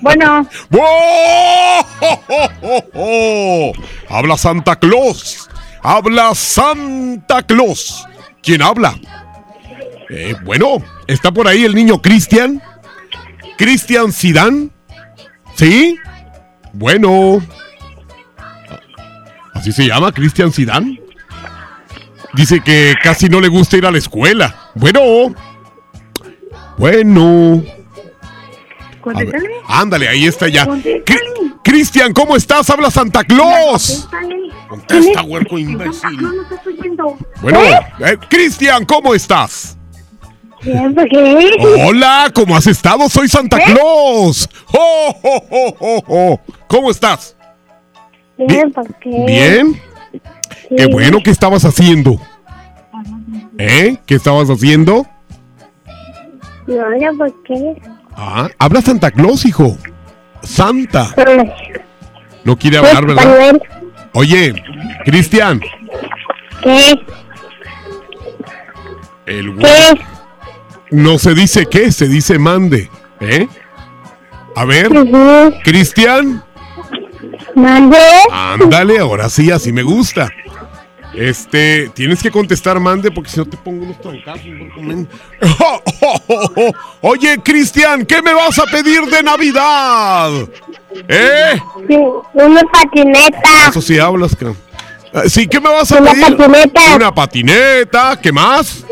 Bueno. 0.00 0.48
Habla 4.08 4.36
Santa 4.36 4.76
Claus. 4.76 5.48
Habla 5.82 6.34
Santa 6.34 7.42
Claus. 7.42 8.06
¿Quién 8.42 8.62
habla? 8.62 8.94
Eh, 10.10 10.34
bueno, 10.44 10.78
está 11.06 11.30
por 11.30 11.46
ahí 11.46 11.64
el 11.64 11.74
niño 11.74 12.00
Cristian. 12.00 12.62
Cristian 13.56 14.12
Sidán. 14.12 14.72
¿Sí? 15.54 15.98
Bueno. 16.72 17.42
¿Así 19.54 19.72
se 19.72 19.86
llama? 19.86 20.12
Cristian 20.12 20.52
Sidán. 20.52 20.98
Dice 22.34 22.60
que 22.60 22.94
casi 23.02 23.28
no 23.28 23.40
le 23.40 23.48
gusta 23.48 23.76
ir 23.76 23.86
a 23.86 23.90
la 23.90 23.98
escuela. 23.98 24.54
Bueno. 24.74 25.34
Bueno. 26.76 27.62
Ándale, 29.66 30.08
ahí 30.08 30.26
está 30.26 30.48
ya. 30.48 30.66
Cri- 30.66 31.54
Cristian, 31.62 32.12
¿cómo 32.12 32.36
estás? 32.36 32.68
Habla 32.70 32.90
Santa 32.90 33.24
Claus. 33.24 34.08
Contesta, 34.68 35.22
huerco 35.22 35.58
imbécil. 35.58 36.18
Bueno, 37.42 37.60
eh, 38.00 38.16
Cristian, 38.28 38.84
¿cómo 38.84 39.14
estás? 39.14 39.76
Hola, 41.86 42.30
¿cómo 42.34 42.56
has 42.56 42.66
estado? 42.66 43.08
Soy 43.08 43.28
Santa 43.28 43.58
Claus. 43.62 44.48
¡Oh, 44.72 45.14
oh, 45.22 45.42
oh, 45.50 45.74
oh, 45.78 46.04
oh! 46.08 46.40
¿Cómo 46.66 46.90
estás? 46.90 47.36
Bien, 48.36 48.72
¿por 48.72 48.92
qué? 48.96 49.24
¿Bien? 49.26 49.80
Qué 50.76 50.86
bueno 50.86 51.22
que 51.22 51.30
estabas 51.30 51.64
haciendo. 51.64 52.20
¿Eh? 53.58 53.96
¿Qué 54.06 54.14
estabas 54.16 54.48
haciendo? 54.50 55.06
No, 56.66 56.98
ya, 56.98 57.12
¿por 57.12 57.42
qué? 57.44 57.76
Ah, 58.20 58.48
habla 58.58 58.82
Santa 58.82 59.12
Claus, 59.12 59.46
hijo. 59.46 59.78
Santa. 60.42 61.14
No 62.44 62.58
quiere 62.58 62.78
hablar, 62.78 63.06
¿verdad? 63.06 63.24
Manuel, 63.24 63.62
Oye, 64.12 64.54
Cristian, 65.04 65.60
¿qué? 66.62 67.00
el 69.26 69.50
güey. 69.50 69.70
No 70.90 71.18
se 71.18 71.34
dice 71.34 71.66
qué, 71.66 71.92
se 71.92 72.08
dice 72.08 72.38
mande. 72.40 72.90
¿Eh? 73.20 73.46
A 74.56 74.64
ver, 74.64 74.90
Cristian. 75.62 76.42
¿Mande? 77.54 77.98
Ándale, 78.32 78.98
ahora 78.98 79.28
sí, 79.28 79.52
así 79.52 79.72
me 79.72 79.82
gusta. 79.82 80.28
Este, 81.20 81.88
tienes 81.94 82.22
que 82.22 82.30
contestar 82.30 82.78
mande 82.78 83.10
porque 83.10 83.28
si 83.30 83.38
no 83.38 83.44
te 83.46 83.56
pongo 83.56 83.84
unos 83.84 84.00
trancazos. 84.00 84.44
Oh, 85.60 85.82
oh, 86.02 86.20
oh, 86.28 86.50
oh. 86.56 86.72
Oye, 87.00 87.38
Cristian, 87.42 88.06
¿qué 88.06 88.22
me 88.22 88.32
vas 88.32 88.56
a 88.60 88.64
pedir 88.66 89.02
de 89.06 89.22
Navidad? 89.24 90.30
¿Eh? 91.08 91.58
Una 92.34 92.60
patineta. 92.62 93.68
Eso 93.70 93.80
sí 93.82 93.98
hablas, 93.98 94.36
ca- 94.36 94.52
Ah, 95.12 95.22
Sí, 95.26 95.48
¿qué 95.48 95.58
me 95.58 95.70
vas 95.70 95.90
a 95.90 95.98
Una 95.98 96.12
pedir? 96.12 96.36
patineta. 96.36 96.80
Una 96.96 97.14
patineta, 97.14 98.18
¿qué 98.22 98.30
más? 98.30 98.84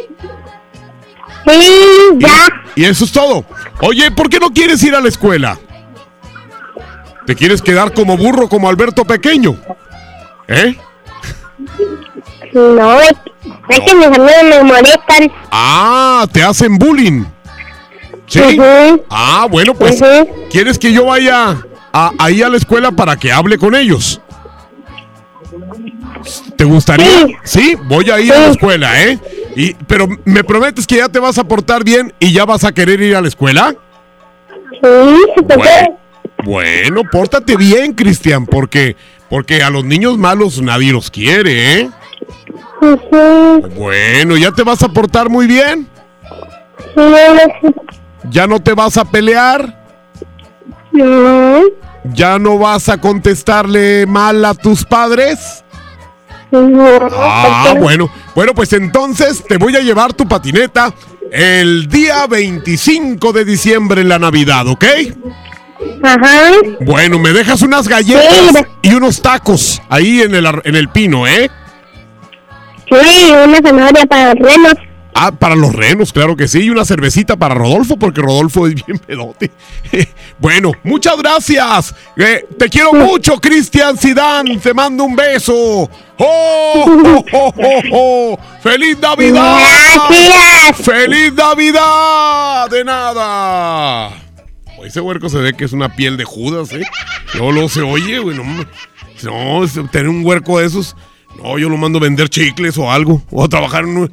Sí, 1.46 1.70
ya. 2.18 2.48
Y 2.74 2.84
eso 2.86 3.04
es 3.04 3.12
todo. 3.12 3.44
Oye, 3.82 4.10
¿por 4.10 4.28
qué 4.28 4.40
no 4.40 4.50
quieres 4.50 4.82
ir 4.82 4.94
a 4.96 5.00
la 5.00 5.08
escuela? 5.08 5.58
¿Te 7.24 7.36
quieres 7.36 7.62
quedar 7.62 7.92
como 7.94 8.16
burro 8.16 8.48
como 8.48 8.68
Alberto 8.68 9.04
Pequeño? 9.04 9.56
¿Eh? 10.48 10.76
No, 12.56 13.00
es, 13.00 13.12
que 13.68 13.94
mis 13.94 14.06
amigos 14.06 14.32
me 14.44 14.62
molestan. 14.64 15.30
Ah, 15.50 16.26
te 16.32 16.42
hacen 16.42 16.78
bullying. 16.78 17.24
¿Sí? 18.26 18.40
Ah, 19.10 19.46
bueno, 19.50 19.74
pues 19.74 20.02
¿quieres 20.50 20.78
que 20.78 20.90
yo 20.92 21.04
vaya 21.04 21.58
a- 21.92 22.12
ahí 22.18 22.42
a 22.42 22.48
la 22.48 22.56
escuela 22.56 22.90
para 22.92 23.16
que 23.16 23.30
hable 23.30 23.58
con 23.58 23.74
ellos? 23.74 24.20
¿Te 26.56 26.64
gustaría? 26.64 27.26
Sí, 27.44 27.76
voy 27.84 28.10
a 28.10 28.18
ir 28.20 28.32
a 28.32 28.38
la 28.38 28.46
escuela, 28.48 29.02
¿eh? 29.02 29.18
Y, 29.54 29.74
pero 29.86 30.08
me 30.24 30.42
prometes 30.42 30.86
que 30.86 30.96
ya 30.96 31.08
te 31.08 31.18
vas 31.18 31.36
a 31.38 31.44
portar 31.44 31.84
bien 31.84 32.12
y 32.18 32.32
ya 32.32 32.44
vas 32.46 32.64
a 32.64 32.72
querer 32.72 33.00
ir 33.02 33.16
a 33.16 33.20
la 33.20 33.28
escuela? 33.28 33.74
Sí, 34.70 34.78
Bueno, 35.44 35.98
bueno, 36.44 37.02
pórtate 37.12 37.56
bien, 37.56 37.92
Cristian, 37.92 38.46
porque 38.46 38.96
porque 39.28 39.62
a 39.62 39.70
los 39.70 39.84
niños 39.84 40.16
malos 40.18 40.60
nadie 40.62 40.92
los 40.92 41.10
quiere, 41.10 41.80
¿eh? 41.80 41.90
Bueno, 43.76 44.36
ya 44.36 44.52
te 44.52 44.62
vas 44.62 44.82
a 44.82 44.88
portar 44.88 45.28
muy 45.28 45.46
bien. 45.46 45.88
Ya 48.30 48.46
no 48.46 48.60
te 48.60 48.74
vas 48.74 48.96
a 48.96 49.04
pelear. 49.04 49.84
Ya 52.12 52.38
no 52.38 52.58
vas 52.58 52.88
a 52.88 52.98
contestarle 52.98 54.06
mal 54.06 54.44
a 54.44 54.54
tus 54.54 54.84
padres. 54.84 55.64
Ah, 56.52 57.74
bueno. 57.78 58.10
Bueno, 58.34 58.54
pues 58.54 58.72
entonces 58.72 59.42
te 59.46 59.56
voy 59.56 59.76
a 59.76 59.80
llevar 59.80 60.12
tu 60.12 60.26
patineta 60.26 60.92
el 61.32 61.88
día 61.88 62.26
25 62.26 63.32
de 63.32 63.44
diciembre 63.44 64.02
en 64.02 64.08
la 64.08 64.18
Navidad, 64.18 64.66
¿ok? 64.68 64.84
Ajá. 66.02 66.52
Bueno, 66.80 67.18
me 67.18 67.32
dejas 67.32 67.62
unas 67.62 67.88
galletas 67.88 68.64
y 68.82 68.94
unos 68.94 69.20
tacos 69.20 69.82
ahí 69.88 70.22
en 70.22 70.34
el, 70.34 70.46
en 70.64 70.76
el 70.76 70.88
pino, 70.88 71.26
¿eh? 71.26 71.50
Sí, 72.88 73.32
una 73.32 73.58
zanahoria 73.58 74.06
para 74.06 74.34
los 74.34 74.54
renos. 74.54 74.74
Ah, 75.18 75.32
para 75.32 75.54
los 75.54 75.74
renos, 75.74 76.12
claro 76.12 76.36
que 76.36 76.46
sí. 76.46 76.64
Y 76.64 76.70
una 76.70 76.84
cervecita 76.84 77.36
para 77.36 77.54
Rodolfo, 77.54 77.96
porque 77.96 78.20
Rodolfo 78.20 78.66
es 78.66 78.74
bien 78.74 78.98
pedote. 78.98 79.50
bueno, 80.38 80.72
muchas 80.84 81.16
gracias. 81.16 81.94
Eh, 82.18 82.44
te 82.58 82.68
quiero 82.68 82.92
mucho, 82.92 83.40
Cristian 83.40 83.96
Sidán. 83.96 84.60
Te 84.60 84.74
mando 84.74 85.04
un 85.04 85.16
beso. 85.16 85.54
¡Oh! 86.18 86.84
oh, 86.86 87.24
oh, 87.32 87.54
oh, 87.56 87.82
oh! 87.92 88.38
¡Feliz 88.62 88.98
Navidad! 88.98 89.58
¡Feliz 90.74 91.32
Navidad! 91.32 92.68
De 92.68 92.84
nada. 92.84 94.10
Ese 94.84 95.00
huerco 95.00 95.30
se 95.30 95.38
ve 95.38 95.54
que 95.54 95.64
es 95.64 95.72
una 95.72 95.96
piel 95.96 96.18
de 96.18 96.24
Judas, 96.24 96.72
¿eh? 96.72 96.84
No 97.38 97.52
lo 97.52 97.70
se 97.70 97.80
oye, 97.80 98.18
güey. 98.18 98.36
No, 98.36 98.44
no, 99.22 99.88
tener 99.88 100.10
un 100.10 100.26
huerco 100.26 100.58
de 100.58 100.66
esos. 100.66 100.94
No, 101.42 101.58
yo 101.58 101.68
lo 101.68 101.76
mando 101.76 101.98
a 101.98 102.02
vender 102.02 102.28
chicles 102.28 102.76
o 102.78 102.90
algo. 102.90 103.22
O 103.30 103.44
a 103.44 103.48
trabajar 103.48 103.84
en 103.84 103.96
un. 103.96 104.12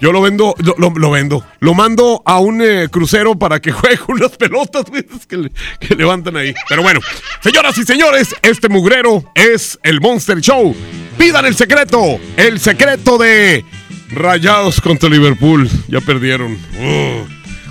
Yo 0.00 0.12
lo 0.12 0.20
vendo, 0.20 0.54
lo, 0.76 1.10
vendo. 1.10 1.46
Lo 1.60 1.72
mando 1.72 2.20
a 2.26 2.38
un 2.38 2.60
eh, 2.60 2.88
crucero 2.90 3.36
para 3.38 3.60
que 3.60 3.72
juegue 3.72 3.96
con 3.98 4.16
unas 4.16 4.32
pelotas 4.36 4.84
que, 5.28 5.36
le- 5.36 5.52
que 5.80 5.94
levantan 5.94 6.36
ahí. 6.36 6.52
Pero 6.68 6.82
bueno, 6.82 7.00
señoras 7.42 7.78
y 7.78 7.84
señores, 7.84 8.34
este 8.42 8.68
mugrero 8.68 9.24
es 9.34 9.78
el 9.82 10.00
Monster 10.00 10.40
Show. 10.40 10.74
Pidan 11.16 11.46
el 11.46 11.54
secreto. 11.54 12.18
El 12.36 12.58
secreto 12.60 13.16
de 13.18 13.64
Rayados 14.10 14.80
contra 14.80 15.08
Liverpool. 15.08 15.70
Ya 15.88 16.00
perdieron. 16.00 16.58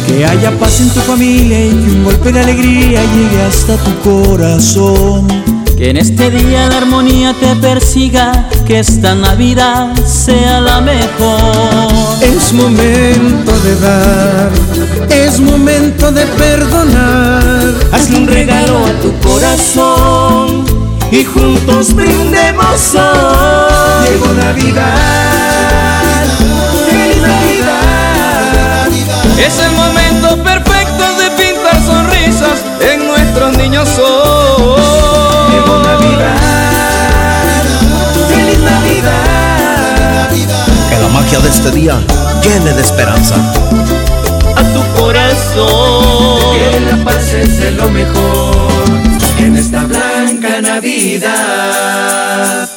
Que 0.09 0.24
haya 0.24 0.51
paz 0.59 0.80
en 0.80 0.89
tu 0.90 1.01
familia 1.01 1.66
y 1.66 1.70
que 1.70 1.90
un 1.90 2.05
golpe 2.05 2.32
de 2.32 2.40
alegría 2.40 3.02
llegue 3.02 3.43
hasta 3.43 3.76
tu 3.76 3.94
corazón. 4.01 5.28
Que 5.76 5.90
en 5.90 5.97
este 5.97 6.30
día 6.30 6.68
la 6.68 6.78
armonía 6.78 7.35
te 7.39 7.55
persiga, 7.55 8.48
que 8.66 8.80
esta 8.80 9.14
Navidad 9.14 9.94
sea 10.05 10.60
la 10.60 10.80
mejor. 10.80 11.93
Es 12.20 12.52
momento 12.52 13.52
de 13.60 13.76
dar, 13.78 14.51
es 15.09 15.39
momento 15.39 16.10
de 16.10 16.26
perdonar. 16.26 17.74
Hazle 17.93 18.16
un 18.16 18.26
regalo 18.26 18.86
a 18.86 18.93
tu 19.01 19.12
corazón 19.20 20.64
y 21.12 21.24
juntos 21.24 21.94
brindemos 21.94 22.94
hoy. 22.94 24.09
Llegó 24.10 24.32
Navidad, 24.35 26.24
feliz 26.90 27.22
Navidad. 27.22 28.89
Es 29.39 29.59
el 29.60 29.77
hoy. 33.77 34.81
Llegó 35.51 35.78
Navidad, 35.78 36.36
feliz 38.28 38.61
Navidad. 38.61 40.31
Que 40.89 40.97
la 40.99 41.09
magia 41.09 41.40
de 41.40 41.49
este 41.49 41.73
día 41.73 42.01
llene 42.43 42.73
de 42.73 42.81
esperanza. 42.81 43.35
A 44.57 44.62
tu 44.73 44.82
corazón. 45.01 46.53
Que 46.53 46.81
la 46.81 46.97
paz 47.05 47.35
es 47.35 47.61
de 47.61 47.73
lo 47.73 47.90
mejor 47.90 48.85
en 49.39 49.57
esta 49.57 49.85
blanca 49.85 50.62
Navidad. 50.62 52.69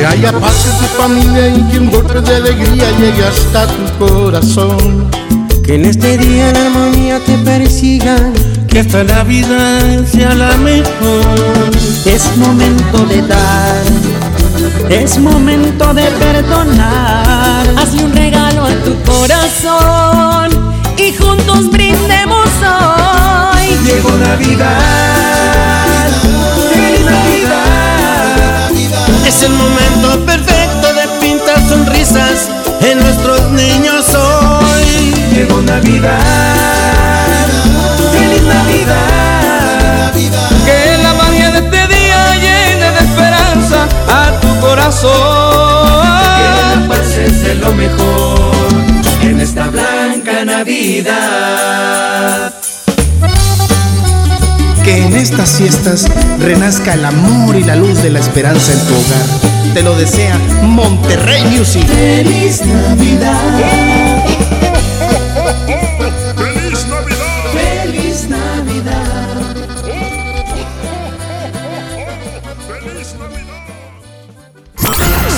Que 0.00 0.06
haya 0.06 0.32
paz 0.32 0.64
en 0.64 0.78
tu 0.78 0.86
familia 0.96 1.48
y 1.48 1.62
que 1.64 1.78
un 1.78 1.90
golpe 1.90 2.22
de 2.22 2.36
alegría 2.36 2.90
llegue 2.98 3.22
hasta 3.22 3.66
tu 3.66 4.06
corazón. 4.06 5.10
Que 5.62 5.74
en 5.74 5.84
este 5.84 6.16
día 6.16 6.50
la 6.54 6.64
armonía 6.64 7.20
te 7.26 7.36
persiga, 7.36 8.16
que 8.66 8.80
esta 8.80 9.04
Navidad 9.04 10.06
sea 10.10 10.34
la 10.34 10.56
mejor. 10.56 11.70
Es 12.06 12.34
momento 12.38 13.04
de 13.04 13.20
dar, 13.26 13.82
es 14.88 15.18
momento 15.18 15.92
de 15.92 16.04
perdonar. 16.04 17.68
Hazle 17.76 18.04
un 18.04 18.14
regalo 18.14 18.64
a 18.64 18.72
tu 18.82 18.94
corazón 19.02 20.48
y 20.96 21.12
juntos 21.12 21.70
brindemos 21.70 22.48
hoy. 22.62 23.76
Llegó 23.84 24.16
Navidad, 24.16 25.39
Es 29.30 29.42
el 29.44 29.52
momento 29.52 30.26
perfecto 30.26 30.92
de 30.92 31.06
pintar 31.20 31.56
sonrisas 31.68 32.50
en 32.80 32.98
nuestros 32.98 33.40
niños 33.52 34.12
hoy. 34.12 35.14
Llegó 35.32 35.62
Navidad, 35.62 36.18
feliz 38.10 38.42
Navidad. 38.42 40.12
Que 40.64 40.98
la 41.00 41.14
magia 41.14 41.52
de 41.52 41.60
este 41.60 41.86
día 41.94 42.34
llene 42.34 42.90
de 42.90 42.98
esperanza 42.98 43.86
a 44.08 44.32
tu 44.40 44.58
corazón. 44.58 45.12
Que 46.36 46.42
la 46.74 46.88
paz 46.88 47.16
es 47.16 47.44
de 47.44 47.54
lo 47.54 47.72
mejor 47.72 48.50
en 49.22 49.40
esta 49.40 49.68
blanca 49.68 50.44
Navidad. 50.44 52.52
En 55.10 55.16
estas 55.16 55.56
fiestas 55.58 56.06
renazca 56.38 56.94
el 56.94 57.04
amor 57.04 57.56
y 57.56 57.64
la 57.64 57.74
luz 57.74 58.00
de 58.00 58.10
la 58.10 58.20
esperanza 58.20 58.72
en 58.72 58.78
tu 58.86 58.94
hogar. 58.94 59.74
Te 59.74 59.82
lo 59.82 59.96
desea 59.96 60.38
Monterrey 60.62 61.42
Music. 61.46 61.84
Feliz 61.84 62.64
Navidad. 62.64 64.22
¡Feliz 66.36 66.86
Navidad! 66.86 67.42
Feliz 67.52 68.28
Navidad. 68.28 69.04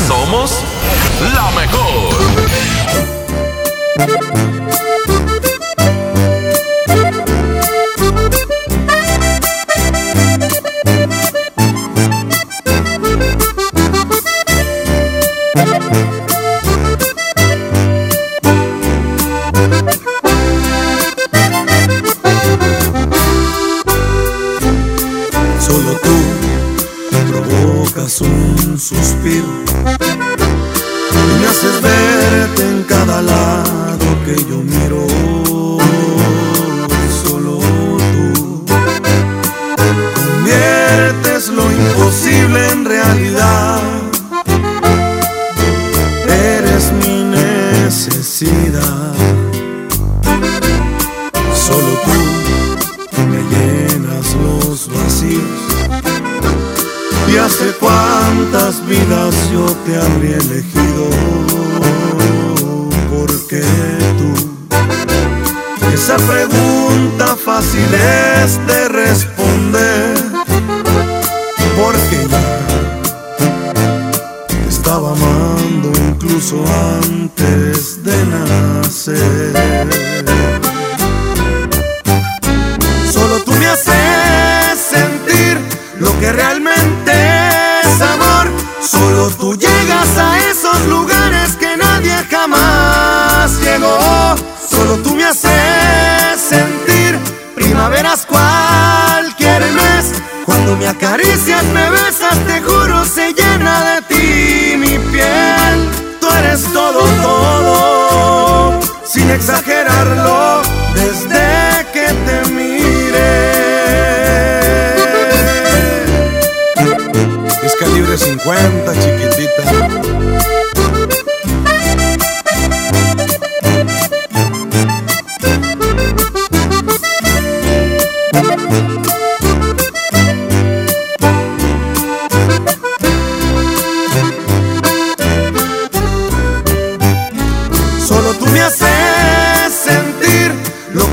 Somos 0.07 0.51
la 1.35 1.51
mejor. 1.53 2.13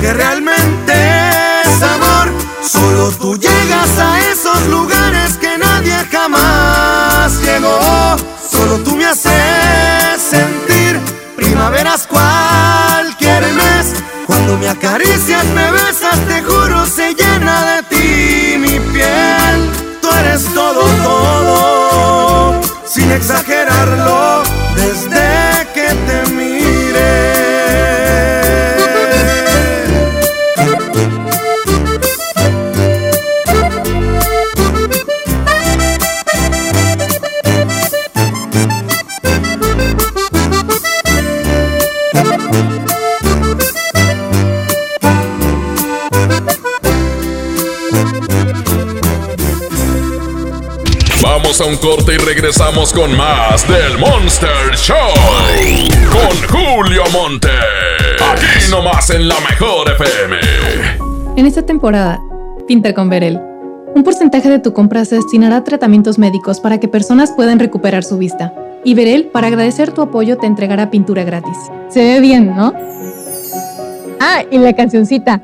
Que 0.09 0.13
realmente 0.13 0.93
es 1.65 1.83
amor. 1.83 2.31
Solo 2.61 3.11
tú 3.11 3.37
llegas 3.37 3.89
a 3.99 4.19
esos 4.31 4.67
lugares 4.67 5.37
que 5.37 5.57
nadie 5.57 5.95
jamás 6.11 7.39
llegó. 7.41 8.17
Solo 8.51 8.79
tú 8.79 8.95
me 8.95 9.05
haces 9.05 10.19
sentir 10.19 10.99
primaveras 11.35 12.07
cualquier 12.07 13.43
mes. 13.53 13.93
Cuando 14.25 14.57
me 14.57 14.69
acaricias, 14.69 15.45
me 15.53 15.68
un 51.69 51.77
corte 51.77 52.15
y 52.15 52.17
regresamos 52.17 52.91
con 52.91 53.15
más 53.15 53.67
del 53.67 53.99
Monster 53.99 54.75
Show. 54.75 54.95
Con 56.11 56.49
Julio 56.49 57.03
Monte. 57.11 57.49
Aquí 58.31 58.71
nomás 58.71 59.11
en 59.11 59.27
la 59.27 59.35
mejor 59.41 59.87
FM. 59.91 60.37
En 61.35 61.45
esta 61.45 61.63
temporada, 61.63 62.19
pinta 62.67 62.93
con 62.95 63.09
Verel. 63.09 63.39
Un 63.93 64.03
porcentaje 64.03 64.49
de 64.49 64.57
tu 64.57 64.73
compra 64.73 65.05
se 65.05 65.15
destinará 65.15 65.57
a 65.57 65.63
tratamientos 65.63 66.17
médicos 66.17 66.59
para 66.59 66.79
que 66.79 66.87
personas 66.87 67.31
puedan 67.33 67.59
recuperar 67.59 68.03
su 68.03 68.17
vista. 68.17 68.51
Y 68.83 68.95
Verel, 68.95 69.25
para 69.25 69.47
agradecer 69.47 69.91
tu 69.91 70.01
apoyo, 70.01 70.37
te 70.37 70.47
entregará 70.47 70.89
pintura 70.89 71.23
gratis. 71.23 71.57
Se 71.89 71.99
ve 71.99 72.19
bien, 72.19 72.55
¿no? 72.55 72.73
Ah, 74.19 74.43
y 74.49 74.57
la 74.57 74.73
cancioncita. 74.73 75.39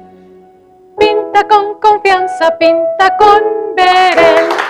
Pinta 0.97 1.47
con 1.47 1.79
confianza, 1.79 2.57
pinta 2.57 3.15
con 3.19 3.41
Verel. 3.75 4.64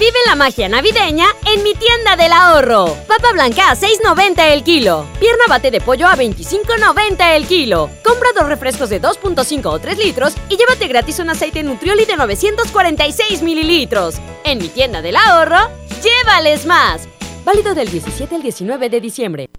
Vive 0.00 0.16
la 0.26 0.34
magia 0.34 0.66
navideña 0.66 1.26
en 1.44 1.62
mi 1.62 1.74
tienda 1.74 2.16
del 2.16 2.32
ahorro. 2.32 2.96
Papa 3.06 3.32
blanca 3.34 3.70
a 3.70 3.76
6.90 3.76 4.50
el 4.50 4.64
kilo. 4.64 5.06
Pierna 5.20 5.44
bate 5.46 5.70
de 5.70 5.82
pollo 5.82 6.06
a 6.06 6.16
25.90 6.16 7.36
el 7.36 7.46
kilo. 7.46 7.90
Compra 8.02 8.30
dos 8.34 8.48
refrescos 8.48 8.88
de 8.88 9.02
2.5 9.02 9.66
o 9.66 9.78
3 9.78 9.98
litros 9.98 10.32
y 10.48 10.56
llévate 10.56 10.88
gratis 10.88 11.18
un 11.18 11.28
aceite 11.28 11.62
Nutrioli 11.62 12.06
de 12.06 12.16
946 12.16 13.42
mililitros. 13.42 14.14
En 14.44 14.56
mi 14.56 14.68
tienda 14.68 15.02
del 15.02 15.16
ahorro, 15.16 15.68
llévales 16.02 16.64
más. 16.64 17.06
Válido 17.44 17.74
del 17.74 17.90
17 17.90 18.34
al 18.34 18.42
19 18.42 18.88
de 18.88 19.00
diciembre. 19.00 19.50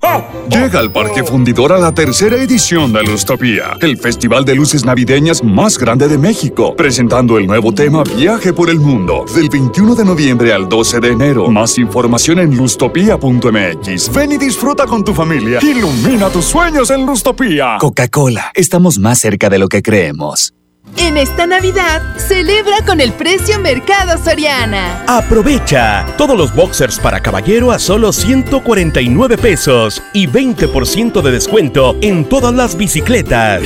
Llega 0.49 0.79
al 0.79 0.91
Parque 0.91 1.23
Fundidor 1.23 1.71
a 1.73 1.79
la 1.79 1.93
tercera 1.93 2.35
edición 2.37 2.93
de 2.93 3.03
Lustopía, 3.03 3.77
el 3.81 3.97
festival 3.97 4.45
de 4.45 4.55
luces 4.55 4.85
navideñas 4.85 5.43
más 5.43 5.77
grande 5.77 6.07
de 6.07 6.17
México, 6.17 6.75
presentando 6.75 7.37
el 7.37 7.47
nuevo 7.47 7.73
tema 7.73 8.03
Viaje 8.03 8.53
por 8.53 8.69
el 8.69 8.79
Mundo, 8.79 9.25
del 9.33 9.49
21 9.49 9.95
de 9.95 10.05
noviembre 10.05 10.53
al 10.53 10.67
12 10.67 10.99
de 10.99 11.07
enero. 11.09 11.47
Más 11.49 11.77
información 11.77 12.39
en 12.39 12.55
lustopía.mx. 12.55 14.13
Ven 14.13 14.31
y 14.31 14.37
disfruta 14.37 14.85
con 14.85 15.03
tu 15.03 15.13
familia. 15.13 15.59
Ilumina 15.61 16.29
tus 16.29 16.45
sueños 16.45 16.89
en 16.91 17.05
Lustopía. 17.05 17.77
Coca-Cola, 17.79 18.51
estamos 18.53 18.99
más 18.99 19.19
cerca 19.19 19.49
de 19.49 19.59
lo 19.59 19.67
que 19.67 19.81
creemos. 19.81 20.53
En 20.97 21.17
esta 21.17 21.45
Navidad, 21.47 22.01
celebra 22.17 22.85
con 22.85 23.01
el 23.01 23.13
precio 23.13 23.59
Mercado 23.59 24.17
Soriana. 24.23 25.03
Aprovecha 25.07 26.05
todos 26.17 26.37
los 26.37 26.53
boxers 26.53 26.99
para 26.99 27.21
caballero 27.21 27.71
a 27.71 27.79
solo 27.79 28.11
149 28.13 29.37
pesos 29.37 30.01
y 30.13 30.27
20% 30.27 31.21
de 31.21 31.31
descuento 31.31 31.95
en 32.01 32.25
todas 32.25 32.53
las 32.53 32.75
bicicletas. 32.75 33.61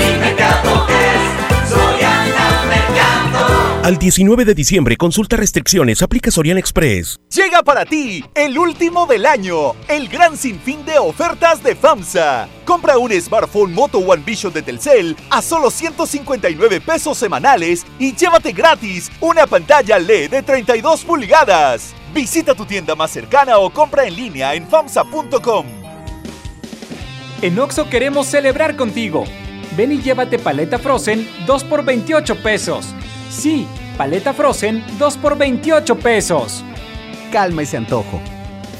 Al 3.86 3.99
19 3.99 4.45
de 4.45 4.56
diciembre, 4.56 4.98
consulta 4.98 5.38
restricciones, 5.38 6.02
aplica 6.02 6.32
Soriana 6.32 6.60
Express. 6.60 7.20
Llega 7.30 7.62
para 7.62 7.86
ti 7.86 8.26
el 8.34 8.57
último 8.57 9.06
del 9.06 9.28
año, 9.28 9.76
el 9.88 10.07
gran 10.07 10.38
sinfín 10.38 10.84
de 10.86 10.98
ofertas 10.98 11.62
de 11.62 11.76
FAMSA. 11.76 12.49
Compra 12.66 12.98
un 12.98 13.12
smartphone 13.12 13.76
Moto 13.76 13.99
One 13.99 14.24
Vision 14.26 14.52
de 14.52 14.64
Telcel 14.64 15.16
a 15.30 15.40
solo 15.40 15.70
159 15.70 16.82
pesos 16.82 17.16
semanales 17.16 17.86
y 17.99 18.16
llévate 18.16 18.53
gratis 18.53 19.12
una 19.22 19.45
pantalla 19.45 19.99
LED 19.99 20.32
de 20.32 20.41
32 20.41 21.03
pulgadas. 21.06 21.94
Visita 22.12 22.56
tu 22.56 22.66
tienda 22.66 22.95
más 22.95 23.12
cercana 23.12 23.60
o 23.60 23.70
compra 23.70 24.07
en 24.07 24.16
línea 24.16 24.56
en 24.56 24.68
famsa.com. 24.68 25.68
En 27.40 27.60
Oxo 27.60 27.88
queremos 27.88 28.26
celebrar 28.26 28.78
contigo. 28.78 29.26
Ven 29.78 29.91
y 29.91 30.02
llévate 30.02 30.40
paleta 30.40 30.80
Frozen 30.80 31.30
2 31.45 31.64
por 31.66 31.86
28 31.86 32.41
pesos. 32.41 32.95
Sí, 33.36 33.68
paleta 33.98 34.34
Frozen 34.34 34.82
2 34.98 35.18
por 35.18 35.38
28 35.38 35.99
pesos. 35.99 36.64
Calma 37.34 37.64
ese 37.64 37.76
antojo. 37.76 38.22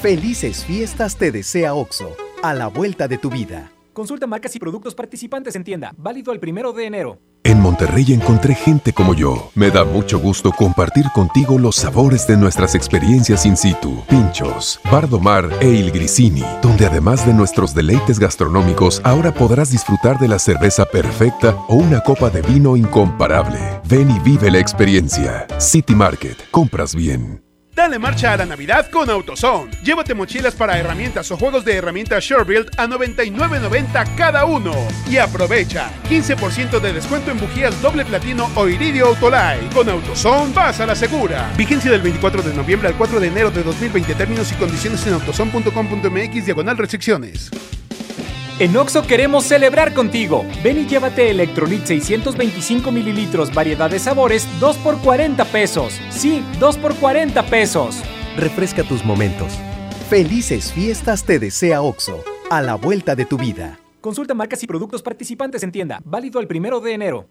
Felices 0.02 0.64
fiestas 0.64 1.18
te 1.18 1.30
desea 1.30 1.74
OXO, 1.74 2.16
a 2.42 2.54
la 2.54 2.68
vuelta 2.68 3.10
de 3.10 3.18
tu 3.18 3.30
vida. 3.30 3.70
Consulta 3.92 4.28
marcas 4.28 4.56
y 4.56 4.60
productos 4.60 4.96
participantes 4.96 5.58
en 5.58 5.66
tienda. 5.66 5.94
Válido 5.98 6.32
el 6.32 6.40
primero 6.40 6.72
de 6.72 6.86
enero. 6.86 7.20
En 7.46 7.62
Monterrey 7.62 8.12
encontré 8.12 8.56
gente 8.56 8.92
como 8.92 9.14
yo. 9.14 9.52
Me 9.54 9.70
da 9.70 9.86
mucho 9.86 10.18
gusto 10.18 10.52
compartir 10.52 11.06
contigo 11.14 11.60
los 11.60 11.76
sabores 11.76 12.26
de 12.26 12.38
nuestras 12.38 12.74
experiencias 12.74 13.46
in 13.46 13.56
situ. 13.56 14.04
Pinchos, 14.10 14.80
Bardomar 14.92 15.48
e 15.62 15.70
Il 15.70 15.92
Grisini, 15.92 16.44
donde 16.64 16.88
además 16.88 17.24
de 17.28 17.36
nuestros 17.36 17.76
deleites 17.76 18.18
gastronómicos, 18.18 19.00
ahora 19.04 19.32
podrás 19.32 19.70
disfrutar 19.70 20.18
de 20.18 20.28
la 20.28 20.40
cerveza 20.40 20.86
perfecta 20.86 21.56
o 21.68 21.76
una 21.76 22.02
copa 22.02 22.32
de 22.32 22.42
vino 22.42 22.76
incomparable. 22.76 23.60
Ven 23.88 24.10
y 24.10 24.18
vive 24.22 24.50
la 24.50 24.58
experiencia. 24.58 25.46
City 25.60 25.94
Market, 25.94 26.50
compras 26.50 26.96
bien. 26.96 27.45
Dale 27.76 28.00
marcha 28.00 28.32
a 28.32 28.38
la 28.38 28.46
Navidad 28.46 28.90
con 28.90 29.10
AutoZone. 29.10 29.70
Llévate 29.84 30.14
mochilas 30.14 30.56
para 30.56 30.80
herramientas 30.80 31.30
o 31.32 31.38
juegos 31.38 31.66
de 31.66 31.76
herramientas 31.76 32.24
SureBuild 32.24 32.72
a 32.78 32.88
99.90 32.88 34.16
cada 34.16 34.46
uno. 34.46 34.74
Y 35.10 35.18
aprovecha 35.18 35.92
15% 36.10 36.80
de 36.80 36.94
descuento 36.94 37.32
en 37.32 37.40
bujías 37.40 37.82
doble 37.82 38.06
platino 38.06 38.50
o 38.56 38.70
iridio 38.70 39.08
Autolite. 39.08 39.74
Con 39.74 39.90
AutoZone 39.90 40.54
vas 40.54 40.80
a 40.80 40.86
la 40.86 40.96
segura. 40.96 41.52
Vigencia 41.58 41.92
del 41.92 42.02
24 42.02 42.44
de 42.44 42.54
noviembre 42.54 42.88
al 42.88 42.96
4 42.96 43.20
de 43.20 43.28
enero 43.28 43.52
de 43.52 43.62
2020. 43.62 44.16
Términos 44.16 44.50
y 44.54 44.56
condiciones 44.56 45.06
en 45.06 45.16
autozone.com.mx 45.16 46.46
diagonal 46.46 46.78
restricciones. 46.78 47.52
En 48.58 48.78
Oxo 48.78 49.02
queremos 49.02 49.44
celebrar 49.44 49.94
contigo. 49.94 50.46
Ven 50.64 50.78
y 50.78 50.86
llévate 50.86 51.30
Electrolit 51.30 51.84
625 51.84 52.90
mililitros, 52.90 53.54
variedad 53.54 53.90
de 53.90 54.00
sabores, 54.00 54.48
2 54.62 54.78
por 54.78 54.98
40 55.02 55.44
pesos. 55.46 56.00
Sí, 56.10 56.42
2 56.58 56.78
por 56.78 56.96
40 56.96 57.44
pesos. 57.48 58.02
Refresca 58.38 58.84
tus 58.84 59.04
momentos. 59.04 59.52
Felices 60.10 60.72
fiestas 60.72 61.26
te 61.26 61.38
desea 61.38 61.82
OXO, 61.82 62.24
a 62.50 62.62
la 62.62 62.76
vuelta 62.76 63.14
de 63.14 63.26
tu 63.26 63.38
vida. 63.38 63.78
Consulta 64.00 64.34
marcas 64.34 64.64
y 64.64 64.68
productos 64.68 65.02
participantes 65.04 65.62
en 65.64 65.74
tienda. 65.74 66.00
Válido 66.06 66.40
el 66.40 66.48
primero 66.48 66.80
de 66.80 66.94
enero. 66.94 67.28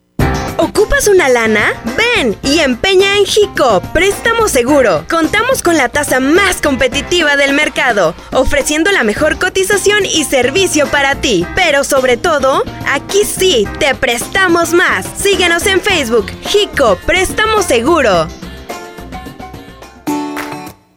¿Ocupas 0.56 1.08
una 1.08 1.28
lana? 1.28 1.72
Ven 1.96 2.36
y 2.42 2.60
empeña 2.60 3.16
en 3.16 3.24
Jico, 3.24 3.82
préstamo 3.92 4.48
seguro. 4.48 5.04
Contamos 5.10 5.62
con 5.62 5.76
la 5.76 5.88
tasa 5.88 6.20
más 6.20 6.60
competitiva 6.60 7.36
del 7.36 7.54
mercado, 7.54 8.14
ofreciendo 8.32 8.92
la 8.92 9.02
mejor 9.02 9.38
cotización 9.38 10.04
y 10.04 10.24
servicio 10.24 10.86
para 10.86 11.16
ti. 11.16 11.44
Pero 11.56 11.82
sobre 11.82 12.16
todo, 12.16 12.62
aquí 12.86 13.24
sí, 13.24 13.66
te 13.80 13.96
prestamos 13.96 14.72
más. 14.72 15.06
Síguenos 15.16 15.66
en 15.66 15.80
Facebook, 15.80 16.26
Jico, 16.42 16.98
préstamo 17.04 17.62
seguro. 17.62 18.28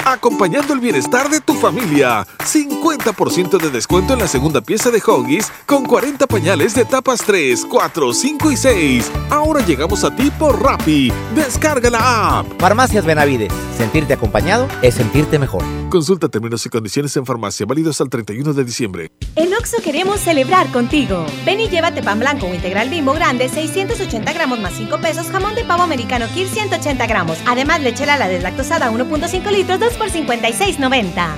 Acompañando 0.07 0.73
el 0.73 0.79
bienestar 0.79 1.29
de 1.29 1.41
tu 1.41 1.53
familia. 1.53 2.25
50% 2.39 3.59
de 3.59 3.69
descuento 3.69 4.13
en 4.13 4.19
la 4.19 4.27
segunda 4.29 4.61
pieza 4.61 4.89
de 4.89 5.03
Hoggies 5.05 5.51
con 5.65 5.83
40 5.83 6.27
pañales 6.27 6.73
de 6.73 6.85
tapas 6.85 7.19
3, 7.25 7.65
4, 7.69 8.13
5 8.13 8.51
y 8.53 8.55
6. 8.55 9.11
Ahora 9.29 9.65
llegamos 9.65 10.05
a 10.05 10.15
ti 10.15 10.31
por 10.31 10.63
Rappi. 10.63 11.11
Descarga 11.35 11.89
la 11.89 12.39
app. 12.39 12.47
Farmacias 12.57 13.03
Benavides. 13.03 13.51
Sentirte 13.77 14.13
acompañado 14.13 14.69
es 14.81 14.95
sentirte 14.95 15.39
mejor. 15.39 15.65
Consulta 15.89 16.29
términos 16.29 16.65
y 16.65 16.69
condiciones 16.69 17.15
en 17.17 17.25
farmacia 17.25 17.65
válidos 17.65 17.99
al 17.99 18.09
31 18.09 18.53
de 18.53 18.63
diciembre. 18.63 19.11
En 19.35 19.53
Oxo 19.53 19.77
queremos 19.83 20.21
celebrar 20.21 20.71
contigo. 20.71 21.25
Ven 21.45 21.59
y 21.59 21.67
llévate 21.67 22.01
pan 22.01 22.19
blanco 22.19 22.47
o 22.47 22.53
integral 22.53 22.89
bimbo 22.89 23.13
grande, 23.13 23.49
680 23.49 24.33
gramos 24.33 24.59
más 24.59 24.73
5 24.73 24.99
pesos, 24.99 25.27
jamón 25.27 25.53
de 25.53 25.65
pavo 25.65 25.83
americano 25.83 26.25
Kir 26.33 26.47
180 26.47 27.05
gramos. 27.07 27.37
Además, 27.45 27.81
leche 27.81 28.05
la 28.05 28.27
deslactosada 28.27 28.89
1.5 28.89 29.51
litros, 29.51 29.79
2 29.79 29.96
por 29.97 30.09
56.90. 30.09 31.35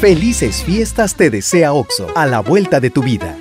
Felices 0.00 0.62
fiestas 0.62 1.14
te 1.14 1.30
desea 1.30 1.72
OXO, 1.72 2.08
a 2.14 2.26
la 2.26 2.40
vuelta 2.40 2.80
de 2.80 2.90
tu 2.90 3.02
vida. 3.02 3.36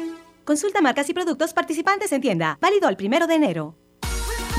Consulta 0.45 0.81
marcas 0.81 1.09
y 1.09 1.13
productos 1.13 1.53
participantes 1.53 2.11
en 2.11 2.21
tienda. 2.21 2.57
Válido 2.61 2.87
el 2.87 2.95
primero 2.95 3.27
de 3.27 3.35
enero. 3.35 3.75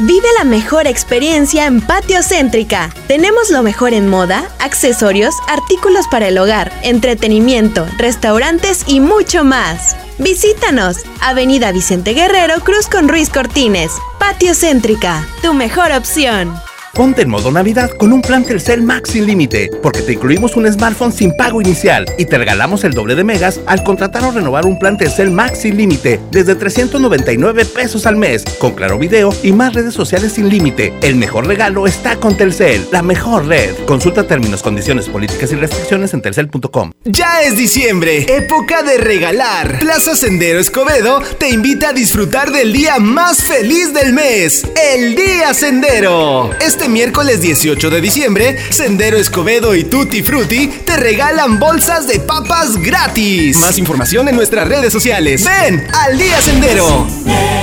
Vive 0.01 0.28
la 0.36 0.44
mejor 0.44 0.86
experiencia 0.86 1.64
en 1.64 1.81
Patio 1.81 2.23
Céntrica. 2.23 2.93
Tenemos 3.09 3.51
lo 3.51 3.62
mejor 3.62 3.94
en 3.94 4.09
moda, 4.09 4.47
accesorios, 4.59 5.35
artículos 5.48 6.06
para 6.09 6.28
el 6.28 6.36
hogar, 6.36 6.70
entretenimiento, 6.82 7.86
restaurantes 7.97 8.85
y 8.86 9.01
mucho 9.01 9.43
más. 9.43 9.97
Visítanos, 10.18 10.98
Avenida 11.23 11.73
Vicente 11.73 12.12
Guerrero, 12.12 12.60
Cruz 12.60 12.89
con 12.89 13.09
Ruiz 13.09 13.31
Cortines. 13.31 13.93
Patio 14.18 14.55
Céntrica, 14.55 15.27
tu 15.40 15.55
mejor 15.55 15.90
opción. 15.93 16.52
Ponte 16.97 17.20
en 17.20 17.28
modo 17.28 17.51
Navidad 17.51 17.90
con 17.90 18.10
un 18.10 18.23
plan 18.23 18.43
Telcel 18.43 18.82
Max 18.82 19.10
sin 19.10 19.27
límite, 19.27 19.70
porque 19.82 20.01
te 20.01 20.14
incluimos 20.14 20.56
un 20.56 20.66
smartphone 20.73 21.12
sin 21.12 21.36
pago 21.36 21.60
inicial 21.60 22.06
y 22.16 22.24
te 22.24 22.39
regalamos 22.39 22.85
el 22.85 22.94
doble 22.94 23.14
de 23.14 23.23
megas 23.23 23.60
al 23.66 23.85
contratar 23.85 24.24
o 24.24 24.31
renovar 24.31 24.64
un 24.64 24.78
plan 24.78 24.97
Telcel 24.97 25.31
Max 25.31 25.59
sin 25.59 25.77
límite 25.77 26.18
desde 26.31 26.55
399 26.55 27.66
pesos 27.66 28.06
al 28.06 28.16
mes, 28.16 28.44
con 28.59 28.73
claro 28.73 28.98
video 28.98 29.31
y 29.43 29.52
más 29.52 29.74
redes 29.74 29.93
sociales 29.93 30.32
sin 30.32 30.48
límite. 30.48 30.94
El 31.02 31.16
mejor 31.16 31.47
regalo 31.47 31.86
está 31.86 32.16
con 32.16 32.35
Telcel, 32.35 32.86
la 32.90 33.02
mejor 33.02 33.47
red. 33.47 33.74
Consulta 33.85 34.27
términos, 34.27 34.62
condiciones, 34.62 35.10
políticas 35.10 35.52
y 35.52 35.56
restricciones 35.56 36.14
en 36.14 36.23
telcel.com. 36.23 36.93
Ya 37.05 37.43
es 37.43 37.59
diciembre, 37.59 38.24
época 38.35 38.82
de 38.82 38.97
regalar. 38.97 39.81
Plaza 39.81 40.16
Sendero 40.16 40.60
Escobedo 40.60 41.20
te 41.39 41.51
invita 41.51 41.90
a 41.90 41.93
disfrutar 41.93 42.52
del 42.52 42.73
día 42.73 42.98
más 42.98 43.43
feliz 43.43 43.93
del 43.93 44.14
mes, 44.14 44.66
el 44.94 45.14
Día 45.14 45.52
Sendero. 45.52 46.52
Este 46.59 46.85
miércoles 46.88 47.40
18 47.40 47.90
de 47.90 48.00
diciembre, 48.00 48.56
Sendero 48.70 49.16
Escobedo 49.16 49.74
y 49.74 49.84
Tutti 49.84 50.22
Frutti 50.22 50.68
te 50.84 50.96
regalan 50.96 51.58
bolsas 51.58 52.06
de 52.06 52.20
papas 52.20 52.76
gratis. 52.76 53.58
Más 53.58 53.78
información 53.78 54.28
en 54.28 54.36
nuestras 54.36 54.68
redes 54.68 54.92
sociales. 54.92 55.44
Ven 55.44 55.86
al 55.92 56.18
Día 56.18 56.40
Sendero. 56.40 57.06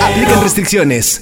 Aplican 0.02 0.42
restricciones. 0.42 1.22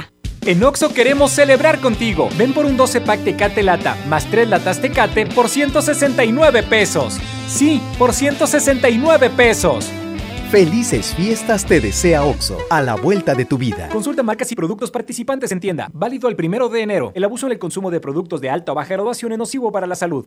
En 0.43 0.63
Oxo 0.63 0.91
queremos 0.91 1.29
celebrar 1.29 1.79
contigo. 1.79 2.27
Ven 2.35 2.51
por 2.51 2.65
un 2.65 2.75
12 2.75 3.01
pack 3.01 3.23
Tecate 3.23 3.61
Lata 3.61 3.95
más 4.09 4.25
3 4.25 4.49
latas 4.49 4.81
Tecate 4.81 5.27
por 5.27 5.49
169 5.49 6.63
pesos. 6.63 7.19
Sí, 7.47 7.79
por 7.99 8.11
169 8.11 9.29
pesos. 9.29 9.87
Felices 10.49 11.13
fiestas 11.13 11.63
te 11.63 11.79
desea 11.79 12.25
OXO, 12.25 12.57
a 12.71 12.81
la 12.81 12.95
vuelta 12.95 13.35
de 13.35 13.45
tu 13.45 13.59
vida. 13.59 13.87
Consulta 13.89 14.23
marcas 14.23 14.51
y 14.51 14.55
productos 14.55 14.89
participantes 14.89 15.51
en 15.51 15.59
tienda. 15.59 15.89
Válido 15.93 16.27
el 16.27 16.35
primero 16.35 16.69
de 16.69 16.81
enero. 16.81 17.11
El 17.13 17.23
abuso 17.23 17.45
en 17.45 17.51
el 17.51 17.59
consumo 17.59 17.91
de 17.91 17.99
productos 17.99 18.41
de 18.41 18.49
alta 18.49 18.71
o 18.71 18.75
baja 18.75 18.95
graduación 18.95 19.31
es 19.33 19.37
nocivo 19.37 19.71
para 19.71 19.85
la 19.85 19.95
salud. 19.95 20.25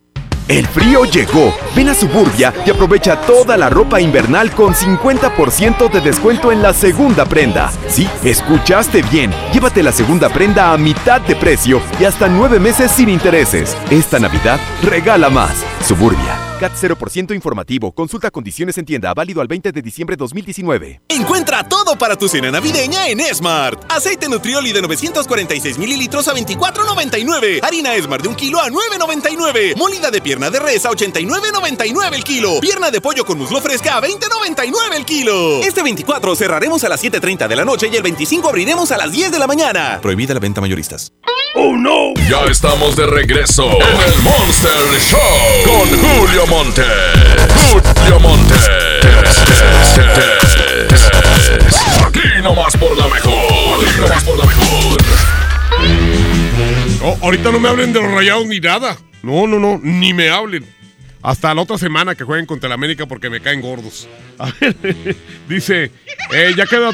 El 0.48 0.66
frío 0.66 1.04
llegó. 1.04 1.54
Ven 1.74 1.88
a 1.88 1.94
Suburbia 1.94 2.52
y 2.66 2.70
aprovecha 2.70 3.20
toda 3.22 3.56
la 3.56 3.70
ropa 3.70 4.00
invernal 4.00 4.50
con 4.50 4.74
50% 4.74 5.90
de 5.90 6.00
descuento 6.00 6.52
en 6.52 6.62
la 6.62 6.74
segunda 6.74 7.24
prenda. 7.24 7.72
Sí, 7.88 8.08
escuchaste 8.22 9.02
bien. 9.02 9.32
Llévate 9.52 9.82
la 9.82 9.92
segunda 9.92 10.28
prenda 10.28 10.72
a 10.72 10.78
mitad 10.78 11.20
de 11.22 11.34
precio 11.34 11.80
y 11.98 12.04
hasta 12.04 12.28
nueve 12.28 12.60
meses 12.60 12.90
sin 12.90 13.08
intereses. 13.08 13.76
Esta 13.90 14.18
Navidad 14.18 14.60
regala 14.82 15.30
más. 15.30 15.64
Suburbia. 15.86 16.53
CAT 16.58 16.72
0% 16.72 17.34
informativo. 17.34 17.92
Consulta 17.92 18.30
condiciones 18.30 18.78
en 18.78 18.84
tienda. 18.84 19.12
Válido 19.12 19.40
al 19.40 19.48
20 19.48 19.72
de 19.72 19.82
diciembre 19.82 20.16
2019. 20.16 21.02
Encuentra 21.08 21.68
todo 21.68 21.96
para 21.96 22.16
tu 22.16 22.28
cena 22.28 22.50
navideña 22.50 23.08
en 23.08 23.20
Smart. 23.34 23.84
Aceite 23.90 24.28
Nutrioli 24.28 24.72
de 24.72 24.82
946 24.82 25.78
mililitros 25.78 26.28
a 26.28 26.34
24.99. 26.34 27.60
Harina 27.62 27.94
Smart 28.00 28.22
de 28.22 28.28
un 28.28 28.34
kilo 28.36 28.60
a 28.60 28.68
9.99. 28.68 29.76
Molida 29.76 30.10
de 30.10 30.20
pierna 30.20 30.50
de 30.50 30.60
res 30.60 30.86
a 30.86 30.90
89.99 30.90 32.14
el 32.14 32.24
kilo. 32.24 32.60
Pierna 32.60 32.90
de 32.90 33.00
pollo 33.00 33.24
con 33.24 33.38
muslo 33.38 33.60
fresca 33.60 33.96
a 33.96 34.02
20.99 34.02 34.96
el 34.96 35.04
kilo. 35.04 35.60
Este 35.60 35.82
24 35.82 36.36
cerraremos 36.36 36.84
a 36.84 36.88
las 36.88 37.02
7.30 37.02 37.48
de 37.48 37.56
la 37.56 37.64
noche 37.64 37.88
y 37.92 37.96
el 37.96 38.02
25 38.02 38.48
abriremos 38.48 38.92
a 38.92 38.96
las 38.96 39.10
10 39.10 39.32
de 39.32 39.38
la 39.38 39.46
mañana. 39.46 39.98
Prohibida 40.00 40.34
la 40.34 40.40
venta 40.40 40.60
mayoristas. 40.60 41.12
¡Oh, 41.56 41.76
no! 41.76 42.12
Ya 42.28 42.44
estamos 42.50 42.96
de 42.96 43.06
regreso 43.06 43.64
en 43.64 44.12
el 44.12 44.22
Monster 44.22 45.00
Show 45.00 45.20
con 45.64 45.88
Julio 46.00 46.46
Monte. 46.48 46.82
Julio 47.70 48.20
Monte. 48.20 48.54
Aquí 52.04 52.42
nomás 52.42 52.76
por 52.76 52.96
la 52.98 53.06
mejor. 53.06 53.86
Aquí 53.86 54.00
nomás 54.00 54.24
por 54.24 54.38
la 54.38 54.46
mejor. 54.46 55.02
No, 57.00 57.24
ahorita 57.24 57.52
no 57.52 57.60
me 57.60 57.68
hablen 57.68 57.92
de 57.92 58.02
los 58.02 58.10
rayados 58.10 58.46
ni 58.46 58.58
nada. 58.58 58.96
No, 59.22 59.46
no, 59.46 59.60
no, 59.60 59.78
ni 59.80 60.12
me 60.12 60.30
hablen. 60.30 60.66
Hasta 61.22 61.54
la 61.54 61.62
otra 61.62 61.78
semana 61.78 62.16
que 62.16 62.24
jueguen 62.24 62.46
contra 62.46 62.66
el 62.66 62.72
América 62.72 63.06
porque 63.06 63.30
me 63.30 63.40
caen 63.40 63.60
gordos. 63.60 64.08
A 64.38 64.52
ver, 64.60 64.76
dice, 65.48 65.92
eh, 66.32 66.52
ya, 66.56 66.66
queda, 66.66 66.90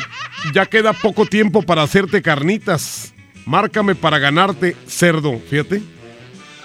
ya 0.53 0.67
queda 0.67 0.93
poco 0.93 1.25
tiempo 1.25 1.63
para 1.63 1.83
hacerte 1.83 2.21
carnitas. 2.21 3.10
Márcame 3.47 3.95
para 3.95 4.19
ganarte, 4.19 4.77
cerdo. 4.87 5.39
Fíjate. 5.49 5.83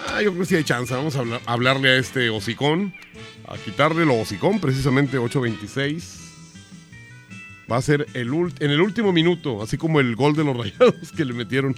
Ah, 0.08 0.22
yo 0.22 0.30
creo 0.30 0.42
que 0.42 0.46
sí 0.46 0.56
hay 0.56 0.64
chance. 0.64 0.94
Vamos 0.94 1.16
a 1.16 1.20
hablar- 1.20 1.40
a 1.46 1.52
hablarle 1.52 1.90
a 1.90 1.96
este 1.96 2.30
hocicón. 2.30 2.94
A 3.48 3.56
quitarle 3.58 4.04
lo 4.04 4.18
hocicón, 4.20 4.60
precisamente 4.60 5.18
826. 5.18 6.22
Va 7.70 7.76
a 7.78 7.82
ser 7.82 8.06
el 8.14 8.28
en 8.60 8.70
el 8.70 8.80
último 8.80 9.12
minuto, 9.12 9.62
así 9.62 9.76
como 9.76 9.98
el 10.00 10.14
gol 10.16 10.34
de 10.36 10.44
los 10.44 10.56
rayados 10.56 10.94
que 11.16 11.24
le 11.24 11.32
metieron. 11.32 11.74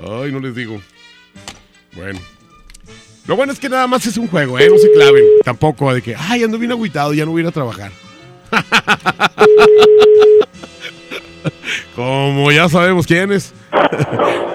Ay, 0.00 0.32
no 0.32 0.40
les 0.40 0.54
digo. 0.54 0.80
Bueno. 1.94 2.18
Lo 3.26 3.36
bueno 3.36 3.52
es 3.52 3.58
que 3.58 3.68
nada 3.68 3.86
más 3.86 4.04
es 4.06 4.16
un 4.18 4.26
juego, 4.28 4.58
¿eh? 4.58 4.68
No 4.68 4.76
se 4.76 4.90
claven. 4.92 5.22
Tampoco 5.44 5.92
de 5.94 6.02
que, 6.02 6.14
ay, 6.16 6.42
ando 6.42 6.58
bien 6.58 6.72
agüitado, 6.72 7.14
ya 7.14 7.24
no 7.24 7.30
voy 7.30 7.40
a 7.40 7.44
ir 7.44 7.48
a 7.48 7.52
trabajar. 7.52 7.90
Como 11.94 12.50
ya 12.52 12.68
sabemos 12.68 13.06
quién 13.06 13.32
es. 13.32 13.52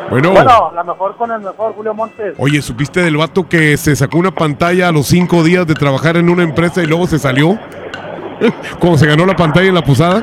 Bueno, 0.10 0.32
Bueno, 0.32 0.72
la 0.76 0.84
mejor 0.84 1.16
con 1.18 1.32
el 1.32 1.40
mejor, 1.42 1.74
Julio 1.74 1.94
Montes. 1.94 2.36
oye, 2.38 2.62
¿supiste 2.62 3.02
del 3.02 3.18
vato 3.18 3.48
que 3.48 3.78
se 3.78 3.96
sacó 3.96 4.18
una 4.18 4.32
pantalla 4.32 4.88
a 4.88 4.92
los 4.92 5.08
cinco 5.08 5.44
días 5.44 5.68
de 5.68 5.74
trabajar 5.76 6.18
en 6.18 6.30
una 6.30 6.44
empresa 6.44 6.82
y 6.84 6.86
luego 6.88 7.08
se 7.08 7.20
salió? 7.20 7.60
Cuando 8.80 8.98
se 8.98 9.06
ganó 9.08 9.26
la 9.26 9.36
pantalla 9.36 9.68
en 9.68 9.76
la 9.76 9.84
posada. 9.84 10.22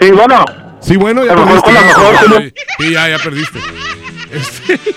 Sí, 0.00 0.10
bueno. 0.10 0.44
Sí, 0.80 0.96
bueno, 0.96 1.24
ya 1.24 1.34
perdiste. 1.34 1.62
con 1.62 1.74
la 1.74 1.80
mejor. 1.82 2.52
Sí, 2.78 2.92
ya, 2.92 3.08
ya 3.08 3.18
perdiste. 3.18 3.58
Este- 4.30 4.80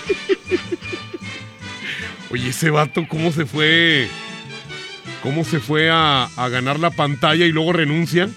Oye, 2.32 2.48
ese 2.50 2.70
vato, 2.70 3.02
¿cómo 3.08 3.32
se 3.32 3.44
fue? 3.44 4.08
¿Cómo 5.22 5.42
se 5.44 5.58
fue 5.58 5.90
a, 5.90 6.24
a 6.36 6.48
ganar 6.48 6.78
la 6.78 6.90
pantalla 6.90 7.44
y 7.44 7.50
luego 7.52 7.72
renuncia? 7.72 8.28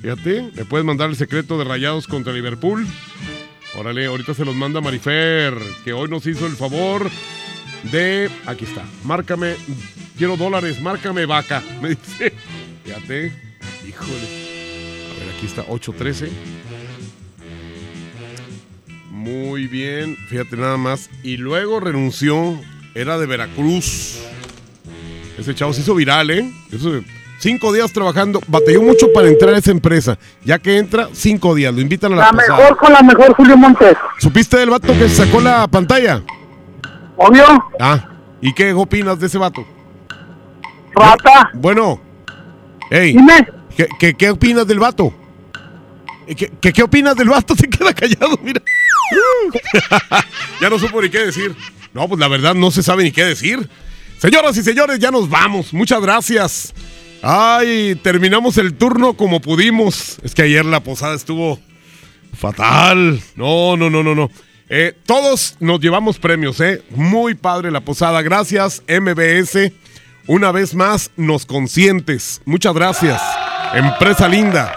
Fíjate, 0.00 0.50
le 0.54 0.64
puedes 0.64 0.86
mandar 0.86 1.10
el 1.10 1.16
secreto 1.16 1.58
de 1.58 1.64
Rayados 1.64 2.06
contra 2.06 2.32
Liverpool. 2.32 2.86
Órale, 3.76 4.06
ahorita 4.06 4.32
se 4.34 4.44
los 4.44 4.54
manda 4.54 4.80
Marifer, 4.80 5.54
que 5.84 5.92
hoy 5.92 6.08
nos 6.08 6.26
hizo 6.26 6.46
el 6.46 6.56
favor 6.56 7.10
de. 7.92 8.30
Aquí 8.46 8.64
está, 8.64 8.82
márcame, 9.04 9.54
quiero 10.16 10.36
dólares, 10.36 10.80
márcame 10.80 11.26
vaca. 11.26 11.62
Me 11.82 11.90
dice, 11.90 12.32
fíjate, 12.84 13.32
híjole. 13.86 14.46
A 15.10 15.18
ver, 15.24 15.34
aquí 15.36 15.46
está, 15.46 15.62
813. 15.68 16.30
Muy 19.10 19.66
bien, 19.66 20.16
fíjate 20.28 20.56
nada 20.56 20.76
más. 20.76 21.10
Y 21.22 21.36
luego 21.36 21.80
renunció, 21.80 22.58
era 22.94 23.18
de 23.18 23.26
Veracruz. 23.26 24.18
Ese 25.38 25.54
chavo 25.54 25.72
se 25.74 25.82
hizo 25.82 25.94
viral, 25.94 26.30
¿eh? 26.30 26.50
Eso- 26.72 27.02
cinco 27.38 27.72
días 27.72 27.92
trabajando, 27.92 28.40
batalló 28.46 28.82
mucho 28.82 29.12
para 29.12 29.28
entrar 29.28 29.54
a 29.54 29.58
esa 29.58 29.70
empresa. 29.70 30.18
Ya 30.44 30.58
que 30.58 30.78
entra, 30.78 31.08
cinco 31.12 31.54
días, 31.54 31.74
lo 31.74 31.80
invitan 31.80 32.12
a 32.12 32.16
la, 32.16 32.24
La 32.26 32.32
mejor 32.32 32.76
con 32.76 32.92
la 32.92 33.02
mejor, 33.02 33.34
Julio 33.34 33.56
Montes. 33.56 33.96
¿Supiste 34.18 34.56
del 34.56 34.70
vato 34.70 34.92
que 34.92 35.08
sacó 35.08 35.40
la 35.40 35.66
pantalla? 35.68 36.22
Obvio. 37.16 37.44
Ah, 37.80 38.08
¿y 38.40 38.52
qué 38.52 38.72
opinas 38.72 39.18
de 39.18 39.26
ese 39.26 39.38
vato? 39.38 39.66
Rata. 40.94 41.50
Bueno, 41.54 42.00
hey, 42.90 43.12
Dime. 43.12 43.48
¿qué, 43.76 43.88
qué, 43.98 44.14
qué 44.14 44.30
opinas 44.30 44.66
del 44.66 44.78
vato? 44.78 45.12
¿Qué, 46.26 46.50
qué, 46.60 46.72
qué 46.72 46.82
opinas 46.82 47.14
del 47.16 47.28
vato? 47.28 47.54
Se 47.58 47.68
queda 47.68 47.92
callado, 47.92 48.38
mira. 48.42 48.60
ya 50.60 50.70
no 50.70 50.78
supo 50.78 51.00
ni 51.00 51.08
qué 51.08 51.26
decir. 51.26 51.54
No, 51.94 52.08
pues 52.08 52.18
la 52.20 52.28
verdad 52.28 52.54
no 52.54 52.70
se 52.70 52.82
sabe 52.82 53.04
ni 53.04 53.12
qué 53.12 53.24
decir. 53.24 53.68
Señoras 54.18 54.56
y 54.56 54.62
señores, 54.62 54.98
ya 54.98 55.10
nos 55.10 55.28
vamos. 55.28 55.72
Muchas 55.72 56.00
gracias. 56.00 56.74
Ay, 57.22 57.96
terminamos 58.02 58.58
el 58.58 58.74
turno 58.74 59.14
como 59.14 59.40
pudimos. 59.40 60.18
Es 60.22 60.34
que 60.34 60.42
ayer 60.42 60.64
la 60.64 60.80
posada 60.80 61.14
estuvo 61.14 61.58
fatal. 62.36 63.20
No, 63.34 63.76
no, 63.76 63.90
no, 63.90 64.02
no, 64.02 64.14
no. 64.14 64.30
Eh, 64.68 64.94
todos 65.06 65.56
nos 65.60 65.80
llevamos 65.80 66.18
premios, 66.18 66.60
¿eh? 66.60 66.82
Muy 66.90 67.34
padre 67.34 67.70
la 67.70 67.80
posada. 67.80 68.22
Gracias, 68.22 68.82
MBS. 68.88 69.72
Una 70.26 70.50
vez 70.50 70.74
más, 70.74 71.10
nos 71.16 71.46
consientes. 71.46 72.42
Muchas 72.44 72.74
gracias. 72.74 73.22
Empresa 73.74 74.28
linda. 74.28 74.74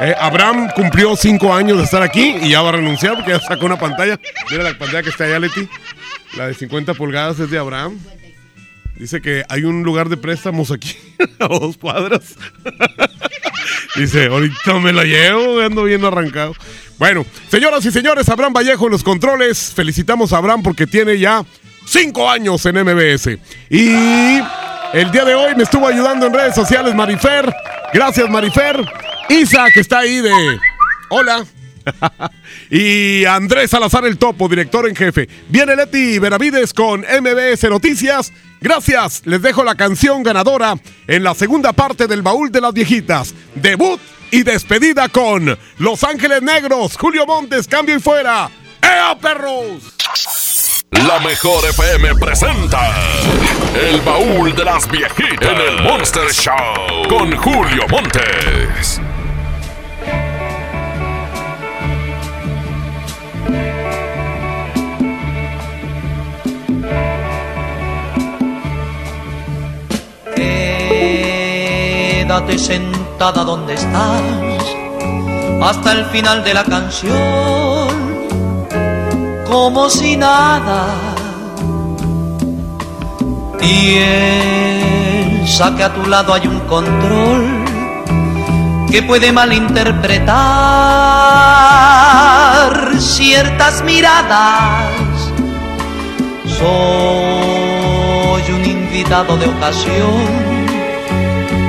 Eh, 0.00 0.14
Abraham 0.18 0.68
cumplió 0.74 1.14
cinco 1.16 1.52
años 1.52 1.78
de 1.78 1.84
estar 1.84 2.02
aquí 2.02 2.36
y 2.42 2.50
ya 2.50 2.62
va 2.62 2.70
a 2.70 2.72
renunciar 2.72 3.14
porque 3.16 3.32
ya 3.32 3.40
sacó 3.40 3.66
una 3.66 3.78
pantalla. 3.78 4.18
Mira 4.50 4.64
la 4.64 4.78
pantalla 4.78 5.02
que 5.02 5.10
está 5.10 5.24
allá, 5.24 5.38
Leti. 5.38 5.68
La 6.36 6.46
de 6.46 6.54
50 6.54 6.94
pulgadas 6.94 7.38
es 7.40 7.50
de 7.50 7.58
Abraham. 7.58 7.98
Dice 8.96 9.20
que 9.20 9.44
hay 9.48 9.64
un 9.64 9.82
lugar 9.82 10.08
de 10.08 10.16
préstamos 10.16 10.70
aquí 10.70 10.96
a 11.38 11.48
dos 11.48 11.76
cuadras. 11.76 12.36
Dice, 13.96 14.26
ahorita 14.26 14.78
me 14.78 14.92
la 14.92 15.04
llevo, 15.04 15.60
ando 15.60 15.84
bien 15.84 16.04
arrancado. 16.04 16.54
Bueno, 16.98 17.26
señoras 17.48 17.84
y 17.84 17.90
señores, 17.90 18.28
Abraham 18.28 18.52
Vallejo 18.52 18.86
en 18.86 18.92
los 18.92 19.02
controles. 19.02 19.72
Felicitamos 19.74 20.32
a 20.32 20.38
Abraham 20.38 20.62
porque 20.62 20.86
tiene 20.86 21.18
ya 21.18 21.44
cinco 21.86 22.30
años 22.30 22.64
en 22.66 22.76
MBS. 22.76 23.38
Y 23.70 24.40
el 24.92 25.10
día 25.10 25.24
de 25.24 25.34
hoy 25.34 25.54
me 25.56 25.64
estuvo 25.64 25.86
ayudando 25.86 26.26
en 26.26 26.34
redes 26.34 26.54
sociales 26.54 26.94
Marifer. 26.94 27.52
Gracias, 27.92 28.28
Marifer. 28.30 28.84
Isa, 29.28 29.66
que 29.72 29.80
está 29.80 30.00
ahí 30.00 30.20
de... 30.20 30.32
Hola. 31.10 31.44
y 32.70 33.24
Andrés 33.24 33.70
Salazar 33.70 34.06
el 34.06 34.18
Topo, 34.18 34.48
director 34.48 34.88
en 34.88 34.96
jefe. 34.96 35.28
Viene 35.48 35.76
Leti 35.76 36.18
Benavides 36.18 36.72
con 36.72 37.00
MBS 37.00 37.64
Noticias. 37.64 38.32
Gracias. 38.60 39.22
Les 39.24 39.42
dejo 39.42 39.64
la 39.64 39.74
canción 39.74 40.22
ganadora 40.22 40.76
en 41.06 41.24
la 41.24 41.34
segunda 41.34 41.72
parte 41.72 42.06
del 42.06 42.22
baúl 42.22 42.50
de 42.52 42.60
las 42.60 42.72
viejitas. 42.72 43.34
Debut 43.54 44.00
y 44.30 44.42
despedida 44.44 45.08
con 45.08 45.58
Los 45.78 46.04
Ángeles 46.04 46.42
Negros, 46.42 46.96
Julio 46.96 47.26
Montes, 47.26 47.68
cambio 47.68 47.96
y 47.96 48.00
fuera. 48.00 48.50
¡Ea, 48.82 49.16
perros! 49.20 49.94
La 50.92 51.20
mejor 51.20 51.64
FM 51.68 52.14
presenta 52.16 52.92
El 53.74 54.00
baúl 54.02 54.54
de 54.54 54.64
las 54.64 54.90
viejitas 54.90 55.50
en 55.50 55.58
el 55.58 55.82
Monster 55.82 56.30
Show 56.32 57.08
con 57.08 57.36
Julio 57.36 57.86
Montes. 57.88 59.00
Quédate 72.32 72.56
sentada 72.58 73.44
donde 73.44 73.74
estás 73.74 74.64
hasta 75.60 75.92
el 75.92 76.06
final 76.06 76.42
de 76.42 76.54
la 76.54 76.64
canción, 76.64 77.88
como 79.46 79.90
si 79.90 80.16
nada. 80.16 80.86
Piensa 83.58 84.06
que 85.76 85.84
a 85.84 85.92
tu 85.92 86.06
lado 86.08 86.32
hay 86.32 86.46
un 86.46 86.60
control 86.60 87.66
que 88.90 89.02
puede 89.02 89.30
malinterpretar 89.30 90.32
ciertas 92.98 93.84
miradas. 93.84 94.88
Soy 96.46 98.42
un 98.54 98.64
invitado 98.64 99.36
de 99.36 99.48
ocasión 99.48 100.61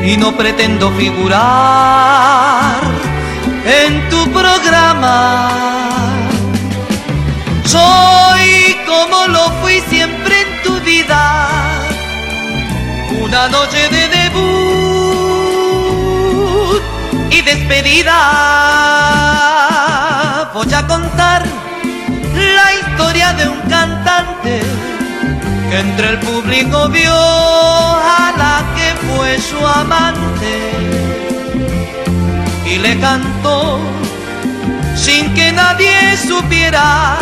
y 0.04 0.18
no 0.18 0.36
pretendo 0.36 0.92
figurar 0.92 2.82
en 3.66 4.10
tu 4.10 4.30
programa. 4.32 5.50
Soy 7.66 8.76
como 8.86 9.28
lo 9.28 9.50
fui 9.62 9.80
siempre 9.90 10.42
en 10.42 10.62
tu 10.64 10.78
vida, 10.82 11.48
una 13.22 13.48
noche 13.48 13.88
de 13.90 14.10
debut 14.10 14.44
y 17.32 17.42
despedida. 17.42 18.20
Voy 20.54 20.74
a 20.74 20.86
contar 20.86 21.44
la 22.36 22.74
historia 22.76 23.34
de 23.34 23.48
un 23.48 23.62
cantante 23.70 24.62
entre 25.80 26.10
el 26.10 26.20
público 26.20 26.88
vio 26.90 27.14
a 27.14 28.34
la 28.38 28.64
que 28.76 28.94
fue 29.08 29.40
su 29.40 29.66
amante 29.66 30.72
y 32.66 32.78
le 32.78 33.00
cantó 33.00 33.80
sin 34.96 35.34
que 35.34 35.52
nadie 35.52 36.16
supiera 36.28 37.18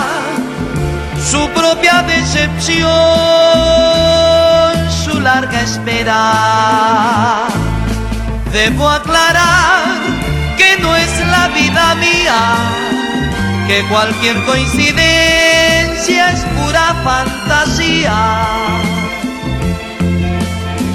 su 1.29 1.47
propia 1.49 2.03
decepción, 2.03 2.81
su 5.03 5.19
larga 5.21 5.61
espera. 5.61 6.23
Debo 8.51 8.89
aclarar 8.89 9.83
que 10.57 10.77
no 10.81 10.93
es 10.95 11.19
la 11.27 11.47
vida 11.47 11.95
mía, 11.95 12.39
que 13.67 13.81
cualquier 13.87 14.43
coincidencia 14.43 15.30
es 16.09 16.41
pura 16.57 16.95
fantasía. 17.03 18.47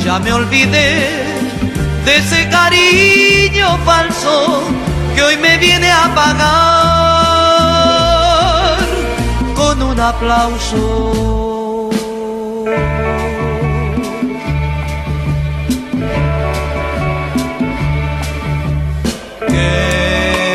Ya 0.04 0.18
me 0.18 0.32
olvidé 0.32 1.36
de 2.04 2.16
ese 2.16 2.48
cariño 2.48 3.78
falso 3.84 4.64
que 5.14 5.22
hoy 5.22 5.36
me 5.36 5.58
viene 5.58 5.92
a 5.92 6.12
pagar 6.14 6.38
con 9.54 9.80
un 9.82 10.00
aplauso. 10.00 11.90
Quédate 19.46 20.48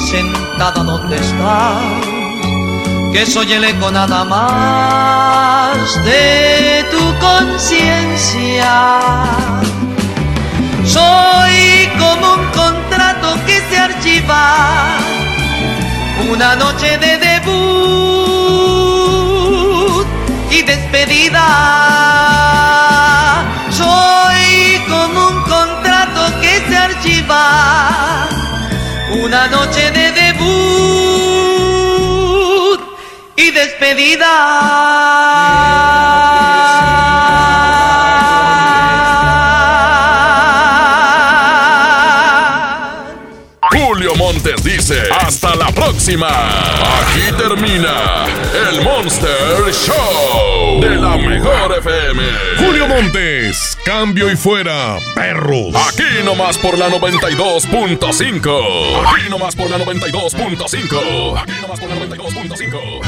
sentada 0.00 0.82
donde 0.82 1.16
estás 1.16 2.07
que 3.12 3.26
soy 3.26 3.52
el 3.52 3.64
eco 3.64 3.90
nada 3.90 4.24
más 4.24 6.04
de 6.04 6.84
tu 6.90 7.18
conciencia. 7.18 9.00
Soy 10.84 11.88
como 11.98 12.34
un 12.34 12.44
contrato 12.50 13.36
que 13.46 13.60
se 13.68 13.78
archiva, 13.78 14.96
una 16.30 16.56
noche 16.56 16.98
de 16.98 17.18
debut 17.18 18.08
y 20.50 20.62
despedida. 20.62 21.46
Soy 23.70 24.82
como 24.88 25.28
un 25.28 25.42
contrato 25.42 26.20
que 26.40 26.62
se 26.68 26.76
archiva, 26.76 28.28
una 29.22 29.46
noche 29.48 29.90
de 29.90 29.97
despedida. 33.78 34.28
Julio 43.70 44.14
Montes 44.16 44.62
dice, 44.64 45.02
hasta 45.20 45.54
la 45.54 45.70
próxima. 45.72 46.28
Aquí 46.28 47.32
termina 47.36 48.26
el 48.70 48.82
Monster 48.82 49.72
Show 49.72 50.80
de 50.80 50.96
la 50.96 51.16
mejor 51.16 51.78
FM. 51.78 52.22
Julio 52.58 52.88
Montes, 52.88 53.76
cambio 53.84 54.30
y 54.30 54.36
fuera, 54.36 54.98
perros. 55.14 55.74
Aquí 55.74 56.22
nomás 56.24 56.58
por 56.58 56.78
la 56.78 56.88
92.5. 56.88 59.06
Aquí 59.06 59.28
nomás 59.28 59.56
por 59.56 59.70
la 59.70 59.78
92.5. 59.78 61.42
Aquí 61.42 61.52
nomás 61.60 61.80
por 61.80 61.88
la 61.88 61.96
92.5. 61.96 63.07